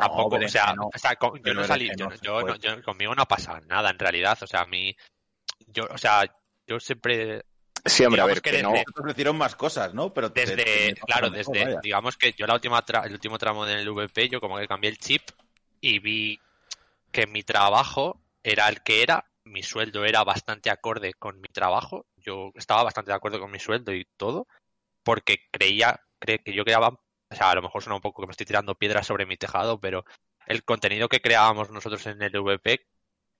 tampoco, 0.00 0.36
o 0.36 0.48
sea, 0.48 0.62
berenjeno. 0.66 0.90
o 0.94 0.98
sea, 0.98 1.16
con- 1.16 1.42
yo 1.42 1.54
no 1.54 1.64
salí, 1.64 1.90
yo, 1.96 2.08
yo, 2.22 2.40
no- 2.42 2.56
yo- 2.56 2.82
conmigo 2.82 3.14
no 3.14 3.22
ha 3.22 3.26
pasado 3.26 3.60
nada 3.66 3.90
en 3.90 3.98
realidad, 3.98 4.38
o 4.42 4.46
sea, 4.46 4.60
a 4.62 4.66
mí, 4.66 4.94
yo, 5.66 5.84
o 5.90 5.98
sea, 5.98 6.24
yo 6.66 6.78
siempre, 6.80 7.44
Sí, 7.84 8.04
hombre, 8.04 8.20
a 8.20 8.26
ver, 8.26 8.42
que 8.42 8.50
que 8.50 8.56
desde- 8.58 9.32
más 9.32 9.56
cosas, 9.56 9.94
¿no? 9.94 10.12
Pero 10.12 10.28
desde, 10.28 10.54
te- 10.56 10.64
te- 10.94 11.00
claro, 11.00 11.30
desde, 11.30 11.64
vaya. 11.64 11.80
digamos 11.82 12.16
que 12.18 12.32
yo 12.34 12.46
la 12.46 12.54
última 12.54 12.84
tra- 12.84 13.06
el 13.06 13.12
último 13.12 13.38
tramo 13.38 13.64
del 13.64 13.88
VP, 13.88 14.28
yo 14.28 14.40
como 14.40 14.58
que 14.58 14.68
cambié 14.68 14.90
el 14.90 14.98
chip 14.98 15.22
y 15.80 15.98
vi 15.98 16.38
que 17.10 17.26
mi 17.26 17.42
trabajo 17.42 18.20
era 18.42 18.68
el 18.68 18.82
que 18.82 19.02
era, 19.02 19.24
mi 19.44 19.62
sueldo 19.62 20.04
era 20.04 20.22
bastante 20.24 20.70
acorde 20.70 21.14
con 21.14 21.40
mi 21.40 21.48
trabajo, 21.48 22.04
yo 22.18 22.52
estaba 22.54 22.82
bastante 22.84 23.10
de 23.12 23.16
acuerdo 23.16 23.40
con 23.40 23.50
mi 23.50 23.58
sueldo 23.58 23.92
y 23.94 24.06
todo, 24.18 24.46
porque 25.02 25.38
creía, 25.50 25.98
cre- 26.20 26.42
que 26.44 26.52
yo 26.52 26.64
creaba, 26.64 27.00
o 27.30 27.34
sea, 27.34 27.50
a 27.50 27.54
lo 27.54 27.62
mejor 27.62 27.82
suena 27.82 27.96
un 27.96 28.00
poco 28.00 28.22
que 28.22 28.26
me 28.26 28.32
estoy 28.32 28.46
tirando 28.46 28.74
piedras 28.74 29.06
sobre 29.06 29.26
mi 29.26 29.36
tejado, 29.36 29.80
pero 29.80 30.04
el 30.46 30.64
contenido 30.64 31.08
que 31.08 31.20
creábamos 31.20 31.70
nosotros 31.70 32.04
en 32.06 32.22
el 32.22 32.32
VP 32.40 32.80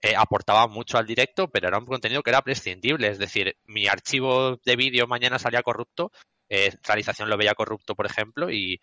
eh, 0.02 0.16
aportaba 0.16 0.66
mucho 0.68 0.96
al 0.96 1.06
directo, 1.06 1.48
pero 1.50 1.68
era 1.68 1.78
un 1.78 1.86
contenido 1.86 2.22
que 2.22 2.30
era 2.30 2.42
prescindible. 2.42 3.08
Es 3.08 3.18
decir, 3.18 3.56
mi 3.64 3.88
archivo 3.88 4.56
de 4.64 4.76
vídeo 4.76 5.06
mañana 5.06 5.38
salía 5.38 5.62
corrupto, 5.62 6.12
eh, 6.48 6.72
realización 6.84 7.28
lo 7.28 7.36
veía 7.36 7.54
corrupto, 7.54 7.94
por 7.94 8.06
ejemplo, 8.06 8.50
y 8.50 8.80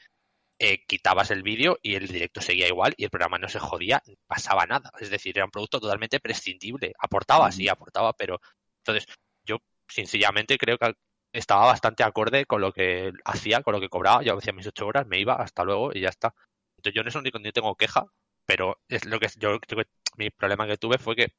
eh, 0.60 0.84
quitabas 0.88 1.32
el 1.32 1.44
vídeo 1.44 1.78
y 1.82 1.96
el 1.96 2.08
directo 2.08 2.42
seguía 2.42 2.68
igual 2.68 2.94
y 2.98 3.04
el 3.06 3.10
programa 3.12 3.38
no 3.38 3.48
se 3.48 3.60
jodía, 3.60 4.02
pasaba 4.28 4.66
nada. 4.66 4.92
Es 5.00 5.10
decir, 5.10 5.38
era 5.38 5.46
un 5.46 5.52
producto 5.52 5.80
totalmente 5.80 6.20
prescindible. 6.20 6.94
Aportaba, 7.00 7.52
sí, 7.52 7.68
aportaba, 7.70 8.14
pero 8.14 8.40
entonces 8.80 9.08
yo 9.46 9.58
sencillamente 9.88 10.58
creo 10.58 10.78
que 10.78 10.94
estaba 11.38 11.66
bastante 11.66 12.04
acorde 12.04 12.46
con 12.46 12.62
lo 12.62 12.74
que 12.74 13.14
hacía, 13.26 13.62
con 13.62 13.74
lo 13.74 13.80
que 13.80 13.90
cobraba. 13.90 14.24
Yo 14.24 14.38
hacía 14.38 14.54
mis 14.54 14.68
ocho 14.68 14.88
horas, 14.88 15.08
me 15.08 15.20
iba, 15.20 15.36
hasta 15.36 15.64
luego 15.64 15.92
y 15.94 16.02
ya 16.02 16.10
está. 16.10 16.34
Entonces 16.78 16.96
yo 16.96 17.02
en 17.02 17.08
eso 17.08 17.22
ni 17.22 17.52
tengo 17.52 17.76
queja, 17.76 18.06
pero 18.46 18.80
es 18.88 19.06
lo 19.06 19.20
que 19.20 19.28
yo 19.38 19.60
creo 19.60 19.84
que 19.84 19.90
mi 20.18 20.30
problema 20.32 20.68
que 20.68 20.78
tuve 20.78 20.98
fue 20.98 21.16
que 21.16 21.34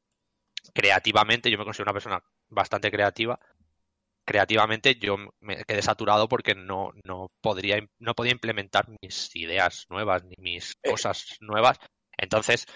creativamente 0.75 1.51
yo 1.51 1.59
me 1.59 1.65
considero 1.65 1.91
una 1.91 1.95
persona 1.95 2.23
bastante 2.49 2.91
creativa. 2.91 3.39
Creativamente 4.25 4.97
yo 4.97 5.17
me 5.41 5.65
quedé 5.65 5.83
saturado 5.83 6.29
porque 6.29 6.55
no, 6.55 6.93
no 7.05 7.31
podría 7.41 7.79
no 7.99 8.15
podía 8.15 8.33
implementar 8.33 8.87
mis 9.03 9.35
ideas 9.35 9.87
nuevas 9.89 10.25
ni 10.25 10.35
mis 10.39 10.77
cosas 10.77 11.37
nuevas. 11.41 11.79
Entonces, 12.17 12.67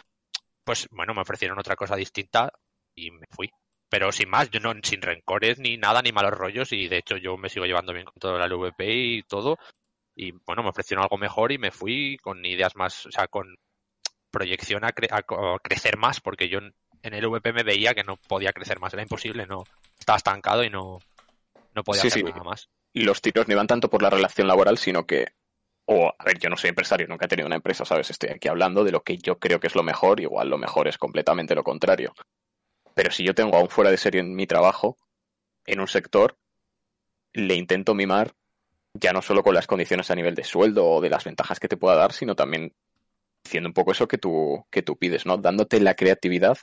pues 0.65 0.89
bueno, 0.90 1.15
me 1.15 1.23
ofrecieron 1.23 1.59
otra 1.59 1.77
cosa 1.77 1.97
distinta 1.97 2.53
y 2.94 3.11
me 3.11 3.27
fui. 3.31 3.51
Pero 3.93 4.10
sin 4.10 4.31
más, 4.31 4.51
yo 4.51 4.59
no, 4.59 4.73
sin 4.82 5.02
rencores 5.02 5.59
ni 5.59 5.77
nada, 5.77 6.01
ni 6.01 6.12
malos 6.12 6.32
rollos, 6.32 6.73
y 6.73 6.89
de 6.89 6.97
hecho 6.98 7.19
yo 7.19 7.36
me 7.36 7.51
sigo 7.51 7.66
llevando 7.66 7.93
bien 7.93 8.06
con 8.06 8.14
todo 8.19 8.39
la 8.39 8.47
LVP 8.47 8.90
y 8.90 9.23
todo. 9.24 9.59
Y 10.16 10.32
bueno, 10.47 10.62
me 10.62 10.70
ofrecieron 10.70 11.02
algo 11.05 11.19
mejor 11.19 11.52
y 11.52 11.59
me 11.59 11.70
fui 11.70 12.16
con 12.23 12.44
ideas 12.47 12.74
más, 12.74 13.05
o 13.06 13.10
sea, 13.12 13.28
con 13.28 13.55
proyección 14.31 14.85
a, 14.85 14.90
cre- 14.94 15.12
a 15.12 15.23
co- 15.23 15.56
a 15.56 15.59
crecer 15.59 15.98
más, 15.98 16.20
porque 16.20 16.48
yo 16.48 16.59
en 16.59 17.14
el 17.14 17.27
VP 17.27 17.52
me 17.52 17.64
veía 17.64 17.94
que 17.94 18.05
no 18.05 18.16
podía 18.16 18.52
crecer 18.52 18.81
más, 18.81 18.94
era 18.94 19.02
imposible, 19.02 19.47
no 19.47 19.69
estaba 19.98 20.16
estancado 20.16 20.64
y 20.64 20.70
no, 20.70 21.02
no 21.74 21.85
podía 21.85 22.02
Sí, 22.02 22.09
hacer 22.09 22.19
sí. 22.19 22.24
nada 22.24 22.43
más. 22.44 22.69
Y 22.94 23.02
los 23.02 23.20
tiros 23.23 23.48
no 23.48 23.55
iban 23.55 23.66
tanto 23.66 23.90
por 23.90 24.02
la 24.02 24.10
relación 24.10 24.48
laboral, 24.48 24.78
sino 24.78 25.06
que. 25.06 25.27
O, 25.86 26.12
a 26.16 26.24
ver, 26.24 26.39
yo 26.39 26.48
no 26.51 26.56
soy 26.56 26.70
empresario, 26.70 27.09
nunca 27.09 27.27
he 27.27 27.28
tenido 27.28 27.47
una 27.47 27.56
empresa, 27.56 27.85
¿sabes? 27.85 28.10
Estoy 28.10 28.31
aquí 28.31 28.48
hablando 28.48 28.85
de 28.85 28.93
lo 28.93 29.02
que 29.02 29.19
yo 29.19 29.39
creo 29.39 29.60
que 29.60 29.66
es 29.66 29.74
lo 29.74 29.82
mejor, 29.82 30.20
igual 30.20 30.48
lo 30.48 30.59
mejor 30.59 30.89
es 30.89 30.97
completamente 30.98 31.55
lo 31.55 31.64
contrario. 31.64 32.14
Pero 32.94 33.10
si 33.10 33.24
yo 33.24 33.35
tengo 33.35 33.56
a 33.56 33.62
un 33.62 33.69
fuera 33.69 33.90
de 33.90 33.97
serie 33.97 34.20
en 34.20 34.35
mi 34.35 34.47
trabajo, 34.47 34.97
en 35.66 35.81
un 35.81 35.89
sector, 35.89 36.36
le 37.32 37.55
intento 37.55 37.94
mimar 37.94 38.35
ya 38.94 39.12
no 39.12 39.23
solo 39.23 39.43
con 39.43 39.55
las 39.55 39.66
condiciones 39.66 40.10
a 40.10 40.14
nivel 40.14 40.35
de 40.35 40.44
sueldo 40.44 40.86
o 40.86 41.01
de 41.01 41.10
las 41.10 41.24
ventajas 41.24 41.59
que 41.59 41.69
te 41.69 41.77
pueda 41.77 41.97
dar, 41.97 42.12
sino 42.12 42.35
también 42.35 42.74
haciendo 43.44 43.69
un 43.69 43.73
poco 43.73 43.93
eso 43.93 44.06
que 44.06 44.19
tú, 44.19 44.66
que 44.70 44.82
tú 44.82 44.97
pides, 44.97 45.27
¿no? 45.27 45.39
Dándote 45.39 45.81
la 45.81 45.94
creatividad 45.94 46.59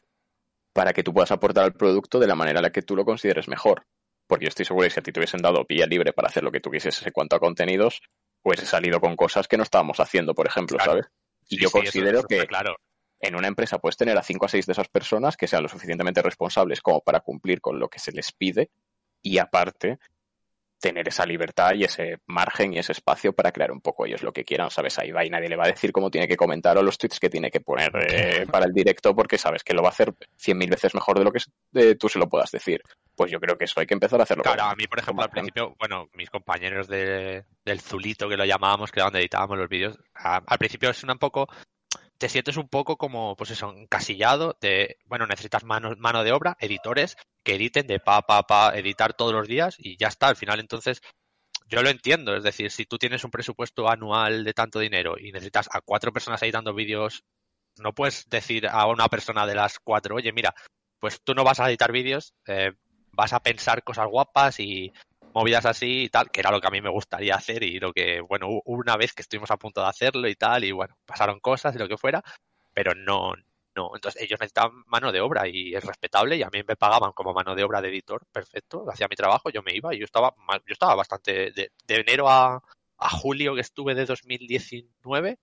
para 0.73 0.93
que 0.93 1.03
tú 1.03 1.13
puedas 1.13 1.31
aportar 1.31 1.65
al 1.65 1.73
producto 1.73 2.19
de 2.19 2.27
la 2.27 2.35
manera 2.35 2.59
en 2.59 2.63
la 2.63 2.71
que 2.71 2.81
tú 2.81 2.95
lo 2.95 3.03
consideres 3.03 3.47
mejor. 3.47 3.85
Porque 4.27 4.45
yo 4.45 4.49
estoy 4.49 4.65
seguro 4.65 4.85
que 4.85 4.91
si 4.91 4.99
a 4.99 5.03
ti 5.03 5.11
te 5.11 5.19
hubiesen 5.19 5.41
dado 5.41 5.65
vía 5.67 5.87
libre 5.87 6.13
para 6.13 6.27
hacer 6.27 6.43
lo 6.43 6.51
que 6.51 6.59
tú 6.59 6.69
quisieses 6.69 7.05
en 7.05 7.11
cuanto 7.11 7.35
a 7.35 7.39
contenidos, 7.39 8.01
pues 8.43 8.61
he 8.61 8.65
salido 8.65 9.01
con 9.01 9.15
cosas 9.15 9.47
que 9.47 9.57
no 9.57 9.63
estábamos 9.63 9.99
haciendo, 9.99 10.35
por 10.35 10.47
ejemplo, 10.47 10.77
Claro. 10.77 10.91
¿sabes? 10.91 11.07
Y 11.49 11.55
Sí, 11.55 11.63
yo 11.63 11.69
sí, 11.69 11.79
considero 11.79 12.19
eso 12.19 12.27
que 12.27 12.45
claro. 12.45 12.75
En 13.19 13.35
una 13.35 13.47
empresa 13.47 13.79
puedes 13.79 13.97
tener 13.97 14.17
a 14.17 14.23
cinco 14.23 14.45
a 14.45 14.49
seis 14.49 14.65
de 14.65 14.73
esas 14.73 14.87
personas 14.87 15.37
que 15.37 15.47
sean 15.47 15.63
lo 15.63 15.69
suficientemente 15.69 16.21
responsables 16.21 16.81
como 16.81 17.01
para 17.01 17.19
cumplir 17.19 17.61
con 17.61 17.79
lo 17.79 17.89
que 17.89 17.99
se 17.99 18.11
les 18.11 18.31
pide 18.31 18.69
y 19.21 19.37
aparte 19.37 19.99
tener 20.79 21.07
esa 21.07 21.25
libertad 21.25 21.73
y 21.75 21.83
ese 21.83 22.19
margen 22.25 22.73
y 22.73 22.79
ese 22.79 22.93
espacio 22.93 23.33
para 23.33 23.51
crear 23.51 23.71
un 23.71 23.81
poco 23.81 24.05
ellos 24.05 24.23
lo 24.23 24.31
que 24.31 24.45
quieran, 24.45 24.69
¿sabes? 24.69 24.97
Ahí 24.97 25.11
va 25.11 25.25
y 25.25 25.29
nadie 25.29 25.49
le 25.49 25.57
va 25.57 25.65
a 25.65 25.69
decir 25.69 25.91
cómo 25.91 26.09
tiene 26.09 26.27
que 26.27 26.37
comentar 26.37 26.77
o 26.77 26.83
los 26.83 26.97
tweets 26.97 27.19
que 27.19 27.29
tiene 27.29 27.51
que 27.51 27.59
poner 27.59 27.91
eh, 28.09 28.47
para 28.49 28.65
el 28.65 28.73
directo 28.73 29.13
porque 29.13 29.37
sabes 29.37 29.63
que 29.63 29.73
lo 29.73 29.81
va 29.81 29.89
a 29.89 29.91
hacer 29.91 30.13
cien 30.37 30.57
mil 30.57 30.69
veces 30.69 30.95
mejor 30.95 31.19
de 31.19 31.25
lo 31.25 31.31
que 31.31 31.39
eh, 31.73 31.95
tú 31.95 32.07
se 32.07 32.17
lo 32.17 32.29
puedas 32.29 32.51
decir. 32.51 32.81
Pues 33.15 33.29
yo 33.29 33.39
creo 33.39 33.57
que 33.57 33.65
eso 33.65 33.79
hay 33.81 33.85
que 33.85 33.93
empezar 33.93 34.19
a 34.21 34.23
hacerlo. 34.23 34.43
Claro, 34.43 34.63
a 34.63 34.75
mí, 34.75 34.87
por 34.87 34.99
ejemplo, 34.99 35.23
al 35.23 35.29
principio, 35.29 35.75
bueno, 35.77 36.07
mis 36.13 36.29
compañeros 36.29 36.87
de, 36.87 37.43
del 37.65 37.81
Zulito 37.81 38.29
que 38.29 38.37
lo 38.37 38.45
llamábamos, 38.45 38.91
que 38.91 38.99
era 38.99 39.07
donde 39.07 39.19
editábamos 39.19 39.57
los 39.57 39.67
vídeos, 39.67 39.99
al 40.13 40.57
principio 40.57 40.89
es 40.89 41.03
un 41.03 41.17
poco 41.19 41.49
te 42.19 42.29
sientes 42.29 42.57
un 42.57 42.67
poco 42.67 42.97
como, 42.97 43.35
pues 43.37 43.49
eso, 43.51 43.73
encasillado 43.75 44.57
de, 44.61 44.97
bueno, 45.05 45.25
necesitas 45.25 45.63
mano, 45.63 45.95
mano 45.97 46.23
de 46.23 46.33
obra, 46.33 46.57
editores 46.59 47.15
que 47.43 47.55
editen 47.55 47.87
de 47.87 47.99
pa, 47.99 48.21
pa, 48.23 48.43
pa, 48.43 48.77
editar 48.77 49.13
todos 49.13 49.33
los 49.33 49.47
días 49.47 49.75
y 49.79 49.97
ya 49.97 50.09
está. 50.09 50.27
Al 50.27 50.35
final, 50.35 50.59
entonces, 50.59 51.01
yo 51.67 51.81
lo 51.81 51.89
entiendo. 51.89 52.35
Es 52.35 52.43
decir, 52.43 52.71
si 52.71 52.85
tú 52.85 52.97
tienes 52.97 53.23
un 53.23 53.31
presupuesto 53.31 53.89
anual 53.89 54.43
de 54.43 54.53
tanto 54.53 54.79
dinero 54.79 55.17
y 55.17 55.31
necesitas 55.31 55.69
a 55.71 55.79
cuatro 55.79 56.11
personas 56.11 56.43
editando 56.43 56.73
vídeos, 56.73 57.23
no 57.77 57.93
puedes 57.93 58.29
decir 58.29 58.67
a 58.67 58.85
una 58.87 59.07
persona 59.07 59.47
de 59.47 59.55
las 59.55 59.79
cuatro, 59.79 60.15
oye, 60.15 60.33
mira, 60.33 60.53
pues 60.99 61.21
tú 61.23 61.33
no 61.33 61.45
vas 61.45 61.61
a 61.61 61.69
editar 61.69 61.93
vídeos, 61.93 62.33
eh, 62.47 62.73
vas 63.13 63.31
a 63.31 63.39
pensar 63.39 63.83
cosas 63.83 64.07
guapas 64.07 64.59
y 64.59 64.91
movidas 65.33 65.65
así 65.65 66.03
y 66.03 66.09
tal, 66.09 66.31
que 66.31 66.39
era 66.41 66.51
lo 66.51 66.61
que 66.61 66.67
a 66.67 66.71
mí 66.71 66.81
me 66.81 66.89
gustaría 66.89 67.35
hacer 67.35 67.63
y 67.63 67.79
lo 67.79 67.93
que, 67.93 68.21
bueno, 68.21 68.47
una 68.65 68.97
vez 68.97 69.13
que 69.13 69.21
estuvimos 69.21 69.51
a 69.51 69.57
punto 69.57 69.81
de 69.81 69.87
hacerlo 69.87 70.27
y 70.27 70.35
tal, 70.35 70.63
y 70.63 70.71
bueno, 70.71 70.97
pasaron 71.05 71.39
cosas 71.39 71.75
y 71.75 71.79
lo 71.79 71.87
que 71.87 71.97
fuera, 71.97 72.23
pero 72.73 72.93
no, 72.95 73.33
no. 73.75 73.91
Entonces 73.95 74.21
ellos 74.21 74.39
necesitaban 74.39 74.83
mano 74.87 75.11
de 75.11 75.21
obra 75.21 75.47
y 75.47 75.75
es 75.75 75.83
respetable 75.83 76.37
y 76.37 76.43
a 76.43 76.49
mí 76.49 76.61
me 76.67 76.75
pagaban 76.75 77.13
como 77.13 77.33
mano 77.33 77.55
de 77.55 77.63
obra 77.63 77.81
de 77.81 77.89
editor, 77.89 78.25
perfecto, 78.31 78.85
hacía 78.89 79.07
mi 79.09 79.15
trabajo, 79.15 79.49
yo 79.49 79.61
me 79.63 79.75
iba 79.75 79.93
y 79.93 79.99
yo 79.99 80.05
estaba, 80.05 80.33
yo 80.67 80.73
estaba 80.73 80.95
bastante, 80.95 81.51
de, 81.51 81.71
enero 81.87 82.29
a, 82.29 82.61
a, 82.97 83.09
julio 83.09 83.55
que 83.55 83.61
estuve 83.61 83.95
de 83.95 84.05
2019, 84.05 85.37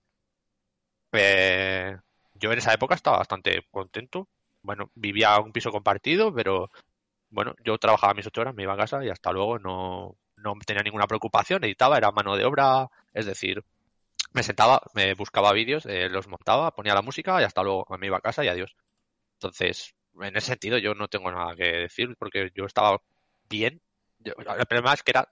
eh, 1.13 1.97
yo 2.35 2.51
en 2.51 2.57
esa 2.57 2.73
época 2.73 2.95
estaba 2.95 3.17
bastante 3.17 3.65
contento. 3.71 4.27
Bueno, 4.61 4.91
vivía 4.95 5.39
un 5.39 5.51
piso 5.51 5.71
compartido, 5.71 6.33
pero 6.33 6.69
bueno, 7.29 7.55
yo 7.63 7.77
trabajaba 7.77 8.13
mis 8.13 8.27
ocho 8.27 8.41
horas, 8.41 8.55
me 8.55 8.63
iba 8.63 8.73
a 8.73 8.77
casa 8.77 9.03
y 9.03 9.09
hasta 9.09 9.31
luego 9.31 9.59
no, 9.59 10.17
no 10.37 10.53
tenía 10.65 10.83
ninguna 10.83 11.07
preocupación, 11.07 11.63
editaba, 11.63 11.97
era 11.97 12.11
mano 12.11 12.35
de 12.35 12.45
obra, 12.45 12.89
es 13.13 13.25
decir, 13.25 13.63
me 14.33 14.43
sentaba, 14.43 14.81
me 14.93 15.13
buscaba 15.13 15.53
vídeos, 15.53 15.85
eh, 15.85 16.09
los 16.09 16.27
montaba, 16.27 16.71
ponía 16.71 16.93
la 16.93 17.01
música 17.01 17.41
y 17.41 17.43
hasta 17.43 17.63
luego 17.63 17.85
me 17.97 18.07
iba 18.07 18.17
a 18.17 18.21
casa 18.21 18.43
y 18.43 18.47
adiós. 18.47 18.75
Entonces, 19.33 19.95
en 20.21 20.35
ese 20.37 20.47
sentido 20.47 20.77
yo 20.77 20.93
no 20.93 21.07
tengo 21.07 21.31
nada 21.31 21.55
que 21.55 21.63
decir 21.63 22.15
porque 22.17 22.51
yo 22.55 22.65
estaba 22.65 22.99
bien. 23.49 23.81
el 24.23 24.65
problema 24.65 24.93
es 24.93 25.03
que 25.03 25.11
era, 25.11 25.29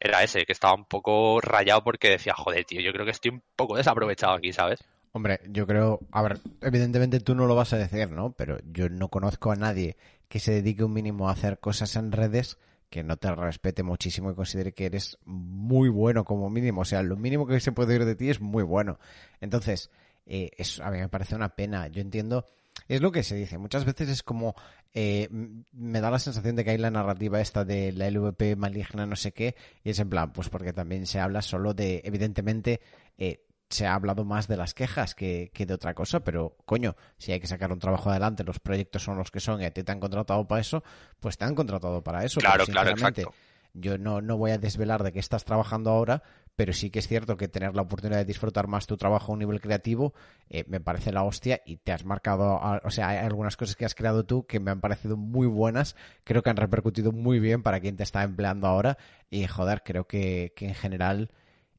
era 0.00 0.22
ese, 0.22 0.44
que 0.44 0.52
estaba 0.52 0.74
un 0.74 0.84
poco 0.86 1.40
rayado 1.40 1.84
porque 1.84 2.10
decía, 2.10 2.34
joder, 2.34 2.64
tío, 2.64 2.80
yo 2.80 2.92
creo 2.92 3.04
que 3.04 3.12
estoy 3.12 3.30
un 3.32 3.42
poco 3.56 3.76
desaprovechado 3.76 4.34
aquí, 4.34 4.52
¿sabes? 4.52 4.80
Hombre, 5.12 5.40
yo 5.48 5.66
creo, 5.66 6.00
a 6.10 6.22
ver, 6.22 6.40
evidentemente 6.62 7.20
tú 7.20 7.34
no 7.34 7.46
lo 7.46 7.54
vas 7.54 7.72
a 7.74 7.78
decir, 7.78 8.10
¿no? 8.10 8.32
Pero 8.32 8.58
yo 8.72 8.88
no 8.88 9.08
conozco 9.08 9.52
a 9.52 9.56
nadie 9.56 9.96
que 10.28 10.40
se 10.40 10.52
dedique 10.52 10.84
un 10.84 10.94
mínimo 10.94 11.28
a 11.28 11.32
hacer 11.32 11.58
cosas 11.60 11.94
en 11.96 12.12
redes 12.12 12.58
que 12.88 13.02
no 13.02 13.18
te 13.18 13.34
respete 13.34 13.82
muchísimo 13.82 14.30
y 14.30 14.34
considere 14.34 14.72
que 14.72 14.86
eres 14.86 15.18
muy 15.24 15.90
bueno 15.90 16.24
como 16.24 16.48
mínimo. 16.48 16.82
O 16.82 16.84
sea, 16.84 17.02
lo 17.02 17.16
mínimo 17.16 17.46
que 17.46 17.60
se 17.60 17.72
puede 17.72 17.94
ir 17.94 18.06
de 18.06 18.16
ti 18.16 18.30
es 18.30 18.40
muy 18.40 18.62
bueno. 18.62 18.98
Entonces, 19.40 19.90
eh, 20.26 20.50
a 20.82 20.90
mí 20.90 20.98
me 20.98 21.08
parece 21.08 21.34
una 21.34 21.50
pena. 21.50 21.88
Yo 21.88 22.00
entiendo, 22.00 22.46
es 22.88 23.00
lo 23.00 23.12
que 23.12 23.22
se 23.22 23.34
dice. 23.34 23.58
Muchas 23.58 23.84
veces 23.84 24.08
es 24.08 24.22
como, 24.22 24.54
eh, 24.94 25.28
me 25.72 26.00
da 26.00 26.10
la 26.10 26.18
sensación 26.18 26.56
de 26.56 26.64
que 26.64 26.70
hay 26.70 26.78
la 26.78 26.90
narrativa 26.90 27.40
esta 27.40 27.64
de 27.64 27.92
la 27.92 28.10
LVP 28.10 28.56
maligna, 28.56 29.06
no 29.06 29.16
sé 29.16 29.32
qué, 29.32 29.56
y 29.84 29.90
es 29.90 29.98
en 29.98 30.10
plan, 30.10 30.32
pues 30.32 30.48
porque 30.48 30.72
también 30.72 31.06
se 31.06 31.20
habla 31.20 31.42
solo 31.42 31.74
de, 31.74 32.02
evidentemente, 32.04 32.80
eh, 33.18 33.44
se 33.72 33.86
ha 33.86 33.94
hablado 33.94 34.24
más 34.24 34.48
de 34.48 34.56
las 34.56 34.74
quejas 34.74 35.14
que, 35.14 35.50
de 35.54 35.74
otra 35.74 35.94
cosa, 35.94 36.20
pero 36.20 36.56
coño, 36.64 36.94
si 37.16 37.32
hay 37.32 37.40
que 37.40 37.46
sacar 37.46 37.72
un 37.72 37.78
trabajo 37.78 38.10
adelante, 38.10 38.44
los 38.44 38.60
proyectos 38.60 39.02
son 39.02 39.16
los 39.16 39.30
que 39.30 39.40
son 39.40 39.62
y 39.62 39.64
a 39.64 39.70
ti 39.70 39.82
te 39.82 39.92
han 39.92 40.00
contratado 40.00 40.46
para 40.46 40.60
eso, 40.60 40.84
pues 41.20 41.38
te 41.38 41.44
han 41.44 41.54
contratado 41.54 42.02
para 42.02 42.24
eso. 42.24 42.40
Claro, 42.40 42.66
claro, 42.66 42.90
exacto. 42.90 43.32
Yo 43.74 43.96
no, 43.96 44.20
no 44.20 44.36
voy 44.36 44.50
a 44.50 44.58
desvelar 44.58 45.02
de 45.02 45.12
qué 45.12 45.18
estás 45.18 45.46
trabajando 45.46 45.88
ahora, 45.90 46.22
pero 46.56 46.74
sí 46.74 46.90
que 46.90 46.98
es 46.98 47.08
cierto 47.08 47.38
que 47.38 47.48
tener 47.48 47.74
la 47.74 47.80
oportunidad 47.80 48.18
de 48.18 48.26
disfrutar 48.26 48.68
más 48.68 48.86
tu 48.86 48.98
trabajo 48.98 49.32
a 49.32 49.34
un 49.34 49.38
nivel 49.38 49.62
creativo 49.62 50.12
eh, 50.50 50.64
me 50.68 50.78
parece 50.80 51.10
la 51.10 51.22
hostia 51.22 51.62
y 51.64 51.78
te 51.78 51.92
has 51.92 52.04
marcado, 52.04 52.60
o 52.84 52.90
sea, 52.90 53.08
hay 53.08 53.18
algunas 53.18 53.56
cosas 53.56 53.74
que 53.74 53.86
has 53.86 53.94
creado 53.94 54.26
tú 54.26 54.46
que 54.46 54.60
me 54.60 54.70
han 54.70 54.82
parecido 54.82 55.16
muy 55.16 55.46
buenas, 55.46 55.96
creo 56.24 56.42
que 56.42 56.50
han 56.50 56.58
repercutido 56.58 57.12
muy 57.12 57.40
bien 57.40 57.62
para 57.62 57.80
quien 57.80 57.96
te 57.96 58.02
está 58.02 58.22
empleando 58.22 58.66
ahora 58.66 58.98
y 59.30 59.46
joder, 59.46 59.82
creo 59.82 60.06
que, 60.06 60.52
que 60.54 60.66
en 60.68 60.74
general 60.74 61.30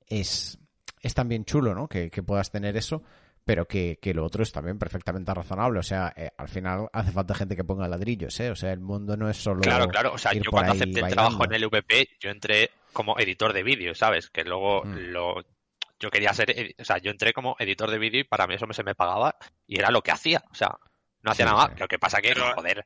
es, 0.07 0.57
es 1.03 1.13
también 1.13 1.45
chulo, 1.45 1.75
¿no? 1.75 1.87
Que, 1.87 2.09
puedas 2.25 2.49
tener 2.49 2.77
eso, 2.77 3.03
pero 3.43 3.67
que, 3.67 3.99
lo 4.15 4.25
otro 4.25 4.41
es 4.41 4.51
también 4.53 4.79
perfectamente 4.79 5.33
razonable. 5.33 5.79
O 5.79 5.83
sea, 5.83 6.13
eh, 6.15 6.31
al 6.37 6.47
final 6.47 6.87
hace 6.93 7.11
falta 7.11 7.35
gente 7.35 7.57
que 7.57 7.65
ponga 7.65 7.87
ladrillos, 7.89 8.39
¿eh? 8.39 8.49
O 8.49 8.55
sea, 8.55 8.71
el 8.71 8.79
mundo 8.79 9.17
no 9.17 9.29
es 9.29 9.37
solo. 9.37 9.61
Claro, 9.61 9.87
claro. 9.89 10.13
O 10.13 10.17
sea, 10.17 10.33
yo 10.33 10.49
cuando 10.49 10.71
acepté 10.71 11.01
el 11.01 11.09
trabajo 11.09 11.43
en 11.43 11.53
el 11.53 11.67
VP, 11.67 12.09
yo 12.19 12.31
entré 12.31 12.71
como 12.93 13.19
editor 13.19 13.51
de 13.51 13.63
vídeo, 13.63 13.93
¿sabes? 13.93 14.29
Que 14.29 14.45
luego 14.45 14.83
mm. 14.85 15.11
lo. 15.11 15.35
Yo 15.99 16.09
quería 16.09 16.33
ser. 16.33 16.73
O 16.79 16.85
sea, 16.85 16.97
yo 16.99 17.11
entré 17.11 17.33
como 17.33 17.57
editor 17.59 17.91
de 17.91 17.99
vídeo 17.99 18.21
y 18.21 18.23
para 18.23 18.47
mí 18.47 18.55
eso 18.55 18.65
me 18.65 18.73
se 18.73 18.83
me 18.83 18.95
pagaba 18.95 19.35
y 19.67 19.79
era 19.79 19.91
lo 19.91 20.01
que 20.01 20.11
hacía. 20.11 20.41
O 20.51 20.55
sea, 20.55 20.77
no 21.21 21.31
hacía 21.31 21.45
nada 21.45 21.67
más. 21.67 21.79
Lo 21.79 21.87
que 21.89 21.99
pasa 21.99 22.21
que, 22.21 22.33
joder, 22.33 22.85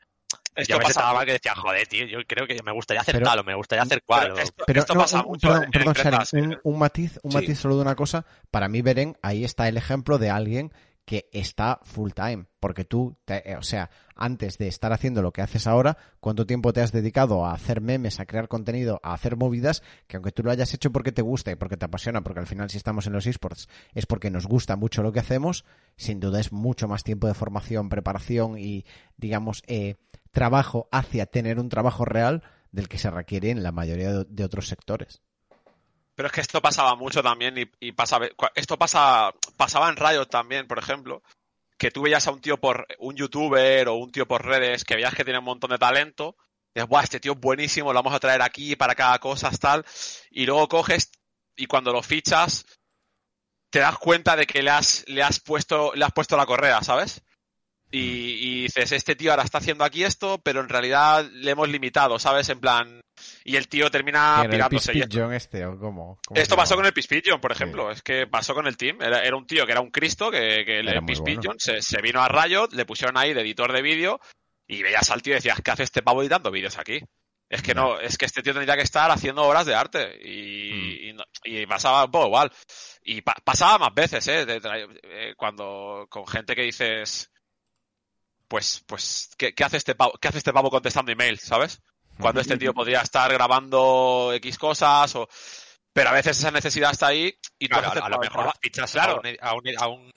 esto 0.58 0.74
yo 0.74 0.80
me 0.80 0.86
pasa 0.86 1.14
mal 1.14 1.26
que 1.26 1.34
decía, 1.34 1.54
joder, 1.56 1.88
tío, 1.88 2.06
yo 2.08 2.20
creo 2.28 2.48
que 2.48 2.62
me 2.64 2.72
gustaría 2.72 3.02
hacer 3.02 3.22
tal 3.24 3.40
o 3.40 3.44
me 3.44 3.56
gustaría 3.56 3.84
hacer 3.84 4.02
cual. 4.04 4.34
Pero 4.66 4.80
esto, 4.80 4.94
pasa 4.96 5.22
mucho. 5.24 5.48
Perdón, 5.72 6.60
un, 6.64 6.80
matiz, 6.80 7.20
un 7.22 7.34
matiz 7.34 7.60
solo 7.60 7.76
de 7.76 7.84
una 7.84 7.96
cosa. 7.96 8.26
Para 8.50 8.68
mí, 8.68 8.82
Beren, 8.82 9.18
ahí 9.22 9.44
está 9.44 9.68
el 9.68 9.78
ejemplo 9.78 10.18
de 10.18 10.32
alguien 10.32 10.74
que 11.08 11.30
está 11.32 11.80
full 11.84 12.12
time, 12.12 12.48
porque 12.60 12.84
tú, 12.84 13.16
eh, 13.28 13.56
o 13.58 13.62
sea, 13.62 13.90
antes 14.14 14.58
de 14.58 14.68
estar 14.68 14.92
haciendo 14.92 15.22
lo 15.22 15.32
que 15.32 15.42
haces 15.42 15.66
ahora, 15.66 15.98
¿cuánto 16.20 16.46
tiempo 16.46 16.74
te 16.74 16.82
has 16.82 16.92
dedicado 16.92 17.46
a 17.46 17.54
hacer 17.54 17.80
memes, 17.80 18.20
a 18.20 18.26
crear 18.26 18.50
contenido, 18.50 19.00
a 19.04 19.14
hacer 19.14 19.38
movidas, 19.38 19.84
que 20.08 20.18
aunque 20.18 20.34
tú 20.34 20.44
lo 20.44 20.52
hayas 20.52 20.74
hecho 20.74 20.92
porque 20.92 21.14
te 21.14 21.22
gusta 21.22 21.50
y 21.50 21.56
porque 21.56 21.78
te 21.78 21.86
apasiona, 21.86 22.24
porque 22.24 22.42
al 22.42 22.46
final 22.46 22.70
si 22.70 22.76
estamos 22.76 23.08
en 23.08 23.14
los 23.14 23.26
esports 23.26 23.70
es 23.94 24.06
porque 24.06 24.30
nos 24.30 24.48
gusta 24.48 24.76
mucho 24.76 25.02
lo 25.02 25.14
que 25.14 25.22
hacemos, 25.22 25.64
sin 25.96 26.20
duda 26.20 26.42
es 26.42 26.52
mucho 26.52 26.90
más 26.90 27.06
tiempo 27.06 27.28
de 27.28 27.36
formación, 27.36 27.88
preparación 27.88 28.58
y, 28.58 28.86
digamos, 29.16 29.64
eh, 29.68 29.96
trabajo 30.38 30.88
hacia 30.92 31.26
tener 31.26 31.58
un 31.58 31.68
trabajo 31.68 32.06
real 32.06 32.44
del 32.72 32.88
que 32.88 33.00
se 33.00 33.10
requiere 33.10 33.50
en 33.50 33.64
la 33.64 33.72
mayoría 33.72 34.12
de 34.12 34.44
otros 34.44 34.68
sectores. 34.68 35.24
Pero 36.14 36.28
es 36.28 36.32
que 36.32 36.42
esto 36.42 36.62
pasaba 36.62 36.96
mucho 36.96 37.24
también 37.24 37.56
y, 37.80 37.92
pasa, 37.94 38.20
esto 38.54 38.78
pasa, 38.78 39.34
pasaba 39.56 39.90
en 39.90 39.96
Riot 39.96 40.28
también, 40.28 40.68
por 40.68 40.78
ejemplo, 40.78 41.24
que 41.80 41.90
tú 41.90 42.04
veías 42.04 42.28
a 42.28 42.32
un 42.32 42.40
tío 42.40 42.58
por 42.58 42.86
un 43.00 43.16
youtuber 43.16 43.88
o 43.88 43.96
un 43.96 44.12
tío 44.12 44.28
por 44.28 44.46
redes 44.46 44.84
que 44.84 44.94
veías 44.94 45.16
que 45.16 45.24
tiene 45.24 45.40
un 45.40 45.46
montón 45.46 45.72
de 45.72 45.80
talento, 45.80 46.36
y 46.76 46.82
dices, 46.82 47.04
este 47.04 47.20
tío 47.20 47.32
es 47.32 47.40
buenísimo, 47.40 47.92
lo 47.92 47.98
vamos 47.98 48.14
a 48.14 48.20
traer 48.20 48.44
aquí 48.44 48.76
para 48.76 48.94
cada 48.94 49.18
cosa, 49.18 49.50
tal, 49.60 49.84
y 50.30 50.46
luego 50.46 50.68
coges 50.68 51.10
y 51.56 51.66
cuando 51.66 51.92
lo 51.92 52.04
fichas 52.04 52.64
te 53.72 53.80
das 53.80 53.98
cuenta 53.98 54.36
de 54.36 54.46
que 54.46 54.62
le 54.62 54.70
has, 54.70 55.04
le 55.08 55.24
has 55.24 55.40
puesto, 55.40 55.94
le 55.96 56.06
has 56.06 56.14
puesto 56.14 56.38
la 56.38 56.46
correa, 56.46 56.84
¿sabes? 56.84 57.24
Y, 57.90 58.64
dices, 58.64 58.92
este 58.92 59.16
tío 59.16 59.32
ahora 59.32 59.44
está 59.44 59.60
haciendo 59.60 59.84
aquí 59.84 60.04
esto, 60.04 60.40
pero 60.44 60.60
en 60.60 60.70
realidad 60.70 61.26
le 61.32 61.52
hemos 61.52 61.70
limitado, 61.70 62.20
¿sabes? 62.20 62.50
En 62.50 62.60
plan. 62.60 63.02
Y 63.44 63.56
el 63.56 63.68
tío 63.68 63.90
termina 63.90 64.46
pirándose. 64.50 64.92
El 64.92 65.34
este, 65.34 65.66
¿o 65.66 65.80
cómo? 65.80 66.20
Esto 66.36 66.56
pasó 66.56 66.76
con 66.76 66.86
el 66.86 66.94
Pispigeon, 66.94 67.40
por 67.40 67.52
ejemplo. 67.52 67.90
Es 67.90 68.02
que 68.02 68.28
pasó 68.28 68.54
con 68.54 68.68
el 68.68 68.78
team. 68.78 69.02
Era, 69.02 69.36
un 69.36 69.48
tío 69.48 69.66
que 69.66 69.72
era 69.72 69.82
un 69.82 69.90
Cristo, 69.90 70.30
que, 70.30 70.62
el 70.62 71.06
Pispigeon 71.06 71.56
se, 71.58 71.82
se, 71.82 72.02
vino 72.02 72.22
a 72.22 72.28
Riot, 72.28 72.74
le 72.74 72.86
pusieron 72.86 73.18
ahí 73.18 73.34
de 73.34 73.42
editor 73.42 73.72
de 73.72 73.82
vídeo, 73.82 74.20
y 74.68 74.84
veías 74.84 75.10
al 75.10 75.22
tío 75.22 75.34
y 75.34 75.36
decías, 75.36 75.62
¿qué 75.62 75.72
hace 75.72 75.84
este 75.84 76.02
pavo 76.02 76.22
editando 76.22 76.52
vídeos 76.52 76.78
aquí? 76.78 77.02
Es 77.50 77.62
que 77.62 77.74
no. 77.74 78.00
es 78.00 78.18
que 78.18 78.26
este 78.26 78.44
tío 78.44 78.54
tendría 78.54 78.76
que 78.76 78.84
estar 78.84 79.10
haciendo 79.10 79.44
obras 79.44 79.66
de 79.66 79.76
arte. 79.76 80.20
Y, 80.22 81.14
mm. 81.14 81.22
y, 81.46 81.66
pasaba 81.66 82.06
un 82.06 82.12
poco 82.12 82.28
igual. 82.28 82.52
Y 83.04 83.22
pasaba 83.22 83.78
más 83.78 83.94
veces, 83.94 84.28
¿eh? 84.28 84.46
¿eh? 84.48 85.34
Cuando 85.38 86.08
con 86.10 86.28
gente 86.28 86.56
que 86.56 86.64
dices 86.64 87.32
pues, 88.48 88.84
pues, 88.86 89.32
¿qué, 89.38 89.54
hace 89.64 89.78
este 89.78 89.96
pavo, 89.96 90.14
¿qué 90.22 90.28
hace 90.28 90.38
este 90.38 90.54
pavo 90.54 90.70
contestando 90.70 91.12
email, 91.12 91.38
¿sabes? 91.40 91.82
Cuando 92.20 92.42
este 92.42 92.58
tío 92.58 92.74
podría 92.74 93.02
estar 93.02 93.32
grabando 93.32 94.32
X 94.36 94.58
cosas 94.58 95.16
o... 95.16 95.28
Pero 95.94 96.10
a 96.10 96.14
veces 96.14 96.38
esa 96.38 96.52
necesidad 96.52 96.92
está 96.92 97.08
ahí 97.08 97.36
y 97.58 97.68
tú 97.68 97.76
a, 97.76 98.10
lo 98.10 98.20
mejor 98.20 98.54
fichas 98.62 98.92
claro. 98.92 99.22
a, 99.42 99.54
un, 99.56 99.64
a, 99.78 99.88
un, 99.88 100.12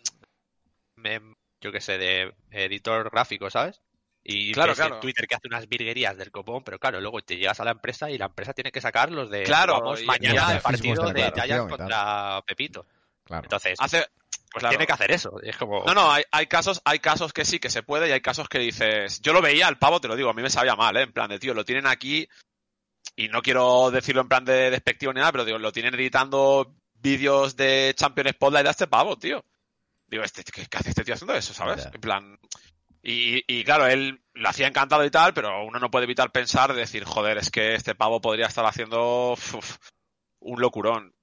yo 1.61 1.73
qué 1.73 1.81
sé, 1.81 1.97
de 1.97 2.35
editor 2.51 3.11
gráfico, 3.11 3.49
¿sabes? 3.49 3.81
Y 4.23 4.53
claro, 4.53 4.75
claro. 4.75 4.97
en 4.97 5.01
Twitter 5.01 5.27
que 5.27 5.35
hace 5.35 5.49
unas 5.49 5.67
virguerías 5.69 6.17
del 6.19 6.31
copón, 6.31 6.63
pero 6.63 6.79
claro, 6.79 7.01
luego 7.01 7.23
te 7.23 7.39
llegas 7.39 7.61
a 7.61 7.65
la 7.65 7.71
empresa 7.71 8.11
y 8.11 8.19
la 8.19 8.27
empresa 8.27 8.53
tiene 8.53 8.71
que 8.71 8.83
sacar 8.83 9.11
los 9.11 9.31
de 9.31 9.45
claro, 9.45 9.95
mañana 10.05 10.53
el 10.53 10.61
partido 10.61 11.11
de 11.11 11.33
Giants 11.35 11.75
contra 11.75 12.43
Pepito. 12.47 12.87
Claro. 13.25 13.45
Entonces, 13.45 13.79
hace, 13.81 14.07
pues 14.53 14.69
tiene 14.69 14.87
que 14.87 14.93
hacer 14.93 15.13
eso. 15.13 15.41
Es 15.43 15.57
como... 15.57 15.85
No, 15.85 15.95
no, 15.95 16.11
hay, 16.11 16.25
hay, 16.33 16.47
casos, 16.47 16.83
hay 16.85 16.99
casos 16.99 17.33
que 17.33 17.45
sí 17.45 17.59
que 17.59 17.71
se 17.71 17.83
puede 17.83 18.09
y 18.09 18.13
hay 18.13 18.21
casos 18.21 18.49
que 18.49 18.59
dices. 18.59 19.21
Yo 19.21 19.33
lo 19.33 19.41
veía 19.41 19.69
al 19.69 19.79
pavo, 19.79 20.01
te 20.01 20.09
lo 20.09 20.17
digo, 20.17 20.31
a 20.31 20.35
mí 20.35 20.43
me 20.43 20.51
sabía 20.51 20.75
mal, 20.75 20.97
¿eh? 20.97 21.03
En 21.03 21.13
plan 21.13 21.31
de 21.31 21.39
tío, 21.39 21.55
lo 21.55 21.65
tienen 21.65 21.87
aquí 21.87 22.29
y 23.17 23.29
no 23.29 23.43
quiero 23.43 23.91
decirlo 23.91 24.23
en 24.23 24.29
plan 24.29 24.45
de 24.45 24.71
despectivo 24.71 25.13
ni 25.13 25.21
nada, 25.21 25.33
pero 25.33 25.45
digo, 25.45 25.59
lo 25.59 25.73
tienen 25.73 25.95
editando 25.95 26.75
vídeos 26.95 27.57
de 27.57 27.95
Champion 27.97 28.29
Spotlight 28.29 28.67
a 28.67 28.71
este 28.71 28.87
pavo, 28.87 29.17
tío. 29.19 29.45
Digo, 30.07 30.25
este, 30.25 30.43
¿qué, 30.43 30.67
qué 30.67 30.77
hace 30.77 30.91
este 30.91 31.05
tío 31.05 31.15
haciendo 31.15 31.35
eso, 31.35 31.55
sabes? 31.55 31.87
En 31.93 32.01
plan. 32.01 32.39
Y, 33.03 33.45
y 33.47 33.65
claro, 33.65 33.87
él 33.87 34.21
lo 34.35 34.49
hacía 34.49 34.67
encantado 34.67 35.05
y 35.05 35.11
tal, 35.11 35.33
pero 35.33 35.65
uno 35.65 35.79
no 35.79 35.91
puede 35.91 36.05
evitar 36.05 36.33
pensar, 36.33 36.75
decir, 36.75 37.05
joder, 37.05 37.39
es 37.39 37.51
que 37.51 37.75
este 37.75 37.95
pavo 37.95 38.21
podría 38.21 38.47
estar 38.47 38.67
haciendo 38.67 39.33
uf, 39.33 39.77
un 40.41 40.61
locurón. 40.61 41.15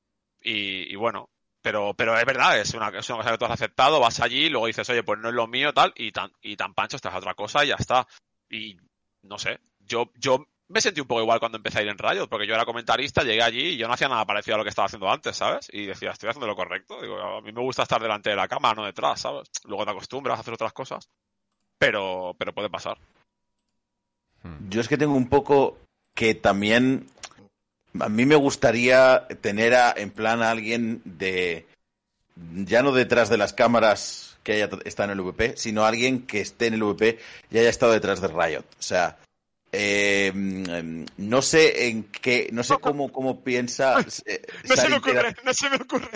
Y, 0.41 0.91
y 0.91 0.95
bueno, 0.95 1.29
pero, 1.68 1.94
pero 1.94 2.18
es 2.18 2.26
verdad, 2.26 2.57
es 2.57 2.73
una, 2.76 2.88
es 2.88 3.10
una 3.10 3.18
cosa 3.18 3.31
que 3.31 3.38
tú 3.38 3.44
has 3.44 3.52
aceptado, 3.52 3.99
vas 3.99 4.22
allí 4.22 4.45
y 4.45 4.49
luego 4.49 4.68
dices, 4.68 4.89
oye, 4.89 5.03
pues 5.03 5.19
no 5.19 5.27
es 5.27 5.35
lo 5.35 5.48
mío, 5.48 5.73
tal, 5.73 5.91
y 5.98 6.14
tan, 6.14 6.31
y 6.41 6.56
tan 6.56 6.73
pancho, 6.73 6.95
estás 6.95 7.14
a 7.14 7.18
otra 7.18 7.34
cosa 7.34 7.65
y 7.65 7.68
ya 7.68 7.76
está. 7.76 8.07
Y 8.49 8.77
no 9.23 9.38
sé, 9.38 9.60
yo, 9.80 10.10
yo 10.15 10.48
me 10.69 10.80
sentí 10.80 11.02
un 11.02 11.07
poco 11.07 11.19
igual 11.19 11.41
cuando 11.41 11.57
empecé 11.57 11.80
a 11.80 11.81
ir 11.81 11.89
en 11.89 11.98
Riot, 11.98 12.30
porque 12.30 12.48
yo 12.48 12.53
era 12.56 12.64
comentarista, 12.64 13.22
llegué 13.22 13.44
allí 13.44 13.61
y 13.72 13.77
yo 13.77 13.85
no 13.85 13.95
hacía 13.95 14.07
nada 14.07 14.23
parecido 14.23 14.56
a 14.56 14.60
lo 14.60 14.64
que 14.64 14.69
estaba 14.69 14.85
haciendo 14.85 15.11
antes, 15.11 15.35
¿sabes? 15.35 15.68
Y 15.73 15.88
decía, 15.88 16.11
estoy 16.11 16.30
haciendo 16.30 16.48
lo 16.48 16.56
correcto. 16.56 17.02
Digo, 17.02 17.19
a 17.19 17.41
mí 17.41 17.52
me 17.52 17.61
gusta 17.61 17.84
estar 17.84 18.02
delante 18.02 18.30
de 18.30 18.38
la 18.38 18.48
cámara, 18.48 18.76
no 18.76 18.85
detrás, 18.85 19.19
¿sabes? 19.19 19.49
Luego 19.65 19.84
te 19.84 19.91
acostumbras 19.91 20.38
a 20.38 20.41
hacer 20.41 20.53
otras 20.53 20.72
cosas. 20.72 21.10
Pero, 21.77 22.34
pero 22.39 22.53
puede 22.53 22.69
pasar. 22.69 22.98
Yo 24.69 24.80
es 24.80 24.88
que 24.88 24.98
tengo 24.98 25.15
un 25.15 25.27
poco 25.27 25.80
que 26.14 26.34
también 26.34 27.07
a 27.99 28.09
mí 28.09 28.25
me 28.25 28.35
gustaría 28.35 29.27
tener 29.41 29.75
a, 29.75 29.93
en 29.95 30.09
plan 30.09 30.41
a 30.41 30.51
alguien 30.51 31.01
de 31.05 31.65
ya 32.53 32.83
no 32.83 32.91
detrás 32.91 33.29
de 33.29 33.37
las 33.37 33.53
cámaras 33.53 34.37
que 34.43 34.53
haya 34.53 34.69
está 34.85 35.03
en 35.03 35.11
el 35.11 35.21
VP, 35.21 35.57
sino 35.57 35.85
alguien 35.85 36.25
que 36.25 36.41
esté 36.41 36.67
en 36.67 36.75
el 36.75 36.83
VP 36.83 37.19
y 37.51 37.57
haya 37.57 37.69
estado 37.69 37.91
detrás 37.91 38.21
de 38.21 38.27
Riot. 38.27 38.65
O 38.79 38.81
sea, 38.81 39.17
eh, 39.72 40.31
mm, 40.34 41.06
no 41.18 41.41
sé 41.41 41.88
en 41.88 42.03
qué, 42.06 42.49
no 42.52 42.64
sé 42.64 42.76
cómo, 42.80 43.11
cómo 43.11 43.44
piensa. 43.44 43.99
eh, 44.26 44.41
No 44.68 44.76
se 44.76 44.89
me 44.89 44.95
ocurre, 44.98 45.35
no 45.44 45.53
se 45.53 45.69
me 45.69 45.76
ocurre 45.76 46.10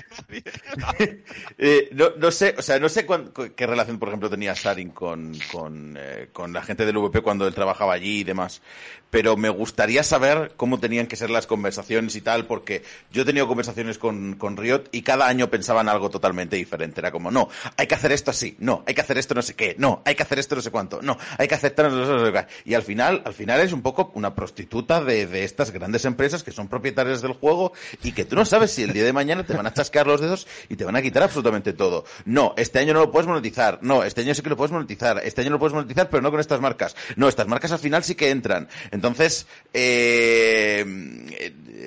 nadie. 0.78 1.24
eh, 1.58 1.90
no, 1.94 2.12
no 2.18 2.32
sé, 2.32 2.56
o 2.58 2.62
sea, 2.62 2.80
no 2.80 2.90
sé 2.90 3.06
cuán- 3.06 3.32
qué 3.56 3.68
relación, 3.68 4.00
por 4.00 4.08
ejemplo, 4.10 4.30
tenía 4.30 4.56
Sarin 4.56 4.92
con, 4.92 5.34
con, 5.52 5.98
con 6.32 6.54
la 6.54 6.62
gente 6.64 6.86
del 6.86 6.98
VP 6.98 7.22
cuando 7.22 7.48
él 7.48 7.54
trabajaba 7.54 7.94
allí 7.94 8.20
y 8.20 8.24
demás. 8.24 8.62
Pero 9.10 9.36
me 9.36 9.50
gustaría 9.50 10.04
saber 10.04 10.54
cómo 10.56 10.80
tenían 10.80 11.06
que 11.08 11.18
ser 11.18 11.30
las 11.30 11.46
conversaciones 11.46 12.16
y 12.16 12.22
tal, 12.22 12.46
porque 12.46 12.84
yo 13.12 13.24
he 13.24 13.26
tenido 13.26 13.46
conversaciones 13.46 13.98
con, 13.98 14.36
con 14.36 14.56
Riot 14.56 14.84
y 14.94 15.02
cada 15.02 15.28
año 15.28 15.50
pensaban 15.50 15.90
algo 15.90 16.10
totalmente 16.10 16.56
diferente. 16.56 17.02
Era 17.02 17.12
como, 17.12 17.30
no, 17.30 17.50
hay 17.76 17.88
que 17.88 17.96
hacer 17.96 18.14
esto 18.14 18.32
así, 18.32 18.56
no, 18.60 18.84
hay 18.88 18.94
que 18.94 19.02
hacer 19.02 19.18
esto 19.18 19.36
no 19.36 19.42
sé 19.42 19.54
qué, 19.54 19.76
no, 19.78 20.02
hay 20.06 20.16
que 20.16 20.24
hacer 20.24 20.40
esto 20.40 20.56
no 20.56 20.62
sé 20.62 20.72
cuánto, 20.72 21.02
no, 21.02 21.18
hay 21.38 21.50
que 21.50 21.56
no 21.78 22.26
sé 22.26 22.32
qué. 22.32 22.46
Y 22.64 22.74
al 22.74 22.84
final, 22.84 23.22
al 23.26 23.34
final 23.34 23.41
es 23.50 23.74
un 23.74 23.82
poco 23.82 24.12
una 24.16 24.34
prostituta 24.36 25.04
de, 25.04 25.28
de 25.28 25.44
estas 25.44 25.72
grandes 25.72 26.06
empresas 26.06 26.44
que 26.44 26.52
son 26.52 26.68
propietarias 26.68 27.22
del 27.22 27.34
juego 27.34 27.74
y 28.04 28.12
que 28.12 28.26
tú 28.26 28.36
no 28.36 28.46
sabes 28.46 28.72
si 28.72 28.84
el 28.84 28.94
día 28.94 29.04
de 29.04 29.14
mañana 29.14 29.44
te 29.46 29.54
van 29.54 29.66
a 29.68 29.74
chasquear 29.74 30.08
los 30.08 30.22
dedos 30.22 30.48
y 30.70 30.76
te 30.76 30.86
van 30.86 30.96
a 30.96 31.02
quitar 31.02 31.24
absolutamente 31.24 31.74
todo. 31.74 32.06
No, 32.26 32.54
este 32.58 32.80
año 32.80 32.94
no 32.94 33.00
lo 33.02 33.12
puedes 33.12 33.28
monetizar. 33.28 33.80
No, 33.82 34.04
este 34.04 34.22
año 34.22 34.34
sí 34.34 34.42
que 34.42 34.50
lo 34.50 34.58
puedes 34.58 34.72
monetizar. 34.72 35.20
Este 35.24 35.42
año 35.42 35.52
lo 35.52 35.60
puedes 35.60 35.74
monetizar, 35.74 36.10
pero 36.10 36.22
no 36.22 36.32
con 36.32 36.40
estas 36.40 36.62
marcas. 36.62 36.96
No, 37.16 37.28
estas 37.28 37.48
marcas 37.48 37.72
al 37.72 37.80
final 37.80 38.04
sí 38.04 38.16
que 38.16 38.30
entran. 38.30 38.68
Entonces, 38.92 39.48
eh, 39.74 40.86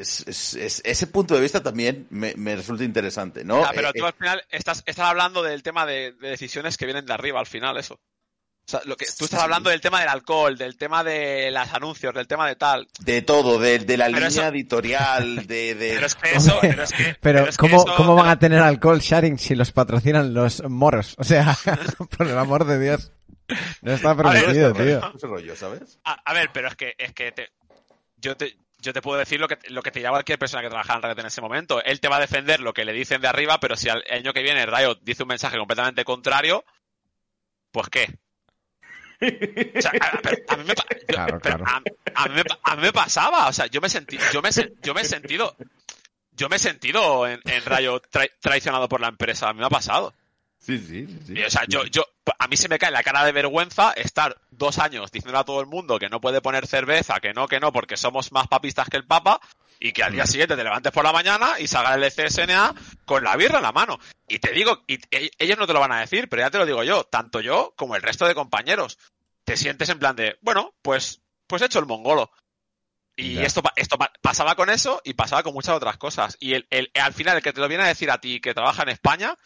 es- 0.00 0.24
es- 0.26 0.54
es- 0.54 0.82
ese 0.84 1.06
punto 1.06 1.34
de 1.34 1.40
vista 1.40 1.62
también 1.62 2.06
me, 2.10 2.34
me 2.36 2.56
resulta 2.56 2.84
interesante, 2.84 3.44
¿no? 3.44 3.64
Ah, 3.64 3.70
pero 3.74 3.88
Eh, 3.88 3.92
tú 3.94 4.04
eh, 4.04 4.08
al 4.08 4.14
final 4.14 4.42
estás, 4.50 4.82
estás 4.86 5.06
hablando 5.08 5.42
del 5.42 5.62
tema 5.62 5.86
de, 5.86 6.12
de 6.12 6.28
decisiones 6.30 6.76
que 6.76 6.84
vienen 6.86 7.06
de 7.06 7.12
arriba 7.12 7.40
al 7.40 7.46
final, 7.46 7.76
eso. 7.76 7.98
O 8.66 8.70
sea, 8.70 8.80
lo 8.86 8.96
que, 8.96 9.04
tú 9.18 9.26
estás 9.26 9.40
hablando 9.42 9.68
del 9.68 9.80
tema 9.82 10.00
del 10.00 10.08
alcohol, 10.08 10.56
del 10.56 10.76
tema 10.78 11.04
de 11.04 11.50
los 11.50 11.72
anuncios, 11.74 12.14
del 12.14 12.26
tema 12.26 12.48
de 12.48 12.56
tal. 12.56 12.88
de 13.00 13.20
todo, 13.20 13.58
de, 13.58 13.78
de 13.80 13.96
la 13.98 14.06
Pero 14.06 14.16
línea 14.16 14.28
eso- 14.28 14.46
editorial, 14.46 15.46
de... 15.46 15.74
de- 15.74 15.90
Pero 15.94 16.06
es 16.06 16.14
que 16.14 16.30
eso, 16.32 16.58
pero 16.62 16.82
es 16.82 16.92
que, 16.92 17.16
Pero, 17.20 17.40
es 17.48 17.56
que 17.56 17.60
¿cómo, 17.60 17.82
eso- 17.84 17.94
¿cómo 17.96 18.14
van 18.14 18.28
a 18.30 18.38
tener 18.38 18.60
alcohol 18.62 19.00
sharing 19.00 19.38
si 19.38 19.54
los 19.54 19.70
patrocinan 19.72 20.32
los 20.32 20.62
moros? 20.68 21.14
O 21.18 21.24
sea, 21.24 21.54
por 22.16 22.26
el 22.26 22.38
amor 22.38 22.64
de 22.64 22.78
Dios. 22.80 23.12
No 23.82 23.92
está 23.92 24.16
permitido, 24.16 24.72
tío. 24.72 25.00
rollo, 25.00 25.12
ese 25.14 25.26
rollo, 25.26 25.56
¿sabes? 25.56 25.98
A, 26.04 26.14
a 26.24 26.32
ver, 26.32 26.48
pero 26.54 26.68
es 26.68 26.76
que, 26.76 26.94
es 26.96 27.12
que 27.12 27.32
te- 27.32 27.50
yo 28.16 28.34
te, 28.38 28.56
yo 28.78 28.94
te 28.94 29.02
puedo 29.02 29.18
decir 29.18 29.38
lo 29.38 29.46
que, 29.48 29.58
lo 29.68 29.82
que 29.82 29.90
te 29.90 30.00
llama 30.00 30.14
cualquier 30.16 30.38
persona 30.38 30.62
que 30.62 30.70
trabaja 30.70 30.94
en 30.94 31.02
Riot 31.02 31.18
en 31.20 31.26
ese 31.26 31.42
momento. 31.42 31.84
Él 31.84 32.00
te 32.00 32.08
va 32.08 32.16
a 32.16 32.20
defender 32.20 32.60
lo 32.60 32.72
que 32.72 32.86
le 32.86 32.94
dicen 32.94 33.20
de 33.20 33.28
arriba, 33.28 33.60
pero 33.60 33.76
si 33.76 33.90
al 33.90 34.02
el 34.06 34.20
año 34.20 34.32
que 34.32 34.42
viene 34.42 34.64
Riot 34.64 35.00
dice 35.02 35.24
un 35.24 35.28
mensaje 35.28 35.58
completamente 35.58 36.02
contrario, 36.04 36.64
pues 37.70 37.88
qué. 37.90 38.18
O 39.76 39.80
sea, 39.80 39.92
a, 40.00 40.18
pero 40.22 40.36
a 40.48 40.56
mí 40.56 40.64
me, 40.64 40.74
pa- 40.74 40.84
yo- 40.90 41.06
Claro, 41.06 41.38
pero 41.40 41.58
claro. 41.58 41.64
a- 42.14 42.22
a 42.24 42.28
mí 42.28 42.34
me 42.34 42.44
pa- 42.44 42.58
a 42.62 42.76
mí 42.76 42.82
me 42.82 42.92
pasaba, 42.92 43.48
o 43.48 43.52
sea, 43.52 43.66
yo 43.66 43.80
me 43.80 43.88
sentí, 43.88 44.18
yo 44.32 44.42
me, 44.42 44.50
yo 44.82 44.94
me 44.94 45.00
he 45.02 45.04
sentido, 45.04 45.56
yo 46.32 46.48
me 46.48 46.56
he 46.56 46.58
sentido 46.58 47.26
en, 47.26 47.40
tra- 48.10 48.30
traicionado 48.40 48.88
por 48.88 49.00
la 49.00 49.08
empresa, 49.08 49.48
a 49.48 49.52
mí 49.52 49.60
me 49.60 49.66
ha 49.66 49.70
pasado. 49.70 50.14
Sí, 50.58 50.78
sí, 50.78 51.06
sí, 51.06 51.18
sí. 51.26 51.32
Y, 51.36 51.42
o 51.44 51.50
sea, 51.50 51.64
yo, 51.68 51.84
yo, 51.84 52.06
a 52.38 52.48
mí 52.48 52.56
se 52.56 52.68
me 52.68 52.78
cae 52.78 52.90
la 52.90 53.02
cara 53.02 53.22
de 53.24 53.32
vergüenza 53.32 53.92
estar 53.92 54.40
dos 54.50 54.78
años 54.78 55.12
diciendo 55.12 55.38
a 55.38 55.44
todo 55.44 55.60
el 55.60 55.66
mundo 55.66 55.98
que 55.98 56.08
no 56.08 56.20
puede 56.22 56.40
poner 56.40 56.66
cerveza, 56.66 57.20
que 57.20 57.34
no, 57.34 57.46
que 57.48 57.60
no, 57.60 57.70
porque 57.70 57.98
somos 57.98 58.32
más 58.32 58.48
papistas 58.48 58.88
que 58.88 58.96
el 58.96 59.04
Papa, 59.06 59.40
y 59.78 59.92
que 59.92 60.02
al 60.02 60.12
día 60.12 60.24
siguiente 60.24 60.56
te 60.56 60.64
levantes 60.64 60.92
por 60.92 61.04
la 61.04 61.12
mañana 61.12 61.58
y 61.58 61.66
salga 61.66 61.94
el 61.94 62.10
CSNA 62.10 62.74
con 63.04 63.22
la 63.24 63.36
birra 63.36 63.58
en 63.58 63.64
la 63.64 63.72
mano. 63.72 63.98
Y 64.28 64.38
te 64.38 64.52
digo, 64.52 64.82
y 64.86 64.98
ellos 65.38 65.58
no 65.58 65.66
te 65.66 65.74
lo 65.74 65.80
van 65.80 65.92
a 65.92 66.00
decir, 66.00 66.28
pero 66.30 66.40
ya 66.40 66.50
te 66.50 66.56
lo 66.56 66.64
digo 66.64 66.82
yo, 66.84 67.04
tanto 67.04 67.40
yo 67.42 67.74
como 67.76 67.94
el 67.94 68.00
resto 68.00 68.26
de 68.26 68.34
compañeros. 68.34 68.96
Te 69.44 69.56
sientes 69.56 69.88
en 69.88 69.98
plan 69.98 70.16
de, 70.16 70.38
bueno, 70.40 70.74
pues, 70.82 71.20
pues 71.46 71.62
he 71.62 71.66
hecho 71.66 71.78
el 71.78 71.86
mongolo. 71.86 72.30
Y 73.16 73.38
esto, 73.38 73.62
esto 73.76 73.96
pa- 73.96 74.12
pasaba 74.20 74.56
con 74.56 74.70
eso 74.70 75.00
y 75.04 75.14
pasaba 75.14 75.42
con 75.44 75.54
muchas 75.54 75.76
otras 75.76 75.96
cosas. 75.98 76.36
Y 76.40 76.54
el, 76.54 76.66
el- 76.70 76.90
al 76.94 77.12
final, 77.14 77.36
el 77.36 77.42
que 77.42 77.52
te 77.52 77.60
lo 77.60 77.68
viene 77.68 77.84
a 77.84 77.88
decir 77.88 78.10
a 78.10 78.18
ti 78.18 78.40
que 78.40 78.54
trabaja 78.54 78.82
en 78.82 78.88
España, 78.88 79.36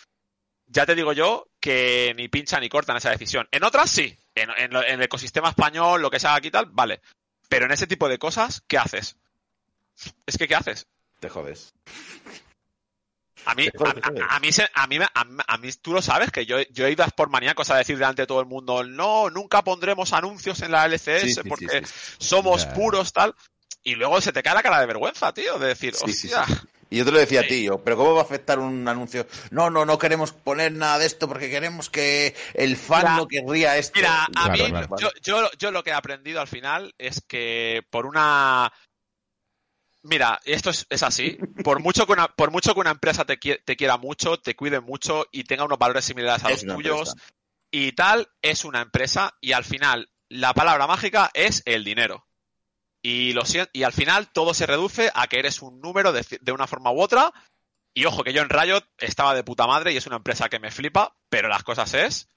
ya 0.67 0.87
te 0.87 0.95
digo 0.95 1.13
yo 1.13 1.49
que 1.61 2.15
ni 2.17 2.29
pincha 2.29 2.61
ni 2.61 2.69
cortan 2.69 2.97
esa 2.97 3.11
decisión. 3.11 3.47
En 3.51 3.65
otras 3.65 3.91
sí. 3.91 4.17
En, 4.35 4.51
en 4.57 4.75
en 4.77 4.85
el 4.95 5.03
ecosistema 5.03 5.51
español, 5.51 6.01
lo 6.01 6.11
que 6.11 6.21
sea 6.21 6.35
aquí 6.37 6.49
y 6.49 6.51
tal, 6.53 6.67
vale. 6.67 7.01
Pero 7.49 7.67
en 7.67 7.73
ese 7.73 7.87
tipo 7.87 8.09
de 8.09 8.19
cosas, 8.19 8.63
¿qué 8.69 8.79
haces? 8.79 9.17
Es 10.27 10.39
que, 10.39 10.47
¿qué 10.47 10.55
haces? 10.55 10.87
Te 11.21 11.29
jodes. 11.29 11.75
A 13.49 13.55
mí, 13.55 13.67
a, 14.29 14.37
a- 14.37 14.41
mí, 14.41 14.53
se- 14.53 14.69
a, 14.75 14.87
mí, 14.87 14.99
a, 15.15 15.25
mí- 15.25 15.43
a 15.47 15.57
mí, 15.59 15.71
tú 15.81 15.93
lo 15.93 16.03
sabes, 16.03 16.31
que 16.31 16.45
yo, 16.47 16.57
yo 16.71 16.87
he 16.87 16.93
ido 16.93 17.03
a 17.03 17.09
por 17.09 17.31
maníacos 17.31 17.71
a 17.71 17.77
decir 17.77 17.97
delante 17.97 18.23
de 18.23 18.27
todo 18.27 18.41
el 18.41 18.47
mundo, 18.47 18.85
no, 18.85 19.31
nunca 19.31 19.63
pondremos 19.65 20.13
anuncios 20.13 20.61
en 20.63 20.73
la 20.73 20.85
LCS 20.85 21.21
Sí, 21.23 21.29
sí, 21.29 21.35
sí, 21.35 21.49
porque 21.49 21.83
sí, 21.87 21.93
somos 22.19 22.65
puros, 22.67 23.13
tal. 23.13 23.35
Y 23.83 23.95
luego 23.95 24.21
se 24.21 24.33
te 24.33 24.43
cae 24.43 24.55
la 24.55 24.63
cara 24.63 24.81
de 24.81 24.87
vergüenza, 24.87 25.33
tío, 25.33 25.59
de 25.59 25.69
decir, 25.69 25.95
hostia. 26.03 26.45
Y 26.91 26.99
yo 26.99 27.05
te 27.05 27.11
lo 27.13 27.19
decía 27.19 27.41
a 27.41 27.45
ti, 27.45 27.65
yo, 27.65 27.83
pero 27.85 27.97
¿cómo 27.97 28.15
va 28.15 28.21
a 28.21 28.25
afectar 28.25 28.59
un 28.59 28.87
anuncio? 28.89 29.27
No, 29.51 29.69
no, 29.69 29.85
no 29.85 29.99
queremos 29.99 30.33
poner 30.33 30.73
nada 30.73 30.99
de 30.99 31.07
esto 31.07 31.29
porque 31.29 31.51
queremos 31.51 31.91
que 31.91 32.35
el 32.55 32.77
fan 32.77 33.03
Mira, 33.03 33.17
no 33.17 33.29
querría 33.29 33.77
esto. 33.77 33.99
Mira, 33.99 34.25
a 34.25 34.29
Claro, 34.29 34.53
mí, 34.53 34.71
claro. 34.71 34.97
Yo, 34.99 35.11
yo, 35.23 35.51
yo 35.59 35.71
lo 35.71 35.83
que 35.85 35.91
he 35.91 35.95
aprendido 35.95 36.41
al 36.41 36.49
final 36.49 36.95
es 36.99 37.23
que 37.27 37.83
por 37.91 38.07
una. 38.07 38.73
Mira, 40.03 40.41
esto 40.45 40.71
es, 40.71 40.87
es 40.89 41.03
así. 41.03 41.39
Por 41.65 41.81
mucho, 41.81 42.07
que 42.07 42.13
una, 42.13 42.29
por 42.29 42.51
mucho 42.51 42.73
que 42.75 42.81
una 42.81 42.91
empresa 42.93 43.25
te, 43.25 43.39
quie- 43.39 43.63
te 43.65 43.77
quiera 43.77 43.97
mucho, 43.97 44.39
te 44.39 44.55
cuide 44.55 44.81
mucho 44.81 45.27
y 45.33 45.45
tenga 45.45 45.65
unos 45.65 45.79
valores 45.79 46.05
similares 46.05 46.45
a 46.45 46.51
Es 46.51 46.63
los 46.65 46.77
tuyos 46.77 47.09
empresa. 47.11 47.29
y 47.73 47.93
tal, 47.93 48.29
es 48.41 48.65
una 48.65 48.81
empresa 48.81 49.35
y 49.41 49.53
al 49.53 49.65
final 49.65 50.09
la 50.29 50.55
palabra 50.55 50.87
mágica 50.87 51.31
es 51.35 51.63
el 51.67 51.85
dinero. 51.85 52.27
Y, 53.03 53.33
lo, 53.33 53.43
sien- 53.43 53.69
y 53.73 53.83
al 53.85 53.93
final 53.93 54.31
todo 54.33 54.55
se 54.55 54.67
reduce 54.67 55.11
a 55.15 55.27
que 55.27 55.39
eres 55.39 55.63
un 55.63 55.81
número 55.81 56.13
de, 56.13 56.53
una 56.53 56.67
forma 56.67 56.91
u 56.93 57.01
otra. 57.01 57.33
Y 57.95 58.05
ojo, 58.05 58.23
que 58.23 58.33
yo 58.33 58.43
en 58.43 58.51
Riot 58.51 58.85
estaba 58.99 59.35
de 59.35 59.43
puta 59.45 59.67
madre 59.67 59.93
y 59.93 59.97
es 59.97 60.07
una 60.07 60.17
empresa 60.17 60.49
que 60.49 60.61
me 60.61 60.71
flipa, 60.71 61.17
pero 61.29 61.49
las 61.49 61.65
cosas 61.65 61.93
es 61.95 62.29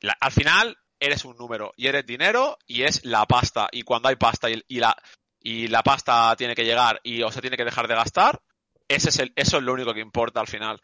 la- 0.00 0.16
al 0.20 0.32
final 0.32 0.76
eres 0.98 1.24
un 1.24 1.36
número 1.36 1.72
y 1.76 1.86
eres 1.86 2.04
dinero 2.06 2.58
y 2.66 2.82
es 2.82 3.04
la 3.04 3.24
pasta. 3.26 3.68
Y 3.70 3.82
cuando 3.82 4.08
hay 4.08 4.16
pasta 4.16 4.50
y, 4.50 4.62
y 4.68 4.78
la, 4.80 4.96
y 5.42 5.68
la 5.68 5.82
pasta 5.82 6.34
tiene 6.36 6.54
que 6.54 6.64
llegar 6.64 7.00
y 7.02 7.22
o 7.22 7.30
se 7.32 7.40
tiene 7.40 7.56
que 7.56 7.64
dejar 7.64 7.88
de 7.88 7.94
gastar, 7.94 8.40
ese 8.88 9.08
es 9.10 9.18
el, 9.18 9.32
eso 9.36 9.58
es 9.58 9.62
lo 9.62 9.72
único 9.72 9.94
que 9.94 10.00
importa 10.00 10.40
al 10.40 10.46
final. 10.48 10.80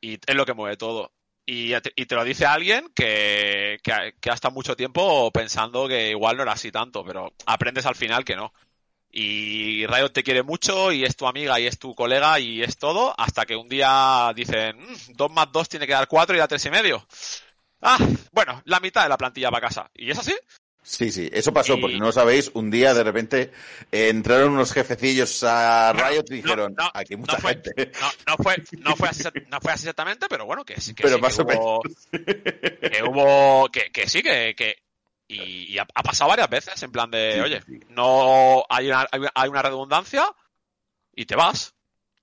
Y 0.00 0.14
es 0.26 0.34
lo 0.34 0.44
que 0.46 0.54
mueve 0.54 0.76
todo. 0.76 1.12
Y, 1.46 1.72
te- 1.80 2.14
lo 2.14 2.24
dice 2.24 2.46
alguien 2.46 2.90
que, 2.94 3.78
que, 3.82 4.14
que 4.20 4.30
ha 4.30 4.34
estado 4.34 4.54
mucho 4.54 4.76
tiempo 4.76 5.30
pensando 5.32 5.88
que 5.88 6.10
igual 6.10 6.36
no 6.36 6.42
era 6.44 6.52
así 6.52 6.70
tanto, 6.70 7.04
pero 7.04 7.32
aprendes 7.46 7.86
al 7.86 7.94
final 7.96 8.24
que 8.24 8.36
no. 8.36 8.52
Y 9.10 9.86
Riot 9.86 10.10
te 10.10 10.22
quiere 10.22 10.42
mucho 10.42 10.90
y 10.92 11.04
es 11.04 11.16
tu 11.16 11.26
amiga 11.26 11.60
y 11.60 11.66
es 11.66 11.78
tu 11.78 11.94
colega 11.94 12.40
y 12.40 12.62
es 12.62 12.78
todo, 12.78 13.14
hasta 13.18 13.44
que 13.44 13.56
un 13.56 13.68
día 13.68 14.32
dicen, 14.34 14.78
"Mm, 14.80 15.12
dos 15.16 15.30
más 15.30 15.52
dos 15.52 15.68
tiene 15.68 15.86
que 15.86 15.92
dar 15.92 16.08
cuatro 16.08 16.34
y 16.34 16.38
da 16.38 16.48
tres 16.48 16.64
y 16.66 16.70
medio. 16.70 17.06
Ah, 17.82 17.98
bueno, 18.32 18.62
la 18.64 18.80
mitad 18.80 19.02
de 19.02 19.08
la 19.10 19.18
plantilla 19.18 19.50
para 19.50 19.68
casa. 19.68 19.90
¿Y 19.94 20.10
es 20.10 20.18
así? 20.18 20.34
Sí, 20.84 21.12
sí, 21.12 21.30
eso 21.32 21.52
pasó, 21.52 21.74
Y- 21.76 21.80
porque 21.80 21.96
no 21.98 22.06
lo 22.06 22.12
sabéis, 22.12 22.50
un 22.54 22.70
día 22.70 22.92
de 22.92 23.04
repente 23.04 23.52
eh, 23.92 24.08
entraron 24.08 24.52
unos 24.52 24.72
jefecillos 24.72 25.44
a 25.44 25.92
Riot 25.92 26.24
y 26.30 26.34
dijeron, 26.36 26.74
no, 26.76 26.84
no, 26.84 26.90
aquí 26.92 27.14
hay 27.14 27.18
mucha 27.20 27.34
no 27.36 27.40
fue, 27.40 27.50
gente. 27.52 27.92
No, 28.00 28.08
no 28.26 28.36
fue, 28.42 28.56
no 28.78 28.96
fue 28.96 29.08
así, 29.08 29.22
no 29.48 29.60
fue 29.60 29.72
así 29.72 29.82
exactamente, 29.82 30.26
pero 30.28 30.44
bueno, 30.44 30.64
que 30.64 30.80
sí, 30.80 30.92
que 30.94 31.04
Pero 31.04 31.16
sí, 31.16 31.22
más 31.22 31.36
que 31.36 31.42
o 31.42 31.44
hubo, 31.44 31.82
que 31.82 33.02
hubo, 33.08 33.68
que, 33.70 33.92
que 33.92 34.08
sí, 34.08 34.22
que, 34.22 34.54
que, 34.56 34.76
Y, 35.28 35.72
y 35.72 35.78
ha, 35.78 35.86
ha 35.94 36.02
pasado 36.02 36.30
varias 36.30 36.50
veces, 36.50 36.82
en 36.82 36.90
plan 36.90 37.10
de, 37.10 37.34
Sí, 37.34 37.40
oye, 37.40 37.62
sí. 37.64 37.80
no 37.90 38.64
hay 38.68 38.88
una, 38.88 39.06
hay 39.34 39.48
una- 39.48 39.62
redundancia 39.62 40.24
y 41.14 41.24
te 41.26 41.36
vas. 41.36 41.74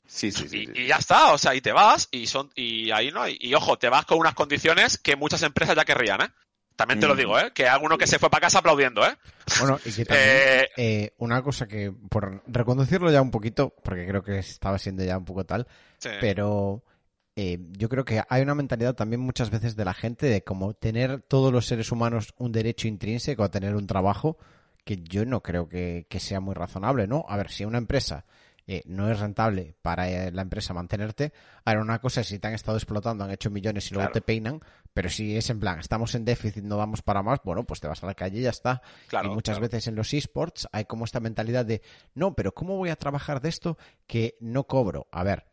Sí, 0.05 0.31
sí, 0.31 0.49
sí. 0.49 0.67
Y, 0.75 0.81
y 0.81 0.87
ya 0.87 0.97
está, 0.97 1.31
o 1.33 1.37
sea, 1.37 1.55
y 1.55 1.61
te 1.61 1.71
vas 1.71 2.09
y 2.11 2.27
son 2.27 2.51
y 2.55 2.91
ahí 2.91 3.09
no 3.11 3.21
hay. 3.21 3.37
Y 3.39 3.53
ojo, 3.53 3.77
te 3.77 3.87
vas 3.89 4.05
con 4.05 4.19
unas 4.19 4.33
condiciones 4.33 4.97
que 4.97 5.15
muchas 5.15 5.43
empresas 5.43 5.75
ya 5.75 5.85
querrían, 5.85 6.21
¿eh? 6.23 6.29
También 6.79 7.01
te 7.01 7.07
lo 7.07 7.13
Mm. 7.13 7.17
digo, 7.17 7.37
¿eh? 7.37 7.51
Que 7.53 7.67
alguno 7.67 7.97
que 7.97 8.07
se 8.07 8.19
fue 8.19 8.29
para 8.29 8.39
casa 8.39 8.59
aplaudiendo, 8.59 9.05
¿eh? 9.05 9.13
Bueno, 9.59 9.77
y 9.83 9.91
que 9.91 10.05
también, 10.05 10.27
Eh, 10.29 10.67
eh, 10.77 11.13
una 11.17 11.41
cosa 11.43 11.67
que, 11.67 11.91
por 11.91 12.41
reconducirlo 12.47 13.11
ya 13.11 13.21
un 13.21 13.31
poquito, 13.31 13.73
porque 13.83 14.07
creo 14.07 14.23
que 14.23 14.39
estaba 14.39 14.79
siendo 14.79 15.03
ya 15.03 15.17
un 15.17 15.25
poco 15.25 15.45
tal, 15.45 15.67
sí. 15.97 16.07
pero 16.21 16.81
eh, 17.35 17.57
yo 17.77 17.89
creo 17.89 18.05
que 18.05 18.23
hay 18.29 18.41
una 18.43 18.55
mentalidad 18.55 18.95
también 18.95 19.19
muchas 19.19 19.49
veces 19.49 19.75
de 19.75 19.83
la 19.83 19.93
gente 19.93 20.27
de 20.27 20.41
como 20.45 20.73
tener 20.73 21.21
todos 21.21 21.51
los 21.51 21.65
seres 21.65 21.91
humanos 21.91 22.33
un 22.37 22.53
derecho 22.53 22.87
intrínseco 22.87 23.43
a 23.43 23.51
tener 23.51 23.75
un 23.75 23.85
trabajo 23.85 24.37
que 24.85 25.01
yo 25.03 25.25
no 25.25 25.41
creo 25.43 25.67
que, 25.67 26.05
que 26.09 26.21
sea 26.21 26.39
muy 26.39 26.55
razonable, 26.55 27.07
¿no? 27.07 27.25
A 27.27 27.35
ver, 27.35 27.51
si 27.51 27.65
una 27.65 27.77
empresa 27.77 28.23
eh, 28.67 28.83
no 28.85 29.09
es 29.11 29.19
rentable 29.19 29.73
para 29.81 30.09
eh, 30.09 30.31
la 30.31 30.43
empresa 30.43 30.73
mantenerte, 30.75 31.33
ahora 31.65 31.81
una 31.81 31.99
cosa 31.99 32.21
es 32.21 32.27
si 32.27 32.37
te 32.39 32.47
han 32.47 32.53
estado 32.53 32.77
explotando, 32.77 33.23
han 33.23 33.31
hecho 33.31 33.49
millones 33.49 33.89
y 33.89 33.95
luego 33.95 34.09
Claro. 34.09 34.13
te 34.13 34.21
peinan, 34.21 34.61
pero 34.99 35.07
si 35.09 35.37
es 35.37 35.49
en 35.49 35.61
plan, 35.61 35.79
estamos 35.79 36.13
en 36.13 36.25
déficit, 36.25 36.61
no 36.61 36.75
damos 36.75 37.01
para 37.01 37.23
más, 37.23 37.39
bueno, 37.45 37.63
pues 37.63 37.79
te 37.79 37.87
vas 37.87 38.03
a 38.03 38.05
la 38.05 38.15
calle 38.15 38.39
y 38.39 38.41
ya 38.41 38.49
está. 38.49 38.81
claro, 39.07 39.31
y 39.31 39.33
muchas 39.33 39.55
claro. 39.55 39.71
veces 39.71 39.87
en 39.87 39.95
los 39.95 40.13
esports 40.13 40.67
hay 40.73 40.83
como 40.83 41.05
esta 41.05 41.21
mentalidad 41.21 41.65
de, 41.65 41.81
no, 42.15 42.35
pero 42.35 42.53
¿cómo 42.53 42.75
voy 42.75 42.89
a 42.89 42.97
trabajar 42.97 43.39
de 43.39 43.47
esto 43.47 43.77
que 44.07 44.35
no 44.41 44.65
cobro? 44.65 45.07
A 45.13 45.23
ver, 45.23 45.45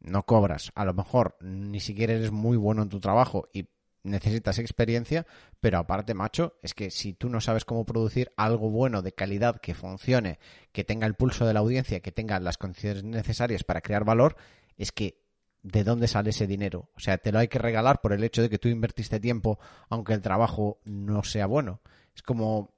no 0.00 0.26
cobras. 0.26 0.72
A 0.74 0.84
lo 0.84 0.92
mejor 0.92 1.36
ni 1.40 1.78
siquiera 1.78 2.14
eres 2.14 2.32
muy 2.32 2.56
bueno 2.56 2.82
en 2.82 2.88
tu 2.88 2.98
trabajo 2.98 3.48
y 3.52 3.68
necesitas 4.02 4.58
experiencia, 4.58 5.24
pero 5.60 5.78
aparte, 5.78 6.14
macho, 6.14 6.58
es 6.60 6.74
que 6.74 6.90
si 6.90 7.12
tú 7.12 7.28
no 7.28 7.40
sabes 7.40 7.64
cómo 7.64 7.86
producir 7.86 8.32
algo 8.36 8.70
bueno, 8.70 9.02
de 9.02 9.12
calidad, 9.12 9.60
que 9.60 9.74
funcione, 9.74 10.40
que 10.72 10.82
tenga 10.82 11.06
el 11.06 11.14
pulso 11.14 11.46
de 11.46 11.54
la 11.54 11.60
audiencia, 11.60 12.00
que 12.00 12.10
tenga 12.10 12.40
las 12.40 12.58
condiciones 12.58 13.04
necesarias 13.04 13.62
para 13.62 13.82
crear 13.82 14.04
valor, 14.04 14.34
es 14.76 14.90
que 14.90 15.29
¿de 15.62 15.84
dónde 15.84 16.08
sale 16.08 16.30
ese 16.30 16.46
dinero? 16.46 16.90
O 16.96 17.00
sea, 17.00 17.18
te 17.18 17.32
lo 17.32 17.38
hay 17.38 17.48
que 17.48 17.58
regalar 17.58 18.00
por 18.00 18.12
el 18.12 18.24
hecho 18.24 18.42
de 18.42 18.50
que 18.50 18.58
tú 18.58 18.68
invertiste 18.68 19.20
tiempo, 19.20 19.58
aunque 19.88 20.14
el 20.14 20.22
trabajo 20.22 20.80
no 20.84 21.22
sea 21.22 21.46
bueno. 21.46 21.80
Es 22.14 22.22
como, 22.22 22.74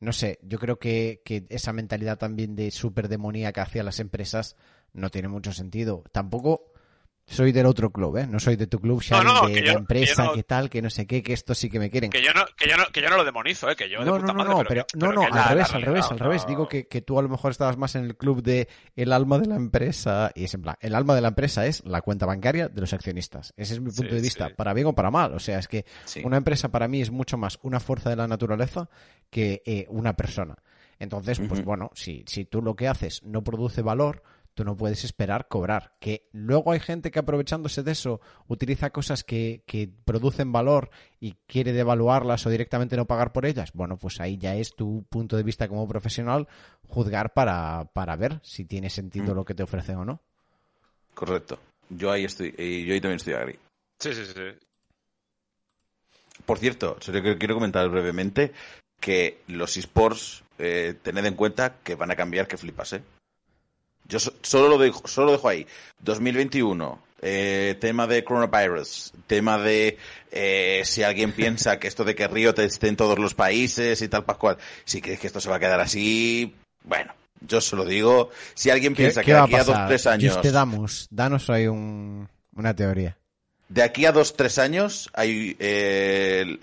no 0.00 0.12
sé, 0.12 0.38
yo 0.42 0.58
creo 0.58 0.78
que, 0.78 1.22
que 1.24 1.46
esa 1.48 1.72
mentalidad 1.72 2.18
también 2.18 2.54
de 2.56 2.70
súper 2.70 3.08
demoníaca 3.08 3.62
hacia 3.62 3.82
las 3.82 4.00
empresas 4.00 4.56
no 4.92 5.10
tiene 5.10 5.28
mucho 5.28 5.52
sentido. 5.52 6.04
Tampoco 6.12 6.72
soy 7.28 7.52
del 7.52 7.66
otro 7.66 7.90
club, 7.90 8.16
¿eh? 8.16 8.26
No 8.26 8.40
soy 8.40 8.56
de 8.56 8.66
tu 8.66 8.78
club, 8.80 9.02
Sharon, 9.02 9.26
no, 9.26 9.46
de 9.48 9.54
la 9.60 9.62
que 9.62 9.70
empresa, 9.78 10.24
no- 10.24 10.32
que 10.32 10.42
tal, 10.42 10.70
que 10.70 10.80
no 10.82 10.90
sé 10.90 11.06
qué, 11.06 11.22
que 11.22 11.32
esto 11.34 11.54
sí 11.54 11.68
que 11.68 11.78
me 11.78 11.90
quieren. 11.90 12.10
Que 12.10 12.22
yo 12.22 12.32
no, 12.32 12.44
que 12.56 12.68
yo 12.68 12.76
no, 12.76 12.84
que 12.92 13.02
yo 13.02 13.10
no 13.10 13.16
lo 13.18 13.24
demonizo, 13.24 13.68
¿eh? 13.70 13.76
Que 13.76 13.88
yo 13.90 14.00
de 14.00 14.06
No, 14.06 14.18
puta 14.18 14.32
no, 14.32 14.32
no, 14.32 14.38
madre, 14.44 14.54
no, 14.54 14.64
pero, 14.68 14.80
no, 14.94 15.00
pero 15.00 15.12
no, 15.12 15.20
que 15.20 15.26
al 15.26 15.32
la- 15.34 15.40
la 15.42 15.48
revés, 15.50 15.74
al 15.74 15.82
revés, 15.82 16.06
al 16.10 16.18
revés. 16.18 16.46
Digo 16.46 16.68
que, 16.68 16.86
que 16.88 17.02
tú 17.02 17.18
a 17.18 17.22
lo 17.22 17.28
mejor 17.28 17.50
estabas 17.50 17.76
más 17.76 17.94
en 17.94 18.04
el 18.04 18.16
club 18.16 18.42
de 18.42 18.68
el 18.96 19.12
alma 19.12 19.38
de 19.38 19.46
la 19.46 19.56
empresa 19.56 20.32
y 20.34 20.44
es 20.44 20.54
en 20.54 20.62
plan, 20.62 20.76
el 20.80 20.94
alma 20.94 21.14
de 21.14 21.20
la 21.20 21.28
empresa 21.28 21.66
es 21.66 21.84
la 21.84 22.00
cuenta 22.02 22.26
bancaria 22.26 22.68
de 22.68 22.80
los 22.80 22.92
accionistas. 22.92 23.52
Ese 23.56 23.74
es 23.74 23.80
mi 23.80 23.90
punto 23.90 24.10
Sí, 24.10 24.14
de 24.16 24.20
vista, 24.22 24.48
sí. 24.48 24.54
para 24.56 24.72
bien 24.72 24.86
o 24.86 24.94
para 24.94 25.10
mal. 25.10 25.34
O 25.34 25.38
sea, 25.38 25.58
es 25.58 25.68
que 25.68 25.84
Sí. 26.06 26.22
una 26.24 26.38
empresa 26.38 26.70
para 26.70 26.88
mí 26.88 27.00
es 27.02 27.10
mucho 27.10 27.36
más 27.36 27.58
una 27.62 27.78
fuerza 27.80 28.10
de 28.10 28.16
la 28.16 28.26
naturaleza 28.26 28.88
que 29.30 29.62
eh, 29.66 29.86
una 29.90 30.14
persona. 30.14 30.56
Entonces, 31.00 31.38
pues 31.48 31.64
bueno, 31.64 31.90
si, 31.94 32.24
si 32.26 32.44
tú 32.44 32.60
lo 32.60 32.74
que 32.74 32.88
haces 32.88 33.22
no 33.22 33.44
produce 33.44 33.82
valor, 33.82 34.22
tú 34.58 34.64
no 34.64 34.76
puedes 34.76 35.04
esperar 35.04 35.46
cobrar. 35.46 35.92
Que 36.00 36.26
luego 36.32 36.72
hay 36.72 36.80
gente 36.80 37.12
que 37.12 37.20
aprovechándose 37.20 37.84
de 37.84 37.92
eso 37.92 38.20
utiliza 38.48 38.90
cosas 38.90 39.22
que, 39.22 39.62
que 39.66 39.88
producen 40.04 40.50
valor 40.50 40.90
y 41.20 41.34
quiere 41.46 41.72
devaluarlas 41.72 42.44
o 42.44 42.50
directamente 42.50 42.96
no 42.96 43.06
pagar 43.06 43.32
por 43.32 43.46
ellas. 43.46 43.70
Bueno, 43.72 43.98
pues 43.98 44.20
ahí 44.20 44.36
ya 44.36 44.56
es 44.56 44.74
tu 44.74 45.04
punto 45.08 45.36
de 45.36 45.44
vista 45.44 45.68
como 45.68 45.86
profesional 45.86 46.48
juzgar 46.88 47.34
para, 47.34 47.88
para 47.92 48.16
ver 48.16 48.40
si 48.42 48.64
tiene 48.64 48.90
sentido 48.90 49.32
Mm. 49.32 49.36
lo 49.36 49.44
que 49.44 49.54
te 49.54 49.62
ofrecen 49.62 49.98
o 49.98 50.04
no. 50.04 50.20
Correcto. 51.14 51.60
Yo 51.88 52.10
ahí 52.10 52.24
estoy, 52.24 52.52
y 52.58 52.84
yo 52.84 52.94
ahí 52.94 53.00
también 53.00 53.18
estoy 53.18 53.34
agree. 53.34 53.60
Sí, 54.00 54.12
sí, 54.12 54.24
sí. 54.26 54.32
sí. 54.34 54.66
Por 56.44 56.58
cierto, 56.58 56.96
solo 56.98 57.22
que 57.22 57.38
quiero 57.38 57.54
comentar 57.54 57.88
brevemente 57.88 58.52
que 58.98 59.38
los 59.46 59.76
esports, 59.76 60.42
eh, 60.58 60.94
tened 61.00 61.26
en 61.26 61.34
cuenta 61.34 61.76
que 61.84 61.94
van 61.94 62.10
a 62.10 62.16
cambiar 62.16 62.48
que 62.48 62.56
flipas, 62.56 62.94
¿eh? 62.94 63.02
Yo 64.08 64.18
so- 64.18 64.32
solo, 64.42 64.68
lo 64.68 64.78
dejo, 64.78 65.06
solo 65.06 65.26
lo 65.26 65.32
dejo 65.32 65.48
ahí. 65.48 65.66
2021, 66.00 66.98
eh, 67.20 67.76
tema 67.80 68.06
de 68.06 68.24
coronavirus, 68.24 69.12
tema 69.26 69.58
de 69.58 69.98
eh, 70.30 70.82
si 70.84 71.02
alguien 71.02 71.32
piensa 71.32 71.78
que 71.78 71.88
esto 71.88 72.04
de 72.04 72.14
que 72.14 72.26
Riot 72.28 72.58
esté 72.58 72.88
en 72.88 72.96
todos 72.96 73.18
los 73.18 73.34
países 73.34 74.00
y 74.02 74.08
tal, 74.08 74.24
pascual, 74.24 74.56
si 74.84 75.00
crees 75.00 75.20
que 75.20 75.26
esto 75.26 75.40
se 75.40 75.50
va 75.50 75.56
a 75.56 75.60
quedar 75.60 75.80
así, 75.80 76.54
bueno, 76.84 77.12
yo 77.40 77.60
solo 77.60 77.84
digo, 77.84 78.30
si 78.54 78.70
alguien 78.70 78.94
¿Qué, 78.94 79.02
piensa 79.04 79.22
que 79.22 79.32
de 79.32 79.38
aquí 79.40 79.54
a 79.56 79.64
dos, 79.64 79.76
tres 79.88 80.06
años... 80.06 80.32
Just 80.34 80.42
te 80.42 80.52
damos, 80.52 81.06
danos 81.10 81.50
ahí 81.50 81.66
un- 81.66 82.28
una 82.56 82.74
teoría. 82.74 83.16
De 83.68 83.82
aquí 83.82 84.06
a 84.06 84.12
dos, 84.12 84.34
tres 84.36 84.58
años 84.58 85.10
hay 85.12 85.54
eh, 85.58 86.38
el- 86.42 86.58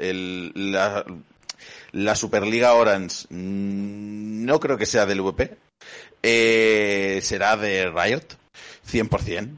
el- 0.55 0.71
la, 0.71 1.05
la 1.91 2.15
Superliga 2.15 2.73
Orange. 2.73 3.25
mm, 3.29 4.45
No 4.45 4.59
creo 4.59 4.77
que 4.77 4.85
sea 4.87 5.05
del 5.05 5.21
VP. 5.21 5.55
Eh, 6.23 7.19
será 7.21 7.57
de 7.57 7.89
Riot, 7.91 8.23
100%. 8.91 9.49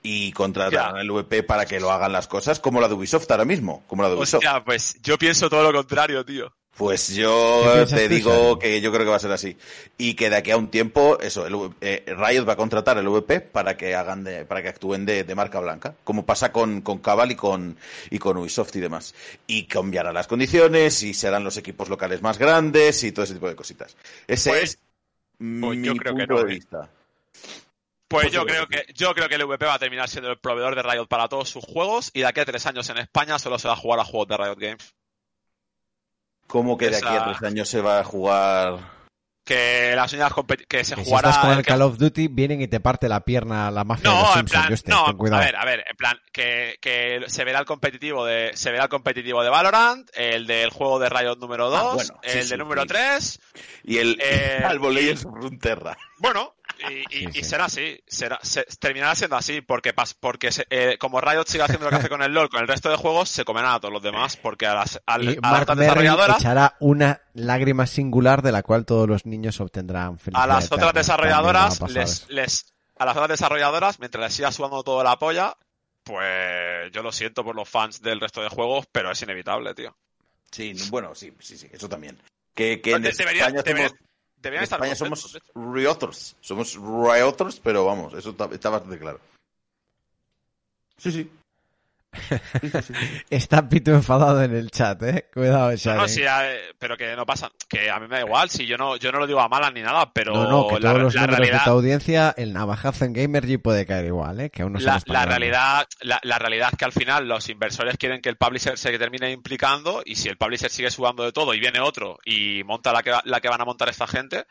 Y 0.00 0.32
contratarán 0.32 0.94
Ya. 0.94 1.00
el 1.02 1.10
VP 1.10 1.42
para 1.42 1.66
que 1.66 1.80
lo 1.80 1.90
hagan 1.90 2.12
las 2.12 2.28
cosas 2.28 2.60
como 2.60 2.80
la 2.80 2.88
de 2.88 2.94
Ubisoft 2.94 3.30
ahora 3.30 3.44
mismo. 3.44 3.82
Como 3.88 4.02
la 4.02 4.08
de 4.08 4.14
Ubisoft. 4.14 4.36
Hostia, 4.44 4.62
pues 4.64 4.96
yo 5.02 5.18
pienso 5.18 5.50
todo 5.50 5.64
lo 5.64 5.72
contrario, 5.76 6.24
tío. 6.24 6.52
Pues 6.76 7.08
¿Qué 7.08 7.14
yo 7.16 7.84
te 7.90 8.08
digo 8.08 8.56
que 8.60 8.80
yo 8.80 8.92
creo 8.92 9.04
que 9.04 9.10
va 9.10 9.16
a 9.16 9.20
ser 9.20 9.32
así. 9.32 9.56
Y 9.98 10.14
que 10.14 10.30
de 10.30 10.36
aquí 10.36 10.52
a 10.52 10.56
un 10.56 10.68
tiempo, 10.70 11.18
eso, 11.20 11.44
el, 11.44 11.72
eh, 11.80 12.04
Riot 12.06 12.46
va 12.48 12.52
a 12.52 12.56
contratar 12.56 12.96
el 12.98 13.08
VP 13.08 13.40
para 13.40 13.76
que 13.76 13.96
hagan 13.96 14.22
de, 14.22 14.44
para 14.44 14.62
que 14.62 14.68
actúen 14.68 15.04
de, 15.04 15.24
de 15.24 15.34
marca 15.34 15.58
blanca, 15.58 15.96
como 16.04 16.24
pasa 16.24 16.52
con, 16.52 16.80
con 16.82 16.98
Cabal 16.98 17.32
y 17.32 17.34
con, 17.34 17.76
y 18.10 18.20
con 18.20 18.36
Ubisoft 18.36 18.76
y 18.76 18.80
demás. 18.80 19.16
Y 19.48 19.64
cambiará 19.64 20.12
las 20.12 20.28
condiciones, 20.28 21.02
y 21.02 21.12
serán 21.12 21.42
los 21.42 21.56
equipos 21.56 21.88
locales 21.88 22.22
más 22.22 22.38
grandes, 22.38 23.02
y 23.02 23.10
todo 23.10 23.24
ese 23.24 23.34
tipo 23.34 23.48
de 23.48 23.56
cositas. 23.56 23.96
Ese 24.28 24.50
Pues- 24.50 24.62
es 24.62 24.78
pues 25.38 25.78
mi 25.78 25.86
yo 25.86 25.94
creo 25.94 26.16
que 26.16 26.26
no, 26.26 26.36
de 26.36 26.42
¿eh? 26.42 26.54
vista. 26.56 26.90
Pues 28.08 28.24
Pues 28.24 28.32
yo 28.32 28.44
creo 28.46 28.66
que 28.66 28.86
yo 28.94 29.14
creo 29.14 29.28
que 29.28 29.34
el 29.34 29.44
VP 29.44 29.66
va 29.66 29.74
a 29.74 29.78
terminar 29.78 30.08
siendo 30.08 30.30
el 30.30 30.38
proveedor 30.38 30.74
de 30.74 30.82
Riot 30.82 31.06
para 31.06 31.28
todos 31.28 31.48
sus 31.48 31.64
juegos 31.64 32.10
y 32.14 32.20
de 32.20 32.26
aquí 32.26 32.40
a 32.40 32.44
tres 32.44 32.66
años 32.66 32.88
en 32.90 32.98
España 32.98 33.38
solo 33.38 33.58
se 33.58 33.68
va 33.68 33.74
a 33.74 33.76
jugar 33.76 34.00
a 34.00 34.04
juegos 34.04 34.28
de 34.28 34.36
Riot 34.36 34.58
Games. 34.58 34.94
¿Cómo 36.46 36.78
que 36.78 36.88
de 36.88 36.96
aquí 36.96 37.06
a 37.06 37.24
tres 37.24 37.42
años 37.42 37.68
se 37.68 37.80
va 37.80 38.00
a 38.00 38.04
jugar? 38.04 38.97
Que 39.48 39.94
las 39.96 40.12
únicas 40.12 40.32
que 40.68 40.84
se 40.84 40.94
Que 40.94 41.04
si 41.04 41.08
jugará 41.08 41.30
estás 41.30 41.40
con 41.42 41.52
el 41.52 41.58
el 41.60 41.64
que- 41.64 41.68
Call 41.70 41.80
of 41.80 41.96
Duty, 41.96 42.28
vienen 42.28 42.60
y 42.60 42.68
te 42.68 42.80
parte 42.80 43.08
la 43.08 43.20
pierna 43.24 43.70
la 43.70 43.82
mafia 43.82 44.10
de 44.10 44.14
los 44.16 44.22
No, 44.24 44.28
en 44.28 44.34
Simpsons. 44.46 44.82
plan, 44.82 44.98
no, 44.98 45.04
ten 45.06 45.16
cuidado. 45.16 45.42
a 45.42 45.44
ver, 45.46 45.56
a 45.56 45.64
ver, 45.64 45.84
en 45.88 45.96
plan, 45.96 46.18
que, 46.32 46.76
que 46.82 47.22
se 47.28 47.44
verá 47.44 47.60
el 47.60 47.64
competitivo 47.64 48.26
de, 48.26 48.50
se 48.54 48.70
verá 48.70 48.84
el 48.84 48.88
competitivo 48.90 49.42
de 49.42 49.48
Valorant, 49.48 50.06
el 50.14 50.46
del 50.46 50.68
juego 50.68 50.98
de 50.98 51.08
Riot 51.08 51.36
número 51.38 51.70
2, 51.70 51.80
Ah, 51.80 51.94
bueno, 51.94 52.20
sí, 52.22 52.38
el 52.38 52.42
sí, 52.44 52.50
de 52.50 52.56
número 52.58 52.82
sí. 52.82 52.88
3, 52.88 53.40
Y 53.84 53.96
el 53.98 54.18
Eh, 54.20 54.62
Albo 54.66 54.92
y- 54.92 54.96
Legends 54.96 55.22
Runeterra. 55.24 55.96
bueno, 56.18 56.54
y, 56.90 56.94
y- 56.94 57.04
Sí, 57.08 57.26
y 57.30 57.32
sí. 57.32 57.44
será 57.44 57.64
así, 57.66 58.00
será, 58.06 58.38
se- 58.42 58.64
terminará 58.78 59.14
siendo 59.14 59.36
así, 59.36 59.60
porque, 59.60 59.94
pas- 59.94 60.16
porque 60.18 60.52
se- 60.52 60.66
eh, 60.70 60.96
como 60.98 61.20
Riot 61.20 61.44
sigue 61.46 61.64
haciendo 61.64 61.84
lo 61.86 61.90
que 61.90 61.96
hace 61.96 62.08
con 62.08 62.22
el 62.22 62.32
LoL, 62.32 62.48
con 62.48 62.60
el 62.60 62.68
resto 62.68 62.88
de 62.90 62.96
juegos, 62.96 63.28
se 63.28 63.44
comerán 63.44 63.72
a 63.74 63.80
todos 63.80 63.92
los 63.92 64.02
demás, 64.02 64.36
porque 64.36 64.66
a 64.66 64.74
las, 64.74 65.00
a, 65.06 65.20
Y 65.20 65.26
a 65.28 65.30
las 65.32 65.38
Mark 65.40 65.66
Merrill 65.68 65.80
desarrolladoras, 65.80 66.40
echará 66.40 66.76
una 66.80 67.20
lágrima 67.34 67.86
singular 67.86 68.42
de 68.42 68.52
la 68.52 68.62
cual 68.62 68.84
todos 68.86 69.08
los 69.08 69.26
niños 69.26 69.60
obtendrán 69.60 70.18
felicidad 70.18 70.44
a 70.44 70.46
las 70.54 70.66
eterna. 70.66 70.86
otras 70.86 70.94
desarrolladoras, 71.06 71.82
a 71.82 71.88
les, 71.88 72.28
les, 72.30 72.74
a 72.98 73.04
las 73.04 73.14
otras 73.16 73.28
desarrolladoras, 73.28 73.98
mientras 74.00 74.24
les 74.24 74.34
siga 74.34 74.52
sudando 74.52 74.82
todo 74.82 75.02
la 75.04 75.18
polla, 75.18 75.56
pues 76.04 76.90
yo 76.92 77.02
lo 77.02 77.12
siento 77.12 77.44
por 77.44 77.54
los 77.54 77.68
fans 77.68 78.00
del 78.00 78.20
resto 78.20 78.40
de 78.42 78.48
juegos, 78.48 78.86
pero 78.90 79.10
es 79.10 79.20
inevitable, 79.22 79.74
tío. 79.74 79.96
Sí, 80.50 80.72
bueno, 80.90 81.14
sí, 81.14 81.32
sí, 81.40 81.58
sí, 81.58 81.68
eso 81.70 81.88
también. 81.88 82.18
Que, 82.54 82.80
que 82.80 82.92
en 82.92 83.02
De- 83.02 83.12
debería- 83.12 83.46
España 83.48 83.62
debería- 83.62 83.88
somos, 83.88 84.02
Deberían 84.42 84.60
en 84.60 84.64
estar 84.64 84.78
España 84.78 84.94
somos. 84.94 85.38
Rioters. 85.54 86.36
Somos 86.40 86.76
Rioters, 86.76 87.60
pero 87.60 87.84
vamos, 87.84 88.14
eso 88.14 88.30
está, 88.30 88.46
está 88.46 88.70
bastante 88.70 88.98
claro. 88.98 89.20
Sí, 90.96 91.12
sí. 91.12 91.30
Está 93.30 93.68
Pito 93.68 93.92
enfadado 93.92 94.42
en 94.42 94.54
el 94.54 94.70
chat, 94.70 95.02
eh. 95.02 95.28
Cuidado, 95.32 95.72
No, 95.96 96.08
pero 96.78 96.96
que 96.96 97.14
no 97.14 97.26
pasa, 97.26 97.50
que 97.68 97.90
a 97.90 97.98
mí 98.00 98.08
me 98.08 98.16
da 98.16 98.22
igual, 98.22 98.50
si 98.50 98.66
yo 98.66 98.76
no, 98.76 98.96
yo 98.96 99.12
no 99.12 99.18
lo 99.18 99.26
digo 99.26 99.40
a 99.40 99.48
malas 99.48 99.72
ni 99.72 99.82
nada, 99.82 100.10
pero 100.12 100.32
No, 100.32 100.48
no, 100.48 100.68
que 100.68 100.80
la, 100.80 100.90
todos 100.90 101.02
los 101.02 101.14
la 101.14 101.20
números 101.22 101.36
de 101.38 101.44
realidad, 101.44 101.64
tu 101.64 101.70
audiencia, 101.70 102.34
el 102.36 102.52
navajazo 102.52 103.04
en 103.04 103.12
Gamergy 103.12 103.58
puede 103.58 103.86
caer 103.86 104.06
igual, 104.06 104.40
¿eh? 104.40 104.50
Que 104.50 104.62
aún 104.62 104.72
no 104.72 104.80
la, 104.80 105.24
realidad, 105.24 105.86
la, 106.00 106.20
la 106.22 106.38
realidad 106.38 106.70
es 106.72 106.78
que 106.78 106.84
al 106.84 106.92
final 106.92 107.28
los 107.28 107.48
inversores 107.48 107.96
quieren 107.96 108.20
que 108.20 108.28
el 108.28 108.36
publisher 108.36 108.78
se 108.78 108.96
termine 108.98 109.30
implicando 109.30 110.02
y 110.04 110.16
si 110.16 110.28
el 110.28 110.36
publisher 110.36 110.70
sigue 110.70 110.90
sudando 110.90 111.24
de 111.24 111.32
todo 111.32 111.54
y 111.54 111.60
viene 111.60 111.80
otro 111.80 112.18
y 112.24 112.62
monta 112.64 112.92
la 112.92 113.02
que, 113.02 113.12
la 113.24 113.40
que 113.40 113.48
van 113.48 113.60
a 113.60 113.64
montar 113.64 113.88
esta 113.88 114.06
gente, 114.06 114.44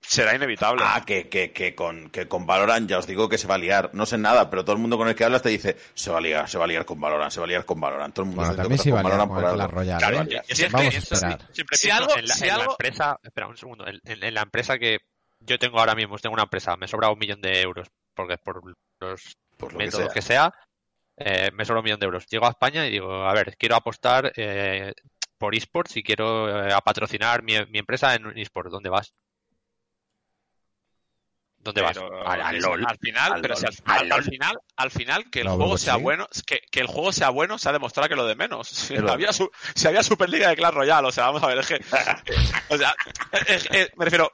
será 0.00 0.34
inevitable. 0.34 0.82
Ah, 0.86 1.02
que, 1.06 1.28
que, 1.28 1.52
que, 1.52 1.74
con, 1.74 2.10
que 2.10 2.26
con 2.28 2.46
Valorant 2.46 2.88
ya 2.88 2.98
os 2.98 3.06
digo 3.06 3.28
que 3.28 3.38
se 3.38 3.46
va 3.46 3.56
a 3.56 3.58
liar. 3.58 3.90
No 3.92 4.06
sé 4.06 4.16
nada, 4.18 4.48
pero 4.50 4.64
todo 4.64 4.74
el 4.74 4.80
mundo 4.80 4.96
con 4.96 5.08
el 5.08 5.14
que 5.14 5.24
hablas 5.24 5.42
te 5.42 5.48
dice, 5.50 5.76
se 5.94 6.10
va 6.10 6.18
a 6.18 6.20
liar, 6.20 6.48
se 6.48 6.56
va 6.58 6.64
a 6.64 6.68
liar 6.68 6.84
con 6.84 7.00
Valorant, 7.00 7.30
se 7.30 7.40
va 7.40 7.44
a 7.44 7.48
liar 7.48 7.64
con 7.64 7.80
Valorant. 7.80 8.14
Todo 8.14 8.22
el 8.24 8.26
mundo 8.28 8.40
Bueno, 8.42 8.52
está 8.52 8.62
también 8.62 8.78
sí 8.78 8.90
va 8.90 9.00
a 9.00 9.02
liar 9.02 9.18
con 9.18 9.98
Claro, 9.98 10.22
¿eh? 10.22 10.42
yo- 10.56 10.66
Vamos 10.70 10.86
a 10.86 10.90
pienso- 10.90 11.14
esperar. 11.14 11.40
Siempre 11.52 11.76
Si 11.76 11.86
pienso 11.86 12.02
algo- 12.02 12.16
en, 12.18 12.26
la, 12.26 12.34
si 12.34 12.42
en 12.44 12.48
la 12.48 12.54
algo- 12.54 12.70
empresa, 12.72 13.18
espera 13.22 13.46
un 13.48 13.56
segundo, 13.56 13.86
en, 13.86 14.00
en- 14.04 14.24
en 14.24 14.34
la 14.34 14.42
empresa 14.42 14.78
que 14.78 14.98
yo 15.40 15.58
tengo 15.58 15.78
ahora 15.78 15.94
mismo, 15.94 16.16
tengo 16.18 16.34
una 16.34 16.42
empresa, 16.44 16.76
me 16.76 16.88
sobra 16.88 17.10
un 17.10 17.18
millón 17.18 17.40
de 17.40 17.60
euros, 17.60 17.88
porque 18.14 18.36
por 18.38 18.62
los 19.00 19.36
Por 19.56 19.72
lo 19.72 19.78
que 19.78 19.84
métodos 19.84 20.04
sea. 20.06 20.14
que 20.14 20.22
sea, 20.22 20.52
eh, 21.16 21.50
me 21.54 21.64
sobra 21.64 21.80
un 21.80 21.84
millón 21.84 22.00
de 22.00 22.06
euros. 22.06 22.26
Llego 22.28 22.46
a 22.46 22.50
España 22.50 22.86
y 22.86 22.90
digo, 22.90 23.24
a 23.26 23.32
ver, 23.34 23.56
quiero 23.58 23.76
apostar 23.76 24.32
eh, 24.36 24.92
por 25.38 25.54
esports 25.54 25.96
y 25.96 26.02
quiero 26.02 26.66
eh, 26.66 26.72
a 26.72 26.80
patrocinar 26.80 27.42
mi, 27.42 27.54
mi 27.70 27.78
empresa 27.78 28.14
en 28.14 28.26
un 28.26 28.38
esports. 28.38 28.72
¿Dónde 28.72 28.88
vas? 28.90 29.12
¿Dónde 31.72 31.82
vas? 31.82 31.96
Al, 32.26 32.40
al 32.42 32.58
LOL. 32.58 32.84
al 32.86 32.98
final, 32.98 33.32
Al 33.34 33.40
pero 33.40 33.54
LOL. 33.54 33.60
si 33.60 33.66
al, 33.66 33.74
Al 33.84 33.98
al- 34.02 34.08
LOL. 34.08 34.18
al 34.18 34.24
final, 34.24 34.58
al 34.76 34.90
final 34.90 35.30
que 35.30 35.40
el 35.40 35.48
juego 35.48 35.78
sea 35.78 35.96
bueno, 35.96 36.26
que, 36.46 36.60
que 36.70 36.80
el 36.80 36.86
juego 36.86 37.12
sea 37.12 37.30
bueno 37.30 37.58
se 37.58 37.68
ha 37.68 37.72
demostrado 37.72 38.08
que 38.08 38.16
lo 38.16 38.26
de 38.26 38.34
menos. 38.34 38.68
Si 38.88 38.96
había, 38.96 39.32
su- 39.32 39.50
si 39.74 39.86
había 39.86 40.02
Superliga 40.02 40.48
de 40.48 40.56
Clash 40.56 40.74
Royale, 40.74 41.08
o 41.08 41.12
sea, 41.12 41.24
vamos 41.26 41.42
a 41.42 41.46
ver, 41.48 41.58
es 41.58 41.66
que, 41.66 41.74
o 42.68 42.76
sea, 42.78 42.94
es- 43.46 43.66
es- 43.70 43.90
me 43.96 44.04
refiero, 44.04 44.32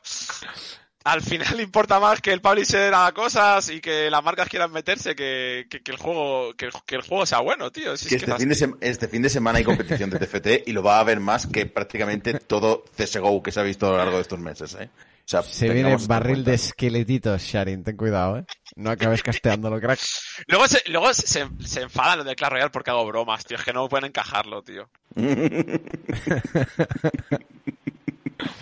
al 1.05 1.20
final 1.20 1.61
importa 1.61 2.01
más 2.01 2.20
que 2.23 2.32
el 2.32 2.40
publisher 2.40 2.94
haga 2.94 3.12
cosas 3.12 3.69
y 3.69 3.81
que 3.82 4.11
las 4.11 4.24
marcas 4.24 4.48
quieran 4.48 4.73
meterse 4.73 5.15
que, 5.15 5.66
que, 5.69 5.82
que 5.82 5.90
el 5.93 5.98
juego, 5.98 6.55
que 6.56 6.65
el, 6.66 6.73
que 6.86 6.94
el 6.97 7.02
juego 7.02 7.27
sea 7.27 7.40
bueno, 7.40 7.70
tío. 7.70 7.94
Si 7.97 8.06
es 8.06 8.23
este, 8.23 8.31
es 8.31 8.39
fin 8.39 8.48
de 8.81 8.89
este 8.89 9.09
fin 9.09 9.20
de 9.23 9.28
semana 9.28 9.59
hay 9.59 9.65
competición 9.65 10.09
de 10.09 10.19
TFT 10.19 10.66
y 10.66 10.73
lo 10.73 10.82
va 10.82 10.97
a 10.97 11.01
haber 11.01 11.20
más 11.20 11.47
que 11.47 11.66
prácticamente 11.66 12.35
todo 12.40 12.85
CSGO 12.97 13.43
que 13.43 13.52
se 13.52 13.61
ha 13.61 13.65
visto 13.65 13.86
a 13.86 13.90
lo 13.90 13.97
largo 13.98 14.16
de 14.16 14.23
estos 14.23 14.39
meses, 14.39 14.74
¿eh? 14.81 14.89
O 15.27 15.29
sea, 15.29 15.43
Se 15.43 15.69
viene 15.71 15.97
barril 16.07 16.45
de 16.45 16.55
esqueletitos, 16.55 17.41
Sharin, 17.43 17.83
ten 17.83 17.97
cuidado, 17.97 18.39
¿eh? 18.39 18.45
No 18.77 18.91
acabes 18.91 19.23
casteándolo, 19.23 19.81
crack. 19.81 19.99
Luego, 20.49 20.69
se, 20.69 20.83
luego 20.91 21.15
se, 21.15 21.49
se 21.65 21.81
enfadan 21.83 22.19
los 22.19 22.27
de 22.27 22.37
Clash 22.37 22.51
Royale 22.51 22.71
porque 22.71 22.91
hago 22.91 23.07
bromas, 23.07 23.45
tío. 23.45 23.57
Es 23.57 23.65
que 23.65 23.73
no 23.73 23.89
pueden 23.89 24.07
encajarlo, 24.07 24.63
tío. 24.63 24.89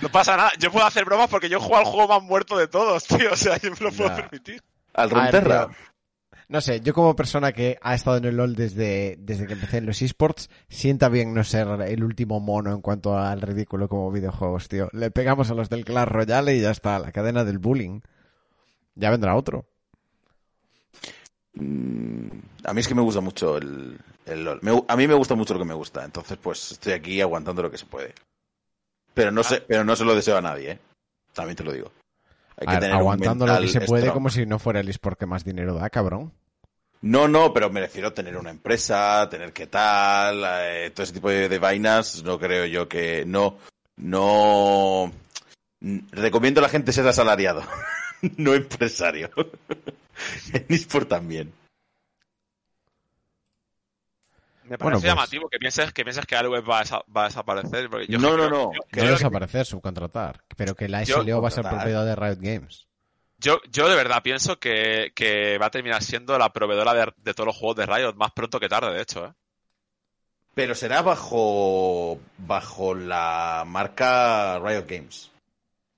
No 0.01 0.09
pasa 0.11 0.37
nada. 0.37 0.53
Yo 0.59 0.71
puedo 0.71 0.87
hacer 0.87 1.05
bromas 1.05 1.29
porque 1.31 1.49
yo 1.49 1.59
juego 1.61 1.79
al 1.79 1.85
juego 1.85 2.09
más 2.09 2.23
muerto 2.23 2.57
de 2.59 2.69
todos, 2.69 3.05
tío. 3.07 3.33
O 3.33 3.37
sea, 3.37 3.57
yo 3.59 3.71
me 3.71 3.77
lo 3.81 3.91
puedo 3.93 4.11
Ya. 4.11 4.17
permitir. 4.17 4.63
Al 4.95 5.11
Runterra. 5.11 5.69
No 6.53 6.61
sé, 6.61 6.83
yo 6.83 6.93
como 6.93 7.17
persona 7.17 7.53
que 7.53 7.79
ha 7.81 7.95
estado 7.95 8.19
en 8.19 8.27
el 8.27 8.37
LoL 8.37 8.55
desde, 8.55 9.17
desde 9.19 9.47
que 9.47 9.55
empecé 9.55 9.79
en 9.79 9.87
los 9.87 10.03
esports, 10.03 10.51
sienta 10.69 11.09
bien 11.09 11.33
no 11.33 11.45
ser 11.45 11.67
el 11.81 12.05
último 12.05 12.41
mono 12.41 12.73
en 12.75 12.83
cuanto 12.83 13.17
al 13.17 13.41
ridículo 13.41 13.89
como 13.89 14.13
videojuegos, 14.13 14.69
tío. 14.69 14.91
Le 14.93 15.11
pegamos 15.11 15.51
a 15.51 15.55
los 15.55 15.71
del 15.71 15.87
Clash 15.87 16.09
Royale 16.09 16.55
y 16.55 16.61
ya 16.61 16.71
está, 16.71 16.99
la 16.99 17.11
cadena 17.11 17.45
del 17.45 17.59
bullying. 17.59 18.01
Ya 18.97 19.09
vendrá 19.09 19.35
otro. 19.35 19.65
Mm, 21.55 22.29
A 22.65 22.75
mí 22.75 22.81
es 22.81 22.89
que 22.89 22.95
me 22.95 23.01
gusta 23.01 23.23
mucho 23.23 23.57
el, 23.57 23.99
el 24.27 24.45
LOL. 24.45 24.59
Me 24.61 24.83
a 24.87 24.95
mí 24.97 25.09
me 25.09 25.15
gusta 25.15 25.35
mucho 25.35 25.55
lo 25.55 25.61
que 25.61 25.67
me 25.67 25.73
gusta, 25.73 26.05
entonces 26.05 26.37
pues 26.37 26.73
estoy 26.73 26.93
aquí 26.93 27.19
aguantando 27.23 27.63
lo 27.63 27.71
que 27.71 27.79
se 27.79 27.87
puede. 27.87 28.13
Pero 29.15 29.31
no 29.31 29.43
sé, 29.43 29.63
pero 29.67 29.85
no 29.85 29.97
se 29.97 30.05
lo 30.05 30.15
deseo 30.15 30.37
a 30.37 30.43
nadie, 30.43 30.73
¿eh? 30.73 30.79
También 31.33 31.57
te 31.57 31.65
lo 31.65 31.73
digo. 31.73 31.91
Hay 32.59 32.67
A 32.69 32.73
ver, 32.73 32.81
tener 32.81 32.97
un 33.01 33.01
aguantando 33.01 33.47
lo 33.47 33.59
que 33.59 33.69
se 33.69 33.81
puede 33.81 34.03
strong. 34.03 34.15
como 34.15 34.29
si 34.29 34.45
no 34.45 34.59
fuera 34.59 34.81
el 34.81 34.91
esport 34.91 35.19
que 35.19 35.25
más 35.25 35.45
dinero 35.47 35.73
da, 35.73 35.89
cabrón. 35.89 36.35
No, 37.03 37.27
no, 37.29 37.53
pero 37.53 37.69
me 37.69 37.81
refiero 37.81 38.09
a 38.09 38.15
tener 38.15 38.37
una 38.37 38.51
empresa, 38.51 39.29
tener 39.29 39.53
qué 39.53 39.67
tal, 39.67 40.43
eh, 40.63 40.91
todo 40.95 41.03
ese 41.05 41.13
tipo 41.13 41.29
de, 41.31 41.49
de 41.49 41.59
vainas, 41.59 42.23
no 42.23 42.39
creo 42.39 42.65
yo 42.67 42.89
que 42.89 43.25
no, 43.27 43.59
no 43.97 45.13
recomiendo 46.13 46.61
a 46.61 46.63
la 46.63 46.69
gente 46.69 46.93
ser 46.93 47.07
asalariado, 47.09 47.63
no 48.37 48.55
empresario. 48.55 49.31
en 50.53 50.67
eSport 50.69 51.09
también. 51.09 51.53
Me 54.65 54.79
parece 54.79 54.85
Bueno, 54.85 54.99
pues- 55.01 55.05
llamativo 55.05 55.49
que 55.49 55.59
pienses 55.59 55.93
que 55.93 56.05
pienses 56.05 56.25
que 56.25 56.37
Alues 56.37 56.63
va 56.63 56.79
a, 56.81 56.85
desa- 56.85 57.05
va 57.15 57.23
a 57.23 57.29
desaparecer. 57.29 57.91
porque 57.91 58.07
yo 58.07 58.19
No, 58.19 58.37
no, 58.37 58.49
no. 58.49 58.67
No 58.67 58.71
que- 58.91 59.03
desaparecer, 59.03 59.67
subcontratar. 59.67 60.41
Pero 60.57 60.75
que 60.77 60.89
la 60.89 61.05
SLO 61.05 61.43
va 61.43 61.49
a 61.49 61.51
ser 61.51 61.65
propiedad 61.65 62.07
de 62.07 62.15
Riot 62.15 62.39
Games. 62.41 62.87
Yo, 63.43 63.61
yo 63.71 63.89
de 63.89 63.97
verdad 63.97 64.23
pienso 64.23 64.59
que, 64.59 65.13
que 65.15 65.59
va 65.59 65.67
a 65.67 65.71
terminar 65.71 66.03
siendo 66.03 66.39
la 66.39 66.53
proveedora 66.53 66.95
de, 66.95 67.13
de 67.17 67.35
todos 67.35 67.47
los 67.49 67.57
juegos 67.57 67.77
de 67.77 67.87
Riot 67.87 68.15
más 68.15 68.33
pronto 68.33 68.61
que 68.61 68.69
tarde, 68.69 68.95
de 68.95 69.03
hecho. 69.03 69.27
¿eh? 69.27 69.33
Pero 70.55 70.75
será 70.75 71.03
bajo 71.03 72.21
bajo 72.39 72.95
la 72.95 73.65
marca 73.67 74.59
Riot 74.61 74.87
Games. 74.87 75.31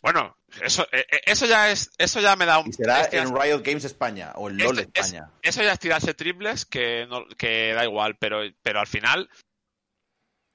Bueno, 0.00 0.36
eso, 0.62 0.86
eh, 0.92 1.06
eh, 1.10 1.20
eso 1.26 1.46
ya 1.46 1.70
es, 1.70 1.90
eso 1.98 2.20
ya 2.20 2.36
me 2.36 2.46
da 2.46 2.58
un. 2.58 2.68
Y 2.68 2.72
será 2.72 3.08
en 3.10 3.34
Riot 3.34 3.62
Games 3.62 3.84
España 3.84 4.32
o 4.36 4.48
en 4.48 4.58
LOL 4.58 4.78
Este- 4.78 5.00
es- 5.00 5.06
España. 5.06 5.30
Eso 5.42 5.62
ya 5.62 5.72
es 5.72 5.78
tirarse 5.78 6.14
triples 6.14 6.64
que, 6.64 7.06
no- 7.06 7.26
que 7.36 7.72
da 7.74 7.84
igual, 7.84 8.16
pero, 8.16 8.40
pero 8.62 8.80
al 8.80 8.86
final 8.86 9.28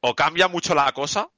o 0.01 0.15
cambia 0.15 0.47
mucho 0.47 0.73
la 0.75 0.91
cosa 0.93 1.29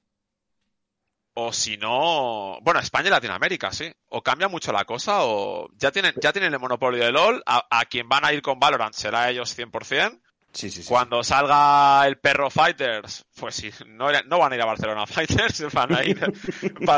o 1.33 1.53
si 1.53 1.77
no, 1.77 2.59
bueno, 2.61 2.79
España 2.79 3.07
y 3.07 3.11
Latinoamérica, 3.11 3.71
sí, 3.71 3.91
o 4.09 4.21
cambia 4.21 4.47
mucho 4.47 4.71
la 4.71 4.85
cosa 4.85 5.23
o 5.23 5.69
ya 5.75 5.91
tienen 5.91 6.13
ya 6.21 6.33
tienen 6.33 6.53
el 6.53 6.59
monopolio 6.59 7.03
de 7.03 7.11
LoL, 7.11 7.41
a, 7.45 7.65
a 7.69 7.85
quien 7.85 8.09
van 8.09 8.25
a 8.25 8.33
ir 8.33 8.41
con 8.41 8.59
Valorant 8.59 8.93
será 8.93 9.29
ellos 9.29 9.57
100%. 9.57 10.21
Sí, 10.53 10.69
sí, 10.69 10.83
sí. 10.83 10.89
Cuando 10.89 11.23
salga 11.23 12.05
el 12.05 12.17
perro 12.19 12.49
Fighters, 12.49 13.25
pues 13.37 13.55
sí, 13.55 13.71
no, 13.87 14.11
no 14.25 14.39
van 14.39 14.51
a 14.51 14.55
ir 14.55 14.61
a 14.61 14.65
Barcelona 14.65 15.07
Fighters, 15.07 15.71
van 15.73 15.95
a 15.95 16.03
ir, 16.03 16.19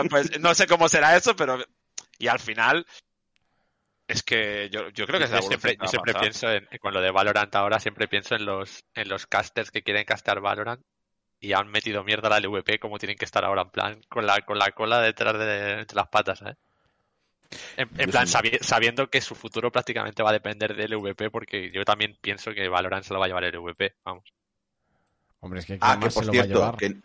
pues 0.10 0.40
no 0.40 0.56
sé 0.56 0.66
cómo 0.66 0.90
será 0.90 1.16
eso, 1.16 1.36
pero 1.36 1.64
y 2.18 2.28
al 2.28 2.40
final 2.40 2.86
es 4.08 4.24
que 4.24 4.70
yo, 4.72 4.90
yo 4.90 5.06
creo 5.06 5.20
que 5.20 5.26
es 5.26 5.32
la 5.32 5.42
Yo 5.42 5.48
siempre, 5.48 5.78
yo 5.80 5.88
siempre 5.88 6.14
pasar. 6.14 6.22
pienso 6.22 6.52
en, 6.52 6.68
con 6.82 6.94
lo 6.94 7.02
de 7.02 7.12
Valorant 7.12 7.56
ahora, 7.56 7.80
siempre 7.80 8.08
pienso 8.08 8.36
en 8.36 8.46
los, 8.46 8.84
en 8.96 9.08
los 9.08 9.28
casters 9.28 9.70
que 9.70 9.84
quieren 9.84 10.06
castear 10.06 10.42
Valorant 10.42 10.82
y 11.44 11.52
han 11.52 11.68
metido 11.70 12.06
mierda 12.06 12.28
a 12.28 12.32
la 12.32 12.38
LVP 12.40 12.80
como 12.80 12.98
tienen 12.98 13.18
que 13.18 13.26
estar 13.26 13.44
ahora, 13.44 13.64
en 13.64 13.70
plan, 13.70 14.02
con 14.08 14.26
la, 14.26 14.42
con 14.42 14.58
la 14.58 14.72
cola 14.72 15.02
detrás 15.02 15.38
de, 15.38 15.80
entre 15.82 15.96
las 15.98 16.08
patas, 16.08 16.42
¿eh? 16.42 16.56
En, 17.76 17.90
en 17.98 18.10
plan, 18.10 18.26
sabi- 18.28 18.58
sabiendo 18.62 19.10
que 19.10 19.20
su 19.20 19.36
futuro 19.36 19.70
prácticamente 19.70 20.24
va 20.24 20.30
a 20.30 20.34
depender 20.34 20.74
del 20.74 20.94
LVP, 20.94 21.30
porque 21.30 21.70
yo 21.70 21.84
también 21.84 22.18
pienso 22.22 22.54
que 22.54 22.70
Valorant 22.70 23.04
se 23.04 23.14
lo 23.14 23.20
va 23.20 23.26
a 23.26 23.28
llevar 23.28 23.44
el 23.44 23.56
LVP, 23.56 23.94
vamos. 24.06 24.24
Hombre, 25.42 25.60
es 25.60 25.66
que 25.66 25.78
Ah, 25.82 25.98
¿quién 26.00 26.10
que 26.10 26.14
por 26.14 26.24
se 26.24 26.28
lo 26.28 26.34
va 26.34 26.40
a 26.40 26.46
cierto, 26.46 26.78
que, 26.78 26.96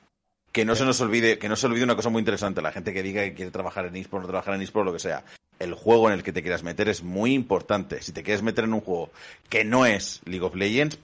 que 0.53 0.65
no 0.65 0.77
se 0.77 0.85
nos 0.85 1.01
olvide, 1.01 1.39
que 1.39 1.49
no 1.49 1.57
se 1.57 1.67
olvide 1.67 1.83
una 1.85 1.97
cosa 1.97 2.09
muy 2.09 2.21
interesante, 2.21 2.63
la 2.63 2.71
gente 2.73 2.95
que 2.95 3.03
diga 3.03 3.23
que 3.25 3.35
quiere 3.35 3.51
trabajar 3.51 3.87
en 3.87 3.97
eSport, 3.97 4.23
no 4.23 4.29
trabajar 4.29 4.55
en 4.55 4.63
eSport, 4.63 4.87
lo 4.87 4.93
que 4.93 5.01
sea. 5.01 5.25
El 5.59 5.75
juego 5.75 6.07
en 6.09 6.15
el 6.15 6.23
que 6.23 6.33
te 6.33 6.43
quieras 6.43 6.63
meter 6.63 6.89
es 6.89 7.03
muy 7.03 7.35
importante. 7.35 8.01
Si 8.01 8.13
te 8.13 8.23
quieres 8.23 8.45
meter 8.45 8.65
en 8.65 8.75
un 8.75 8.81
juego 8.81 9.11
que 9.49 9.65
no 9.65 9.85
es 9.85 10.21
League 10.27 10.47
of 10.47 10.55
Legends, 10.55 10.97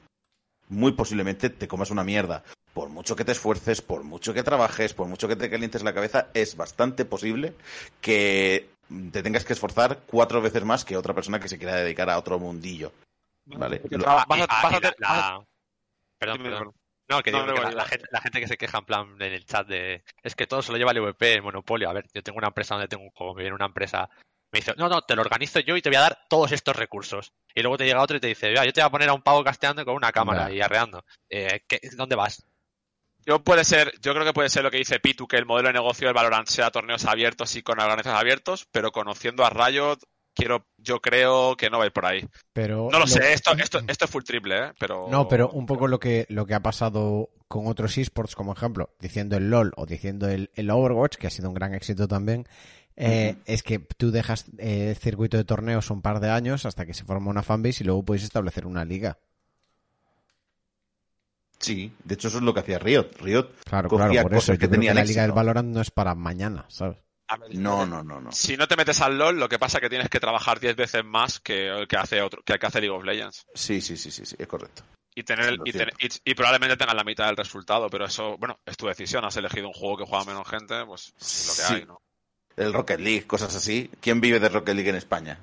muy 0.68 0.92
posiblemente 0.92 1.50
te 1.50 1.66
comas 1.66 1.90
una 1.90 2.04
mierda. 2.04 2.44
Por 2.74 2.88
mucho 2.90 3.14
que 3.16 3.24
te 3.24 3.32
esfuerces, 3.32 3.80
por 3.80 4.02
mucho 4.02 4.34
que 4.34 4.42
trabajes, 4.42 4.92
por 4.92 5.06
mucho 5.06 5.28
que 5.28 5.36
te 5.36 5.48
calientes 5.48 5.82
la 5.84 5.94
cabeza, 5.94 6.28
es 6.34 6.56
bastante 6.56 7.04
posible 7.04 7.54
que 8.00 8.68
te 9.12 9.22
tengas 9.22 9.44
que 9.44 9.52
esforzar 9.54 10.00
cuatro 10.06 10.42
veces 10.42 10.64
más 10.64 10.84
que 10.84 10.96
otra 10.96 11.14
persona 11.14 11.38
que 11.40 11.48
se 11.48 11.56
quiera 11.56 11.76
dedicar 11.76 12.10
a 12.10 12.18
otro 12.18 12.38
mundillo. 12.38 12.92
¿Vale? 13.46 13.80
Perdón, 16.18 16.42
perdón. 16.42 16.72
No, 17.08 17.22
que 17.22 17.30
No, 17.30 17.44
digo 17.44 17.62
no, 17.62 17.68
que 17.70 17.76
la, 17.76 17.84
gente, 17.84 18.06
la 18.10 18.20
gente 18.20 18.40
que 18.40 18.48
se 18.48 18.56
queja 18.56 18.78
en 18.78 18.84
plan 18.86 19.16
en 19.20 19.32
el 19.32 19.44
chat 19.44 19.66
de 19.68 20.02
es 20.22 20.34
que 20.34 20.46
todo 20.46 20.62
se 20.62 20.72
lo 20.72 20.78
lleva 20.78 20.90
el 20.92 21.00
VP, 21.00 21.34
el 21.34 21.42
monopolio. 21.42 21.88
A 21.88 21.92
ver, 21.92 22.06
yo 22.12 22.22
tengo 22.22 22.38
una 22.38 22.48
empresa 22.48 22.74
donde 22.74 22.88
tengo 22.88 23.04
un 23.04 23.10
juego, 23.10 23.34
me 23.34 23.42
viene 23.42 23.54
una 23.54 23.66
empresa, 23.66 24.08
me 24.50 24.60
dice, 24.60 24.72
no, 24.78 24.88
no, 24.88 25.02
te 25.02 25.14
lo 25.14 25.20
organizo 25.22 25.60
yo 25.60 25.76
y 25.76 25.82
te 25.82 25.90
voy 25.90 25.96
a 25.96 26.00
dar 26.00 26.18
todos 26.28 26.52
estos 26.52 26.74
recursos. 26.74 27.34
Y 27.54 27.60
luego 27.60 27.76
te 27.76 27.84
llega 27.84 28.00
otro 28.02 28.16
y 28.16 28.20
te 28.20 28.28
dice, 28.28 28.48
"Mira, 28.48 28.64
yo 28.64 28.72
te 28.72 28.80
voy 28.80 28.86
a 28.88 28.90
poner 28.90 29.08
a 29.10 29.14
un 29.14 29.22
pavo 29.22 29.44
casteando 29.44 29.84
con 29.84 29.94
una 29.94 30.12
cámara 30.12 30.50
y 30.50 30.60
arreando. 30.62 31.04
Eh, 31.28 31.62
¿qué- 31.68 31.80
¿Dónde 31.94 32.16
vas? 32.16 32.42
Yo 33.26 33.42
puede 33.42 33.64
ser, 33.64 33.92
yo 34.00 34.12
creo 34.12 34.24
que 34.24 34.32
puede 34.32 34.48
ser 34.48 34.62
lo 34.62 34.70
que 34.70 34.78
dice 34.78 35.00
Pitu, 35.00 35.26
que 35.26 35.36
el 35.36 35.46
modelo 35.46 35.68
de 35.68 35.74
negocio 35.74 36.06
del 36.06 36.14
Valorant 36.14 36.48
sea 36.48 36.70
torneos 36.70 37.04
abiertos 37.06 37.56
y 37.56 37.62
con 37.62 37.80
organizaciones 37.80 38.20
abiertos, 38.20 38.68
pero 38.70 38.92
conociendo 38.92 39.44
a 39.44 39.50
Riot, 39.50 39.98
quiero, 40.34 40.66
yo 40.78 41.00
creo 41.00 41.56
que 41.56 41.70
no 41.70 41.78
va 41.78 41.84
a 41.84 41.86
ir 41.86 41.92
por 41.92 42.06
ahí. 42.06 42.28
Pero 42.52 42.88
No 42.90 42.98
lo 42.98 43.06
sé, 43.06 43.32
esto, 43.32 43.52
esto, 43.52 43.80
esto 43.86 44.04
es 44.04 44.10
full 44.10 44.24
triple, 44.24 44.58
¿eh? 44.58 44.72
Pero. 44.78 45.08
No, 45.10 45.28
pero 45.28 45.48
un 45.50 45.66
poco 45.66 45.88
lo 45.88 45.98
que, 45.98 46.26
lo 46.28 46.46
que 46.46 46.54
ha 46.54 46.60
pasado 46.60 47.30
con 47.48 47.66
otros 47.66 47.96
esports, 47.98 48.34
como 48.34 48.52
ejemplo, 48.52 48.90
diciendo 49.00 49.36
el 49.36 49.48
LOL 49.48 49.72
o 49.76 49.86
diciendo 49.86 50.28
el, 50.28 50.50
el 50.54 50.70
Overwatch, 50.70 51.16
que 51.16 51.28
ha 51.28 51.30
sido 51.30 51.48
un 51.48 51.54
gran 51.54 51.74
éxito 51.74 52.08
también, 52.08 52.46
eh, 52.96 53.36
es 53.46 53.62
que 53.62 53.80
tú 53.80 54.10
dejas 54.10 54.46
eh, 54.58 54.90
el 54.90 54.96
circuito 54.96 55.36
de 55.36 55.44
torneos 55.44 55.90
un 55.90 56.00
par 56.00 56.20
de 56.20 56.30
años 56.30 56.64
hasta 56.64 56.86
que 56.86 56.94
se 56.94 57.04
forma 57.04 57.30
una 57.30 57.42
fanbase 57.42 57.82
y 57.82 57.86
luego 57.86 58.04
puedes 58.04 58.22
establecer 58.22 58.66
una 58.66 58.84
liga. 58.84 59.18
Sí, 61.58 61.92
de 62.04 62.14
hecho 62.14 62.28
eso 62.28 62.38
es 62.38 62.42
lo 62.44 62.52
que 62.52 62.60
hacía 62.60 62.78
Riot. 62.78 63.10
Riot 63.20 63.50
Claro, 63.64 63.88
cogía 63.88 64.06
claro, 64.08 64.22
por 64.22 64.32
cosas 64.32 64.44
eso. 64.50 64.52
que 64.52 64.56
Yo 64.56 64.58
creo 64.58 64.70
que 64.70 64.76
tenían 64.76 64.96
la 64.96 65.04
liga 65.04 65.22
del. 65.22 65.32
Valorant 65.32 65.68
no 65.68 65.80
es 65.80 65.90
para 65.90 66.14
mañana, 66.14 66.64
¿sabes? 66.68 66.98
A 67.28 67.38
ver, 67.38 67.54
No, 67.54 67.86
no, 67.86 68.02
no, 68.02 68.20
no. 68.20 68.30
Si 68.32 68.56
no 68.56 68.68
te 68.68 68.76
metes 68.76 69.00
al 69.00 69.16
LOL, 69.16 69.38
lo 69.38 69.48
que 69.48 69.58
pasa 69.58 69.78
es 69.78 69.82
que 69.82 69.88
tienes 69.88 70.10
que 70.10 70.20
trabajar 70.20 70.60
10 70.60 70.76
veces 70.76 71.02
más 71.04 71.40
que 71.40 71.68
el 71.68 71.88
que 71.88 71.96
hace 71.96 72.20
otro, 72.20 72.42
que 72.44 72.52
el 72.52 72.58
que 72.58 72.66
hace 72.66 72.80
League 72.82 72.94
of 72.94 73.02
Legends. 73.04 73.46
Sí, 73.54 73.80
sí, 73.80 73.96
sí, 73.96 74.10
sí, 74.10 74.26
sí, 74.26 74.36
es 74.38 74.46
correcto. 74.46 74.82
Y 75.14 75.22
tener 75.22 75.46
el- 75.48 75.60
y, 75.64 75.70
y- 76.06 76.10
y 76.30 76.34
probablemente 76.34 76.76
tengas 76.76 76.94
la 76.96 77.04
mitad 77.04 77.26
del 77.26 77.36
resultado, 77.36 77.88
pero 77.88 78.04
eso, 78.04 78.36
bueno, 78.36 78.58
es 78.66 78.76
tu 78.76 78.86
decisión. 78.88 79.24
Has 79.24 79.36
elegido 79.36 79.68
un 79.68 79.72
juego 79.72 79.96
que 79.96 80.04
juega 80.04 80.24
menos 80.26 80.46
gente, 80.46 80.84
pues 80.84 81.14
es 81.18 81.46
lo 81.46 81.54
que 81.54 81.62
Sí. 81.62 81.74
hay, 81.74 81.86
¿no? 81.86 81.98
el 82.56 82.72
Rocket 82.72 83.00
League, 83.00 83.26
cosas 83.26 83.52
así. 83.56 83.90
¿Quién 84.00 84.20
vive 84.20 84.38
de 84.38 84.48
Rocket 84.48 84.74
League 84.76 84.90
en 84.90 84.94
España? 84.96 85.40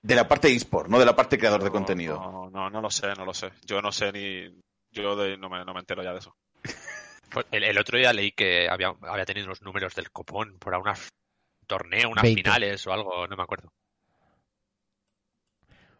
De 0.00 0.14
la 0.14 0.26
parte 0.28 0.50
eSport, 0.50 0.88
no 0.88 0.98
de 0.98 1.04
la 1.04 1.14
parte 1.16 1.36
creador 1.38 1.62
de 1.62 1.70
contenido. 1.70 2.14
No, 2.18 2.48
no, 2.50 2.70
no 2.70 2.80
lo 2.80 2.88
sé, 2.90 3.08
no 3.16 3.24
lo 3.26 3.34
sé. 3.34 3.50
Yo 3.66 3.82
no 3.82 3.90
sé 3.92 4.12
ni. 4.12 4.58
Yo 4.92 5.16
de- 5.16 5.36
no, 5.36 5.48
me, 5.48 5.64
no 5.64 5.74
me 5.74 5.80
entero 5.80 6.02
ya 6.02 6.12
de 6.12 6.18
eso. 6.18 6.36
Pues 7.30 7.44
el, 7.52 7.62
el 7.62 7.76
otro 7.76 7.98
día 7.98 8.10
leí 8.14 8.32
que 8.32 8.70
había, 8.70 8.88
había 9.02 9.26
tenido 9.26 9.44
unos 9.46 9.60
números 9.60 9.94
del 9.94 10.10
copón 10.10 10.58
por 10.58 10.74
un 10.74 11.66
torneo, 11.66 12.08
unas 12.08 12.22
20. 12.22 12.40
finales 12.42 12.86
o 12.86 12.92
algo, 12.94 13.26
no 13.26 13.36
me 13.36 13.42
acuerdo. 13.42 13.68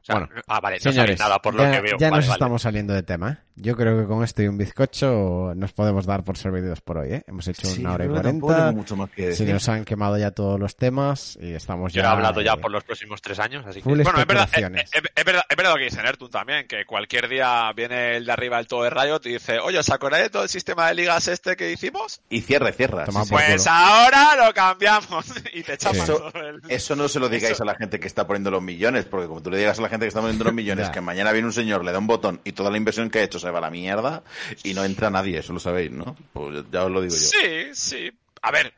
O 0.01 0.05
sea, 0.05 0.15
Bueno, 0.20 0.31
no- 0.35 0.43
ah, 0.47 0.60
vale, 0.60 0.77
no 0.77 0.81
Señores, 0.90 1.19
sabe 1.19 1.28
nada 1.28 1.43
por 1.43 1.55
lo 1.55 1.65
ya, 1.65 1.73
que 1.73 1.81
veo. 1.82 1.98
ya 1.98 2.10
Vale, 2.10 2.16
nos 2.16 2.24
vale. 2.28 2.32
estamos 2.32 2.62
saliendo 2.62 2.94
de 2.94 3.02
tema. 3.02 3.44
¿Eh? 3.59 3.62
Yo 3.62 3.76
creo 3.76 4.01
que 4.01 4.06
con 4.06 4.22
esto 4.24 4.43
y 4.43 4.48
un 4.48 4.56
bizcocho 4.59 5.52
nos 5.55 5.72
podemos 5.72 6.06
dar 6.06 6.22
por 6.22 6.36
servidos 6.36 6.80
por 6.80 6.98
hoy. 6.98 7.12
¿eh? 7.12 7.22
Hemos 7.26 7.47
hecho 7.48 7.66
Sí, 7.66 7.80
una 7.80 7.94
hora 7.94 8.05
y 8.05 8.09
yo 8.09 8.14
cuarenta. 8.14 8.47
tengo 8.47 8.72
mucho 8.72 8.97
más 8.97 9.10
que 9.10 9.32
Se 9.35 9.44
nos 9.44 9.68
han 9.68 9.85
quemado 9.85 10.16
ya 10.18 10.30
todos 10.30 10.59
los 10.59 10.76
temas 10.76 11.39
y 11.40 11.52
estamos 11.52 11.93
Yo 11.93 12.02
ya. 12.02 12.09
he 12.09 12.12
hablado 12.12 12.40
ya 12.40 12.52
eh, 12.55 12.59
por 12.59 12.70
los 12.70 12.85
próximos 12.85 13.20
tres 13.22 13.39
años, 13.39 13.64
así 13.66 13.80
que... 13.82 13.89
Bueno, 13.89 14.02
es 14.02 14.26
verdad, 14.26 14.44
es, 14.44 14.59
especulaciones. 14.59 14.90
es- 14.93 15.02
es 15.14 15.24
verdad, 15.24 15.43
es 15.48 15.56
verdad 15.56 15.74
que 15.74 15.85
dice 15.85 16.02
Nertun 16.02 16.30
también, 16.30 16.66
que 16.66 16.85
cualquier 16.86 17.28
día 17.28 17.72
viene 17.74 18.16
el 18.16 18.24
de 18.26 18.32
arriba 18.32 18.59
el 18.59 18.66
todo 18.66 18.85
de 18.85 18.90
Riot 18.90 19.20
y 19.24 19.32
dice, 19.35 19.59
oye, 19.59 19.78
¿os 19.78 19.89
acordáis 19.90 20.24
de 20.24 20.30
todo 20.30 20.43
el 20.44 20.48
sistema 20.48 20.89
de 20.89 20.94
ligas 20.94 21.28
este 21.28 21.56
que 21.56 21.72
hicimos? 21.72 22.20
Y 22.30 22.40
cierra, 22.43 22.70
cierra. 22.72 23.06
Sí, 23.06 23.12
sí. 23.24 23.28
Pues 23.30 23.66
ahora 23.66 24.36
lo 24.47 24.52
cambiamos 24.55 25.26
y 25.52 25.62
te 25.62 25.74
echamos 25.74 25.98
Eso- 25.98 26.30
todo 26.32 26.40
el... 26.43 26.60
Eso 26.68 26.97
no 26.97 27.09
se 27.09 27.18
lo 27.20 27.28
digáis 27.28 27.55
Eso- 27.55 27.62
a 27.64 27.66
la 27.66 27.74
gente 27.74 27.98
que 28.01 28.06
está 28.06 28.26
poniendo 28.26 28.51
los 28.51 28.62
millones, 28.62 29.05
porque 29.06 29.26
como 29.26 29.43
tú 29.43 29.51
le 29.51 29.59
digas 29.59 29.78
a 29.78 29.82
la 29.82 29.89
gente 29.89 30.05
que 30.05 30.09
está 30.09 30.20
poniendo 30.20 30.44
los 30.44 30.55
millones 30.55 30.90
que 30.90 31.01
mañana 31.01 31.32
viene 31.32 31.47
un 31.47 31.52
señor, 31.52 31.85
le 31.85 31.93
da 31.93 31.98
un 31.98 32.06
botón 32.06 32.40
y 32.44 32.52
toda 32.52 32.70
la 32.70 32.76
inversión 32.76 33.10
que 33.10 33.18
ha 33.18 33.22
hecho 33.22 33.39
se 33.48 33.52
va 33.52 33.58
a 33.58 33.62
la 33.62 33.70
mierda 33.70 34.22
y 34.62 34.74
no 34.74 34.84
entra 34.84 35.10
nadie, 35.10 35.38
eso 35.38 35.52
lo 35.52 35.60
sabéis, 35.60 35.90
¿no? 35.90 36.14
Pues 36.32 36.64
ya 36.70 36.84
os 36.84 36.90
lo 36.90 37.00
digo 37.00 37.14
yo. 37.14 37.18
Sí, 37.18 37.70
sí. 37.72 38.10
A 38.42 38.50
ver, 38.50 38.74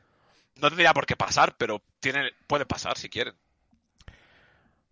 no 0.60 0.68
tendría 0.68 0.94
por 0.94 1.06
qué 1.06 1.16
pasar, 1.16 1.56
pero 1.58 1.82
tiene, 1.98 2.30
puede 2.46 2.66
pasar 2.66 2.96
si 2.96 3.08
quieren. 3.08 3.34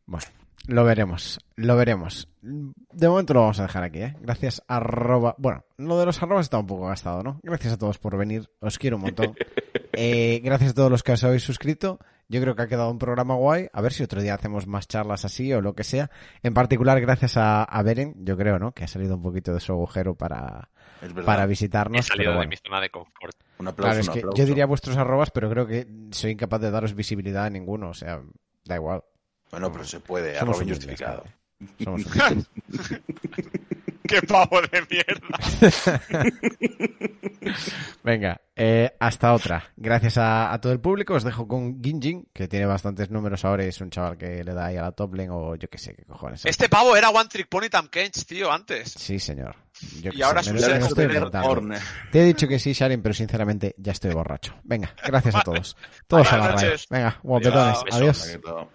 Bueno, 0.07 0.27
lo 0.67 0.85
veremos, 0.85 1.39
lo 1.55 1.77
veremos. 1.77 2.29
De 2.41 3.09
momento 3.09 3.35
lo 3.35 3.43
vamos 3.43 3.61
a 3.61 3.63
dejar 3.63 3.85
aquí, 3.85 4.01
¿eh? 4.01 4.17
Gracias, 4.21 4.63
arroba... 4.67 5.35
Bueno, 5.39 5.65
lo 5.77 5.99
de 5.99 6.07
los 6.07 6.21
arrobas 6.23 6.47
está 6.47 6.59
un 6.59 6.67
poco 6.67 6.87
gastado, 6.87 7.23
¿no? 7.23 7.39
Gracias 7.43 7.75
a 7.75 7.79
todos 7.79 7.99
por 7.99 8.17
venir, 8.17 8.51
os 8.61 8.79
quiero 8.79 8.97
un 8.97 9.03
montón. 9.03 9.37
Eh, 10.01 10.41
gracias 10.45 10.71
a 10.71 10.75
todos 10.75 10.91
los 10.91 11.03
que 11.03 11.13
os 11.13 11.25
habéis 11.25 11.43
suscrito. 11.43 11.99
Yo 12.29 12.41
creo 12.41 12.55
que 12.55 12.63
ha 12.63 12.67
quedado 12.69 12.91
un 12.91 12.99
programa 12.99 13.35
guay. 13.35 13.69
A 13.73 13.81
ver 13.81 13.93
si 13.93 14.03
otro 14.03 14.21
día 14.23 14.35
hacemos 14.35 14.67
más 14.67 14.87
charlas 14.87 15.25
así 15.25 15.53
o 15.53 15.61
lo 15.61 15.75
que 15.75 15.83
sea. 15.83 16.11
En 16.43 16.55
particular, 16.55 17.01
gracias 17.01 17.37
a, 17.37 17.65
a 17.65 17.83
Beren, 17.83 18.15
yo 18.19 18.37
creo, 18.37 18.59
¿no? 18.59 18.73
Que 18.73 18.85
ha 18.85 18.89
salido 18.89 19.17
un 19.17 19.23
poquito 19.23 19.53
de 19.55 19.61
su 19.61 19.73
agujero 19.73 20.15
para, 20.15 20.69
para 21.25 21.45
He 21.45 21.47
visitarnos. 21.47 22.07
salido 22.07 22.31
pero 22.33 22.41
de 22.43 22.47
mi 22.49 22.57
zona 22.57 22.81
de 22.81 22.91
confort. 22.91 23.35
Un 23.59 23.69
aplauso, 23.69 23.89
Claro, 23.89 24.01
es 24.01 24.09
un 24.09 24.13
que 24.15 24.19
aplauso. 24.21 24.37
yo 24.39 24.47
diría 24.47 24.67
vuestros 24.67 24.97
arrobas, 24.99 25.31
pero 25.31 25.49
creo 25.51 25.67
que 25.67 25.87
soy 26.11 26.33
incapaz 26.33 26.61
de 26.61 26.71
daros 26.71 26.95
visibilidad 26.95 27.45
a 27.47 27.51
ninguno. 27.51 27.89
O 27.89 27.95
sea, 27.95 28.21
da 28.67 28.77
igual. 28.77 29.03
Bueno, 29.51 29.73
pero 29.73 29.85
se 29.85 29.99
puede, 30.01 30.39
Somos 30.39 30.57
arroba 30.59 30.65
injustificado. 30.71 31.25
Somos 31.83 32.05
humildes. 32.15 32.51
¡Qué 34.21 34.23
pavo 34.23 34.61
de 34.63 34.87
mierda! 34.91 35.39
Venga, 38.03 38.41
eh, 38.57 38.91
hasta 38.99 39.33
otra. 39.33 39.65
Gracias 39.77 40.19
a, 40.19 40.53
a 40.53 40.61
todo 40.61 40.73
el 40.73 40.81
público. 40.81 41.15
Os 41.15 41.25
dejo 41.25 41.47
con 41.47 41.83
Ginjin, 41.83 42.27
que 42.33 42.49
tiene 42.49 42.67
bastantes 42.67 43.11
números 43.11 43.45
ahora 43.45 43.65
y 43.65 43.69
es 43.69 43.81
un 43.81 43.91
chaval 43.91 44.17
que 44.17 44.43
le 44.45 44.55
da 44.55 44.67
ahí 44.67 44.77
a 44.77 44.83
la 44.83 44.93
top 44.93 45.15
lane 45.15 45.31
o 45.31 45.55
yo 45.57 45.69
qué 45.69 45.79
sé 45.79 45.95
qué 45.95 46.05
cojones. 46.05 46.41
es. 46.41 46.47
Este 46.51 46.69
pavo 46.69 46.97
era 46.97 47.11
One 47.11 47.29
Trick 47.29 47.49
Pony 47.49 47.69
Tam 47.71 47.89
Kench, 47.89 48.25
tío, 48.27 48.51
antes. 48.51 48.93
Sí, 48.93 49.19
señor. 49.19 49.57
Yo 50.03 50.11
Y 50.13 50.23
ahora 50.23 50.43
sé, 50.43 50.51
es 50.51 50.57
me 50.97 51.07
un 51.07 51.15
lo- 51.31 51.61
me. 51.63 51.79
Te 52.11 52.21
he 52.23 52.25
dicho 52.25 52.49
que 52.49 52.59
sí, 52.59 52.73
Sharon, 52.73 53.01
pero 53.03 53.15
sinceramente 53.15 53.75
ya 53.79 53.93
estoy 53.93 54.13
borracho. 54.13 54.55
Venga, 54.65 54.93
gracias 55.07 55.35
a 55.37 55.41
todos. 55.45 55.77
Todos 56.07 56.33
a 56.33 56.39
la 56.39 56.49
radio. 56.53 56.73
Venga, 56.91 57.19
guapetones. 57.23 57.79
Adiós. 57.93 58.23
Adiós. 58.43 58.69